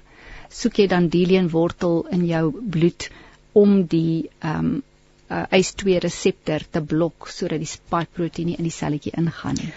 soek 0.51 0.79
jy 0.79 0.87
dan 0.87 1.09
Delian 1.09 1.51
wortel 1.51 2.07
in 2.11 2.27
jou 2.27 2.45
bloed 2.77 3.11
om 3.53 3.85
die 3.87 4.31
ehm 4.39 4.65
um, 4.65 4.83
uh, 5.29 5.45
ACE2 5.51 5.99
reseptor 6.03 6.65
te 6.71 6.81
blok 6.81 7.29
sodat 7.29 7.63
die 7.63 7.71
spike 7.71 8.15
proteïen 8.17 8.53
nie 8.53 8.59
in 8.59 8.69
die 8.69 8.75
selletjie 8.75 9.15
ingaan 9.19 9.59
nie. 9.61 9.73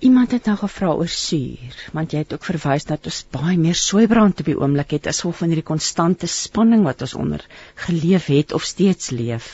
Iemand 0.00 0.32
het 0.32 0.46
nou 0.48 0.56
gevra 0.56 0.94
oor 0.96 1.08
suur, 1.12 1.74
want 1.92 2.14
jy 2.14 2.22
het 2.22 2.30
ook 2.32 2.46
verwys 2.48 2.86
dat 2.88 3.04
ons 3.04 3.18
baie 3.34 3.58
meer 3.60 3.76
soeibrand 3.76 4.38
op 4.40 4.46
die 4.48 4.56
oomblik 4.56 4.94
het 4.96 5.08
as 5.10 5.20
gevolg 5.20 5.42
van 5.42 5.52
hierdie 5.52 5.66
konstante 5.70 6.28
spanning 6.30 6.86
wat 6.88 7.04
ons 7.04 7.12
onder 7.20 7.44
geleef 7.86 8.30
het 8.32 8.54
of 8.56 8.64
steeds 8.64 9.10
leef. 9.10 9.50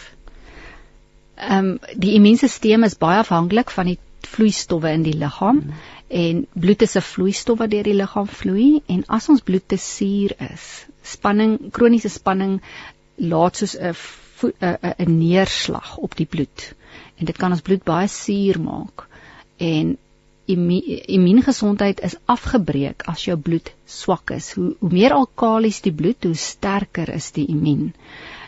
Ehm 1.34 1.72
um, 1.72 1.98
die 1.98 2.14
immuunstelsel 2.14 2.86
is 2.86 2.94
baie 3.00 3.24
afhanklik 3.24 3.74
van 3.74 3.90
die 3.90 3.98
vloeistowwe 4.26 4.92
in 4.94 5.02
die 5.08 5.16
liggaam 5.18 5.58
hmm. 5.64 5.82
en 6.20 6.46
bloed 6.54 6.82
is 6.82 6.96
'n 6.96 7.04
vloeistof 7.08 7.58
wat 7.58 7.74
deur 7.74 7.90
die 7.90 7.98
liggaam 7.98 8.30
vloei 8.38 8.82
en 8.86 9.02
as 9.18 9.28
ons 9.28 9.42
bloed 9.42 9.68
te 9.68 9.76
suur 9.76 10.36
is, 10.52 10.86
spanning, 11.02 11.58
kroniese 11.72 12.08
spanning 12.08 12.60
laat 13.16 13.56
soos 13.56 13.74
'n 13.74 13.94
'n 14.62 15.18
neerslag 15.18 15.96
op 15.96 16.16
die 16.16 16.26
bloed 16.26 16.72
en 17.18 17.26
dit 17.26 17.36
kan 17.36 17.50
ons 17.50 17.66
bloed 17.66 17.84
baie 17.84 18.08
suur 18.08 18.60
maak 18.60 19.08
en 19.56 19.96
immuungesondheid 20.46 22.00
is 22.06 22.16
afgebreek 22.30 23.04
as 23.10 23.24
jou 23.26 23.36
bloed 23.36 23.72
swak 23.84 24.30
is. 24.36 24.52
Hoe 24.54 24.74
hoe 24.80 24.90
meer 24.92 25.14
alkalies 25.16 25.80
die 25.84 25.94
bloed, 25.94 26.24
hoe 26.24 26.38
sterker 26.38 27.10
is 27.14 27.32
die 27.36 27.46
immuun. 27.50 27.92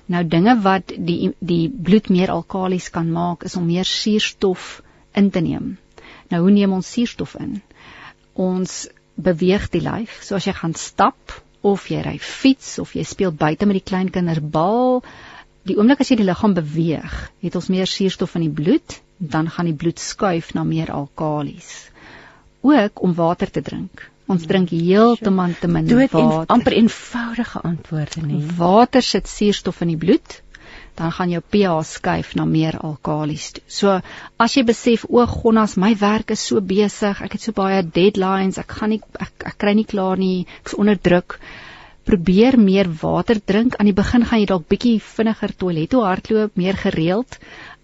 Nou 0.06 0.22
dinge 0.24 0.54
wat 0.64 0.94
die 0.94 1.32
die 1.38 1.66
bloed 1.68 2.08
meer 2.14 2.30
alkalies 2.34 2.90
kan 2.94 3.10
maak 3.12 3.44
is 3.48 3.56
om 3.58 3.66
meer 3.66 3.88
suurstof 3.88 4.78
in 5.18 5.30
te 5.30 5.42
neem. 5.44 5.76
Nou 6.30 6.42
hoe 6.44 6.54
neem 6.54 6.72
ons 6.76 6.92
suurstof 6.92 7.34
in? 7.42 7.58
Ons 8.34 8.86
beweeg 9.18 9.68
die 9.74 9.82
lyf. 9.82 10.20
So 10.22 10.38
as 10.38 10.46
jy 10.46 10.54
gaan 10.54 10.76
stap 10.78 11.34
of 11.66 11.88
jy 11.90 12.04
ry 12.04 12.16
fiets 12.22 12.78
of 12.78 12.94
jy 12.94 13.02
speel 13.04 13.34
buite 13.34 13.66
met 13.66 13.80
die 13.80 13.88
kleinkinders 13.90 14.40
bal, 14.54 15.02
die 15.66 15.76
oomblik 15.76 16.00
as 16.00 16.12
jy 16.12 16.20
die 16.20 16.28
liggaam 16.28 16.54
beweeg, 16.54 17.16
het 17.42 17.58
ons 17.58 17.68
meer 17.72 17.90
suurstof 17.90 18.38
in 18.38 18.46
die 18.46 18.54
bloed 18.62 19.00
dan 19.18 19.50
gaan 19.50 19.66
die 19.66 19.76
bloed 19.76 19.98
skuif 19.98 20.54
na 20.54 20.64
meer 20.64 20.92
alkalies. 20.94 21.90
Ook 22.60 23.02
om 23.02 23.14
water 23.14 23.50
te 23.50 23.62
drink. 23.62 24.10
Ons 24.28 24.42
hmm. 24.44 24.48
drink 24.48 24.74
heeltemal 24.74 25.54
te 25.60 25.68
min 25.68 25.86
Dood 25.88 26.10
water. 26.12 26.44
En, 26.44 26.58
amper 26.58 26.76
eenvoudige 26.76 27.62
antwoorde 27.64 28.26
nie. 28.26 28.42
Water 28.58 29.02
sit 29.02 29.28
suurstof 29.28 29.80
in 29.86 29.94
die 29.94 30.00
bloed, 30.00 30.42
dan 30.98 31.14
gaan 31.14 31.30
jou 31.32 31.40
pH 31.40 31.78
skuif 31.86 32.34
na 32.36 32.44
meer 32.44 32.76
alkalies 32.78 33.52
toe. 33.56 33.64
So 33.66 33.94
as 34.36 34.56
jy 34.58 34.66
besef 34.68 35.06
o, 35.08 35.24
gonnas, 35.30 35.78
my 35.80 35.94
werk 35.96 36.34
is 36.34 36.44
so 36.50 36.60
besig, 36.60 37.22
ek 37.24 37.38
het 37.38 37.46
so 37.46 37.56
baie 37.56 37.80
deadlines, 37.82 38.60
ek 38.60 38.76
gaan 38.80 38.94
nie 38.94 39.00
ek, 39.16 39.32
ek 39.52 39.56
kry 39.62 39.74
nie 39.78 39.88
klaar 39.88 40.20
nie, 40.20 40.46
ek's 40.60 40.76
onder 40.76 40.98
druk. 40.98 41.38
Probeer 42.08 42.56
meer 42.60 42.88
water 43.00 43.36
drink. 43.38 43.76
Aan 43.76 43.88
die 43.90 43.96
begin 43.96 44.24
gaan 44.24 44.40
jy 44.40 44.48
dalk 44.48 44.68
bietjie 44.68 44.96
vinniger 45.04 45.52
toilet 45.56 45.90
toe 45.92 46.04
hardloop, 46.06 46.56
meer 46.56 46.76
gereeld. 46.80 47.36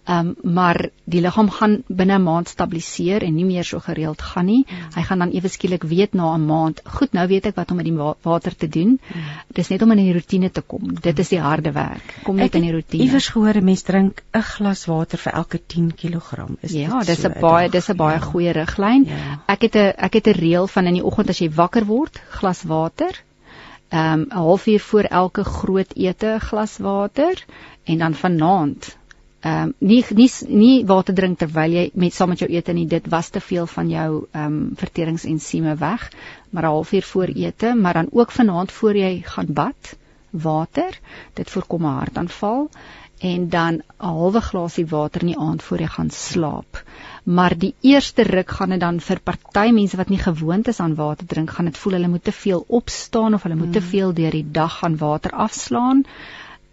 Um, 0.04 0.34
maar 0.42 0.90
die 1.08 1.20
liggaam 1.24 1.48
gaan 1.50 1.78
binne 1.88 2.18
'n 2.18 2.22
maand 2.22 2.48
stabiliseer 2.48 3.22
en 3.24 3.34
nie 3.34 3.44
meer 3.44 3.64
so 3.64 3.78
gereeld 3.80 4.22
gaan 4.22 4.44
nie. 4.44 4.66
Mm. 4.68 4.90
Hy 4.94 5.02
gaan 5.02 5.18
dan 5.18 5.30
ewe 5.32 5.48
skielik 5.48 5.82
weet 5.82 6.12
na 6.12 6.34
'n 6.34 6.44
maand, 6.46 6.80
goed, 6.84 7.12
nou 7.12 7.26
weet 7.28 7.46
ek 7.46 7.54
wat 7.56 7.70
om 7.70 7.76
met 7.76 7.86
die 7.86 7.94
wa 7.94 8.14
water 8.22 8.56
te 8.56 8.68
doen. 8.68 9.00
Mm. 9.00 9.22
Dis 9.48 9.68
net 9.68 9.82
om 9.82 9.90
in 9.90 9.96
die 9.96 10.12
rotine 10.12 10.50
te 10.50 10.60
kom. 10.60 10.94
Dit 11.00 11.18
is 11.18 11.28
die 11.28 11.40
harde 11.40 11.72
werk. 11.72 12.14
Kom 12.22 12.36
net 12.36 12.54
in 12.54 12.62
die 12.62 12.72
rotine. 12.72 13.04
Iewers 13.04 13.28
gehoor 13.28 13.56
'n 13.56 13.64
mens 13.64 13.82
drink 13.82 14.22
'n 14.34 14.42
glas 14.42 14.84
water 14.86 15.18
vir 15.18 15.32
elke 15.32 15.60
10 15.66 15.94
kg. 15.94 16.48
Is 16.60 16.72
ja, 16.72 16.98
dit 16.98 17.06
dis 17.06 17.24
'n 17.24 17.40
baie 17.40 17.70
dis 17.70 17.88
'n 17.88 17.96
baie 17.96 18.18
ja. 18.18 18.24
goeie 18.24 18.52
riglyn. 18.52 19.04
Ja. 19.04 19.40
Ek 19.46 19.62
het 19.62 19.74
'n 19.74 19.94
ek 19.96 20.12
het 20.12 20.26
'n 20.26 20.38
reël 20.38 20.66
van 20.66 20.86
in 20.86 20.94
die 20.94 21.04
oggend 21.04 21.28
as 21.30 21.38
jy 21.38 21.50
wakker 21.50 21.86
word, 21.86 22.20
glas 22.28 22.62
water. 22.62 23.22
Ehm 23.88 24.12
um, 24.12 24.26
'n 24.28 24.36
halfuur 24.36 24.80
voor 24.80 25.04
elke 25.04 25.44
groot 25.44 25.96
ete 25.96 26.36
glas 26.40 26.76
water 26.78 27.44
en 27.84 27.98
dan 27.98 28.14
vanaand 28.14 28.96
ehm 29.44 29.62
um, 29.62 29.72
nie 29.78 30.04
nie 30.16 30.30
nie 30.48 30.84
water 30.88 31.14
drink 31.14 31.38
terwyl 31.38 31.72
jy 31.76 31.90
met 32.00 32.14
saam 32.16 32.30
met 32.32 32.40
jou 32.40 32.48
ete 32.48 32.72
nie. 32.72 32.86
Dit 32.88 33.10
was 33.12 33.28
te 33.28 33.40
veel 33.40 33.66
van 33.66 33.90
jou 33.92 34.08
ehm 34.32 34.44
um, 34.44 34.70
verteringsensieme 34.76 35.74
weg. 35.76 36.10
Maar 36.50 36.62
'n 36.62 36.72
halfuur 36.76 37.02
voor 37.02 37.28
ete 37.34 37.74
maar 37.74 37.92
dan 37.92 38.08
ook 38.10 38.30
vanaand 38.30 38.72
voor 38.72 38.96
jy 38.96 39.22
gaan 39.24 39.46
bad 39.48 39.96
water. 40.30 40.98
Dit 41.34 41.50
voorkom 41.50 41.82
'n 41.82 41.98
hartaanval. 41.98 42.70
En 43.18 43.48
dan 43.48 43.74
'n 43.74 43.82
halwe 43.96 44.40
glasie 44.40 44.86
water 44.86 45.20
in 45.20 45.26
die 45.26 45.38
aand 45.38 45.62
voor 45.62 45.78
jy 45.78 45.86
gaan 45.86 46.10
slaap. 46.10 46.82
Maar 47.24 47.58
die 47.58 47.74
eerste 47.80 48.22
ruk 48.22 48.50
gaan 48.50 48.68
dit 48.68 48.80
dan 48.80 49.00
vir 49.00 49.20
party 49.20 49.70
mense 49.72 49.96
wat 49.96 50.08
nie 50.08 50.18
gewoond 50.18 50.68
is 50.68 50.80
aan 50.80 50.94
water 50.94 51.26
drink 51.26 51.50
gaan 51.50 51.64
dit 51.64 51.78
voel 51.78 51.92
hulle 51.92 52.08
moet 52.08 52.24
te 52.24 52.32
veel 52.32 52.64
opstaan 52.68 53.34
of 53.34 53.42
hulle 53.42 53.54
moet 53.54 53.72
te 53.72 53.78
hmm. 53.78 53.88
veel 53.88 54.12
deur 54.12 54.30
die 54.30 54.50
dag 54.50 54.78
gaan 54.78 54.96
water 54.96 55.30
afslaan 55.30 56.04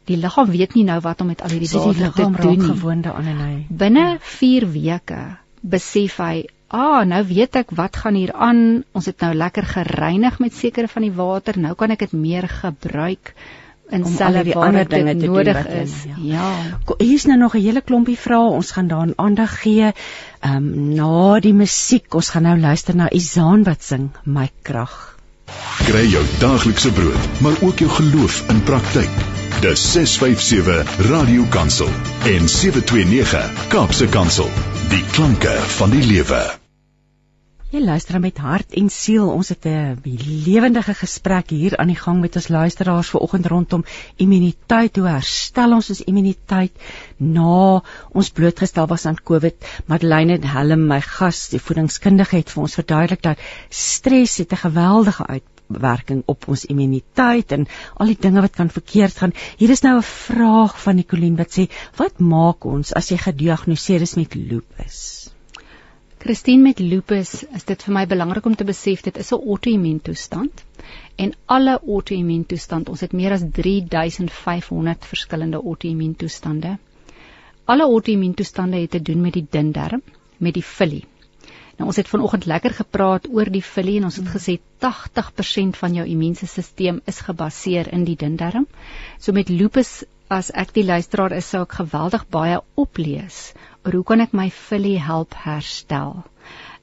die 0.09 0.17
liggaam 0.17 0.49
weet 0.51 0.73
nie 0.75 0.83
nou 0.83 0.99
wat 1.01 1.21
om 1.21 1.27
met 1.27 1.41
al 1.41 1.49
hierdie 1.49 1.69
water 1.71 2.11
te 2.13 2.41
doen 2.41 2.57
nie. 2.57 2.67
gewoonde 2.67 3.13
aan 3.13 3.25
en 3.25 3.37
hy. 3.37 3.65
Binne 3.69 4.17
4 4.19 4.67
weke 4.71 5.37
besef 5.61 6.17
hy, 6.17 6.45
"Ah, 6.67 7.05
nou 7.05 7.23
weet 7.27 7.55
ek 7.55 7.71
wat 7.71 7.95
gaan 7.95 8.15
hier 8.15 8.33
aan. 8.33 8.83
Ons 8.91 9.05
het 9.05 9.19
nou 9.19 9.33
lekker 9.33 9.63
gereinig 9.63 10.39
met 10.39 10.53
sekere 10.53 10.87
van 10.87 11.01
die 11.01 11.13
water. 11.13 11.59
Nou 11.59 11.75
kan 11.75 11.91
ek 11.91 11.99
dit 11.99 12.13
meer 12.13 12.47
gebruik." 12.47 13.35
in 13.91 14.05
selle 14.05 14.43
die 14.47 14.55
ander 14.55 14.87
dinge 14.87 15.15
te 15.19 15.27
nodig 15.27 15.63
doen, 15.65 15.81
is. 15.83 15.93
In, 16.05 16.25
ja. 16.31 16.47
ja. 16.87 16.95
Hier's 16.99 17.25
nou 17.25 17.37
nog 17.37 17.55
'n 17.55 17.61
hele 17.61 17.81
klompie 17.81 18.17
vrae. 18.17 18.49
Ons 18.59 18.71
gaan 18.71 18.87
daaraan 18.87 19.13
aandag 19.15 19.61
gee. 19.61 19.91
Ehm 20.39 20.55
um, 20.55 20.93
na 20.95 21.39
die 21.39 21.53
musiek, 21.53 22.13
ons 22.15 22.29
gaan 22.29 22.43
nou 22.43 22.59
luister 22.59 22.95
na 22.95 23.09
Izaan 23.09 23.63
wat 23.63 23.83
sing 23.83 24.09
My 24.23 24.49
krag. 24.61 25.17
Kry 25.85 26.05
jou 26.07 26.23
daaglikse 26.39 26.91
brood, 26.91 27.27
maar 27.41 27.57
ook 27.61 27.79
jou 27.79 27.89
geloof 27.89 28.43
in 28.53 28.63
praktyk. 28.63 29.09
Dis 29.61 29.91
657 29.91 31.09
Radio 31.09 31.45
Kansel 31.49 31.89
en 32.25 32.49
729 32.49 33.67
Kaapse 33.67 34.07
Kansel. 34.07 34.49
Die 34.89 35.03
klanke 35.11 35.57
van 35.77 35.89
die 35.89 36.03
lewe. 36.03 36.60
Jy 37.71 37.79
luister 37.79 38.17
met 38.19 38.39
hart 38.43 38.73
en 38.75 38.89
siel. 38.91 39.29
Ons 39.31 39.49
het 39.53 39.65
'n 39.65 40.01
lewendige 40.45 40.93
gesprek 41.01 41.53
hier 41.55 41.77
aan 41.79 41.87
die 41.87 42.01
gang 42.01 42.19
met 42.19 42.35
ons 42.35 42.49
luisteraars 42.51 43.11
vanoggend 43.13 43.45
rondom 43.45 43.85
immuniteit. 44.17 44.97
Hoe 44.99 45.07
herstel 45.07 45.71
ons 45.77 45.89
ons 45.89 46.01
immuniteit 46.01 46.73
na 47.17 47.79
ons 48.11 48.29
blootgestel 48.29 48.87
was 48.87 49.05
aan 49.05 49.23
COVID? 49.23 49.55
Madeleine 49.85 50.37
Helm, 50.43 50.85
my 50.87 50.99
gas, 50.99 51.47
die 51.49 51.63
voedingskundige 51.63 52.35
het 52.35 52.51
vir 52.51 52.61
ons 52.61 52.75
verduidelik 52.75 53.23
dat 53.23 53.39
stres 53.69 54.37
het 54.37 54.51
'n 54.51 54.63
geweldige 54.67 55.27
uit 55.27 55.43
werking 55.67 56.23
op 56.25 56.47
ons 56.47 56.65
immuniteit 56.65 57.51
en 57.51 57.67
al 57.95 58.07
die 58.07 58.19
dinge 58.19 58.41
wat 58.41 58.55
kan 58.55 58.69
verkeerd 58.69 59.15
gaan. 59.15 59.33
Hier 59.57 59.69
is 59.69 59.81
nou 59.81 59.97
'n 59.97 60.03
vraag 60.03 60.81
van 60.81 60.95
Nicoline 60.95 61.37
wat 61.37 61.57
sê: 61.57 61.71
"Wat 61.95 62.19
maak 62.19 62.65
ons 62.65 62.93
as 62.93 63.09
jy 63.09 63.17
gediagnoseer 63.17 64.01
is 64.01 64.15
met 64.15 64.35
lupus?" 64.35 65.30
Christine 66.21 66.61
met 66.61 66.79
lupus, 66.79 67.29
is 67.57 67.63
dit 67.65 67.81
vir 67.81 67.93
my 67.95 68.01
belangrik 68.05 68.45
om 68.45 68.53
te 68.53 68.65
besef 68.67 68.99
dit 69.01 69.15
is 69.17 69.31
'n 69.33 69.39
auto-immuuntoestand. 69.41 70.63
En 71.23 71.31
alle 71.45 71.79
auto-immuuntoestand, 71.79 72.89
ons 72.89 73.01
het 73.01 73.13
meer 73.13 73.31
as 73.31 73.45
3500 73.51 75.07
verskillende 75.13 75.57
auto-immuuntoestande. 75.57 76.77
Alle 77.65 77.83
auto-immuuntoestande 77.83 78.77
het 78.77 78.91
te 78.91 79.01
doen 79.01 79.21
met 79.21 79.33
die 79.33 79.47
dun 79.49 79.71
darm, 79.71 80.03
met 80.37 80.53
die 80.53 80.65
villie. 80.65 81.05
Nou 81.77 81.89
ons 81.89 81.97
het 81.97 82.07
vanoggend 82.07 82.45
lekker 82.45 82.73
gepraat 82.83 83.27
oor 83.33 83.49
die 83.49 83.63
filie 83.63 83.97
en 83.97 84.03
ons 84.03 84.15
het 84.15 84.29
gesê 84.29 84.59
80% 84.77 85.77
van 85.77 85.93
jou 85.93 86.05
immuunstelsel 86.05 87.01
is 87.05 87.19
gebaseer 87.19 87.93
in 87.93 88.03
die 88.03 88.15
dindarm. 88.15 88.67
So 89.17 89.31
met 89.31 89.49
lupus 89.49 90.03
as 90.27 90.51
ek 90.51 90.73
die 90.73 90.85
luisteraar 90.85 91.31
is, 91.31 91.49
sou 91.49 91.63
ek 91.63 91.79
geweldig 91.81 92.29
baie 92.29 92.61
oplees 92.75 93.53
hoe 93.83 94.03
kan 94.03 94.21
ek 94.21 94.33
my 94.33 94.49
filie 94.49 94.99
help 94.99 95.33
herstel? 95.33 96.23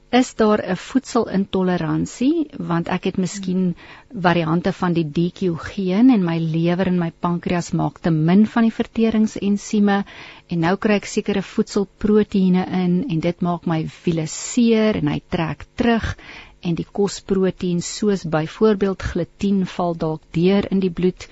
is 0.09 0.35
daar 0.35 0.61
'n 0.65 0.75
voedselintoleransie? 0.75 2.49
Want 2.57 2.87
ek 2.87 3.03
het 3.03 3.17
miskien 3.17 3.75
variante 4.21 4.73
van 4.73 4.93
die 4.93 5.05
DQ 5.05 5.53
geen 5.57 6.09
en 6.09 6.23
my 6.23 6.37
lewer 6.39 6.87
en 6.87 6.97
my 6.97 7.11
pankreas 7.19 7.71
maak 7.71 7.99
te 7.99 8.09
min 8.09 8.47
van 8.47 8.63
die 8.63 8.73
verteringsensieme. 8.73 10.05
En 10.47 10.59
nou 10.59 10.75
kry 10.77 10.93
ek 10.93 11.05
sekere 11.05 11.41
voedselproteïene 11.41 12.65
in 12.81 13.05
en 13.09 13.19
dit 13.19 13.41
maak 13.41 13.65
my 13.65 13.87
wiele 14.03 14.25
seer 14.25 14.95
en 14.95 15.07
hy 15.07 15.21
trek 15.29 15.65
terug. 15.75 16.17
En 16.61 16.75
die 16.75 16.87
kosproteïen 16.91 17.81
soos 17.81 18.23
byvoorbeeld 18.23 19.01
glutien 19.01 19.65
val 19.65 19.95
dalk 19.95 20.21
deur 20.31 20.71
in 20.71 20.79
die 20.79 20.91
bloed 20.91 21.29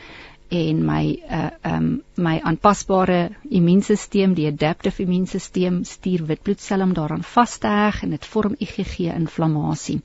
en 0.49 0.85
my 0.85 1.03
uh 1.29 1.49
um 1.63 1.87
my 2.15 2.39
aanpasbare 2.39 3.29
immuunstelsel, 3.49 4.33
die 4.33 4.47
adaptive 4.47 5.03
immuunstelsel 5.03 5.83
stuur 5.85 6.25
witbloedselle 6.27 6.83
om 6.83 6.93
daaraan 6.93 7.23
vas 7.23 7.57
te 7.57 7.67
heg 7.67 8.03
en 8.03 8.15
dit 8.15 8.25
vorm 8.25 8.55
IgG 8.59 9.09
inflammasie. 9.13 10.01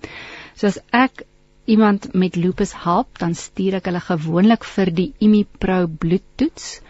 So 0.55 0.67
as 0.67 0.79
ek 0.91 1.25
iemand 1.65 2.13
met 2.15 2.37
lupus 2.37 2.73
help, 2.85 3.19
dan 3.19 3.35
stuur 3.39 3.79
ek 3.79 3.87
hulle 3.91 4.03
gewoonlik 4.03 4.65
vir 4.67 4.91
die 4.91 5.13
ImmuPro 5.23 5.87
bloedtoets 5.87 6.81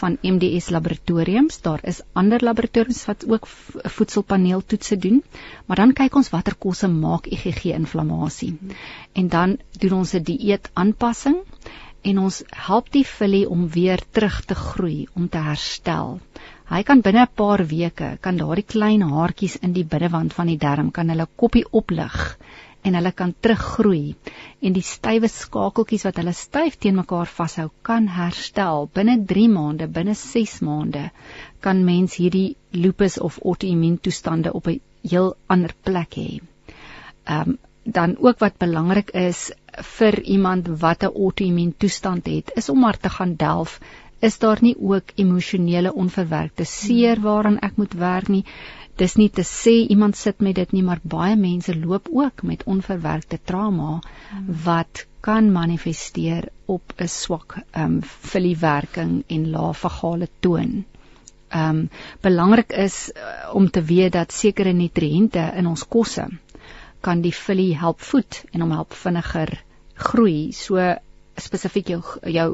van 0.00 0.16
MDS 0.22 0.70
laboratoriums. 0.70 1.58
Daar 1.64 1.82
is 1.82 2.02
ander 2.14 2.42
laboratoriums 2.44 3.02
wat 3.08 3.26
ook 3.26 3.48
voedselpaneeltoetse 3.96 4.96
doen, 4.96 5.22
maar 5.66 5.82
dan 5.82 5.92
kyk 5.92 6.14
ons 6.14 6.30
watter 6.30 6.54
kosse 6.54 6.88
maak 6.88 7.26
IgG 7.26 7.72
inflammasie. 7.74 8.54
En 9.12 9.28
dan 9.28 9.58
doen 9.78 9.98
ons 9.98 10.14
'n 10.14 10.22
dieetaanpassing 10.22 11.42
en 12.02 12.18
ons 12.18 12.42
help 12.68 12.88
die 12.92 13.04
filie 13.04 13.48
om 13.48 13.68
weer 13.68 14.00
terug 14.12 14.40
te 14.44 14.54
groei, 14.54 15.06
om 15.14 15.28
te 15.28 15.38
herstel. 15.44 16.18
Hy 16.70 16.82
kan 16.86 17.00
binne 17.02 17.22
'n 17.26 17.36
paar 17.36 17.62
weke 17.66 18.08
kan 18.24 18.36
daardie 18.36 18.66
klein 18.72 19.02
haartjies 19.02 19.56
in 19.66 19.72
die 19.72 19.84
binnewand 19.84 20.32
van 20.32 20.46
die 20.46 20.56
darm 20.56 20.90
kan 20.90 21.08
hulle 21.08 21.26
koppie 21.36 21.64
oplig 21.80 22.36
en 22.84 22.94
hulle 22.94 23.12
kan 23.12 23.32
teruggroei 23.40 24.14
en 24.62 24.76
die 24.76 24.84
stywe 24.90 25.28
skakeltjies 25.28 26.06
wat 26.08 26.20
hulle 26.20 26.32
styf 26.32 26.78
teen 26.78 26.96
mekaar 27.00 27.28
vashou 27.38 27.68
kan 27.88 28.06
herstel 28.08 28.88
binne 28.94 29.16
3 29.32 29.48
maande, 29.56 29.88
binne 29.88 30.14
6 30.14 30.60
maande 30.68 31.10
kan 31.60 31.84
mens 31.84 32.14
hierdie 32.22 32.56
lupus 32.72 33.18
of 33.18 33.40
outoimmuun 33.42 33.98
toestande 33.98 34.52
op 34.52 34.68
'n 34.68 34.80
heel 35.10 35.34
ander 35.48 35.74
plek 35.84 36.14
hê. 36.22 36.40
Ehm 37.26 37.50
um, 37.50 37.58
dan 37.82 38.16
ook 38.18 38.38
wat 38.38 38.58
belangrik 38.58 39.10
is 39.10 39.50
vir 39.98 40.20
iemand 40.22 40.68
wat 40.80 41.02
'n 41.02 41.14
outoimmuun 41.14 41.74
toestand 41.76 42.26
het, 42.26 42.52
is 42.54 42.68
om 42.68 42.80
maar 42.80 42.98
te 42.98 43.08
gaan 43.08 43.34
delf 43.36 43.80
is 44.20 44.38
daar 44.38 44.58
nie 44.60 44.76
ook 44.80 45.12
emosionele 45.14 45.92
onverwerkte 45.94 46.64
seer 46.64 47.20
waaraan 47.20 47.58
ek 47.58 47.76
moet 47.76 47.92
werk 47.92 48.28
nie. 48.28 48.44
Dis 49.00 49.16
nie 49.16 49.30
te 49.30 49.44
sê 49.48 49.72
iemand 49.88 50.16
sit 50.16 50.40
met 50.44 50.54
dit 50.54 50.72
nie, 50.72 50.82
maar 50.82 51.00
baie 51.02 51.36
mense 51.36 51.76
loop 51.78 52.08
ook 52.12 52.42
met 52.42 52.64
onverwerkte 52.64 53.38
trauma 53.44 54.00
wat 54.64 55.06
kan 55.20 55.52
manifesteer 55.52 56.48
op 56.66 56.92
'n 56.96 57.08
swak 57.08 57.56
ehm 57.70 57.84
um, 57.84 58.02
filiewerking 58.02 59.24
en 59.26 59.50
lae 59.50 59.74
vagale 59.74 60.28
toon. 60.40 60.84
Ehm 61.48 61.68
um, 61.68 61.88
belangrik 62.20 62.72
is 62.72 63.10
uh, 63.16 63.54
om 63.54 63.70
te 63.70 63.82
weet 63.82 64.12
dat 64.12 64.32
sekere 64.32 64.72
nutriënte 64.72 65.52
in 65.56 65.66
ons 65.66 65.88
kosse 65.88 66.28
kan 67.00 67.22
die 67.24 67.34
filie 67.34 67.74
help 67.78 68.00
voed 68.04 68.42
en 68.52 68.64
hom 68.64 68.74
help 68.76 68.96
vinniger 68.96 69.54
groei. 70.00 70.52
So 70.56 70.80
spesifiek 71.40 71.88
jou 71.94 72.00
jou 72.34 72.48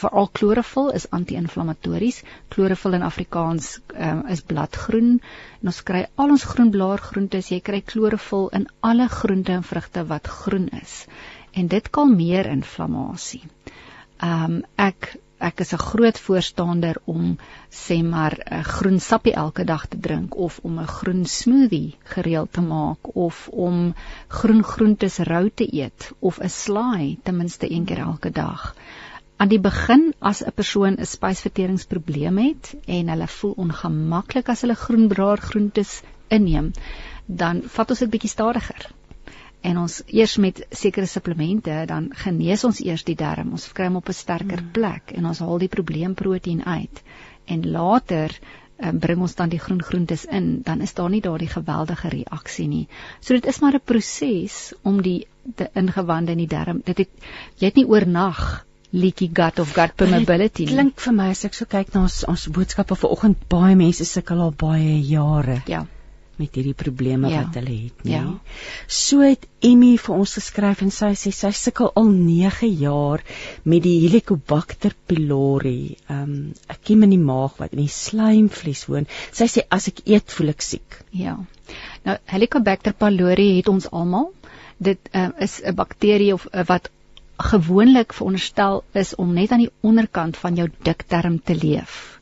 veral 0.00 0.28
klorofil 0.38 0.90
is 0.98 1.06
anti-inflammatories. 1.18 2.22
Klorofil 2.52 2.98
in 2.98 3.06
Afrikaans 3.06 3.78
um, 3.94 4.24
is 4.28 4.44
bladgroen 4.44 5.14
en 5.60 5.72
ons 5.72 5.82
kry 5.90 6.04
al 6.16 6.34
ons 6.34 6.48
groenblaargroentes, 6.52 7.52
jy 7.52 7.60
kry 7.64 7.80
klorofil 7.80 8.50
in 8.58 8.68
alle 8.84 9.08
groente 9.12 9.54
en 9.56 9.64
vrugte 9.64 10.04
wat 10.10 10.28
groen 10.42 10.68
is. 10.82 11.00
En 11.56 11.70
dit 11.72 11.90
kalmeer 11.90 12.50
inflammasie. 12.52 13.44
Ehm 14.18 14.58
um, 14.58 14.60
ek 14.76 15.14
ek 15.46 15.60
is 15.62 15.72
'n 15.74 15.84
groot 15.90 16.18
voorstander 16.18 16.96
om 17.04 17.38
sê 17.70 17.96
maar 18.04 18.34
'n 18.50 18.64
groen 18.64 19.00
sappie 19.00 19.34
elke 19.42 19.64
dag 19.64 19.86
te 19.86 19.98
drink 20.06 20.36
of 20.36 20.58
om 20.62 20.78
'n 20.78 20.86
groen 20.86 21.24
smoothie 21.26 21.96
gereeld 22.14 22.52
te 22.52 22.60
maak 22.60 23.16
of 23.26 23.48
om 23.48 23.94
groen 24.28 24.62
groentes 24.62 25.18
rou 25.18 25.50
te 25.54 25.66
eet 25.80 26.10
of 26.18 26.40
'n 26.40 26.48
slaai 26.48 27.18
ten 27.22 27.36
minste 27.36 27.70
een 27.70 27.84
keer 27.84 27.98
elke 27.98 28.30
dag. 28.30 28.74
Aan 29.36 29.48
die 29.48 29.60
begin 29.60 30.14
as 30.18 30.42
'n 30.44 30.52
persoon 30.54 30.96
'n 30.98 31.06
spysverteringsprobleem 31.06 32.38
het 32.38 32.74
en 32.86 33.08
hulle 33.08 33.28
voel 33.28 33.54
ongemaklik 33.56 34.48
as 34.48 34.60
hulle 34.60 34.74
groenbraar 34.74 35.38
groentes 35.38 36.02
inneem, 36.28 36.72
dan 37.26 37.62
vat 37.64 37.90
ons 37.90 37.98
dit 37.98 38.10
bietjie 38.10 38.30
stadiger 38.30 38.90
en 39.60 39.78
ons 39.78 40.02
eers 40.06 40.36
met 40.36 40.66
sekere 40.70 41.06
supplemente 41.06 41.84
dan 41.86 42.10
genees 42.14 42.64
ons 42.64 42.80
eers 42.80 43.04
die 43.04 43.16
darm. 43.16 43.52
Ons 43.52 43.72
kry 43.72 43.86
hom 43.86 43.96
op 43.96 44.08
'n 44.08 44.12
sterker 44.12 44.62
mm. 44.62 44.70
plek 44.72 45.12
en 45.14 45.26
ons 45.26 45.38
haal 45.38 45.58
die 45.58 45.68
probleemproteïen 45.68 46.64
uit. 46.64 47.02
En 47.46 47.70
later 47.70 48.38
um, 48.78 48.98
bring 48.98 49.20
ons 49.20 49.34
dan 49.34 49.48
die 49.48 49.58
groen 49.58 49.82
groentes 49.82 50.24
in. 50.24 50.62
Dan 50.62 50.80
is 50.80 50.94
daar 50.94 51.10
nie 51.10 51.20
daardie 51.20 51.48
geweldige 51.48 52.08
reaksie 52.08 52.68
nie. 52.68 52.88
So 53.20 53.34
dit 53.34 53.46
is 53.46 53.60
maar 53.60 53.74
'n 53.74 53.84
proses 53.84 54.72
om 54.82 55.02
die 55.02 55.26
die 55.56 55.68
ingewande 55.74 56.32
in 56.32 56.42
die 56.42 56.50
darm 56.50 56.80
dit 56.84 57.04
het 57.04 57.28
jy 57.58 57.70
het 57.70 57.78
nie 57.80 57.86
oornag 57.88 58.64
leaky 58.90 59.28
gut 59.32 59.60
of 59.60 59.74
gut 59.76 59.94
permeability 59.96 60.64
nie. 60.64 60.72
klink 60.74 61.00
vir 61.04 61.14
my 61.16 61.28
as 61.34 61.44
ek 61.48 61.56
so 61.56 61.68
kyk 61.68 61.94
na 61.94 62.04
ons 62.06 62.22
ons 62.28 62.48
boodskappe 62.56 62.96
vanoggend 62.96 63.46
baie 63.52 63.76
mense 63.76 64.04
sukkel 64.08 64.42
al 64.44 64.52
baie 64.64 64.98
jare 65.08 65.62
ja 65.68 65.84
met 66.38 66.54
hierdie 66.54 66.76
probleme 66.78 67.30
ja. 67.32 67.42
wat 67.42 67.58
hulle 67.58 67.74
het, 67.74 68.04
nee. 68.06 68.14
Ja. 68.14 68.24
So 68.86 69.24
het 69.26 69.46
Emmy 69.64 69.96
vir 70.00 70.14
ons 70.14 70.34
geskryf 70.38 70.82
en 70.84 70.92
sy 70.94 71.10
sê 71.18 71.32
sy 71.34 71.50
sukkel 71.56 71.90
al 71.98 72.10
9 72.14 72.68
jaar 72.80 73.24
met 73.64 73.82
die 73.86 73.96
Helicobacter 74.04 74.94
pylori, 75.10 75.96
um 76.08 76.34
'n 76.54 76.78
kiem 76.84 77.02
in 77.08 77.14
die 77.16 77.22
maag 77.30 77.58
wat 77.62 77.74
in 77.76 77.84
die 77.84 77.92
slaimvlies 77.92 78.86
woon. 78.90 79.08
Sy 79.32 79.48
sê 79.50 79.66
as 79.70 79.88
ek 79.88 80.04
eet, 80.06 80.30
voel 80.30 80.54
ek 80.54 80.62
siek. 80.62 81.00
Ja. 81.12 81.38
Nou 82.04 82.18
Helicobacter 82.26 82.94
pylori 82.94 83.56
het 83.56 83.68
ons 83.68 83.90
almal. 83.90 84.32
Dit 84.78 85.10
um, 85.12 85.32
is 85.38 85.60
'n 85.62 85.74
bakterie 85.74 86.32
of 86.34 86.46
uh, 86.52 86.62
wat 86.66 86.90
gewoonlik 87.38 88.12
veronderstel 88.12 88.84
is 88.92 89.14
om 89.14 89.34
net 89.34 89.52
aan 89.52 89.66
die 89.66 89.74
onderkant 89.80 90.36
van 90.36 90.54
jou 90.54 90.68
dikterm 90.82 91.38
te 91.42 91.54
leef 91.54 92.17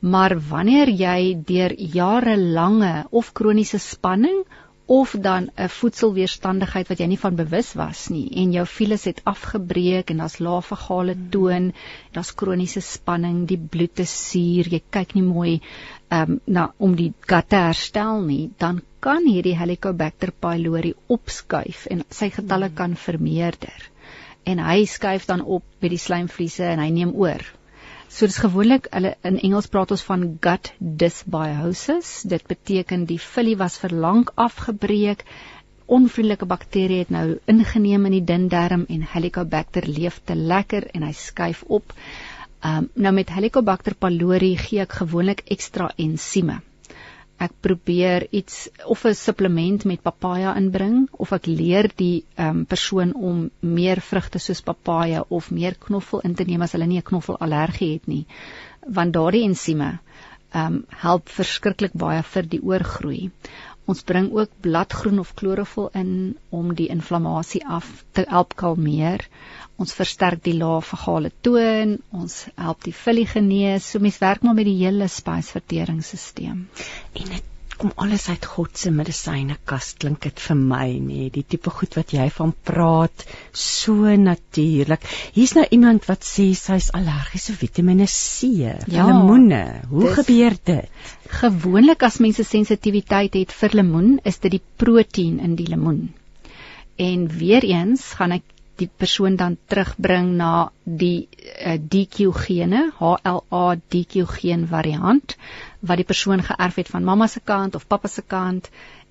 maar 0.00 0.36
wanneer 0.48 0.88
jy 0.88 1.36
deur 1.46 1.74
jarelange 1.76 3.06
of 3.10 3.32
kroniese 3.32 3.78
spanning 3.78 4.44
of 4.90 5.12
dan 5.22 5.50
'n 5.54 5.68
voedselweerstandigheid 5.68 6.88
wat 6.88 6.98
jy 6.98 7.06
nie 7.06 7.18
van 7.24 7.36
bewus 7.36 7.74
was 7.78 8.08
nie 8.10 8.26
en 8.42 8.52
jou 8.52 8.64
files 8.66 9.04
het 9.04 9.20
afgebreek 9.24 10.10
en 10.10 10.22
daar's 10.22 10.38
lae 10.38 10.62
vagale 10.62 11.14
toon, 11.30 11.72
daar's 12.12 12.34
kroniese 12.34 12.80
spanning, 12.80 13.46
die 13.46 13.58
bloed 13.58 14.00
is 14.00 14.14
suur, 14.30 14.66
jy 14.66 14.82
kyk 14.90 15.14
nie 15.14 15.22
mooi 15.22 15.60
um, 16.10 16.40
na 16.46 16.72
om 16.78 16.96
die 16.96 17.12
gut 17.20 17.48
te 17.48 17.56
herstel 17.56 18.20
nie, 18.22 18.50
dan 18.58 18.82
kan 19.00 19.26
hierdie 19.26 19.56
Helicobacter 19.56 20.32
pylori 20.32 20.94
opskuif 21.06 21.86
en 21.86 22.02
sy 22.10 22.30
getalle 22.30 22.72
hmm. 22.72 22.74
kan 22.74 22.96
vermeerder. 22.96 23.90
En 24.44 24.58
hy 24.58 24.84
skuif 24.86 25.26
dan 25.26 25.40
op 25.40 25.62
by 25.80 25.88
die 25.88 26.02
slijmvliese 26.02 26.64
en 26.64 26.80
hy 26.82 26.90
neem 26.90 27.14
oor 27.14 27.44
So 28.10 28.26
dis 28.26 28.40
gewoonlik 28.42 28.88
hulle 28.90 29.12
in 29.28 29.38
Engels 29.38 29.68
praat 29.70 29.92
ons 29.94 30.02
van 30.08 30.24
gut 30.44 30.72
dysbiosis. 31.02 32.08
Dit 32.32 32.48
beteken 32.50 33.04
die 33.06 33.20
filie 33.22 33.56
was 33.60 33.78
vir 33.82 33.94
lank 34.04 34.32
afgebreek. 34.34 35.22
Onvriendelike 35.86 36.48
bakterieë 36.50 37.04
het 37.04 37.12
nou 37.14 37.26
ingeneem 37.54 38.08
in 38.10 38.16
die 38.18 38.24
dun 38.32 38.48
darm 38.50 38.82
en 38.88 39.06
Helicobacter 39.12 39.86
leef 39.86 40.18
te 40.26 40.34
lekker 40.34 40.88
en 40.94 41.06
hy 41.06 41.12
skuif 41.14 41.62
op. 41.78 41.94
Um, 42.66 42.90
nou 42.94 43.14
met 43.14 43.30
Helicobacter 43.30 43.94
pylori 43.94 44.56
gee 44.58 44.82
ek 44.82 44.98
gewoonlik 45.04 45.46
ekstra 45.54 45.92
ensieme 45.96 46.60
ek 47.40 47.52
probeer 47.64 48.26
iets 48.36 48.68
of 48.84 49.04
'n 49.08 49.14
supplement 49.14 49.84
met 49.84 50.02
papaja 50.02 50.56
inbring 50.60 51.08
of 51.12 51.32
ek 51.32 51.46
leer 51.46 51.88
die 51.96 52.24
um, 52.36 52.64
persoon 52.66 53.14
om 53.14 53.50
meer 53.60 54.00
vrugte 54.00 54.38
soos 54.38 54.60
papaja 54.60 55.24
of 55.28 55.50
meer 55.50 55.74
knoffel 55.86 56.20
in 56.20 56.34
te 56.34 56.44
neem 56.44 56.62
as 56.62 56.72
hulle 56.76 56.86
nie 56.86 57.00
'n 57.00 57.10
knoffelallergie 57.12 57.92
het 57.92 58.06
nie. 58.06 58.26
Want 58.86 59.12
daardie 59.12 59.44
ensieme 59.44 59.98
um, 60.54 60.84
help 60.88 61.28
verskriklik 61.28 61.92
baie 61.94 62.22
vir 62.22 62.42
die 62.42 62.62
oorgroei 62.62 63.30
ons 63.90 64.04
bring 64.06 64.30
ook 64.36 64.52
bladgroen 64.64 65.18
of 65.22 65.34
klorofil 65.38 65.90
in 65.98 66.12
om 66.54 66.74
die 66.78 66.90
inflammasie 66.94 67.64
af 67.66 67.90
te 68.16 68.26
help 68.30 68.54
kalmeer 68.60 69.26
ons 69.80 69.94
versterk 69.96 70.42
die 70.44 70.56
lae 70.60 70.80
vagale 70.84 71.30
toon, 71.46 71.94
ons 72.12 72.34
help 72.60 72.84
die 72.84 72.94
filie 72.96 73.26
genees. 73.30 73.86
So 73.92 74.02
mens 74.04 74.18
werk 74.20 74.44
maar 74.44 74.58
met 74.58 74.68
die 74.68 74.76
hele 74.82 75.08
spysverteringsstelsel. 75.08 76.66
En 77.22 77.32
dit 77.32 77.49
kom 77.80 77.92
alles 77.96 78.26
uit 78.28 78.44
God 78.44 78.76
se 78.76 78.90
medisynekas 78.92 79.94
klink 80.00 80.26
dit 80.26 80.42
vir 80.44 80.58
my 80.58 80.88
nê, 81.00 81.28
die 81.32 81.44
tipe 81.48 81.72
goed 81.72 81.96
wat 81.96 82.12
jy 82.12 82.26
van 82.36 82.52
praat, 82.68 83.24
so 83.56 84.12
natuurlik. 84.20 85.06
Hier's 85.36 85.54
nou 85.56 85.64
iemand 85.72 86.04
wat 86.10 86.26
sê 86.28 86.50
sy's 86.58 86.90
allergies 86.96 87.48
vir 87.50 87.58
Vitamiene 87.62 88.08
C, 88.12 88.50
ja, 88.60 89.06
lemoene. 89.08 89.62
Hoe 89.92 90.06
dis, 90.06 90.14
gebeur 90.20 90.58
dit? 90.72 91.02
Gewoonlik 91.40 92.04
as 92.04 92.20
mense 92.20 92.44
sensitiwiteit 92.44 93.40
het 93.40 93.56
vir 93.62 93.80
lemoen, 93.80 94.16
is 94.28 94.40
dit 94.44 94.58
die 94.58 94.64
proteïen 94.82 95.40
in 95.40 95.56
die 95.56 95.70
lemoen. 95.72 96.10
En 97.00 97.28
weer 97.32 97.64
eens 97.64 98.10
gaan 98.18 98.36
ek 98.36 98.44
die 98.80 98.88
persoon 99.02 99.36
dan 99.40 99.56
terugbring 99.70 100.32
na 100.38 100.70
die 100.84 101.28
uh, 101.28 101.74
eh, 101.74 101.76
DQ 101.80 102.30
gene, 102.44 102.86
HLA 102.98 103.66
DQ 103.92 104.24
geen 104.36 104.66
variant 104.70 105.36
wat 105.80 106.00
die 106.00 106.08
persoon 106.08 106.42
geërf 106.44 106.80
het 106.82 106.90
van 106.92 107.04
mamma 107.04 107.28
se 107.28 107.40
kant 107.40 107.76
of 107.78 107.86
pappa 107.88 108.08
se 108.08 108.22
kant 108.22 108.70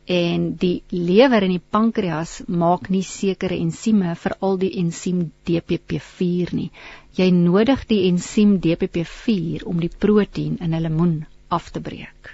en 0.10 0.56
die 0.58 0.82
lewer 0.90 1.46
en 1.46 1.54
die 1.54 1.62
pankreas 1.76 2.40
maak 2.48 2.90
nie 2.90 3.04
sekere 3.06 3.58
ensieme 3.62 4.16
vir 4.18 4.36
al 4.46 4.58
die 4.58 4.72
ensiem 4.82 5.22
DPP4 5.46 6.54
nie. 6.58 6.72
Jy 7.18 7.30
nodig 7.36 7.86
die 7.92 8.08
ensiem 8.08 8.58
DPP4 8.64 9.68
om 9.70 9.80
die 9.84 9.92
proteïen 10.06 10.58
in 10.66 10.74
'n 10.74 10.82
lemoen 10.82 11.16
af 11.50 11.70
te 11.70 11.80
breek. 11.80 12.34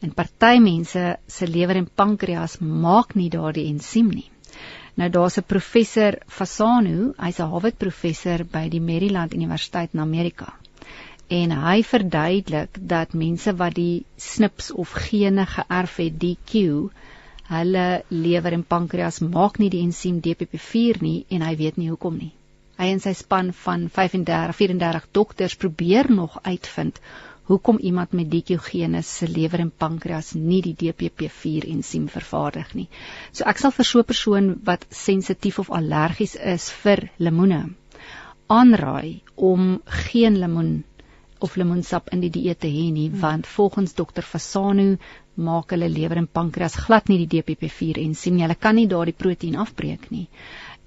En 0.00 0.14
party 0.14 0.58
mense 0.58 1.16
se 1.26 1.46
lewer 1.46 1.76
en 1.76 1.90
pankreas 1.94 2.58
maak 2.60 3.14
nie 3.14 3.28
daardie 3.30 3.68
ensiem 3.68 4.08
nie. 4.08 4.30
Nou 5.00 5.08
daar's 5.10 5.38
'n 5.38 5.46
professor 5.46 6.18
Fasano, 6.26 7.12
hy's 7.18 7.38
'n 7.40 7.50
Harvard 7.52 7.78
professor 7.78 8.44
by 8.44 8.68
die 8.68 8.80
Maryland 8.80 9.34
Universiteit 9.34 9.94
in 9.94 10.00
Amerika. 10.00 10.52
En 11.28 11.50
hy 11.50 11.82
verduidelik 11.82 12.76
dat 12.80 13.14
mense 13.14 13.54
wat 13.56 13.74
die 13.74 14.04
SNPs 14.16 14.70
of 14.70 14.90
gene 14.90 15.46
geërf 15.46 15.96
het, 15.96 16.18
DQ, 16.20 16.90
hulle 17.48 18.02
lewer 18.08 18.52
en 18.52 18.64
pankreas 18.64 19.20
maak 19.20 19.58
nie 19.58 19.70
die 19.70 19.82
ensiem 19.86 20.20
DPP4 20.20 21.00
nie 21.00 21.24
en 21.28 21.42
hy 21.42 21.56
weet 21.56 21.76
nie 21.76 21.88
hoekom 21.88 22.16
nie. 22.16 22.32
Hy 22.76 22.92
en 22.92 23.00
sy 23.00 23.12
span 23.12 23.52
van 23.52 23.88
35 23.88 24.56
34 24.56 25.08
dokters 25.12 25.56
probeer 25.56 26.10
nog 26.10 26.38
uitvind 26.42 27.00
hoekom 27.50 27.78
iemand 27.78 28.12
met 28.12 28.30
DQ-gene 28.30 29.02
se 29.02 29.28
lewer 29.28 29.60
en 29.60 29.70
pankreas 29.70 30.32
nie 30.34 30.62
die 30.62 30.76
DPP4 30.82 31.68
ensiem 31.74 32.08
vervaardig 32.08 32.74
nie. 32.74 32.88
So 33.32 33.44
ek 33.44 33.58
sal 33.58 33.70
vir 33.70 33.84
so 33.84 33.98
'n 33.98 34.10
persoon 34.12 34.60
wat 34.64 34.86
sensitief 34.90 35.58
of 35.58 35.70
allergies 35.70 36.36
is 36.36 36.70
vir 36.70 37.10
lemoene 37.18 37.68
aanraai 38.46 39.22
om 39.34 39.80
geen 39.84 40.38
lemoen 40.38 40.84
of 41.42 41.56
lemoensap 41.56 42.10
in 42.14 42.20
die 42.22 42.30
dieet 42.30 42.60
te 42.62 42.68
hê 42.70 42.90
nie, 42.94 43.08
hmm. 43.10 43.20
want 43.20 43.46
volgens 43.46 43.94
dokter 43.98 44.22
Fasano 44.22 44.96
maak 45.34 45.72
hulle 45.74 45.88
lewer 45.88 46.20
en 46.20 46.28
pankreas 46.28 46.76
glad 46.84 47.08
nie 47.08 47.24
die 47.24 47.40
DPP4 47.40 48.02
ensiem 48.04 48.36
nie. 48.36 48.44
Hulle 48.46 48.58
kan 48.66 48.78
nie 48.78 48.86
daardie 48.86 49.16
proteïen 49.16 49.58
afbreek 49.58 50.10
nie. 50.10 50.28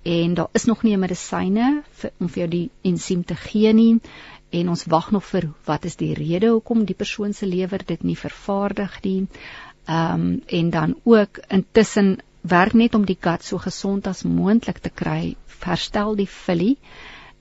En 0.05 0.35
daar 0.37 0.53
is 0.53 0.67
nog 0.69 0.83
nie 0.83 0.93
'n 0.93 0.99
medisyne 0.99 1.83
om 2.19 2.29
vir 2.29 2.39
jou 2.43 2.47
die 2.47 2.69
ensiem 2.83 3.23
te 3.23 3.35
gee 3.35 3.73
nie 3.73 3.99
en 4.49 4.69
ons 4.69 4.85
wag 4.85 5.11
nog 5.11 5.25
vir 5.25 5.49
wat 5.65 5.85
is 5.85 5.95
die 5.95 6.13
rede 6.13 6.51
hoekom 6.53 6.85
die 6.85 6.95
persoon 6.95 7.33
se 7.33 7.45
lewer 7.45 7.85
dit 7.85 8.03
nie 8.03 8.17
vervaardig 8.17 9.01
nie. 9.03 9.27
Ehm 9.85 10.21
um, 10.21 10.41
en 10.47 10.69
dan 10.69 10.95
ook 11.03 11.39
intussen 11.47 12.17
werk 12.41 12.73
net 12.73 12.95
om 12.95 13.05
die 13.05 13.17
gut 13.21 13.43
so 13.43 13.57
gesond 13.57 14.07
as 14.07 14.23
moontlik 14.23 14.79
te 14.79 14.89
kry, 14.89 15.35
herstel 15.65 16.15
die 16.15 16.29
vullie 16.29 16.77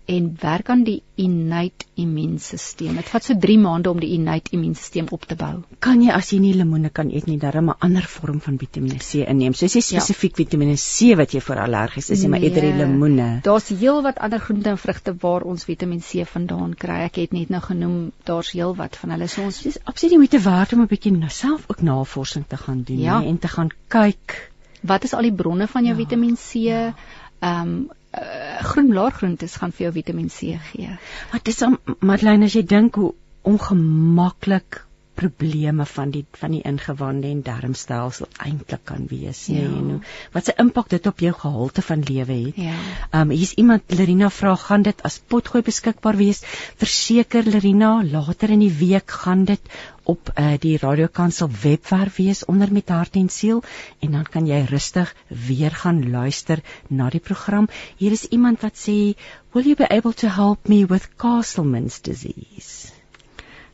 en 0.07 0.27
werk 0.41 0.69
aan 0.69 0.83
die 0.85 1.03
innate 1.17 1.87
immuunstelsel. 1.97 2.93
Dit 2.99 3.09
vat 3.09 3.25
so 3.25 3.37
3 3.41 3.57
maande 3.63 3.91
om 3.91 4.01
die 4.03 4.11
innate 4.17 4.53
immuunstelsel 4.53 5.09
op 5.17 5.25
te 5.31 5.37
bou. 5.41 5.63
Kan 5.85 6.03
jy 6.05 6.13
as 6.13 6.33
jy 6.33 6.41
nie 6.43 6.53
lemoene 6.57 6.91
kan 6.93 7.11
eet 7.11 7.27
nie, 7.31 7.39
darm 7.41 7.71
'n 7.71 7.77
ander 7.79 8.05
vorm 8.15 8.41
van 8.41 8.59
Vitamiene 8.59 8.99
C 8.99 9.25
inneem? 9.25 9.55
Soos 9.55 9.75
jy 9.75 9.81
ja. 9.81 9.89
spesifiek 9.89 10.37
ja. 10.37 10.45
Vitamiene 10.45 10.77
C 10.77 11.17
wat 11.17 11.33
jy 11.33 11.41
vir 11.41 11.63
allergies 11.65 12.11
is, 12.11 12.19
jy 12.19 12.29
nee, 12.29 12.31
maar 12.31 12.47
eerder 12.49 12.69
die 12.69 12.79
lemoene. 12.83 13.41
Daar's 13.43 13.69
heelwat 13.69 14.19
ander 14.19 14.41
groente 14.41 14.71
en 14.71 14.79
vrugte 14.79 15.17
waar 15.21 15.43
ons 15.43 15.65
Vitamiene 15.65 16.03
C 16.03 16.27
vandaan 16.27 16.75
kry. 16.75 17.05
Ek 17.09 17.17
het 17.17 17.33
net 17.33 17.49
nou 17.49 17.63
genoem, 17.63 18.13
daar's 18.25 18.53
heelwat 18.53 18.97
van 18.97 19.11
hulle. 19.11 19.29
So 19.29 19.43
ons 19.43 19.65
is 19.67 19.79
absoluut 19.85 20.17
moeite 20.19 20.41
werd 20.41 20.73
om 20.73 20.81
'n 20.83 20.87
bietjie 20.87 21.13
nou 21.13 21.31
self 21.31 21.65
ook 21.69 21.81
navorsing 21.83 22.45
te 22.49 22.57
gaan 22.57 22.83
doen 22.83 22.99
ja. 22.99 23.21
nie, 23.21 23.29
en 23.29 23.39
te 23.39 23.49
gaan 23.49 23.71
kyk 23.89 24.53
wat 24.85 25.05
is 25.05 25.15
al 25.15 25.23
die 25.23 25.33
bronne 25.33 25.67
van 25.67 25.85
jou 25.85 25.97
ja. 25.97 26.01
Vitamiene 26.03 26.37
C? 26.37 26.55
Ja. 26.69 26.95
Ehm 27.41 27.69
um, 27.69 27.91
uh, 28.15 28.63
groen 28.71 28.93
laargroentes 28.95 29.57
gaan 29.61 29.73
vir 29.73 29.89
jou 29.89 29.93
Vitamiin 29.99 30.33
C 30.33 30.57
gee. 30.71 30.97
Maar 31.33 31.45
dis 31.45 31.63
om 31.63 31.79
Madeleine 32.01 32.51
as 32.51 32.57
jy 32.57 32.65
dink 32.67 32.99
hoe 33.01 33.15
ongemaklik 33.45 34.85
probleme 35.15 35.87
van 35.87 36.11
die 36.11 36.25
van 36.39 36.55
die 36.57 36.63
ingewande 36.67 37.29
en 37.31 37.43
darmstelsel 37.47 38.27
eintlik 38.47 38.83
kan 38.91 39.07
wees 39.11 39.45
nê 39.53 39.63
ja. 39.63 39.71
en 39.79 39.91
hoe 39.93 39.99
wat 40.35 40.49
se 40.49 40.55
impak 40.65 40.91
dit 40.95 41.07
op 41.11 41.23
jou 41.23 41.33
gehalte 41.43 41.85
van 41.89 42.03
lewe 42.09 42.39
het. 42.41 42.59
Ja. 42.67 42.75
Ehm 43.11 43.31
um, 43.31 43.35
hier's 43.37 43.55
iemand 43.63 43.95
Lerina 43.99 44.31
vra 44.31 44.57
gaan 44.67 44.83
dit 44.83 45.03
as 45.11 45.21
potgooi 45.35 45.63
beskikbaar 45.63 46.19
wees? 46.19 46.43
Verseker 46.83 47.47
Lerina 47.47 47.93
later 48.03 48.51
in 48.51 48.67
die 48.67 48.75
week 48.81 49.19
gaan 49.25 49.45
dit 49.45 49.75
op 50.05 50.31
uh, 50.35 50.55
die 50.61 50.77
radiokansel 50.79 51.49
webwerf 51.63 52.17
wees 52.17 52.45
onder 52.45 52.73
met 52.73 52.89
hart 52.89 53.17
en 53.17 53.29
siel 53.29 53.63
en 54.05 54.13
dan 54.13 54.27
kan 54.31 54.47
jy 54.47 54.61
rustig 54.69 55.15
weer 55.29 55.71
gaan 55.71 56.11
luister 56.11 56.61
na 56.89 57.09
die 57.11 57.21
program. 57.21 57.69
Hier 57.97 58.13
is 58.13 58.27
iemand 58.29 58.61
wat 58.61 58.77
sê, 58.77 59.17
"Will 59.53 59.65
you 59.65 59.77
be 59.77 59.89
able 59.89 60.13
to 60.13 60.29
help 60.29 60.69
me 60.69 60.87
with 60.87 61.09
Castleman's 61.17 62.01
disease?" 62.01 62.93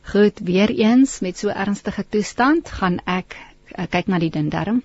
Goed, 0.01 0.39
weer 0.39 0.69
eens 0.69 1.19
met 1.19 1.37
so 1.37 1.47
ernstige 1.47 2.05
toestand 2.09 2.69
gaan 2.69 2.99
ek 3.05 3.35
uh, 3.77 3.85
kyk 3.89 4.07
na 4.07 4.19
die 4.19 4.31
dindarm. 4.31 4.81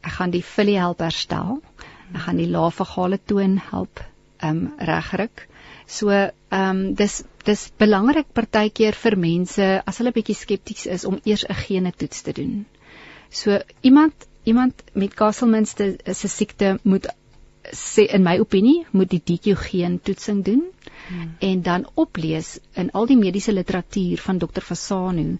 Ek 0.00 0.12
gaan 0.12 0.30
die 0.30 0.44
vullie 0.44 0.78
help 0.78 0.98
herstel. 1.04 1.60
Ek 2.14 2.20
gaan 2.20 2.36
die 2.36 2.48
laafagale 2.48 3.18
toon 3.24 3.58
help 3.70 4.00
um 4.42 4.72
regryk. 4.78 5.48
So 5.88 6.10
ehm 6.12 6.32
um, 6.52 6.80
dis 6.94 7.22
dis 7.48 7.62
belangrik 7.80 8.32
partykeer 8.36 8.96
vir 9.02 9.16
mense 9.16 9.68
as 9.86 10.00
hulle 10.00 10.12
bietjie 10.12 10.36
skepties 10.36 10.86
is 10.96 11.04
om 11.08 11.20
eers 11.24 11.44
'n 11.48 11.60
gene 11.64 11.92
toets 11.92 12.22
te 12.22 12.32
doen. 12.32 12.66
So 13.30 13.58
iemand 13.80 14.28
iemand 14.44 14.82
met 14.92 15.14
Castleman's 15.14 15.74
se 16.20 16.28
siekte 16.28 16.78
moet 16.82 17.08
sê 17.72 18.06
in 18.06 18.22
my 18.22 18.38
opinie 18.38 18.86
moet 18.90 19.10
die 19.10 19.22
DQ 19.30 19.56
geen 19.56 20.00
toetsing 20.00 20.44
doen 20.44 20.62
hmm. 21.08 21.34
en 21.38 21.62
dan 21.62 21.86
oplees 21.94 22.58
in 22.74 22.90
al 22.90 23.06
die 23.06 23.16
mediese 23.16 23.52
literatuur 23.52 24.18
van 24.18 24.38
dokter 24.38 24.62
Fasano 24.62 25.36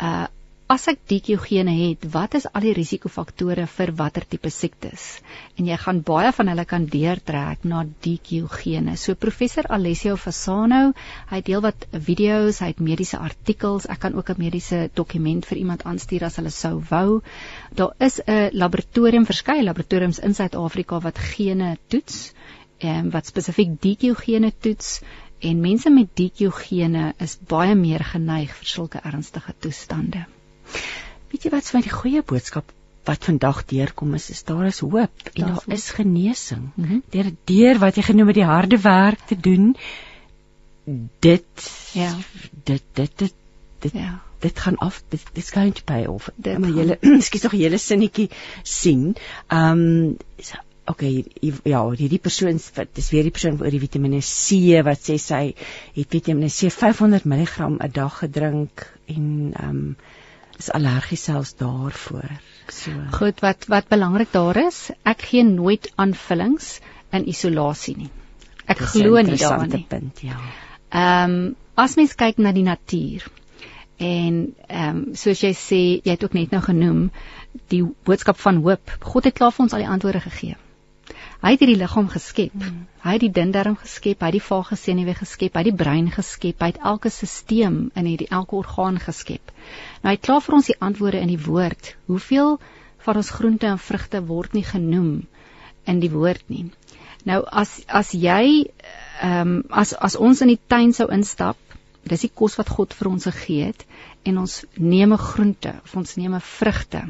uh 0.00 0.26
as 0.70 0.84
ek 0.86 1.00
DQ-gene 1.10 1.72
het, 1.74 2.04
wat 2.14 2.36
is 2.38 2.44
al 2.46 2.62
die 2.62 2.74
risikofaktore 2.76 3.64
vir 3.66 3.90
watter 3.98 4.22
tipe 4.30 4.52
siektes? 4.54 5.06
En 5.58 5.66
jy 5.66 5.74
gaan 5.82 5.98
baie 6.06 6.30
van 6.36 6.50
hulle 6.52 6.64
kan 6.72 6.86
deurtrek 6.92 7.64
na 7.66 7.82
DQ-gene. 8.06 8.94
So 8.94 9.18
professor 9.18 9.66
Alessio 9.74 10.14
Fasano, 10.14 10.92
hy 11.32 11.42
deel 11.48 11.64
wat 11.66 11.88
video's, 12.06 12.62
hy 12.62 12.70
het 12.70 12.84
mediese 12.86 13.18
artikels, 13.18 13.88
ek 13.90 14.04
kan 14.06 14.14
ook 14.14 14.30
'n 14.30 14.42
mediese 14.44 14.80
dokument 14.94 15.44
vir 15.50 15.58
iemand 15.58 15.82
aanstuur 15.82 16.24
as 16.30 16.36
hulle 16.38 16.54
sou 16.54 16.78
wou. 16.90 17.20
Daar 17.74 17.94
is 17.98 18.20
'n 18.26 18.50
laboratorium, 18.54 19.26
verskeie 19.26 19.66
laboratoriums 19.66 20.22
in 20.22 20.34
Suid-Afrika 20.34 21.00
wat 21.00 21.18
gene 21.18 21.78
toets 21.88 22.32
en 22.78 23.10
wat 23.10 23.26
spesifiek 23.26 23.74
DQ-gene 23.82 24.52
toets 24.60 25.00
en 25.40 25.60
mense 25.60 25.90
met 25.90 26.14
DQ-gene 26.14 27.14
is 27.18 27.38
baie 27.48 27.74
meer 27.74 28.04
geneig 28.04 28.54
vir 28.54 28.66
sulke 28.66 29.00
ernstige 29.02 29.54
toestande. 29.58 30.26
Weet 31.30 31.46
jy 31.46 31.50
wat 31.54 31.68
vir 31.70 31.82
die 31.86 31.94
goeie 31.94 32.22
boodskap 32.26 32.72
wat 33.08 33.24
vandag 33.24 33.64
deurkom 33.70 34.14
is, 34.14 34.28
is 34.30 34.42
daar 34.44 34.66
is 34.68 34.80
hoop 34.84 35.28
en 35.32 35.44
daar, 35.46 35.62
is 35.66 35.90
genesing. 35.96 36.70
Mm 36.74 36.84
-hmm. 36.84 37.02
Deur 37.10 37.30
deur 37.44 37.78
wat 37.78 37.96
jy 37.96 38.02
genoem 38.02 38.26
het 38.26 38.40
die 38.40 38.48
harde 38.48 38.78
werk 38.78 39.20
te 39.26 39.36
doen. 39.36 39.76
Dit 41.18 41.70
ja, 41.92 42.14
dit 42.64 42.82
dit 42.92 43.18
dit 43.18 43.34
dit 43.78 43.92
ja. 43.92 44.22
dit 44.38 44.58
gaan 44.58 44.76
af 44.76 45.02
dit 45.08 45.22
dit's 45.32 45.50
going 45.50 45.74
to 45.74 45.82
pay 45.84 46.04
off. 46.06 46.30
Dit 46.36 46.58
maar 46.58 46.70
jy 46.70 47.20
skiet 47.28 47.42
tog 47.42 47.52
hele 47.52 47.78
sinnetjie 47.78 48.30
sien. 48.62 49.14
Ehm 49.48 49.86
um, 49.86 50.18
okay 50.90 51.24
ja 51.64 51.82
hierdie 51.90 52.18
persoon 52.18 52.58
wat 52.74 52.94
dis 52.94 53.10
weer 53.10 53.26
die 53.26 53.34
persoon 53.34 53.60
oor 53.60 53.70
die 53.70 53.82
Vitamiene 53.82 54.20
C 54.20 54.80
wat 54.86 55.02
sê 55.08 55.18
sy 55.22 55.42
het 55.96 56.16
Vitamiene 56.16 56.50
C 56.50 56.70
500 56.74 57.24
mg 57.24 57.68
'n 57.68 57.92
dag 57.92 58.18
gedrink 58.24 58.86
en 59.06 59.52
ehm 59.54 59.68
um, 59.68 59.96
is 60.60 60.70
allergies 60.76 61.24
selfs 61.28 61.54
daarvoor. 61.60 62.30
So. 62.70 62.92
Goed, 63.16 63.40
wat 63.44 63.66
wat 63.72 63.88
belangrik 63.90 64.32
daar 64.32 64.60
is, 64.66 64.90
ek 65.08 65.26
gee 65.30 65.44
nooit 65.46 65.90
aanvullings 65.96 66.78
in 67.16 67.26
isolasie 67.28 67.96
nie. 68.04 68.10
Ek 68.70 68.84
glo 68.92 69.18
nie 69.26 69.38
daaraan 69.40 69.72
nie. 69.74 69.84
Punt, 69.90 70.22
ja. 70.26 70.38
Ehm 70.90 71.36
um, 71.40 71.42
as 71.80 71.96
mens 71.96 72.12
kyk 72.18 72.40
na 72.44 72.52
die 72.52 72.66
natuur 72.66 73.24
en 74.00 74.40
ehm 74.68 74.96
um, 74.96 75.04
soos 75.16 75.42
jy 75.44 75.52
sê, 75.56 75.82
jy 76.04 76.16
het 76.16 76.24
ook 76.24 76.36
net 76.36 76.52
nou 76.54 76.62
genoem 76.64 77.06
die 77.72 77.82
boodskap 78.06 78.38
van 78.40 78.60
hoop. 78.64 78.92
God 79.00 79.28
het 79.28 79.38
klaar 79.38 79.54
vir 79.56 79.66
ons 79.66 79.76
al 79.76 79.84
die 79.84 79.92
antwoorde 79.96 80.22
gegee. 80.28 80.56
Hy 81.40 81.54
het 81.54 81.62
hierdie 81.62 81.78
liggaam 81.80 82.08
geskep. 82.12 82.52
Mm. 82.52 82.80
Hy 83.00 83.12
het 83.16 83.22
die 83.22 83.32
dindarm 83.32 83.76
geskep, 83.80 84.20
hy 84.20 84.28
het 84.28 84.36
die 84.36 84.44
vage 84.44 84.76
senuwee 84.76 85.16
geskep, 85.16 85.54
hy 85.54 85.62
het 85.62 85.70
die 85.70 85.78
brein 85.82 86.10
geskep, 86.12 86.60
hy 86.60 86.68
het 86.74 86.82
elke 86.84 87.08
stelsel 87.08 87.78
in 87.96 88.10
hierdie 88.10 88.28
elke 88.28 88.58
orgaan 88.58 88.98
geskep. 89.00 89.54
Nou 90.02 90.10
hy 90.12 90.18
het 90.18 90.26
klaar 90.26 90.44
vir 90.44 90.58
ons 90.58 90.68
die 90.68 90.76
antwoorde 90.88 91.22
in 91.24 91.32
die 91.32 91.40
woord. 91.40 91.94
Hoeveel 92.12 92.58
van 93.06 93.22
ons 93.22 93.32
groente 93.32 93.70
en 93.70 93.80
vrugte 93.80 94.20
word 94.28 94.52
nie 94.52 94.66
genoem 94.68 95.24
in 95.88 96.04
die 96.04 96.12
woord 96.12 96.44
nie. 96.52 96.66
Nou 97.24 97.40
as 97.48 97.80
as 97.88 98.12
jy 98.12 98.68
ehm 99.20 99.40
um, 99.40 99.56
as 99.70 99.94
as 99.96 100.16
ons 100.16 100.44
in 100.44 100.52
die 100.52 100.60
tuin 100.68 100.92
sou 100.96 101.08
instap, 101.12 101.56
dis 102.04 102.24
die 102.24 102.32
kos 102.32 102.56
wat 102.60 102.68
God 102.68 102.92
vir 102.96 103.10
ons 103.10 103.28
gegee 103.28 103.72
het 103.72 103.84
en 104.28 104.44
ons 104.44 104.60
neem 104.76 105.12
'n 105.12 105.24
groente 105.32 105.74
of 105.84 105.96
ons 105.96 106.16
neem 106.16 106.34
'n 106.34 106.48
vrugte 106.52 107.08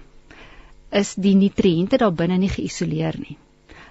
is 0.91 1.15
die 1.15 1.35
nutriënte 1.35 1.99
daar 1.99 2.13
binne 2.13 2.39
nie 2.39 2.51
geïsoleer 2.51 3.19
nie. 3.19 3.37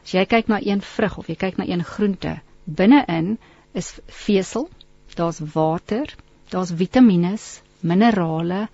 As 0.04 0.14
jy 0.14 0.26
kyk 0.26 0.48
na 0.48 0.60
een 0.64 0.82
vrug 0.82 1.18
of 1.18 1.28
jy 1.28 1.36
kyk 1.36 1.58
na 1.58 1.66
een 1.68 1.84
groente, 1.84 2.40
binne-in 2.66 3.38
is 3.74 3.94
vesel, 4.26 4.70
daar's 5.16 5.40
water, 5.54 6.16
daar's 6.50 6.72
vitamiene, 6.72 7.36
minerale, 7.82 8.68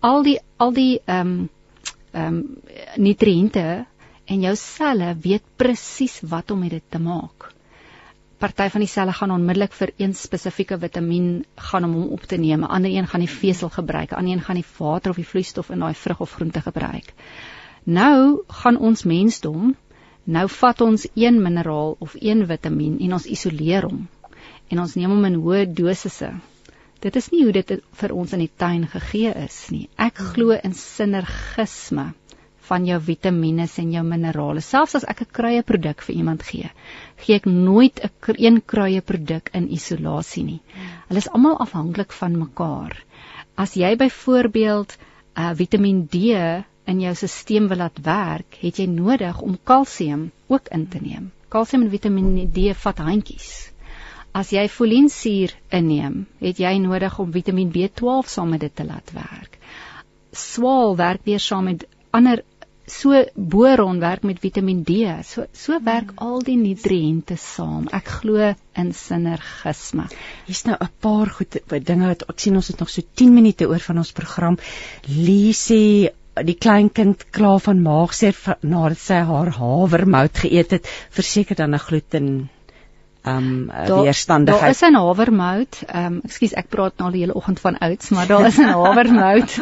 al 0.00 0.22
die 0.26 0.38
al 0.58 0.72
die 0.72 1.00
ehm 1.04 1.32
um, 1.32 1.48
ehm 2.12 2.36
um, 2.36 2.44
nutriënte 2.96 3.86
en 4.26 4.44
jou 4.44 4.52
selle 4.56 5.14
weet 5.24 5.44
presies 5.56 6.20
wat 6.28 6.50
om 6.50 6.68
dit 6.68 6.84
te 6.88 6.98
maak. 6.98 7.52
Party 8.42 8.68
van 8.74 8.82
die 8.82 8.90
selle 8.90 9.12
gaan 9.14 9.30
onmiddellik 9.30 9.72
vir 9.78 9.92
een 10.02 10.14
spesifieke 10.18 10.78
vitamien 10.82 11.44
gaan 11.70 11.84
om 11.84 11.92
hom 11.94 12.08
op 12.16 12.24
te 12.26 12.36
neem, 12.36 12.64
'n 12.64 12.74
ander 12.76 12.90
een 12.90 13.06
gaan 13.06 13.20
die 13.20 13.34
vesel 13.34 13.68
gebruik, 13.68 14.10
'n 14.10 14.14
ander 14.14 14.32
een 14.32 14.44
gaan 14.46 14.60
die 14.60 14.70
water 14.78 15.10
of 15.10 15.16
die 15.16 15.28
vloeistof 15.32 15.70
in 15.70 15.78
daai 15.78 15.94
vrug 15.94 16.20
of 16.20 16.32
groente 16.32 16.60
gebruik. 16.60 17.12
Nou 17.84 18.42
gaan 18.48 18.76
ons 18.78 19.02
mensdom 19.02 19.76
Nou 20.24 20.46
vat 20.48 20.80
ons 20.80 21.06
een 21.14 21.42
mineraal 21.42 21.96
of 21.98 22.14
een 22.20 22.46
vitamien 22.46 22.98
en 23.00 23.12
ons 23.12 23.26
isoleer 23.26 23.88
hom 23.88 24.08
en 24.70 24.80
ons 24.80 24.94
neem 24.96 25.10
hom 25.10 25.24
in 25.28 25.38
hoë 25.42 25.66
dosisse. 25.76 26.30
Dit 27.02 27.16
is 27.18 27.28
nie 27.32 27.42
hoe 27.44 27.52
dit 27.52 27.72
vir 28.00 28.12
ons 28.14 28.32
in 28.32 28.44
die 28.44 28.52
tuin 28.62 28.86
gegee 28.88 29.32
is 29.44 29.56
nie. 29.74 29.88
Ek 29.98 30.20
glo 30.32 30.54
in 30.54 30.72
sinergisme 30.78 32.12
van 32.68 32.86
jou 32.86 32.98
vitamiene 33.02 33.66
en 33.82 33.92
jou 33.92 34.02
minerale. 34.06 34.62
Selfs 34.62 34.94
as 34.94 35.04
ek 35.04 35.22
'n 35.22 35.32
kruieproduk 35.38 36.02
vir 36.06 36.14
iemand 36.14 36.42
gee, 36.42 36.70
gee 37.18 37.36
ek 37.36 37.46
nooit 37.46 38.00
'n 38.00 38.34
een 38.38 38.62
kruieproduk 38.62 39.50
in 39.52 39.68
isolasie 39.68 40.44
nie. 40.44 40.60
Hulle 41.08 41.18
is 41.18 41.28
almal 41.28 41.58
afhanklik 41.58 42.12
van 42.12 42.38
mekaar. 42.38 42.96
As 43.56 43.74
jy 43.74 43.96
byvoorbeeld 43.96 44.96
uh, 45.36 45.50
Vitamiin 45.54 46.06
D 46.06 46.16
in 46.90 47.00
jou 47.00 47.14
stelsel 47.14 47.68
wil 47.68 47.82
laat 47.84 47.98
werk, 48.02 48.56
het 48.60 48.78
jy 48.78 48.86
nodig 48.90 49.40
om 49.40 49.58
kalsium 49.64 50.30
ook 50.48 50.68
in 50.74 50.88
te 50.88 50.98
neem. 51.02 51.30
Kalsium 51.48 51.82
en 51.82 51.90
Vitamiene 51.92 52.48
D 52.50 52.72
vat 52.76 52.98
handjies. 52.98 53.72
As 54.32 54.48
jy 54.54 54.64
folinsuur 54.72 55.52
inneem, 55.76 56.22
het 56.40 56.60
jy 56.62 56.78
nodig 56.80 57.18
om 57.20 57.32
Vitamien 57.34 57.72
B12 57.74 58.30
saam 58.32 58.54
met 58.54 58.62
dit 58.64 58.74
te 58.74 58.86
laat 58.88 59.12
werk. 59.12 59.58
Swaal 60.32 60.96
werk 60.96 61.26
weer 61.28 61.40
saam 61.40 61.68
met 61.68 61.84
ander 62.16 62.40
so 62.88 63.20
boron 63.36 64.00
werk 64.00 64.24
met 64.24 64.40
Vitamien 64.40 64.80
D. 64.88 65.04
So 65.28 65.44
so 65.52 65.78
werk 65.84 66.14
mm. 66.14 66.18
al 66.24 66.40
die 66.48 66.56
nutriënte 66.56 67.36
saam. 67.36 67.90
Ek 67.92 68.08
glo 68.22 68.54
in 68.72 68.94
sinergisme. 68.96 70.08
Hier's 70.46 70.64
nou 70.64 70.76
'n 70.80 70.90
paar 71.00 71.28
goed 71.36 71.60
dinge 71.68 72.06
wat 72.06 72.24
ek 72.28 72.40
sien 72.40 72.56
ons 72.56 72.68
het 72.68 72.80
nog 72.80 72.90
so 72.90 73.02
10 73.14 73.34
minute 73.34 73.68
oor 73.68 73.80
van 73.80 73.98
ons 73.98 74.12
program. 74.12 74.56
Lee 75.06 75.52
sê 75.52 76.08
die 76.40 76.56
kleinkind 76.56 77.26
klaar 77.30 77.60
van 77.60 77.82
maagseer 77.84 78.36
nadat 78.60 78.98
sy 78.98 79.20
haar 79.28 79.52
havermout 79.58 80.42
geëet 80.44 80.76
het, 80.78 80.90
verseker 81.12 81.56
dan 81.56 81.74
'n 81.74 81.78
gluten 81.78 82.28
um 83.22 83.70
weerstandigheid. 83.86 84.60
Daar 84.60 84.70
is 84.70 84.80
'n 84.80 84.94
havermout. 84.94 85.82
Um 85.94 86.20
ekskuus, 86.24 86.54
ek 86.54 86.68
praat 86.68 86.96
nou 86.96 87.06
al 87.06 87.12
die 87.12 87.20
hele 87.20 87.34
oggend 87.34 87.60
van 87.60 87.76
oats, 87.80 88.10
maar 88.10 88.26
daar 88.26 88.46
is 88.46 88.58
'n 88.58 88.72
havermout. 88.84 89.58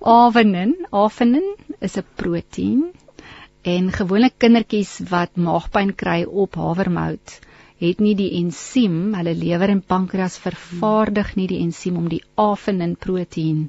Avenin, 0.00 0.86
avenin 0.90 1.56
is 1.80 1.96
'n 1.96 2.06
proteïen 2.14 2.92
en 3.62 3.92
gewoonlik 3.92 4.38
kindertjies 4.38 5.00
wat 5.08 5.36
maagpyn 5.36 5.94
kry 5.94 6.24
op 6.24 6.54
havermout 6.54 7.40
het 7.82 8.00
nie 8.00 8.14
die 8.18 8.30
ensiem, 8.38 9.14
hulle 9.18 9.34
lewer 9.34 9.72
en 9.74 9.82
pankreas 9.82 10.38
vervaardig 10.42 11.34
nie 11.38 11.48
die 11.50 11.60
ensiem 11.64 11.96
om 11.98 12.08
die 12.10 12.22
avenin 12.38 12.94
proteïen 12.96 13.64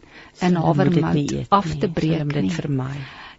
in 0.48 0.58
havermout 0.66 1.34
af 1.50 1.72
te 1.82 1.90
breek 1.90 2.28
nie. 2.30 2.50
Dit 2.50 2.60
vir 2.60 2.70
my. 2.78 2.92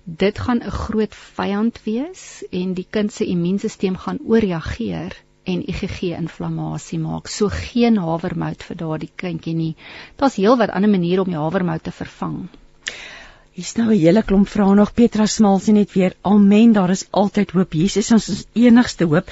Dit 0.05 0.38
gaan 0.46 0.62
'n 0.62 0.70
groot 0.70 1.14
vyand 1.36 1.78
wees 1.84 2.44
en 2.51 2.74
die 2.74 2.86
kind 2.90 3.12
se 3.12 3.24
immuunstelsel 3.24 3.94
gaan 4.06 4.18
ooreageer 4.26 5.14
en 5.44 5.62
IgG 5.68 6.02
inflammasie 6.16 6.98
maak. 6.98 7.28
So 7.28 7.48
geen 7.48 7.96
havermout 7.98 8.62
vir 8.62 8.76
daardie 8.76 9.12
kindjie 9.16 9.55
nie. 9.55 9.74
Daar's 10.16 10.36
heelwat 10.36 10.70
ander 10.70 10.90
maniere 10.90 11.22
om 11.22 11.30
die 11.30 11.40
havermout 11.40 11.82
te 11.82 11.92
vervang. 11.92 12.48
Hier's 13.55 13.76
nou 13.76 13.92
'n 13.92 14.01
hele 14.01 14.22
klomp 14.22 14.48
vrae 14.48 14.74
nog 14.74 14.94
Petra 14.94 15.26
Smal 15.26 15.60
sê 15.60 15.72
net 15.72 15.92
weer 15.92 16.14
amen 16.22 16.72
daar 16.72 16.90
is 16.90 17.06
altyd 17.10 17.51
hoop 17.51 17.72
Jesus 17.72 18.10
is 18.10 18.12
ons 18.12 18.46
enigste 18.55 19.05
hoop 19.05 19.30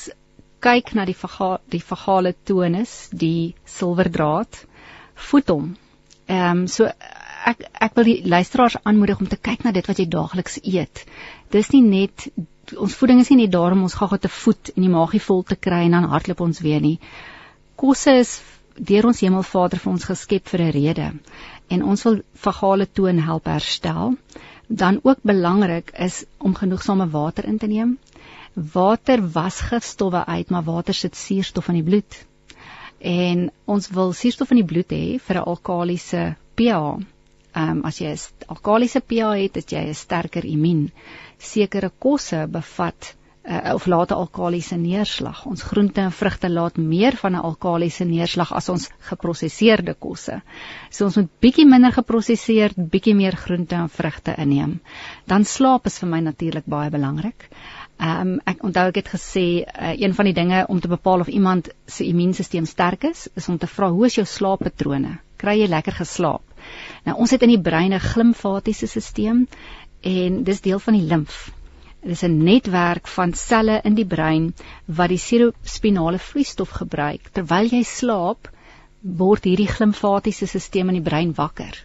kyk 0.64 0.94
na 0.96 1.04
die 1.04 1.16
vaga, 1.16 1.58
die 1.70 1.82
vagale 1.82 2.32
tonus, 2.48 2.94
die 3.12 3.54
silwerdraad, 3.68 4.64
voed 5.30 5.52
hom. 5.52 5.74
Ehm 6.26 6.64
um, 6.64 6.66
so 6.68 6.88
ek 7.44 7.66
ek 7.86 7.96
wil 7.98 8.08
die 8.08 8.20
luisteraars 8.24 8.78
aanmoedig 8.82 9.20
om 9.20 9.28
te 9.28 9.36
kyk 9.36 9.66
na 9.66 9.72
dit 9.76 9.86
wat 9.88 10.00
jy 10.00 10.06
daagliks 10.08 10.58
eet. 10.62 11.04
Dis 11.52 11.70
nie 11.74 11.82
net 11.84 12.28
ons 12.80 12.94
voeding 12.96 13.20
is 13.20 13.28
nie 13.30 13.42
net 13.42 13.52
daar 13.52 13.76
om 13.76 13.84
ons 13.84 13.96
gaga 14.00 14.16
te 14.18 14.32
voed 14.32 14.72
en 14.72 14.86
die 14.86 14.92
maagie 14.92 15.20
vol 15.20 15.42
te 15.44 15.56
kry 15.66 15.82
en 15.84 15.98
dan 15.98 16.08
hardloop 16.08 16.40
ons 16.46 16.62
weer 16.64 16.80
nie. 16.80 16.96
Kosse 17.76 18.16
is 18.22 18.38
deur 18.76 19.06
ons 19.06 19.20
Hemelvader 19.20 19.78
vir 19.78 19.92
ons 19.92 20.04
geskep 20.04 20.48
vir 20.48 20.60
'n 20.62 20.72
rede 20.72 21.12
en 21.68 21.82
ons 21.82 22.02
wil 22.04 22.20
vagale 22.34 22.86
toon 22.86 23.18
help 23.18 23.46
herstel. 23.46 24.16
Dan 24.68 25.00
ook 25.02 25.18
belangrik 25.22 25.90
is 25.98 26.24
om 26.38 26.54
genoegsame 26.54 27.08
water 27.10 27.44
in 27.44 27.58
te 27.58 27.66
neem. 27.66 27.98
Water 28.54 29.20
was 29.32 29.60
gifstowwe 29.60 30.24
uit, 30.26 30.50
maar 30.50 30.64
water 30.64 30.94
sit 30.94 31.16
suurstof 31.16 31.68
in 31.68 31.74
die 31.74 31.82
bloed. 31.82 32.26
En 32.98 33.50
ons 33.64 33.88
wil 33.88 34.12
suurstof 34.12 34.50
in 34.50 34.62
die 34.62 34.70
bloed 34.72 34.90
hê 34.90 35.18
vir 35.20 35.36
'n 35.36 35.48
alkalisiese 35.52 36.36
pH. 36.54 37.00
Ehm 37.54 37.70
um, 37.70 37.84
as 37.84 37.98
jy 37.98 38.12
'n 38.12 38.18
alkalisiese 38.46 39.00
pH 39.00 39.34
het, 39.42 39.54
het 39.54 39.70
jy 39.72 39.84
'n 39.88 39.94
sterker 39.94 40.44
immuun. 40.44 40.90
Sekere 41.38 41.90
kosse 41.98 42.46
bevat 42.48 43.14
uh, 43.44 43.74
of 43.74 43.86
laat 43.86 44.10
'n 44.10 44.14
alkalisiese 44.14 44.76
neerslag. 44.76 45.44
Ons 45.46 45.62
groente 45.62 46.00
en 46.00 46.12
vrugte 46.12 46.50
laat 46.50 46.76
meer 46.76 47.16
van 47.16 47.32
'n 47.32 47.44
alkalisiese 47.50 48.04
neerslag 48.04 48.52
as 48.52 48.68
ons 48.68 48.90
geprosesseerde 48.98 49.94
kosse. 49.94 50.42
So 50.90 51.04
ons 51.04 51.16
moet 51.16 51.30
bietjie 51.40 51.66
minder 51.66 51.92
geprosesseerd, 51.92 52.74
bietjie 52.76 53.14
meer 53.14 53.36
groente 53.36 53.74
en 53.74 53.88
vrugte 53.88 54.34
inneem. 54.36 54.80
Dan 55.26 55.44
slaap 55.44 55.86
is 55.86 55.98
vir 55.98 56.08
my 56.08 56.20
natuurlik 56.20 56.64
baie 56.66 56.90
belangrik. 56.90 57.48
Ehm 57.98 58.20
um, 58.20 58.40
ek 58.44 58.62
onthou 58.62 58.88
ek 58.88 58.96
het 58.96 59.08
gesê 59.08 59.62
uh, 59.62 59.92
een 60.00 60.14
van 60.14 60.24
die 60.24 60.34
dinge 60.34 60.64
om 60.68 60.80
te 60.80 60.88
bepaal 60.88 61.20
of 61.20 61.28
iemand 61.28 61.68
se 61.86 62.04
immuunstelsel 62.04 62.66
sterk 62.66 63.04
is, 63.04 63.28
is 63.34 63.48
om 63.48 63.58
te 63.58 63.66
vra 63.66 63.90
hoe 63.90 64.06
is 64.06 64.14
jou 64.14 64.26
slaappatrone? 64.26 65.18
Kry 65.36 65.60
jy 65.60 65.68
lekker 65.68 65.92
geslaap? 65.92 66.42
Nou 67.04 67.18
ons 67.18 67.30
het 67.30 67.42
in 67.42 67.48
die 67.48 67.60
brein 67.60 67.92
'n 67.92 68.00
glimfatiese 68.00 68.86
stelsel 68.86 69.46
en 70.00 70.42
dis 70.44 70.60
deel 70.60 70.78
van 70.78 70.94
die 70.94 71.06
limf. 71.06 71.52
Dit 72.04 72.12
is 72.12 72.22
'n 72.22 72.42
netwerk 72.44 73.06
van 73.08 73.32
selle 73.32 73.80
in 73.84 73.94
die 73.96 74.04
brein 74.04 74.52
wat 74.84 75.08
die 75.08 75.22
serospinale 75.26 76.18
vloeistof 76.18 76.70
gebruik. 76.80 77.30
Terwyl 77.32 77.70
jy 77.72 77.82
slaap, 77.82 78.50
word 79.00 79.44
hierdie 79.48 79.68
glimfatiese 79.68 80.46
stelsel 80.46 80.88
in 80.92 80.98
die 80.98 81.08
brein 81.10 81.32
wakker. 81.38 81.78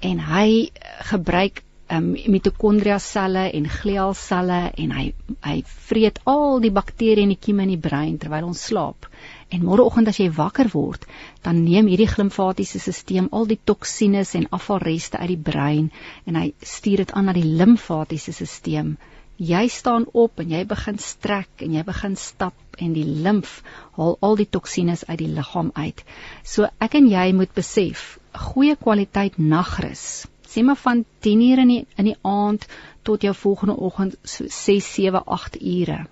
En 0.00 0.20
hy 0.28 0.70
gebruik 1.10 1.64
um, 1.90 2.12
mitokondria 2.34 2.98
selle 3.02 3.48
en 3.58 3.66
glial 3.70 4.14
selle 4.14 4.60
en 4.84 4.94
hy 4.98 5.06
hy 5.48 5.56
vreet 5.88 6.20
al 6.32 6.62
die 6.62 6.72
bakterieë 6.78 7.26
en 7.26 7.34
die 7.34 7.40
kieme 7.48 7.66
in 7.66 7.74
die 7.74 7.82
brein 7.88 8.16
terwyl 8.22 8.48
ons 8.52 8.62
slaap. 8.70 9.10
En 9.50 9.66
môreoggend 9.66 10.10
as 10.10 10.22
jy 10.22 10.28
wakker 10.38 10.70
word, 10.72 11.10
dan 11.42 11.64
neem 11.64 11.90
hierdie 11.90 12.10
glimfatiese 12.14 12.78
stelsel 12.86 13.32
al 13.32 13.50
die 13.50 13.58
toksines 13.72 14.34
en 14.38 14.46
afvalreste 14.60 15.18
uit 15.18 15.34
die 15.34 15.44
brein 15.50 15.90
en 16.26 16.38
hy 16.42 16.48
stuur 16.62 17.02
dit 17.02 17.18
aan 17.18 17.30
na 17.30 17.34
die 17.36 17.46
limfatiese 17.46 18.34
stelsel 18.38 18.96
jy 19.36 19.68
staan 19.68 20.06
op 20.12 20.40
en 20.40 20.50
jy 20.50 20.62
begin 20.68 20.98
strek 20.98 21.64
en 21.64 21.74
jy 21.76 21.82
begin 21.84 22.16
stap 22.16 22.80
en 22.80 22.92
die 22.96 23.04
limf 23.04 23.62
haal 23.96 24.16
al 24.20 24.36
die 24.40 24.48
toksines 24.48 25.04
uit 25.08 25.18
die 25.18 25.32
liggaam 25.32 25.70
uit. 25.74 26.02
So 26.44 26.68
ek 26.80 26.96
en 27.00 27.08
jy 27.12 27.32
moet 27.36 27.52
besef, 27.56 28.18
goeie 28.32 28.76
kwaliteit 28.76 29.38
nagrus. 29.38 30.26
Sê 30.46 30.64
maar 30.64 30.80
van 30.80 31.04
10 31.20 31.46
ure 31.50 31.64
in 31.66 31.72
die, 31.74 31.86
in 31.96 32.10
die 32.12 32.18
aand 32.22 32.66
tot 33.04 33.22
jou 33.22 33.34
volgende 33.34 33.76
oggend 33.76 34.16
so 34.24 34.48
6, 34.48 34.92
7, 34.94 35.24
8 35.24 35.60
ure 35.60 36.04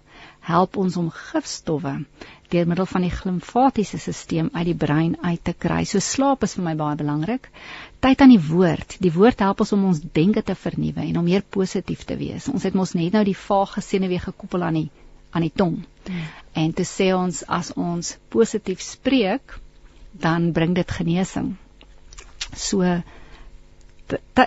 help 0.45 0.77
ons 0.81 0.97
om 1.01 1.11
gifstowwe 1.11 1.95
deur 2.53 2.69
middel 2.71 2.87
van 2.87 3.05
die 3.07 3.13
glimfatiese 3.13 3.99
stelsel 3.99 4.51
uit 4.53 4.67
die 4.69 4.77
brein 4.79 5.17
uit 5.23 5.41
te 5.43 5.55
kry. 5.65 5.83
So 5.89 6.03
slaap 6.05 6.45
is 6.47 6.55
vir 6.59 6.67
my 6.69 6.75
baie 6.79 6.99
belangrik. 7.01 7.49
Tyd 8.05 8.21
aan 8.21 8.35
die 8.35 8.43
woord. 8.43 8.99
Die 9.03 9.13
woord 9.15 9.41
help 9.43 9.65
ons 9.65 9.73
om 9.75 9.89
ons 9.89 10.03
denke 10.19 10.45
te 10.47 10.55
vernuwe 10.55 11.03
en 11.07 11.19
om 11.19 11.27
meer 11.27 11.43
positief 11.57 12.05
te 12.07 12.19
wees. 12.21 12.47
Ons 12.53 12.67
het 12.69 12.77
mos 12.79 12.95
net 12.95 13.17
nou 13.17 13.25
die 13.27 13.39
vaag 13.39 13.79
gesenuwee 13.79 14.23
gekoppel 14.23 14.69
aan 14.69 14.83
die 14.83 14.91
aan 15.35 15.43
die 15.43 15.51
tong. 15.51 15.81
Hmm. 16.07 16.27
En 16.55 16.73
te 16.79 16.85
sê 16.87 17.11
ons 17.17 17.41
as 17.51 17.73
ons 17.75 18.13
positief 18.31 18.83
spreek, 18.87 19.57
dan 20.15 20.53
bring 20.55 20.77
dit 20.79 20.91
genesing. 20.99 21.57
So 22.55 22.87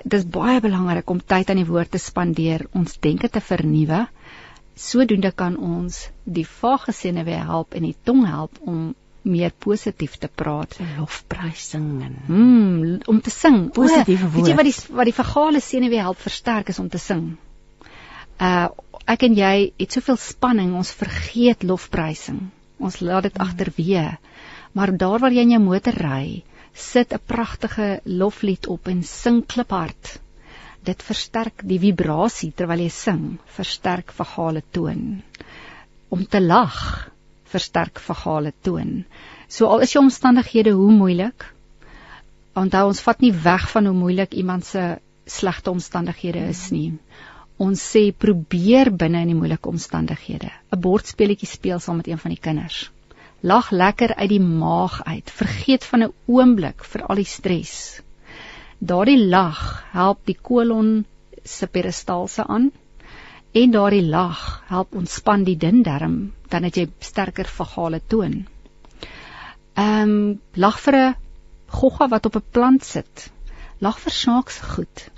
dis 0.08 0.26
baie 0.32 0.62
belangrik 0.64 1.10
om 1.12 1.20
tyd 1.20 1.50
aan 1.50 1.60
die 1.60 1.68
woord 1.68 1.92
te 1.92 2.00
spandeer, 2.00 2.68
ons 2.78 2.96
denke 3.04 3.28
te 3.28 3.42
vernuwe. 3.44 4.06
Sodoende 4.78 5.32
kan 5.34 5.58
ons 5.58 6.08
die 6.24 6.46
vage 6.46 6.94
senuwee 6.94 7.42
help 7.50 7.74
en 7.74 7.86
die 7.88 7.96
tong 8.06 8.26
help 8.30 8.60
om 8.62 8.94
meer 9.28 9.52
positief 9.52 10.16
te 10.22 10.30
praat, 10.32 10.78
lofprysing 10.98 11.88
en 12.06 12.18
mm, 12.28 13.00
om 13.12 13.22
te 13.22 13.34
sing. 13.34 13.68
Positiewe 13.76 14.30
woorde. 14.30 14.38
Weet 14.38 14.52
jy 14.52 14.58
wat 14.60 14.70
die 14.70 14.98
wat 15.00 15.10
die 15.10 15.16
vagale 15.18 15.62
senuwee 15.64 16.04
help 16.04 16.22
versterk 16.22 16.70
is 16.74 16.80
om 16.84 16.90
te 16.94 17.02
sing. 17.02 17.32
Uh 18.40 18.68
ek 19.08 19.24
en 19.24 19.38
jy 19.38 19.52
het 19.80 19.94
soveel 19.96 20.18
spanning, 20.20 20.74
ons 20.76 20.90
vergeet 21.00 21.62
lofprysing. 21.64 22.42
Ons 22.84 23.00
laat 23.00 23.30
dit 23.30 23.38
mm. 23.38 23.46
agterweë. 23.46 24.08
Maar 24.76 24.92
daar 25.00 25.22
waar 25.24 25.34
jy 25.34 25.46
in 25.48 25.54
jou 25.56 25.62
motor 25.64 25.96
ry, 25.96 26.44
sit 26.74 27.14
'n 27.14 27.24
pragtige 27.26 28.02
loflied 28.04 28.68
op 28.68 28.88
en 28.88 29.04
sing 29.04 29.46
kliphard. 29.46 30.20
Dit 30.88 31.04
versterk 31.04 31.66
die 31.68 31.80
vibrasie 31.84 32.54
terwyl 32.56 32.86
jy 32.86 32.92
sing, 32.94 33.24
versterk 33.58 34.14
vagale 34.16 34.64
toon. 34.72 35.22
Om 36.10 36.24
te 36.32 36.40
lag 36.40 36.78
versterk 37.52 38.00
vagale 38.04 38.54
toon. 38.64 39.04
So 39.48 39.68
al 39.68 39.84
is 39.84 39.94
jou 39.96 40.04
omstandighede 40.04 40.74
hoe 40.76 40.92
moeilik, 40.92 41.48
onthou 42.58 42.88
ons 42.90 43.04
vat 43.04 43.20
nie 43.24 43.34
weg 43.34 43.68
van 43.72 43.88
hoe 43.90 43.96
moeilik 43.96 44.36
iemand 44.40 44.66
se 44.66 44.86
slegte 45.28 45.72
omstandighede 45.72 46.48
is 46.52 46.68
nie. 46.72 46.92
Ons 47.58 47.84
sê 47.92 48.08
probeer 48.14 48.92
binne 48.94 49.24
in 49.26 49.34
die 49.34 49.40
moeilike 49.40 49.70
omstandighede 49.70 50.52
'n 50.72 50.82
bordspeletjie 50.82 51.50
speel 51.50 51.80
saam 51.80 51.98
met 51.98 52.08
een 52.08 52.22
van 52.24 52.32
die 52.32 52.44
kinders. 52.48 52.92
Lag 53.42 53.72
lekker 53.72 54.16
uit 54.16 54.30
die 54.30 54.42
maag 54.42 55.04
uit. 55.06 55.32
Vergeet 55.32 55.84
van 55.84 56.04
'n 56.04 56.14
oomblik 56.26 56.84
vir 56.84 57.06
al 57.06 57.16
die 57.16 57.32
stres. 57.38 58.02
Daardie 58.80 59.20
lag 59.26 59.84
help 59.92 60.26
die 60.26 60.38
kolon 60.42 61.06
se 61.44 61.68
peristalse 61.68 62.44
aan 62.48 62.72
en 63.52 63.72
daardie 63.72 64.06
lag 64.06 64.42
help 64.68 64.96
ontspan 64.96 65.44
die 65.48 65.58
dun 65.58 65.82
darm, 65.84 66.18
dan 66.50 66.64
het 66.68 66.78
jy 66.78 66.86
sterker 67.00 67.50
vagale 67.50 68.02
toon. 68.08 68.46
Ehm 69.78 70.12
um, 70.12 70.40
lag 70.54 70.80
vir 70.80 70.96
'n 70.96 71.16
gogga 71.80 72.08
wat 72.08 72.26
op 72.26 72.36
'n 72.36 72.50
plant 72.52 72.84
sit. 72.84 73.32
Lag 73.80 74.00
vir 74.00 74.12
snaakse 74.12 74.64
goed. 74.64 75.10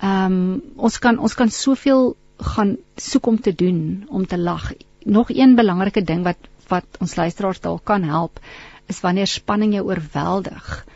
Ehm 0.00 0.32
um, 0.32 0.62
ons 0.76 0.98
kan 0.98 1.18
ons 1.18 1.34
kan 1.34 1.50
soveel 1.50 2.16
gaan 2.38 2.76
soek 2.96 3.26
om 3.26 3.40
te 3.40 3.54
doen 3.54 4.06
om 4.08 4.26
te 4.26 4.38
lag. 4.38 4.72
Nog 5.04 5.30
een 5.30 5.54
belangrike 5.56 6.04
ding 6.04 6.22
wat 6.24 6.38
wat 6.68 6.84
ons 7.00 7.16
luisteraars 7.16 7.60
dalk 7.60 7.84
kan 7.84 8.02
help 8.02 8.40
is 8.86 9.00
wanneer 9.00 9.26
spanning 9.26 9.72
jou 9.74 9.84
oorweldig, 9.86 10.86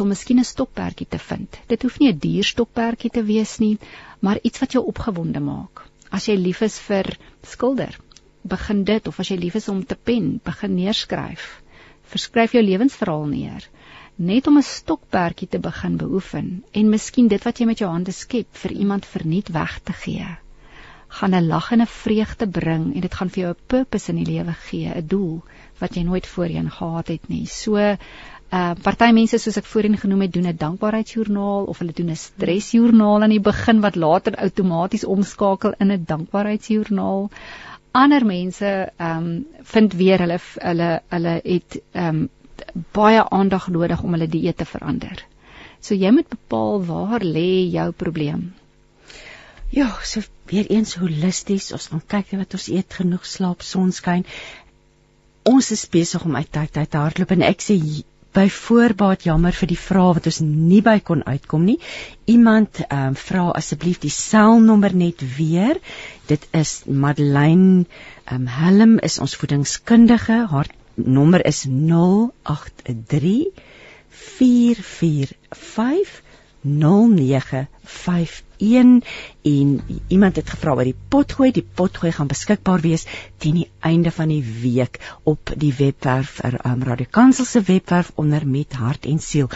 om 0.00 0.08
miskien 0.08 0.38
'n 0.38 0.44
stokperdjie 0.44 1.06
te 1.08 1.18
vind. 1.18 1.58
Dit 1.66 1.82
hoef 1.82 1.98
nie 1.98 2.12
'n 2.12 2.18
duur 2.18 2.44
stokperdjie 2.44 3.10
te 3.10 3.24
wees 3.24 3.58
nie, 3.58 3.78
maar 4.20 4.38
iets 4.42 4.58
wat 4.58 4.72
jou 4.72 4.84
opgewonde 4.84 5.40
maak. 5.40 5.84
As 6.10 6.26
jy 6.26 6.36
lief 6.36 6.60
is 6.62 6.78
vir 6.78 7.16
skilder, 7.42 7.98
begin 8.42 8.84
dit 8.84 9.06
of 9.06 9.18
as 9.20 9.28
jy 9.28 9.36
lief 9.36 9.54
is 9.54 9.68
om 9.68 9.84
te 9.84 9.96
pen, 9.96 10.40
begin 10.44 10.74
neerskryf. 10.74 11.62
Verskryf 12.02 12.52
jou 12.52 12.62
lewensverhaal 12.62 13.26
neer 13.26 13.68
net 14.16 14.46
om 14.46 14.58
'n 14.58 14.62
stokperdjie 14.62 15.48
te 15.48 15.58
begin 15.58 15.96
beoefen 15.96 16.64
en 16.72 16.90
miskien 16.90 17.28
dit 17.28 17.44
wat 17.44 17.58
jy 17.58 17.66
met 17.66 17.78
jou 17.78 17.90
hande 17.90 18.12
skep 18.12 18.46
vir 18.52 18.72
iemand 18.72 19.06
verniet 19.06 19.48
weg 19.48 19.80
te 19.80 19.92
gee 19.92 20.26
gaan 21.18 21.34
'n 21.34 21.46
lag 21.46 21.72
en 21.72 21.80
'n 21.80 21.86
vreugde 21.86 22.46
bring 22.48 22.94
en 22.94 23.00
dit 23.00 23.14
gaan 23.14 23.30
vir 23.30 23.42
jou 23.42 23.52
'n 23.52 23.66
purpose 23.66 24.08
in 24.12 24.16
die 24.16 24.32
lewe 24.32 24.52
gee, 24.52 24.88
'n 24.94 25.06
doel 25.06 25.42
wat 25.78 25.94
jy 25.94 26.02
nooit 26.02 26.26
voorheen 26.26 26.70
gehad 26.70 27.08
het 27.08 27.28
nie. 27.28 27.46
So 27.46 27.96
uh 28.52 28.74
party 28.84 29.10
mense 29.16 29.38
soos 29.40 29.56
ek 29.60 29.68
voorheen 29.72 29.96
genoem 30.00 30.24
het 30.26 30.32
doen 30.32 30.48
'n 30.48 30.56
dankbaarheidsjoernaal 30.62 31.64
of 31.72 31.78
hulle 31.78 31.96
doen 32.00 32.10
'n 32.10 32.22
stresjoernaal 32.22 33.22
aan 33.22 33.34
die 33.34 33.46
begin 33.50 33.80
wat 33.80 33.96
later 33.96 34.36
outomaties 34.36 35.04
omskakel 35.04 35.74
in 35.78 35.92
'n 35.92 36.04
dankbaarheidsjoernaal. 36.06 37.30
Ander 37.92 38.26
mense 38.26 38.92
ehm 38.96 39.16
um, 39.16 39.46
vind 39.74 39.92
weer 39.92 40.18
hulle 40.18 40.38
hulle 40.54 40.90
hulle 41.08 41.40
het 41.44 41.80
ehm 41.92 42.08
um, 42.08 42.28
baie 42.92 43.28
aandag 43.28 43.68
nodig 43.68 44.02
om 44.02 44.12
hulle 44.12 44.28
dieet 44.28 44.56
te 44.56 44.64
verander. 44.64 45.24
So 45.80 45.94
jy 45.94 46.10
moet 46.10 46.28
bepaal 46.28 46.84
waar 46.84 47.24
lê 47.24 47.70
jou 47.70 47.90
probleem. 47.92 48.52
Ja, 49.70 49.88
so 50.04 50.20
weer 50.44 50.66
eens 50.68 50.94
holisties, 51.00 51.72
ons 51.72 51.86
gaan 51.86 52.02
kyk 52.06 52.34
wat 52.36 52.54
ons 52.54 52.68
eet, 52.68 52.92
genoeg 52.92 53.26
slaap, 53.26 53.62
sonskyn. 53.62 54.24
Ons 55.48 55.70
is 55.70 55.88
besig 55.88 56.24
om 56.24 56.36
uit 56.36 56.50
tyd 56.52 56.76
uit 56.76 56.90
te 56.90 56.98
hardloop 56.98 57.30
en 57.30 57.42
ek 57.42 57.64
sê 57.64 57.78
by 58.32 58.48
voorbaat 58.48 59.26
jammer 59.28 59.52
vir 59.52 59.68
die 59.70 59.78
vrae 59.78 60.14
wat 60.16 60.26
ons 60.30 60.40
nie 60.44 60.80
by 60.84 60.98
kon 61.04 61.22
uitkom 61.26 61.64
nie. 61.68 61.78
Iemand 62.24 62.80
ehm 62.84 63.12
um, 63.12 63.16
vra 63.24 63.50
asseblief 63.60 63.98
die 64.04 64.14
selnommer 64.16 64.94
net 64.96 65.24
weer. 65.36 65.80
Dit 66.30 66.48
is 66.62 66.82
Madeleine 66.86 67.84
ehm 68.24 68.40
um, 68.40 68.46
Helm 68.46 68.98
is 68.98 69.18
ons 69.18 69.36
voedingskundige. 69.36 70.46
Haar 70.54 70.68
nommer 70.94 71.46
is 71.46 71.66
083 71.68 73.52
445 74.38 76.22
0951 76.62 78.42
en 78.62 79.02
iemand 80.08 80.36
het 80.36 80.50
gevra 80.50 80.74
oor 80.76 80.86
die 80.86 80.98
potgooi. 81.08 81.50
Die 81.50 81.66
potgooi 81.74 82.12
gaan 82.14 82.30
beskikbaar 82.30 82.80
wees 82.84 83.06
teen 83.42 83.54
die 83.58 83.70
einde 83.80 84.10
van 84.14 84.28
die 84.30 84.44
week 84.62 85.00
op 85.22 85.50
die 85.58 85.74
webwerf 85.78 86.38
vir 86.38 86.60
um, 86.66 86.82
Radio 86.86 87.06
Kansel 87.10 87.44
se 87.44 87.62
webwerf 87.66 88.12
onder 88.14 88.46
met 88.46 88.72
hart 88.78 89.06
en 89.06 89.18
siel. 89.18 89.50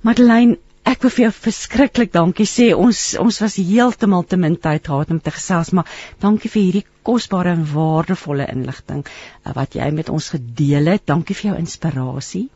Madeleine 0.00 0.58
ek 0.86 1.02
wil 1.02 1.12
vir 1.14 1.24
jou 1.24 1.32
verskriklik 1.34 2.12
dankie 2.14 2.46
sê. 2.46 2.70
Ons 2.74 3.14
ons 3.18 3.42
was 3.42 3.58
heeltemal 3.58 4.24
te 4.26 4.36
min 4.38 4.56
tyd 4.56 4.86
gehad 4.86 5.10
om 5.10 5.20
te 5.20 5.34
gesels 5.34 5.72
maar 5.74 5.90
dankie 6.22 6.50
vir 6.50 6.62
hierdie 6.62 6.86
kosbare 7.02 7.54
en 7.56 7.66
waardevolle 7.74 8.46
inligting 8.54 9.02
uh, 9.02 9.54
wat 9.58 9.74
jy 9.74 9.90
met 9.90 10.10
ons 10.10 10.30
gedeel 10.36 10.94
het. 10.94 11.06
Dankie 11.06 11.34
vir 11.38 11.52
jou 11.52 11.58
inspirasie. 11.58 12.48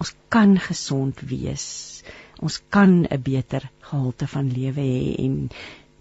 Ons 0.00 0.12
kan 0.28 0.58
gesond 0.60 1.20
wees 1.28 1.93
ons 2.40 2.62
kan 2.70 3.06
'n 3.10 3.22
beter 3.22 3.70
gehalte 3.80 4.26
van 4.26 4.50
lewe 4.50 4.80
hê 4.80 5.14
en 5.24 5.50